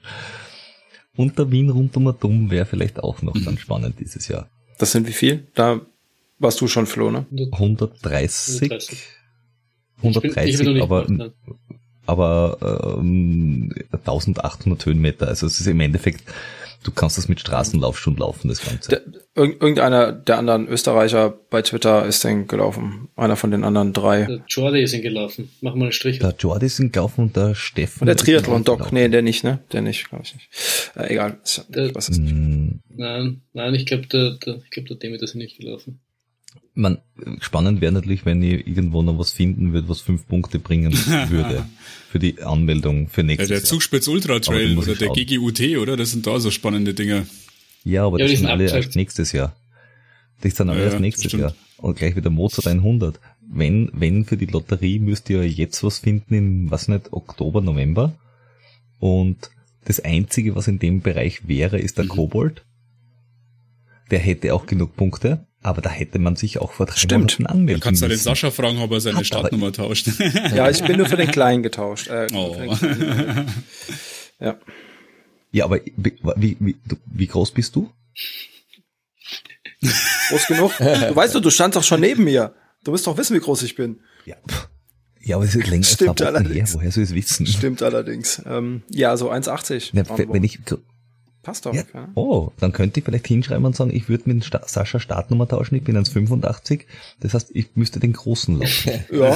[1.16, 4.50] Und der Wien rund um Dom wäre vielleicht auch noch ganz spannend dieses Jahr.
[4.78, 5.48] Das sind wie viel?
[5.56, 5.82] Da
[6.38, 7.26] warst du schon, Flo, ne?
[7.32, 9.04] 130, 130.
[9.98, 11.32] 130, ich bin noch nicht aber, gemacht,
[12.06, 15.28] aber ähm, 1800 Höhenmeter.
[15.28, 16.24] Also es ist im Endeffekt,
[16.88, 18.90] du kannst das mit Straßenlauf schon laufen, das Ganze.
[18.90, 19.02] Der,
[19.36, 23.10] irg- irgendeiner der anderen Österreicher bei Twitter ist denn gelaufen.
[23.16, 24.24] Einer von den anderen drei.
[24.26, 25.50] Der Jordi ist ihn gelaufen.
[25.62, 26.20] Machen wir einen Strich.
[26.20, 28.02] Der Jordi ist gelaufen und der Steffen.
[28.02, 28.92] Und der Triathlon-Doc.
[28.94, 29.60] Nee, der nicht, ne?
[29.74, 30.50] Der nicht, glaube ich nicht.
[30.96, 31.38] Äh, egal.
[31.70, 32.32] Der- Ich weiß es nicht.
[32.32, 36.00] Hm, Nein, nein, ich glaube, der, der, ich glaube, der Demet ist nicht gelaufen.
[36.80, 37.00] Man,
[37.42, 40.94] spannend wäre natürlich, wenn ihr irgendwo noch was finden würdet, was fünf Punkte bringen
[41.30, 41.66] würde
[42.12, 43.66] für die Anmeldung für Ja, nächstes der Jahr.
[43.66, 45.16] Zugspitz Ultra Trail oder ich der schauen.
[45.16, 45.98] GGUT, oder?
[45.98, 47.26] Das sind da so spannende Dinge.
[47.84, 49.56] Ja, aber Ja, das sind alle erst nächstes Jahr.
[50.44, 51.42] Die sind alle Ja, erst ja, nächstes stimmt.
[51.42, 51.56] Jahr.
[51.78, 53.20] Und gleich wieder Mozart 100.
[53.50, 58.14] Wenn, wenn für die Lotterie müsst ihr jetzt was finden im, was nicht, Oktober, November.
[59.00, 59.50] Und
[59.86, 62.10] das einzige, was in dem Bereich wäre, ist der Mhm.
[62.10, 62.64] Kobold.
[64.12, 67.40] Der hätte auch genug Punkte, aber da hätte man sich auch vor drei Stimmt.
[67.40, 68.18] Monaten anmelden Du kannst ja den.
[68.18, 70.08] Sascha fragen, ob er seine Hat aber- Startnummer tauscht.
[70.56, 72.08] Ja, ich bin nur für den Kleinen getauscht.
[72.08, 72.54] Äh, Oh.
[72.56, 73.48] Kleinen.
[74.40, 74.58] Ja.
[75.52, 77.90] Ja, aber wie, wie, wie, groß bist du?
[80.30, 80.72] Groß genug?
[80.78, 82.54] Du weißt doch, du standst doch schon neben mir.
[82.84, 84.00] Du wirst doch wissen, wie groß ich bin.
[84.26, 84.36] Ja,
[85.22, 86.28] ja aber es ist länger als Stimmt Wochen her.
[86.36, 86.76] allerdings.
[86.76, 87.46] Woher soll ich es wissen?
[87.48, 88.42] Stimmt allerdings.
[88.46, 89.96] Ähm, ja, so 1,80.
[89.96, 90.60] Ja, wenn ich,
[91.44, 91.74] Passt doch.
[91.74, 91.84] Ja.
[91.94, 92.10] Ja.
[92.16, 95.76] Oh, dann könnte ich vielleicht hinschreiben und sagen, ich würde mit Sta Sascha Startnummer tauschen,
[95.76, 96.82] ich bin 1,85.
[97.20, 99.06] Das heißt, ich müsste den großen laufen.
[99.12, 99.36] ja.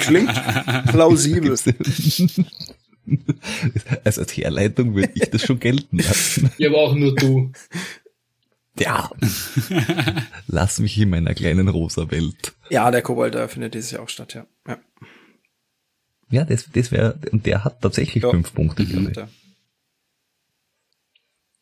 [0.00, 0.32] Klingt
[0.88, 1.50] plausibel.
[4.04, 6.50] also als Herleitung würde ich das schon gelten lassen.
[6.58, 7.50] Ja, aber auch nur du.
[8.78, 9.10] Ja.
[10.46, 12.54] Lass mich in meiner kleinen rosa Welt.
[12.70, 14.46] Ja, der Kobold, der findet dieses Jahr auch statt, ja.
[14.68, 14.78] ja.
[16.30, 18.30] Ja, das, das wäre, und der hat tatsächlich Ja.
[18.30, 19.18] fünf Punkte, glaube ich.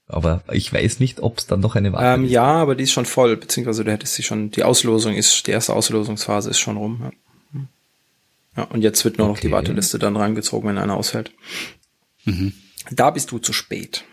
[0.08, 2.30] Aber ich weiß nicht, ob es dann noch eine Warte Ähm, ist.
[2.30, 5.50] ja, aber die ist schon voll, beziehungsweise du hättest sie schon, die Auslosung ist, die
[5.50, 7.10] erste Auslosungsphase ist schon rum.
[7.54, 7.60] Ja,
[8.56, 9.54] ja und jetzt wird nur noch die Okay.
[9.56, 11.32] Warteliste dann rangezogen, wenn einer ausfällt.
[12.90, 14.04] Da bist du zu spät.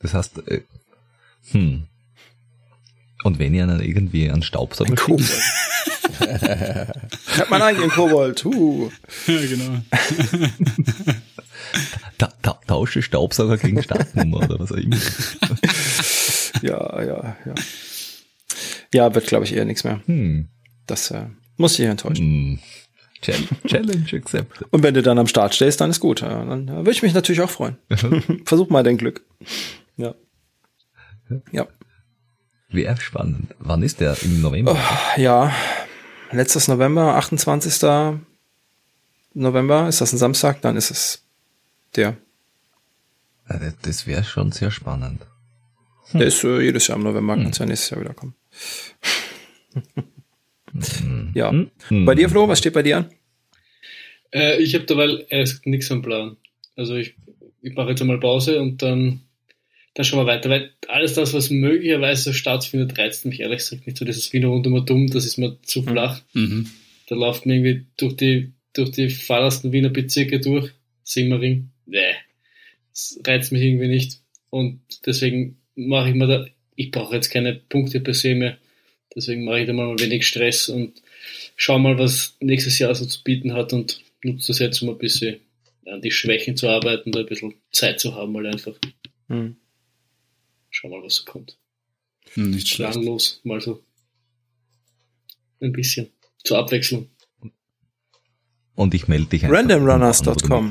[0.00, 0.62] Das heißt, äh,
[1.50, 1.84] hm.
[3.24, 5.28] Und wenn ihr dann irgendwie einen Staubsauger schickt, Kobold.
[6.20, 8.44] ich hab meinen eigenen Kobold.
[8.44, 8.90] Uh.
[9.26, 9.80] ja, genau.
[12.18, 14.96] ta ta tausche Staubsauger gegen Startnummer oder was auch immer.
[16.62, 17.54] ja, ja, ja.
[18.92, 20.00] Ja, wird glaube ich eher nichts mehr.
[20.06, 20.48] Hm.
[20.86, 22.24] Das äh, muss dich enttäuschen.
[22.24, 22.58] Hm.
[23.20, 24.66] Challenge accepted.
[24.70, 26.20] Und wenn du dann am Start stehst, dann ist gut.
[26.20, 27.76] Ja, dann würde ich mich natürlich auch freuen.
[28.44, 29.24] Versuch mal dein Glück.
[29.96, 30.14] Ja.
[31.50, 31.66] Ja.
[32.68, 33.54] Wäre spannend.
[33.58, 34.16] Wann ist der?
[34.22, 34.76] Im November?
[34.76, 35.52] Oh, ja,
[36.30, 38.08] letztes November, 28.
[39.34, 40.60] November, ist das ein Samstag?
[40.62, 41.24] Dann ist es
[41.96, 42.16] der.
[43.82, 45.22] Das wäre schon sehr spannend.
[46.10, 46.20] Hm.
[46.20, 47.44] Der ist äh, jedes Jahr im November, hm.
[47.44, 48.34] kann ja nächstes Jahr wiederkommen.
[51.00, 51.32] hm.
[51.34, 51.50] Ja.
[51.50, 52.04] Hm.
[52.04, 53.10] Bei dir, Flo, was steht bei dir an?
[54.32, 56.36] Äh, ich habe dabei erst nichts am Plan.
[56.76, 57.14] Also ich,
[57.62, 59.20] ich mache jetzt einmal Pause und dann,
[59.94, 60.50] dann schauen wir weiter.
[60.50, 64.04] Weil alles das, was möglicherweise stattfindet, reizt mich ehrlich gesagt nicht so.
[64.04, 65.88] Das ist Wiener rundum dumm, das ist mir zu hm.
[65.88, 66.22] flach.
[66.32, 66.70] Mhm.
[67.08, 70.72] Da läuft man irgendwie durch die, durch die fahrersten Wiener Bezirke durch.
[71.02, 71.70] Simmering.
[71.88, 72.14] Nee.
[72.90, 74.20] Das reizt mich irgendwie nicht.
[74.50, 78.58] Und deswegen mache ich mir da, ich brauche jetzt keine Punkte per se mehr.
[79.14, 81.02] Deswegen mache ich da mal wenig Stress und
[81.56, 84.98] schau mal, was nächstes Jahr so zu bieten hat und nutze das jetzt um ein
[84.98, 85.40] bisschen
[85.86, 88.76] an die Schwächen zu arbeiten, da ein bisschen Zeit zu haben, mal einfach.
[89.28, 89.56] Hm.
[90.70, 91.56] Schau mal, was so kommt.
[92.34, 92.92] Hm, nicht schlecht.
[92.92, 93.82] Planlos, mal so.
[95.60, 96.10] Ein bisschen.
[96.44, 97.08] Zur Abwechslung.
[98.78, 99.58] Und ich melde dich einfach.
[99.58, 100.70] Randomrunners.com.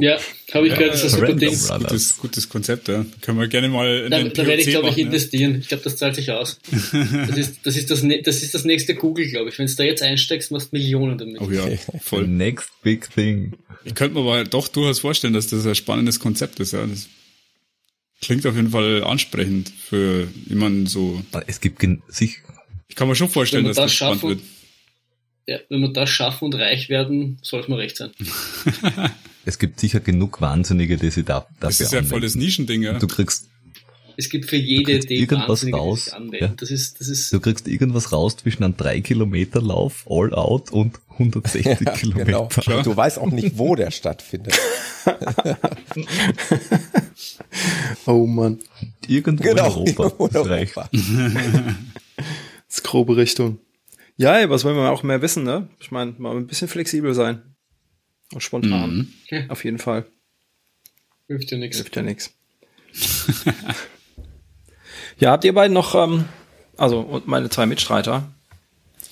[0.00, 0.16] Ja,
[0.54, 1.50] habe ich gehört, das ist ein super Ding.
[1.50, 3.04] Gutes, gutes Konzept, ja.
[3.20, 5.52] Können wir gerne mal in Da, den da werde ich, glaube ich, investieren.
[5.52, 5.58] Ja.
[5.58, 6.58] Ich glaube, das zahlt sich aus.
[6.70, 9.58] das, ist, das, ist das, das ist das nächste Google, glaube ich.
[9.58, 11.38] Wenn du da jetzt einsteigst, machst du Millionen damit.
[11.42, 11.66] Oh ja,
[12.00, 12.26] voll.
[12.26, 13.52] Next big thing.
[13.84, 16.86] Ich könnte mir aber doch durchaus vorstellen, dass das ein spannendes Konzept ist, ja.
[16.86, 17.08] Das
[18.22, 21.22] klingt auf jeden Fall ansprechend für jemanden so.
[21.46, 22.38] Es gibt sich.
[22.88, 24.40] Ich kann mir schon vorstellen, dass das, das spannend wird
[25.46, 28.10] ja, wenn wir das schaffen und reich werden, sollte man recht sein.
[29.44, 32.10] es gibt sicher genug Wahnsinnige, die sie da, dafür Das ist ja anwenden.
[32.10, 32.98] voll das Nischending, ja.
[32.98, 33.48] Du kriegst
[34.16, 36.10] es gibt für jede Idee irgendwas raus.
[36.32, 36.48] Ja.
[36.48, 40.70] Das ist, das ist du kriegst irgendwas raus zwischen einem 3 Kilometer Lauf All Out
[40.70, 42.24] und 160 ja, Kilometer.
[42.24, 42.48] Genau.
[42.48, 42.82] Klar.
[42.82, 44.58] Du weißt auch nicht, wo der stattfindet.
[48.06, 48.58] oh Mann.
[49.06, 50.04] Irgendwo genau, in Europa.
[50.04, 50.90] Irgendwo in Europa.
[50.92, 51.02] das
[52.68, 53.58] ist grobe Richtung.
[54.16, 55.68] Ja, ey, was wollen wir auch mehr wissen, ne?
[55.80, 57.42] Ich meine, mal ein bisschen flexibel sein.
[58.32, 59.12] Und spontan.
[59.30, 59.50] Mhm.
[59.50, 60.06] Auf jeden Fall.
[61.28, 61.76] Hilft ja nichts.
[61.76, 62.34] Hilft ja nichts.
[65.18, 66.26] ja, habt ihr beiden noch, ähm,
[66.76, 68.30] also und meine zwei Mitstreiter,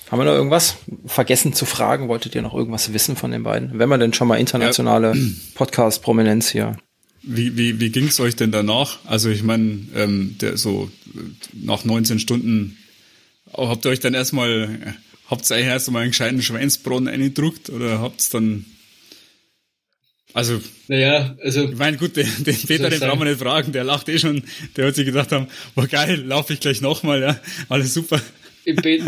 [0.09, 2.09] haben wir noch irgendwas vergessen zu fragen?
[2.09, 3.79] Wolltet ihr noch irgendwas wissen von den beiden?
[3.79, 5.25] Wenn man denn schon mal internationale ja.
[5.55, 6.75] Podcast-Prominenz hier.
[7.23, 8.99] Wie, wie, wie ging es euch denn danach?
[9.05, 10.91] Also ich meine, ähm, der so
[11.53, 12.77] nach 19 Stunden
[13.53, 14.95] habt ihr euch dann erstmal,
[15.29, 18.65] habt ihr euch erstmal einen gescheiten Schweinsbraten eingedruckt oder habt ihr dann
[20.33, 21.69] also, naja, also.
[21.69, 24.43] Ich meine, gut, den, den Peter, den brauchen wir nicht fragen, der lacht eh schon,
[24.77, 27.39] der hat sich gedacht haben, boah geil, laufe ich gleich nochmal, ja,
[27.69, 28.21] alles super.
[28.63, 28.99] Im, Be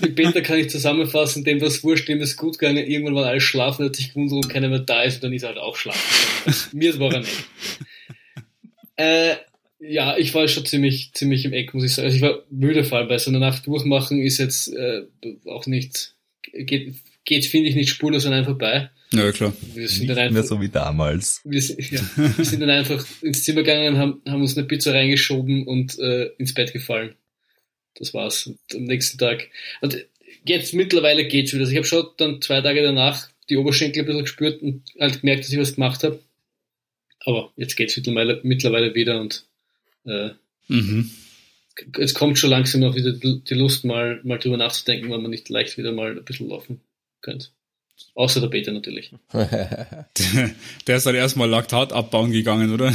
[0.00, 3.42] Im Peter kann ich zusammenfassen, dem was wurscht, dem ist gut gegangen, irgendwann war alles
[3.42, 5.76] schlafen, hat sich gewundert, ob keiner mehr da ist und dann ist er halt auch
[5.76, 6.00] schlafen.
[6.72, 7.44] Mir war er nicht.
[8.96, 9.34] Äh,
[9.88, 12.06] ja, ich war schon ziemlich, ziemlich im Eck, muss ich sagen.
[12.06, 15.02] Also ich war müde vor allem, weil so eine Nacht durchmachen ist jetzt äh,
[15.46, 16.14] auch nicht,
[16.52, 18.90] geht, geht finde ich, nicht spurlos an einem vorbei.
[19.12, 19.52] Ja, klar.
[19.74, 21.40] Wir sind nicht dann einfach, mehr so wie damals.
[21.44, 25.66] Wir, ja, wir sind dann einfach ins Zimmer gegangen, haben, haben uns eine Pizza reingeschoben
[25.66, 27.14] und äh, ins Bett gefallen.
[27.96, 28.46] Das war's.
[28.46, 29.48] Und am nächsten Tag.
[29.82, 30.04] Und
[30.44, 31.62] jetzt mittlerweile geht's wieder.
[31.62, 35.20] Also ich habe schon dann zwei Tage danach die Oberschenkel ein bisschen gespürt und halt
[35.20, 36.20] gemerkt, dass ich was gemacht habe.
[37.20, 39.46] Aber jetzt geht's mittlerweile, mittlerweile wieder und
[40.06, 40.30] äh,
[40.68, 41.10] mhm.
[41.98, 45.48] Es kommt schon langsam noch wieder die Lust, mal, mal drüber nachzudenken, wann man nicht
[45.48, 46.80] leicht wieder mal ein bisschen laufen
[47.20, 47.48] könnte.
[48.14, 49.12] Außer der Peter natürlich.
[49.32, 52.92] der, ist dann erstmal Laktat abbauen gegangen, oder?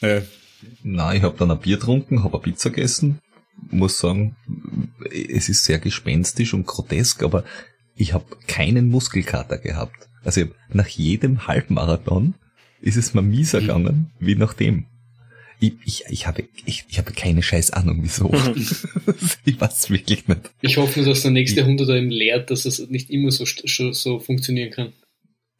[0.00, 0.22] naja.
[0.82, 3.20] Nein, ich habe dann ein Bier getrunken, habe eine Pizza gegessen.
[3.70, 4.36] Muss sagen,
[5.10, 7.44] es ist sehr gespenstisch und grotesk, aber
[7.94, 10.08] ich habe keinen Muskelkater gehabt.
[10.24, 12.34] Also nach jedem Halbmarathon
[12.80, 13.66] ist es mir mieser mhm.
[13.66, 14.86] gegangen, wie nach dem.
[15.58, 18.32] Ich, ich, ich, habe, ich, ich habe keine scheiß Ahnung, wieso.
[19.44, 20.50] ich weiß wirklich nicht.
[20.60, 24.70] Ich hoffe, dass der nächste Hunderter ihm lehrt, dass es nicht immer so, so, funktionieren
[24.70, 24.92] kann.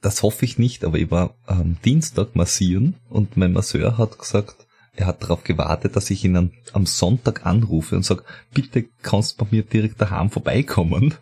[0.03, 4.67] Das hoffe ich nicht, aber ich war am Dienstag massieren und mein Masseur hat gesagt,
[4.95, 9.41] er hat darauf gewartet, dass ich ihn am, am Sonntag anrufe und sage, bitte kannst
[9.41, 11.15] du bei mir direkt daheim vorbeikommen,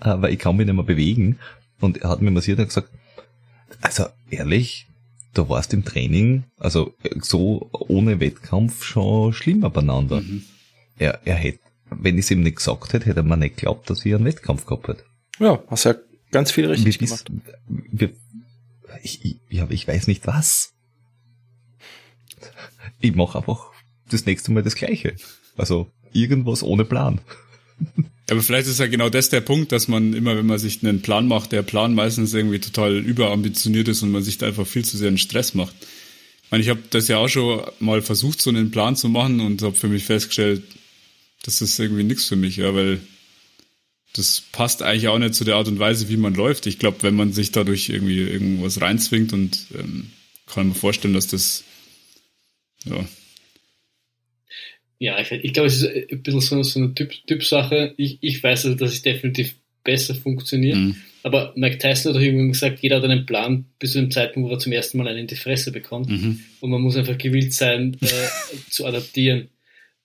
[0.00, 1.38] weil ich kann mich nicht mehr bewegen.
[1.80, 2.90] Und er hat mir massiert und gesagt,
[3.80, 4.86] also ehrlich,
[5.34, 10.20] da warst im Training, also so ohne Wettkampf schon schlimmer beieinander.
[10.20, 10.44] Mhm.
[10.98, 11.60] Er, er hätte,
[11.90, 14.24] wenn ich es ihm nicht gesagt hätte, hätte er mir nicht geglaubt, dass wir einen
[14.24, 15.02] Wettkampf gehabt hätten.
[15.38, 15.94] Ja, hast ja
[16.30, 17.30] ganz viel richtig wir gemacht.
[17.68, 18.10] Wir,
[19.02, 20.74] ich, ich, ja, ich weiß nicht was.
[23.00, 23.70] Ich mache einfach
[24.10, 25.14] das nächste Mal das Gleiche.
[25.56, 27.20] Also irgendwas ohne Plan.
[28.30, 31.02] Aber vielleicht ist ja genau das der Punkt, dass man immer, wenn man sich einen
[31.02, 34.84] Plan macht, der Plan meistens irgendwie total überambitioniert ist und man sich da einfach viel
[34.84, 35.74] zu sehr einen Stress macht.
[36.44, 39.40] Ich meine, ich habe das ja auch schon mal versucht, so einen Plan zu machen
[39.40, 40.62] und habe für mich festgestellt,
[41.42, 43.00] das ist irgendwie nichts für mich, ja, weil
[44.12, 46.66] das passt eigentlich auch nicht zu der Art und Weise, wie man läuft.
[46.66, 50.12] Ich glaube, wenn man sich dadurch irgendwie irgendwas reinzwingt und ähm,
[50.46, 51.64] kann man vorstellen, dass das
[52.84, 53.04] ja,
[55.00, 57.94] ja, ich, ich glaube, es ist ein bisschen so, so eine Typ, Typsache.
[57.96, 60.76] Ich, ich weiß also, dass es definitiv besser funktioniert.
[60.76, 60.96] Mhm.
[61.22, 64.50] Aber Mike Tyson hat auch irgendwann gesagt, jeder hat einen Plan bis zu dem Zeitpunkt,
[64.50, 66.10] wo er zum ersten Mal einen in die Fresse bekommt.
[66.10, 66.40] Mhm.
[66.60, 68.06] Und man muss einfach gewillt sein, äh,
[68.70, 69.48] zu adaptieren.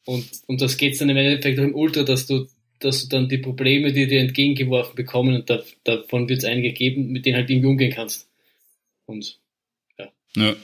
[0.06, 2.48] Und, und das geht dann im Endeffekt auch im Ultra, dass du,
[2.80, 6.72] dass du dann die Probleme, die dir entgegengeworfen bekommen, und da, davon wird es einige
[6.72, 8.30] geben, mit denen halt irgendwie umgehen kannst.
[9.08, 9.40] Und
[10.00, 10.10] ja.
[10.38, 10.56] ja.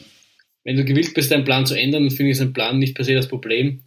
[0.63, 2.95] Wenn du gewillt bist, deinen Plan zu ändern, dann finde ich, ist ein Plan nicht
[2.95, 3.81] per se das Problem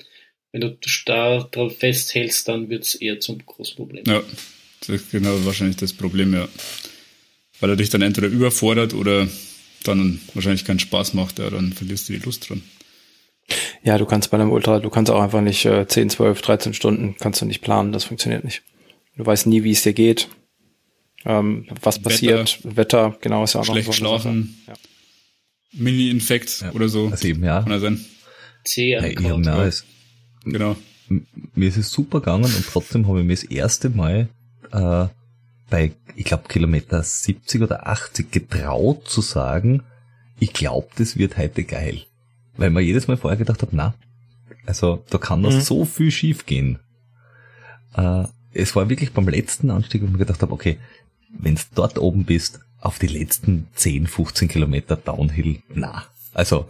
[0.54, 4.04] wenn du starr drauf festhältst, dann wird es eher zum großen Problem.
[4.06, 4.22] Ja,
[4.78, 6.46] das ist genau wahrscheinlich das Problem, ja.
[7.58, 9.26] Weil er dich dann entweder überfordert oder
[9.82, 12.62] dann wahrscheinlich keinen Spaß macht, ja, dann verlierst du die Lust dran.
[13.82, 16.72] Ja, du kannst bei einem Ultra, du kannst auch einfach nicht äh, 10, 12, 13
[16.72, 18.62] Stunden, kannst du nicht planen, das funktioniert nicht.
[19.16, 20.28] Du weißt nie, wie es dir geht,
[21.24, 24.74] ähm, was passiert, Wetter, Wetter genau, ist ja auch schlecht noch so schlafen, ja.
[25.72, 26.70] Mini-Infekt ja.
[26.70, 27.08] oder so.
[27.08, 27.60] Also eben, ja.
[27.60, 28.04] Kann er sein.
[28.62, 29.84] C mehr als
[30.44, 30.76] Genau.
[31.54, 34.28] Mir ist es super gegangen und trotzdem habe ich mir das erste Mal
[34.72, 35.06] äh,
[35.70, 39.82] bei, ich glaube, Kilometer 70 oder 80 getraut zu sagen,
[40.38, 42.02] ich glaube, das wird heute geil.
[42.56, 43.94] Weil man jedes Mal vorher gedacht hat, na,
[44.66, 45.60] also da kann noch mhm.
[45.60, 46.78] so viel schief gehen.
[47.96, 50.78] Äh, es war wirklich beim letzten Anstieg, wo ich mir gedacht habe, okay,
[51.36, 56.04] wenn du dort oben bist, auf die letzten 10, 15 Kilometer Downhill, na.
[56.34, 56.68] Also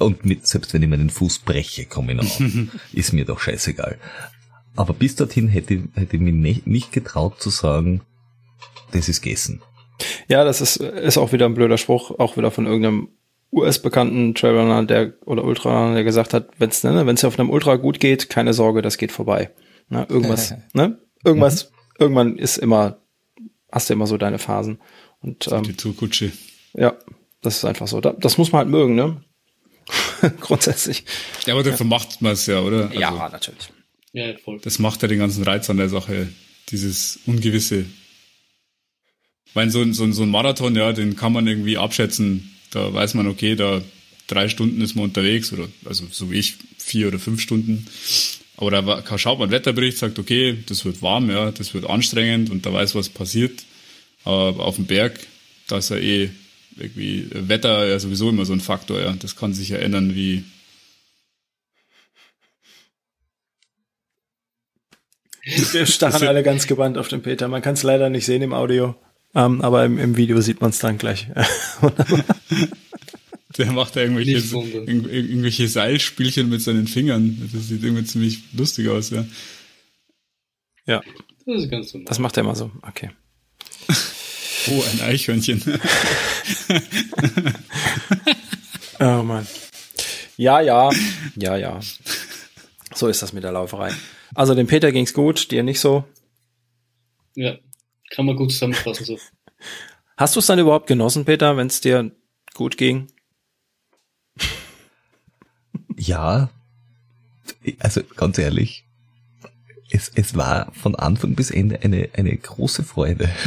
[0.00, 2.42] und mit, selbst wenn ich mir den Fuß breche, komme ich noch auf.
[2.92, 3.98] Ist mir doch scheißegal.
[4.76, 8.02] Aber bis dorthin hätte, hätte ich mich nicht, nicht getraut zu sagen,
[8.92, 9.62] das ist gegessen.
[10.28, 13.08] Ja, das ist, ist auch wieder ein blöder Spruch, auch wieder von irgendeinem
[13.52, 17.76] US-bekannten Trailrunner, der oder Ultrarunner, der gesagt hat, wenn es ne, wenn's auf einem Ultra
[17.76, 19.50] gut geht, keine Sorge, das geht vorbei.
[19.88, 20.98] Ne, irgendwas, ne?
[21.24, 21.76] Irgendwas, mhm.
[21.98, 22.98] irgendwann ist immer,
[23.70, 24.78] hast du immer so deine Phasen.
[25.20, 26.32] Und ähm, die Tourkutsche.
[26.72, 26.94] Ja,
[27.42, 28.00] das ist einfach so.
[28.00, 29.22] Das muss man halt mögen, ne?
[30.40, 31.04] Grundsätzlich.
[31.46, 31.90] Ja, aber dafür ja.
[31.90, 32.88] macht man es ja, oder?
[32.88, 33.70] Also, ja, natürlich.
[34.12, 34.60] Ja, voll.
[34.62, 36.28] Das macht ja den ganzen Reiz an der Sache,
[36.68, 37.86] dieses Ungewisse.
[39.46, 42.54] Ich meine, so, so, so ein Marathon, ja, den kann man irgendwie abschätzen.
[42.70, 43.82] Da weiß man, okay, da
[44.28, 47.86] drei Stunden ist man unterwegs oder also so wie ich vier oder fünf Stunden.
[48.56, 52.66] Aber da schaut man Wetterbericht, sagt, okay, das wird warm, ja, das wird anstrengend und
[52.66, 53.64] da weiß, was passiert.
[54.24, 55.18] Aber auf dem Berg,
[55.66, 56.30] da ist ja eh
[56.80, 59.12] irgendwie Wetter ja sowieso immer so ein Faktor, ja.
[59.12, 60.44] Das kann sich ja ändern wie.
[65.72, 67.48] Wir starren alle ganz gebannt auf den Peter.
[67.48, 68.94] Man kann es leider nicht sehen im Audio,
[69.34, 71.28] ähm, aber im, im Video sieht man es dann gleich.
[73.58, 77.50] Der macht da irgendwelche, irgendwelche Seilspielchen mit seinen Fingern.
[77.52, 79.24] Das sieht irgendwie ziemlich lustig aus, ja.
[80.86, 81.02] Ja.
[81.46, 82.06] Das ist ganz normal.
[82.06, 82.70] Das macht er immer so.
[82.82, 83.10] Okay.
[84.68, 85.62] Oh, ein Eichhörnchen.
[89.00, 89.46] oh Mann.
[90.36, 90.90] Ja, ja,
[91.36, 91.80] ja, ja.
[92.94, 93.92] So ist das mit der Lauferei.
[94.34, 96.04] Also dem Peter ging's gut, dir nicht so.
[97.34, 97.56] Ja,
[98.10, 99.18] kann man gut zusammenfassen so.
[100.16, 102.10] Hast du es dann überhaupt genossen, Peter, wenn es dir
[102.54, 103.10] gut ging?
[105.96, 106.50] Ja,
[107.78, 108.84] also ganz ehrlich,
[109.90, 113.28] es, es war von Anfang bis Ende eine, eine große Freude.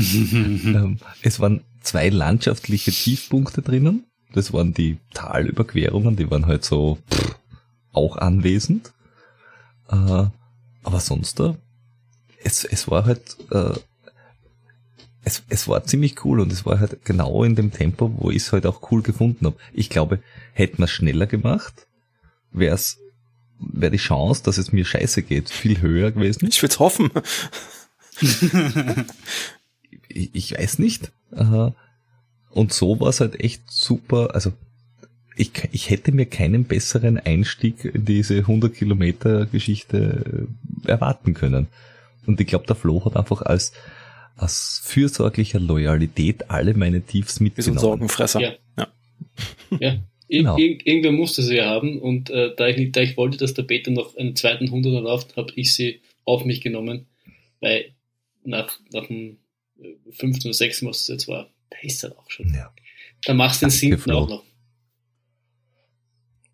[0.64, 4.06] Ähm, es waren zwei landschaftliche Tiefpunkte drinnen.
[4.34, 7.36] Das waren die Talüberquerungen, die waren halt so pff,
[7.92, 8.94] auch anwesend.
[9.90, 10.26] Äh,
[10.84, 11.42] aber sonst
[12.44, 13.74] es, es war halt, äh,
[15.24, 18.38] es, es war ziemlich cool und es war halt genau in dem Tempo, wo ich
[18.38, 19.58] es halt auch cool gefunden habe.
[19.74, 20.20] Ich glaube,
[20.54, 21.88] hätten wir schneller gemacht,
[22.52, 23.00] wäre es
[23.60, 26.48] wäre die Chance, dass es mir scheiße geht, viel höher gewesen.
[26.48, 27.12] Ich würde hoffen.
[30.10, 31.12] ich, ich, weiß nicht.
[32.50, 34.36] Und so war es halt echt super.
[34.36, 34.54] Also
[35.36, 40.48] ich, ich hätte mir keinen besseren Einstieg in diese 100 Kilometer Geschichte
[40.86, 41.68] äh, erwarten können.
[42.26, 43.74] Und ich glaube, der Flo hat einfach als,
[44.38, 47.76] aus fürsorglicher Loyalität alle meine Tiefs mitgenommen.
[47.76, 48.42] Wie so ein Sorgenfresser.
[48.42, 48.52] Ja.
[48.78, 48.88] ja.
[49.80, 49.96] ja.
[50.34, 50.58] Genau.
[50.58, 53.92] Ir irgendwer musste sie haben und äh, da, ich, da ich wollte, dass der Peter
[53.92, 57.06] noch einen zweiten Hunderter läuft, habe ich sie auf mich genommen,
[57.60, 57.94] weil
[58.44, 59.38] nach, nach dem
[59.80, 62.52] äh, fünften oder sechsten, was es jetzt war, da ist er auch schon.
[62.52, 62.74] Ja.
[63.26, 64.44] Dann machst du den siebten auch noch.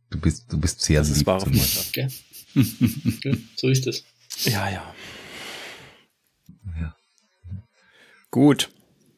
[0.10, 1.88] Du bist, du bist sehr das ist wahre Freundschaft.
[1.88, 2.08] Okay.
[3.24, 4.04] ja, so ist es.
[4.44, 4.94] Ja, ja.
[6.82, 6.98] Ja.
[8.30, 8.72] Gut,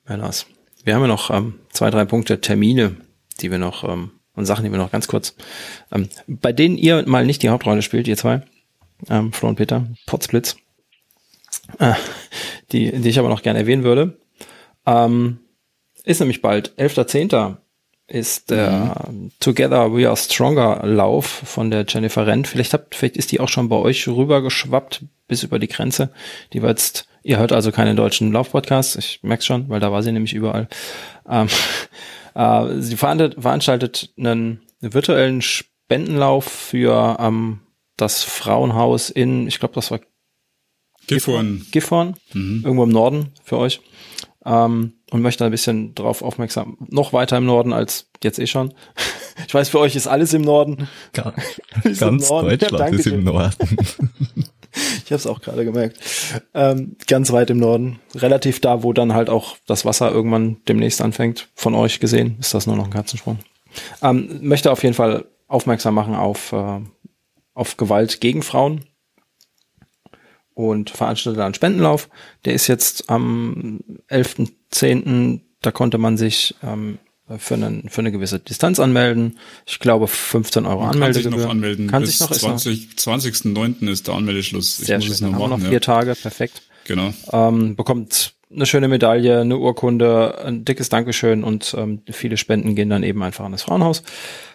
[0.07, 0.45] Männers.
[0.83, 2.97] Wir haben ja noch ähm, zwei, drei Punkte Termine,
[3.39, 4.11] die wir noch ähm,
[4.41, 5.35] und Sachen, die wir noch ganz kurz,
[5.91, 8.41] ähm, bei denen ihr mal nicht die Hauptrolle spielt, ihr zwei,
[9.09, 10.57] ähm, Flo und Peter, Potzblitz,
[11.79, 11.93] äh,
[12.71, 14.17] die, die ich aber noch gerne erwähnen würde,
[14.85, 15.39] ähm,
[16.03, 17.57] ist nämlich bald 11.10
[18.11, 19.31] ist der mhm.
[19.39, 22.47] Together We Are Stronger Lauf von der Jennifer Rent.
[22.47, 26.11] Vielleicht habt, vielleicht ist die auch schon bei euch rübergeschwappt bis über die Grenze.
[26.51, 30.03] Die war jetzt, ihr hört also keinen deutschen Laufpodcast, ich merk's schon, weil da war
[30.03, 30.67] sie nämlich überall.
[31.29, 31.47] Ähm,
[32.35, 37.59] äh, sie veranstaltet, einen virtuellen Spendenlauf für ähm,
[37.97, 39.99] das Frauenhaus in, ich glaube, das war
[41.07, 41.65] Gifhorn.
[41.71, 42.61] Gifhorn, mhm.
[42.63, 43.81] irgendwo im Norden für euch
[44.45, 48.73] ähm, und möchte ein bisschen drauf aufmerksam, noch weiter im Norden als jetzt eh schon.
[49.47, 50.87] Ich weiß, für euch ist alles im Norden.
[51.13, 51.33] Ga
[51.99, 53.53] ganz Deutschland ja, ist im Norden.
[54.73, 55.99] Ich habe es auch gerade gemerkt.
[56.53, 61.01] Ähm, ganz weit im Norden, relativ da, wo dann halt auch das Wasser irgendwann demnächst
[61.01, 61.49] anfängt.
[61.55, 63.39] Von euch gesehen ist das nur noch ein Katzensprung.
[64.01, 66.79] Ähm, möchte auf jeden Fall aufmerksam machen auf, äh,
[67.53, 68.85] auf Gewalt gegen Frauen
[70.53, 72.09] und veranstaltet einen Spendenlauf.
[72.45, 75.41] Der ist jetzt am 11.10.
[75.61, 76.97] Da konnte man sich ähm,
[77.37, 79.37] für, einen, für eine gewisse Distanz anmelden.
[79.65, 81.31] Ich glaube 15 Euro man Anmeldegebühr.
[81.31, 81.87] Kann sich noch anmelden.
[81.87, 83.89] Kann Bis sich noch 20, 20.09.
[83.89, 84.77] ist der Anmeldeschluss.
[84.77, 85.27] Sehr ich muss schön.
[85.27, 85.79] Es noch machen, noch vier ja.
[85.79, 86.61] Tage, perfekt.
[86.85, 87.13] Genau.
[87.31, 92.89] Ähm, bekommt eine schöne Medaille, eine Urkunde, ein dickes Dankeschön und ähm, viele Spenden gehen
[92.89, 94.03] dann eben einfach an das Frauenhaus.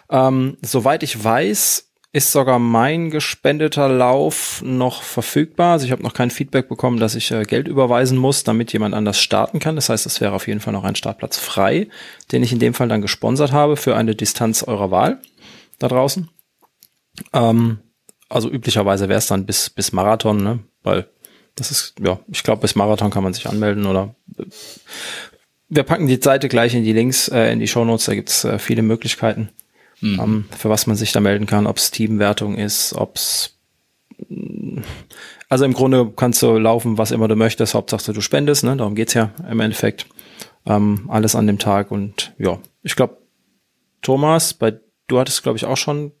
[0.09, 5.73] Ähm, soweit ich weiß, ist sogar mein gespendeter Lauf noch verfügbar.
[5.73, 8.95] Also ich habe noch kein Feedback bekommen, dass ich äh, Geld überweisen muss, damit jemand
[8.95, 9.75] anders starten kann.
[9.75, 11.89] Das heißt, es wäre auf jeden Fall noch ein Startplatz frei,
[12.31, 15.21] den ich in dem Fall dann gesponsert habe für eine Distanz eurer Wahl
[15.79, 16.29] da draußen.
[17.33, 17.79] Ähm,
[18.29, 20.59] also üblicherweise wäre es dann bis, bis Marathon, ne?
[20.83, 21.07] weil
[21.55, 24.43] das ist, ja, ich glaube, bis Marathon kann man sich anmelden oder äh,
[25.69, 28.57] wir packen die Seite gleich in die Links, äh, in die Shownotes, da gibt's äh,
[28.57, 29.49] viele Möglichkeiten
[30.01, 30.19] mhm.
[30.19, 33.53] ähm, für was man sich da melden kann, ob es Teamwertung ist, ob es
[35.49, 38.75] also im Grunde kannst du laufen, was immer du möchtest, Hauptsache du spendest, ne?
[38.75, 40.07] darum geht's ja im Endeffekt.
[40.65, 43.17] Ähm, alles an dem Tag und ja, ich glaube,
[44.01, 46.11] Thomas, bei du hattest, glaube ich, auch schon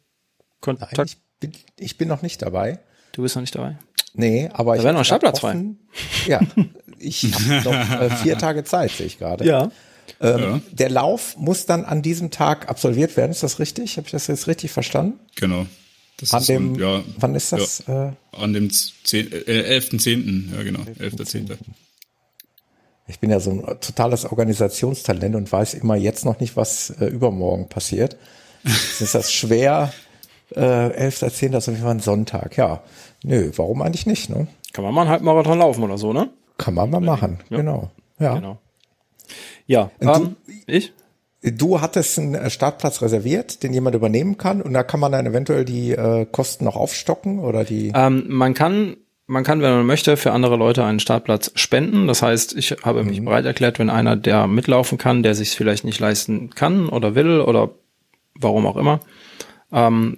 [0.61, 0.97] Kontakt.
[0.97, 2.79] Nein, ich, bin, ich bin noch nicht dabei.
[3.11, 3.77] Du bist noch nicht dabei?
[4.13, 5.65] Nee, aber da ich wäre noch ein Startplatz frei.
[6.25, 6.39] Ja,
[6.97, 9.45] ich habe noch äh, vier Tage Zeit, sehe ich gerade.
[9.45, 9.69] Ja.
[10.19, 10.61] Ähm, ja.
[10.71, 13.31] Der Lauf muss dann an diesem Tag absolviert werden.
[13.31, 13.97] Ist das richtig?
[13.97, 15.19] Habe ich das jetzt richtig verstanden?
[15.35, 15.65] Genau.
[16.17, 17.83] Das an dem, ein, ja, wann ist das?
[17.87, 20.55] Ja, an dem 10, äh, 11.10.
[20.55, 20.79] Ja, genau.
[20.79, 21.55] 11.10.
[23.07, 27.05] Ich bin ja so ein totales Organisationstalent und weiß immer jetzt noch nicht, was äh,
[27.05, 28.17] übermorgen passiert.
[28.99, 29.93] ist das schwer?
[30.55, 31.49] Äh, 11.10.
[31.49, 32.57] das ist auf jeden Fall ein Sonntag.
[32.57, 32.81] Ja.
[33.23, 34.47] Nö, warum eigentlich nicht, ne?
[34.73, 36.29] Kann man mal einen Halbmarathon laufen oder so, ne?
[36.57, 37.57] Kann man mal machen, ja.
[37.57, 37.91] genau.
[38.19, 38.35] Ja.
[38.35, 38.57] Genau.
[39.67, 40.93] Ja, ähm, ich?
[41.41, 45.25] Du hattest einen äh, Startplatz reserviert, den jemand übernehmen kann und da kann man dann
[45.25, 47.91] eventuell die äh, Kosten noch aufstocken oder die?
[47.93, 48.97] Ähm, man kann,
[49.27, 52.07] man kann, wenn man möchte, für andere Leute einen Startplatz spenden.
[52.07, 53.25] Das heißt, ich habe mich mhm.
[53.25, 57.41] bereit erklärt, wenn einer, der mitlaufen kann, der sich vielleicht nicht leisten kann oder will
[57.41, 57.69] oder
[58.33, 58.99] warum auch immer,
[59.71, 60.17] ähm,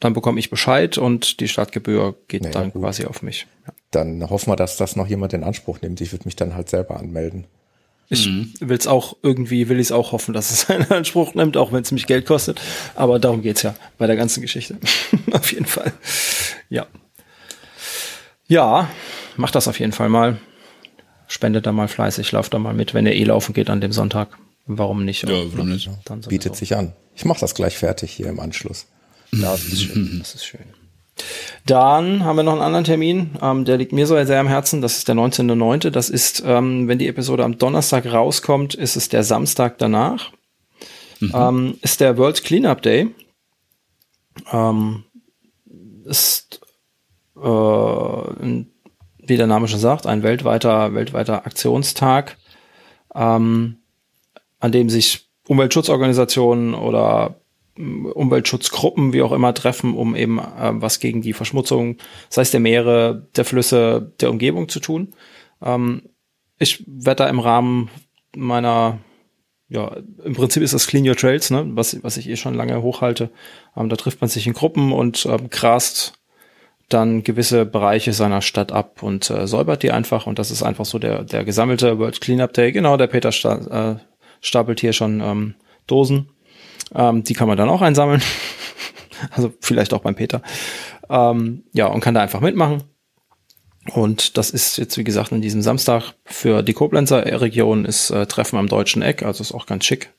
[0.00, 2.82] dann bekomme ich Bescheid und die Startgebühr geht naja, dann gut.
[2.82, 3.46] quasi auf mich.
[3.66, 3.72] Ja.
[3.90, 6.00] Dann hoffen wir, dass das noch jemand in Anspruch nimmt.
[6.00, 7.46] Ich würde mich dann halt selber anmelden.
[8.08, 8.52] Ich mhm.
[8.60, 11.72] will es auch irgendwie, will ich es auch hoffen, dass es einen Anspruch nimmt, auch
[11.72, 12.60] wenn es mich Geld kostet.
[12.94, 14.76] Aber darum geht's ja bei der ganzen Geschichte.
[15.32, 15.92] auf jeden Fall.
[16.68, 16.86] Ja.
[18.46, 18.90] Ja,
[19.36, 20.38] macht das auf jeden Fall mal.
[21.26, 23.92] Spendet da mal fleißig, lauft da mal mit, wenn ihr eh laufen geht an dem
[23.92, 24.36] Sonntag.
[24.66, 25.22] Warum nicht?
[25.22, 25.90] Ja, warum nicht?
[26.28, 26.92] Bietet sich an.
[27.14, 28.86] Ich mache das gleich fertig hier im Anschluss.
[29.32, 30.18] Ja, das ist schön.
[30.20, 30.73] Das ist schön.
[31.66, 34.82] Dann haben wir noch einen anderen Termin, ähm, der liegt mir so sehr am Herzen.
[34.82, 35.90] Das ist der 19.09.
[35.90, 40.32] Das ist, ähm, wenn die Episode am Donnerstag rauskommt, ist es der Samstag danach.
[41.20, 41.32] Mhm.
[41.34, 43.14] Ähm, ist der World Cleanup Day.
[44.52, 45.04] Ähm,
[46.04, 46.60] ist,
[47.36, 52.36] äh, wie der Name schon sagt, ein weltweiter, weltweiter Aktionstag,
[53.14, 53.78] ähm,
[54.60, 57.36] an dem sich Umweltschutzorganisationen oder
[57.76, 61.96] Umweltschutzgruppen, wie auch immer, treffen, um eben äh, was gegen die Verschmutzung,
[62.28, 65.14] sei es der Meere, der Flüsse, der Umgebung zu tun.
[65.62, 66.02] Ähm,
[66.58, 67.90] ich werde da im Rahmen
[68.36, 68.98] meiner,
[69.68, 72.80] ja, im Prinzip ist das Clean Your Trails, ne, was, was ich eh schon lange
[72.82, 73.30] hochhalte.
[73.76, 76.14] Ähm, da trifft man sich in Gruppen und ähm, grast
[76.88, 80.26] dann gewisse Bereiche seiner Stadt ab und äh, säubert die einfach.
[80.26, 82.72] Und das ist einfach so der, der gesammelte World Cleanup Day.
[82.72, 83.96] Genau, der Peter sta äh,
[84.40, 85.54] stapelt hier schon ähm,
[85.86, 86.28] Dosen.
[86.94, 88.22] Ähm, die kann man dann auch einsammeln.
[89.30, 90.42] also vielleicht auch beim Peter.
[91.08, 92.84] Ähm, ja, und kann da einfach mitmachen.
[93.92, 98.26] Und das ist jetzt, wie gesagt, in diesem Samstag für die Koblenzer Region ist äh,
[98.26, 100.10] Treffen am Deutschen Eck, also ist auch ganz schick.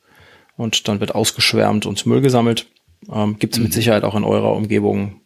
[0.56, 2.66] Und dann wird ausgeschwärmt und Müll gesammelt.
[3.12, 3.74] Ähm, gibt es mit mhm.
[3.74, 5.20] Sicherheit auch in eurer Umgebung,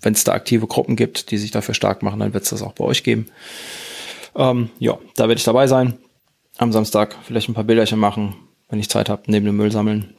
[0.00, 2.62] wenn es da aktive Gruppen gibt, die sich dafür stark machen, dann wird es das
[2.62, 3.26] auch bei euch geben.
[4.34, 5.98] Ähm, ja, da werde ich dabei sein.
[6.58, 8.34] Am Samstag vielleicht ein paar Bilderchen machen,
[8.68, 10.14] wenn ich Zeit habe, neben dem Müll sammeln.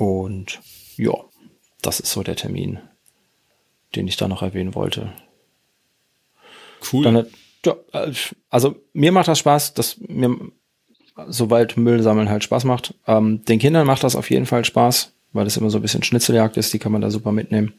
[0.00, 0.60] Und
[0.96, 1.12] ja,
[1.82, 2.78] das ist so der Termin,
[3.94, 5.12] den ich da noch erwähnen wollte.
[6.90, 7.04] Cool.
[7.04, 7.26] Dann,
[7.66, 7.76] ja,
[8.48, 10.34] also mir macht das Spaß, dass mir
[11.26, 12.94] soweit Müll sammeln halt Spaß macht.
[13.06, 16.02] Ähm, den Kindern macht das auf jeden Fall Spaß, weil das immer so ein bisschen
[16.02, 17.74] Schnitzeljagd ist, die kann man da super mitnehmen.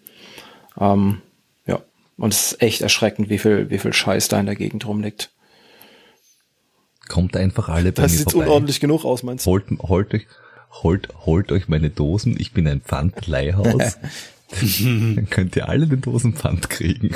[0.79, 1.23] Ähm,
[1.65, 1.81] ja,
[2.17, 5.31] und es ist echt erschreckend, wie viel, wie viel Scheiß da in der Gegend rumliegt.
[7.07, 8.45] Kommt einfach alle bei das mir sieht vorbei.
[8.45, 9.49] unordentlich genug aus, meinst du?
[9.49, 10.27] Holt, holt euch,
[10.71, 12.35] holt, holt euch meine Dosen.
[12.39, 13.97] Ich bin ein Pfandleihhaus.
[14.79, 17.15] Dann könnt ihr alle den Dosen Pfand kriegen.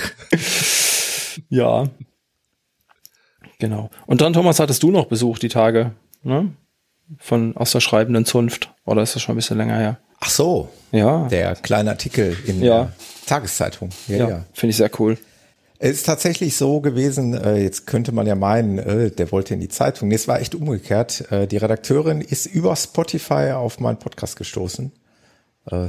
[1.50, 1.90] ja.
[3.59, 3.90] Genau.
[4.06, 5.92] Und dann, Thomas, hattest du noch Besuch die Tage,
[6.24, 6.51] ne?
[7.17, 8.74] Von aus der schreibenden Zunft.
[8.85, 10.00] Oder ist das schon ein bisschen länger her?
[10.19, 10.69] Ach so.
[10.92, 11.27] Ja.
[11.27, 12.84] Der kleine Artikel in ja.
[12.84, 12.93] der
[13.27, 13.90] Tageszeitung.
[14.08, 14.30] Ja, ja.
[14.30, 14.45] ja.
[14.53, 15.17] finde ich sehr cool.
[15.85, 19.59] Es ist tatsächlich so gewesen, äh, jetzt könnte man ja meinen, äh, der wollte in
[19.59, 20.07] die Zeitung.
[20.07, 21.31] Nee, es war echt umgekehrt.
[21.31, 24.91] Äh, die Redakteurin ist über Spotify auf meinen Podcast gestoßen.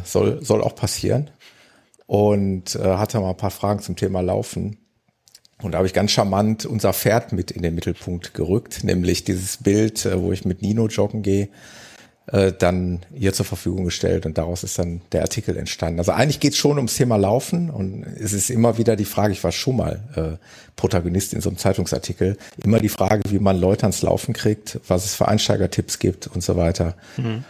[0.05, 1.31] Soll, soll auch passieren.
[2.07, 4.79] Und hatte mal ein paar Fragen zum Thema Laufen.
[5.63, 9.59] Und da habe ich ganz charmant unser Pferd mit in den Mittelpunkt gerückt, nämlich dieses
[9.59, 11.51] Bild, wo ich mit Nino joggen gehe
[12.33, 16.01] äh, dann ihr zur Verfügung gestellt und daraus ist dann der Artikel entstanden.
[16.01, 19.33] Also eigentlich geht es schon ums Thema Laufen und es ist immer wieder die Frage,
[19.33, 23.59] ich war schon mal äh, Protagonist in so einem Zeitungsartikel, immer die Frage, wie man
[23.59, 26.95] Leute ans Laufen kriegt, was es für Einsteigertipps gibt und so weiter.
[27.17, 27.45] Mhm.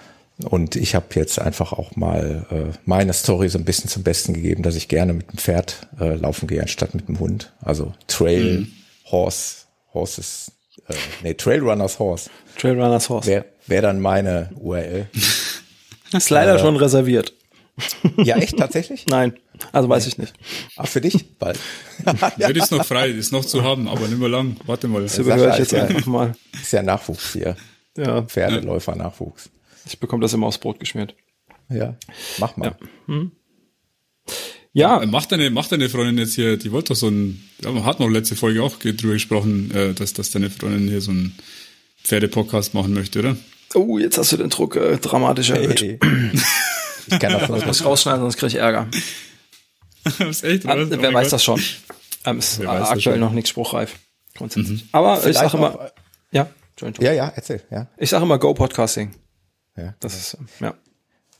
[0.45, 4.35] Und ich habe jetzt einfach auch mal äh, meine Story so ein bisschen zum Besten
[4.35, 7.55] gegeben, dass ich gerne mit dem Pferd äh, laufen gehe, anstatt mit dem Hund.
[7.63, 8.73] Also Trail, mhm.
[9.11, 9.65] Horse,
[9.95, 10.53] Horses,
[10.89, 12.29] äh, nee, Trailrunners Horse.
[12.59, 13.29] Trailrunners Horse.
[13.29, 15.09] Wäre wär dann meine URL.
[16.13, 17.33] ist leider äh, schon reserviert.
[18.17, 19.07] Ja, echt, tatsächlich?
[19.11, 19.35] Nein,
[19.73, 20.35] also weiß ich nicht.
[20.77, 21.59] Ach, für dich bald.
[22.39, 24.57] ja, die ist noch frei, ist noch zu haben, aber nicht mehr lang.
[24.67, 25.03] Warte mal.
[25.03, 26.35] Das überhöre ich jetzt ja, einfach mal.
[26.61, 27.57] Ist ja Nachwuchs hier.
[27.97, 28.23] Ja.
[28.23, 29.51] Pferdeläufer Nachwuchs.
[29.87, 31.15] Ich bekomme das immer aufs Brot geschmiert.
[31.69, 31.97] Ja,
[32.39, 32.67] mach mal.
[32.67, 32.77] Ja.
[33.07, 33.33] Hm.
[34.73, 35.03] Ja.
[35.03, 37.85] Äh, macht deine, macht deine Freundin jetzt hier, die wollte doch so ein, ja, man
[37.85, 41.35] hat noch letzte Folge auch drüber gesprochen, äh, dass, dass deine Freundin hier so ein
[42.07, 43.37] Pferdepodcast machen möchte, oder?
[43.75, 45.83] Oh, jetzt hast du den Druck äh, dramatisch erhöht.
[45.83, 45.99] Hey.
[47.09, 48.87] ich kann das muss rausschneiden, sonst kriege ich Ärger.
[50.31, 51.33] ist echt, ah, wer oh weiß Gott.
[51.33, 51.61] das schon.
[52.25, 53.97] Ähm, ist aktuell noch nicht spruchreif.
[54.37, 54.85] Grundsätzlich.
[54.85, 54.89] Mhm.
[54.93, 55.91] Aber Vielleicht ich sage immer,
[56.31, 56.49] ja,
[57.01, 57.89] ja, ja, erzähl, ja.
[57.97, 59.13] Ich sage immer Go Podcasting.
[59.77, 59.95] Ja.
[60.01, 60.75] Das ist, ja.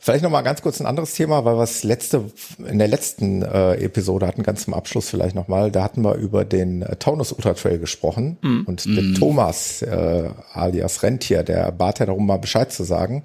[0.07, 2.27] Vielleicht noch mal ganz kurz ein anderes Thema, weil was letzte
[2.65, 6.15] in der letzten äh, Episode hatten, ganz zum Abschluss vielleicht noch mal, da hatten wir
[6.15, 8.61] über den äh, Taunus Ultra Trail gesprochen mm.
[8.67, 8.95] und mm.
[8.95, 13.25] der Thomas äh, alias Rentier, der bat ja darum mal Bescheid zu sagen.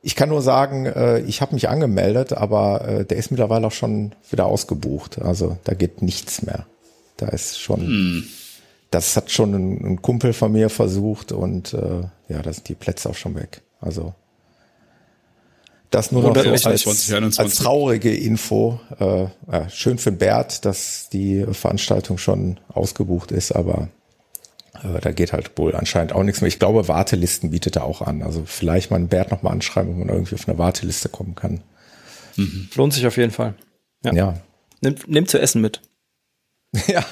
[0.00, 3.72] Ich kann nur sagen, äh, ich habe mich angemeldet, aber äh, der ist mittlerweile auch
[3.72, 5.20] schon wieder ausgebucht.
[5.20, 6.64] Also da geht nichts mehr.
[7.18, 8.24] Da ist schon, mm.
[8.90, 12.76] das hat schon ein, ein, Kumpel von mir versucht und äh, ja, da sind die
[12.76, 13.60] Plätze auch schon weg.
[13.78, 14.14] Also
[15.94, 18.80] das nur noch so als, als, traurige Info.
[18.98, 23.88] Äh, ja, schön für Bert, dass die Veranstaltung schon ausgebucht ist, aber
[24.82, 26.48] äh, da geht halt wohl anscheinend auch nichts mehr.
[26.48, 28.22] Ich glaube, Wartelisten bietet er auch an.
[28.22, 31.62] Also vielleicht mal einen Bert nochmal anschreiben, ob man irgendwie auf eine Warteliste kommen kann.
[32.36, 32.68] Mhm.
[32.74, 33.54] Lohnt sich auf jeden Fall.
[34.04, 34.12] Ja.
[34.12, 34.40] ja.
[34.80, 35.80] Nimmt, nimmt zu essen mit.
[36.86, 37.04] ja.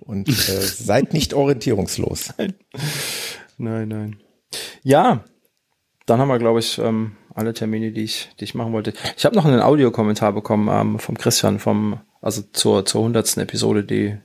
[0.00, 2.34] Und äh, seid nicht orientierungslos.
[2.38, 2.54] Nein.
[3.58, 4.16] nein, nein.
[4.82, 5.24] Ja,
[6.06, 8.92] dann haben wir, glaube ich, ähm, alle Termine, die ich, die ich machen wollte.
[9.16, 13.84] Ich habe noch einen Audiokommentar bekommen ähm, vom Christian, vom, also zur, zur hundertsten Episode,
[13.84, 14.16] die,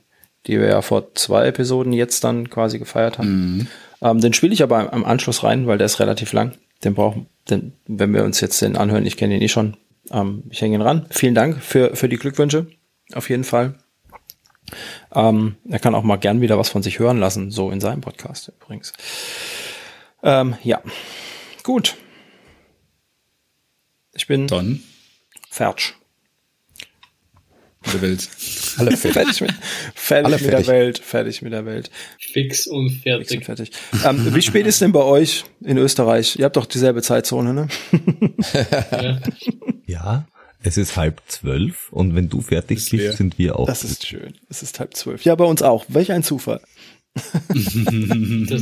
[0.46, 3.28] die wir ja vor zwei Episoden jetzt dann quasi gefeiert haben.
[3.56, 3.66] Mhm.
[4.00, 6.52] Ähm, den spiele ich aber am Anschluss rein, weil der ist relativ lang.
[6.84, 9.76] Den brauchen, den, wenn wir uns jetzt den anhören, ich kenne ihn eh schon.
[10.10, 11.06] Ähm, ich hänge ihn ran.
[11.10, 12.66] Vielen Dank für, für die Glückwünsche.
[13.14, 13.74] Auf jeden Fall.
[15.14, 18.00] Ähm, er kann auch mal gern wieder was von sich hören lassen, so in seinem
[18.00, 18.92] Podcast übrigens.
[20.22, 20.80] Ähm, ja,
[21.62, 21.96] gut.
[24.14, 24.82] Ich bin Dann.
[25.50, 25.94] fertig.
[27.84, 28.28] Mit der Welt.
[28.78, 29.52] Alle fertig mit,
[29.94, 30.66] fertig Alle mit fertig.
[30.66, 30.98] der Welt.
[30.98, 31.90] Fertig mit der Welt.
[32.18, 33.28] Fix und fertig.
[33.28, 33.70] Fix und fertig.
[34.04, 36.36] Ähm, wie spät ist denn bei euch in Österreich?
[36.38, 37.68] Ihr habt doch dieselbe Zeitzone, ne?
[38.92, 39.20] ja.
[39.86, 40.26] ja.
[40.64, 43.66] Es ist halb zwölf und wenn du fertig bist, sind wir auch.
[43.66, 44.34] Das ist schön.
[44.48, 45.24] Es ist halb zwölf.
[45.24, 45.84] Ja, bei uns auch.
[45.88, 46.60] Welch ein Zufall.
[47.14, 47.74] das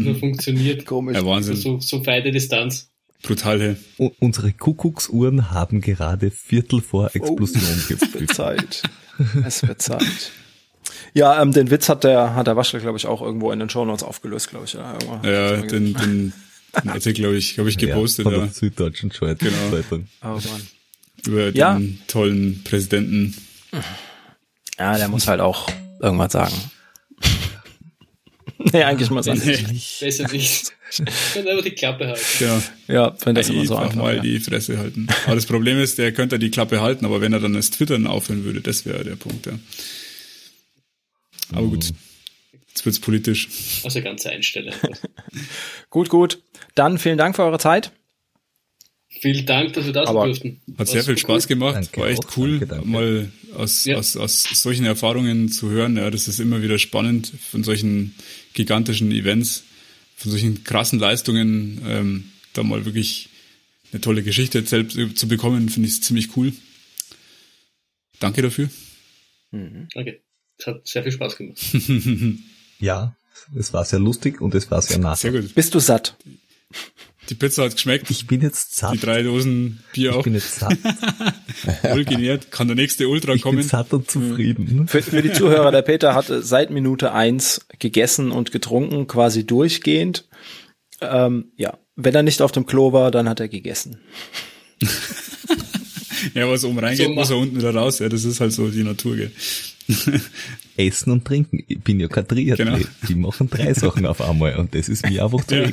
[0.00, 0.86] nur funktioniert.
[0.86, 1.16] Komisch.
[1.18, 1.56] Ja, Wahnsinn.
[1.56, 2.90] So, so feine Distanz.
[3.22, 3.76] Brutal, hey.
[3.98, 8.34] U unsere Kuckucksuhren haben gerade Viertel vor Explosion Es wird gespielt.
[8.34, 8.82] Zeit.
[9.44, 10.32] Es wird Zeit.
[11.12, 13.68] Ja, ähm, den Witz hat der, hat der Waschel, glaube ich, auch irgendwo in den
[13.68, 14.72] Shownotes aufgelöst, glaube ich.
[14.74, 15.26] Ja, irgendwo.
[15.28, 16.32] Ja, den, den,
[16.82, 19.70] den Artikel, glaube ich, habe ich gepostet, ja, ja, von der Süddeutschen Schweiz- Genau.
[19.70, 20.08] Zeitung.
[20.22, 20.66] Oh Mann.
[21.26, 21.74] über Ja.
[21.78, 23.34] den tollen Präsidenten.
[24.78, 25.68] Ja, der muss halt auch
[26.00, 26.54] irgendwas sagen.
[28.72, 30.00] nee, eigentlich muss er nicht.
[30.00, 30.72] Besser nicht.
[31.34, 32.20] Kann einfach die Klappe halten.
[32.40, 34.22] Ja, Ja, wenn das immer so einfach mal ja.
[34.22, 35.06] die Fresse halten.
[35.26, 38.06] Aber das Problem ist, der könnte die Klappe halten, aber wenn er dann das Twittern
[38.06, 39.58] aufhören würde, das wäre der Punkt, ja.
[41.52, 41.90] Aber gut,
[42.68, 43.48] jetzt wird's politisch.
[43.84, 44.72] Also ganz einstellen.
[45.90, 46.40] Gut, gut.
[46.76, 47.90] Dann vielen Dank für eure Zeit.
[49.08, 50.60] Vielen Dank, dass wir da sein Aber durften.
[50.78, 52.86] Hat sehr viel Spaß gemacht, Danke war echt auch, cool, danke, danke.
[52.88, 53.96] mal aus, Ja.
[53.96, 55.96] aus, aus solchen Erfahrungen zu hören.
[55.96, 58.14] Ja, das ist immer wieder spannend von solchen
[58.54, 59.64] gigantischen Events,
[60.20, 63.30] von solchen krassen Leistungen, ähm, da mal wirklich
[63.90, 66.52] eine tolle Geschichte erzählt zu bekommen, finde ich ziemlich cool.
[68.18, 68.68] Danke dafür.
[69.50, 70.20] Danke.
[70.58, 71.58] Es hat sehr viel Spaß gemacht.
[72.80, 73.14] Ja,
[73.54, 75.14] es war sehr lustig und es war sehr nah.
[75.14, 75.54] Sehr gut.
[75.54, 76.16] Bist du satt?
[77.30, 78.10] Die Pizza hat geschmeckt.
[78.10, 78.92] Ich bin jetzt satt.
[78.94, 80.76] Die drei Dosen Bier ich auch bin jetzt satt.
[81.84, 82.50] wohl genährt.
[82.50, 83.62] Kann der nächste Ultra Ich bin kommen?
[83.62, 84.88] satt und zufrieden.
[84.88, 90.28] Für, für die Zuhörer, der Peter hatte seit Minute eins gegessen und getrunken, quasi durchgehend.
[91.00, 93.98] Ähm, ja, wenn er nicht auf dem Klo war, dann hat er gegessen.
[96.34, 97.98] Ja, was oben reingeht, So muss er unten wieder raus.
[97.98, 99.32] Ja, das ist halt so die Natur, gell.
[100.76, 101.64] Essen und trinken.
[101.66, 102.68] Ich bin ja kein Triathlet.
[102.68, 102.78] Genau.
[103.08, 105.70] Die machen drei Sachen auf einmal und das ist mir einfach zu Ja.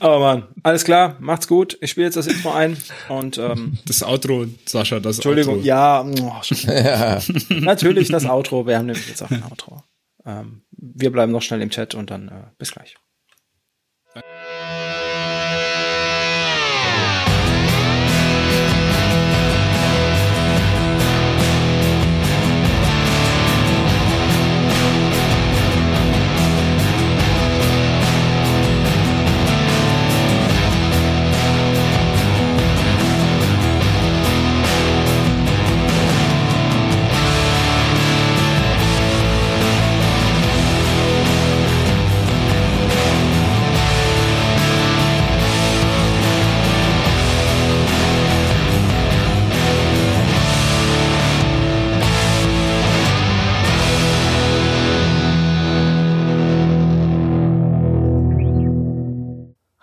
[0.00, 1.78] Aber Mann, alles klar, macht's gut.
[1.80, 2.76] Ich spiele jetzt das Intro ein
[3.08, 5.66] und ähm, Das Outro, Sascha, das Entschuldigung, Outro.
[5.66, 8.66] ja, oh, schon- natürlich das Outro.
[8.66, 9.82] Wir haben nämlich jetzt auch ein Outro.
[10.26, 12.96] Ähm, wir bleiben noch schnell im Chat und dann äh, bis gleich.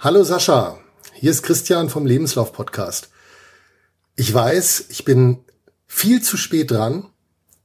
[0.08, 0.78] Hallo Sascha,
[1.16, 3.10] hier ist Christian vom Lebenslauf Podcast.
[4.16, 5.40] Ich weiß, ich bin
[5.86, 7.08] viel zu spät dran,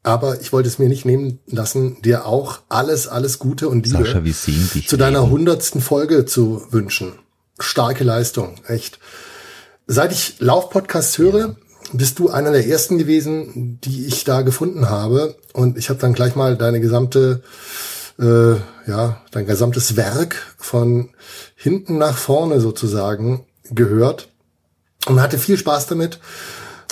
[0.02, 4.04] aber ich wollte es mir nicht nehmen lassen, dir auch alles, alles Gute und Liebe
[4.04, 4.24] Sascha,
[4.88, 7.12] zu deiner hundertsten Folge zu wünschen.
[7.60, 8.98] Starke Leistung, echt.
[9.86, 11.54] Seit ich Lauf-Podcasts höre,
[11.92, 15.36] bist du einer der ersten gewesen, die ich da gefunden habe.
[15.52, 17.44] Und ich habe dann gleich mal deine gesamte,
[18.18, 18.54] äh,
[18.88, 21.10] ja, dein gesamtes Werk von
[21.62, 24.28] hinten nach vorne sozusagen gehört
[25.06, 26.18] und hatte viel Spaß damit.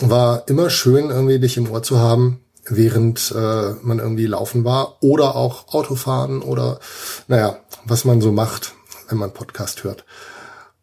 [0.00, 5.02] War immer schön, irgendwie dich im Ohr zu haben, während äh, man irgendwie laufen war
[5.02, 6.78] oder auch Autofahren oder
[7.26, 8.74] naja, was man so macht,
[9.08, 10.04] wenn man Podcast hört.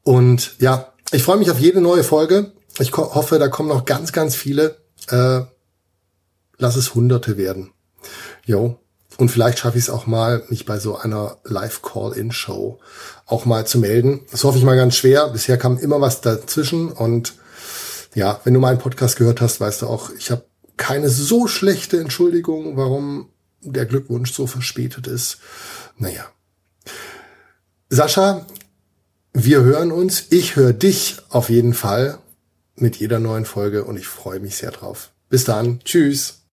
[0.03, 2.51] Und ja, ich freue mich auf jede neue Folge.
[2.79, 4.77] Ich hoffe, da kommen noch ganz, ganz viele.
[5.09, 5.41] Äh,
[6.57, 7.71] lass es Hunderte werden.
[8.45, 8.79] Jo.
[9.17, 12.79] Und vielleicht schaffe ich es auch mal, mich bei so einer Live-Call-In-Show
[13.25, 14.21] auch mal zu melden.
[14.31, 15.29] Das hoffe ich mal ganz schwer.
[15.29, 16.91] Bisher kam immer was dazwischen.
[16.91, 17.33] Und
[18.13, 20.45] ja, wenn du meinen Podcast gehört hast, weißt du auch, ich habe
[20.77, 23.29] keine so schlechte Entschuldigung, warum
[23.61, 25.39] der Glückwunsch so verspätet ist.
[25.97, 26.25] Naja.
[27.89, 28.45] Sascha,
[29.33, 30.25] wir hören uns.
[30.29, 32.19] Ich höre dich auf jeden Fall
[32.75, 35.11] mit jeder neuen Folge und ich freue mich sehr drauf.
[35.29, 35.79] Bis dann.
[35.83, 36.46] Tschüss.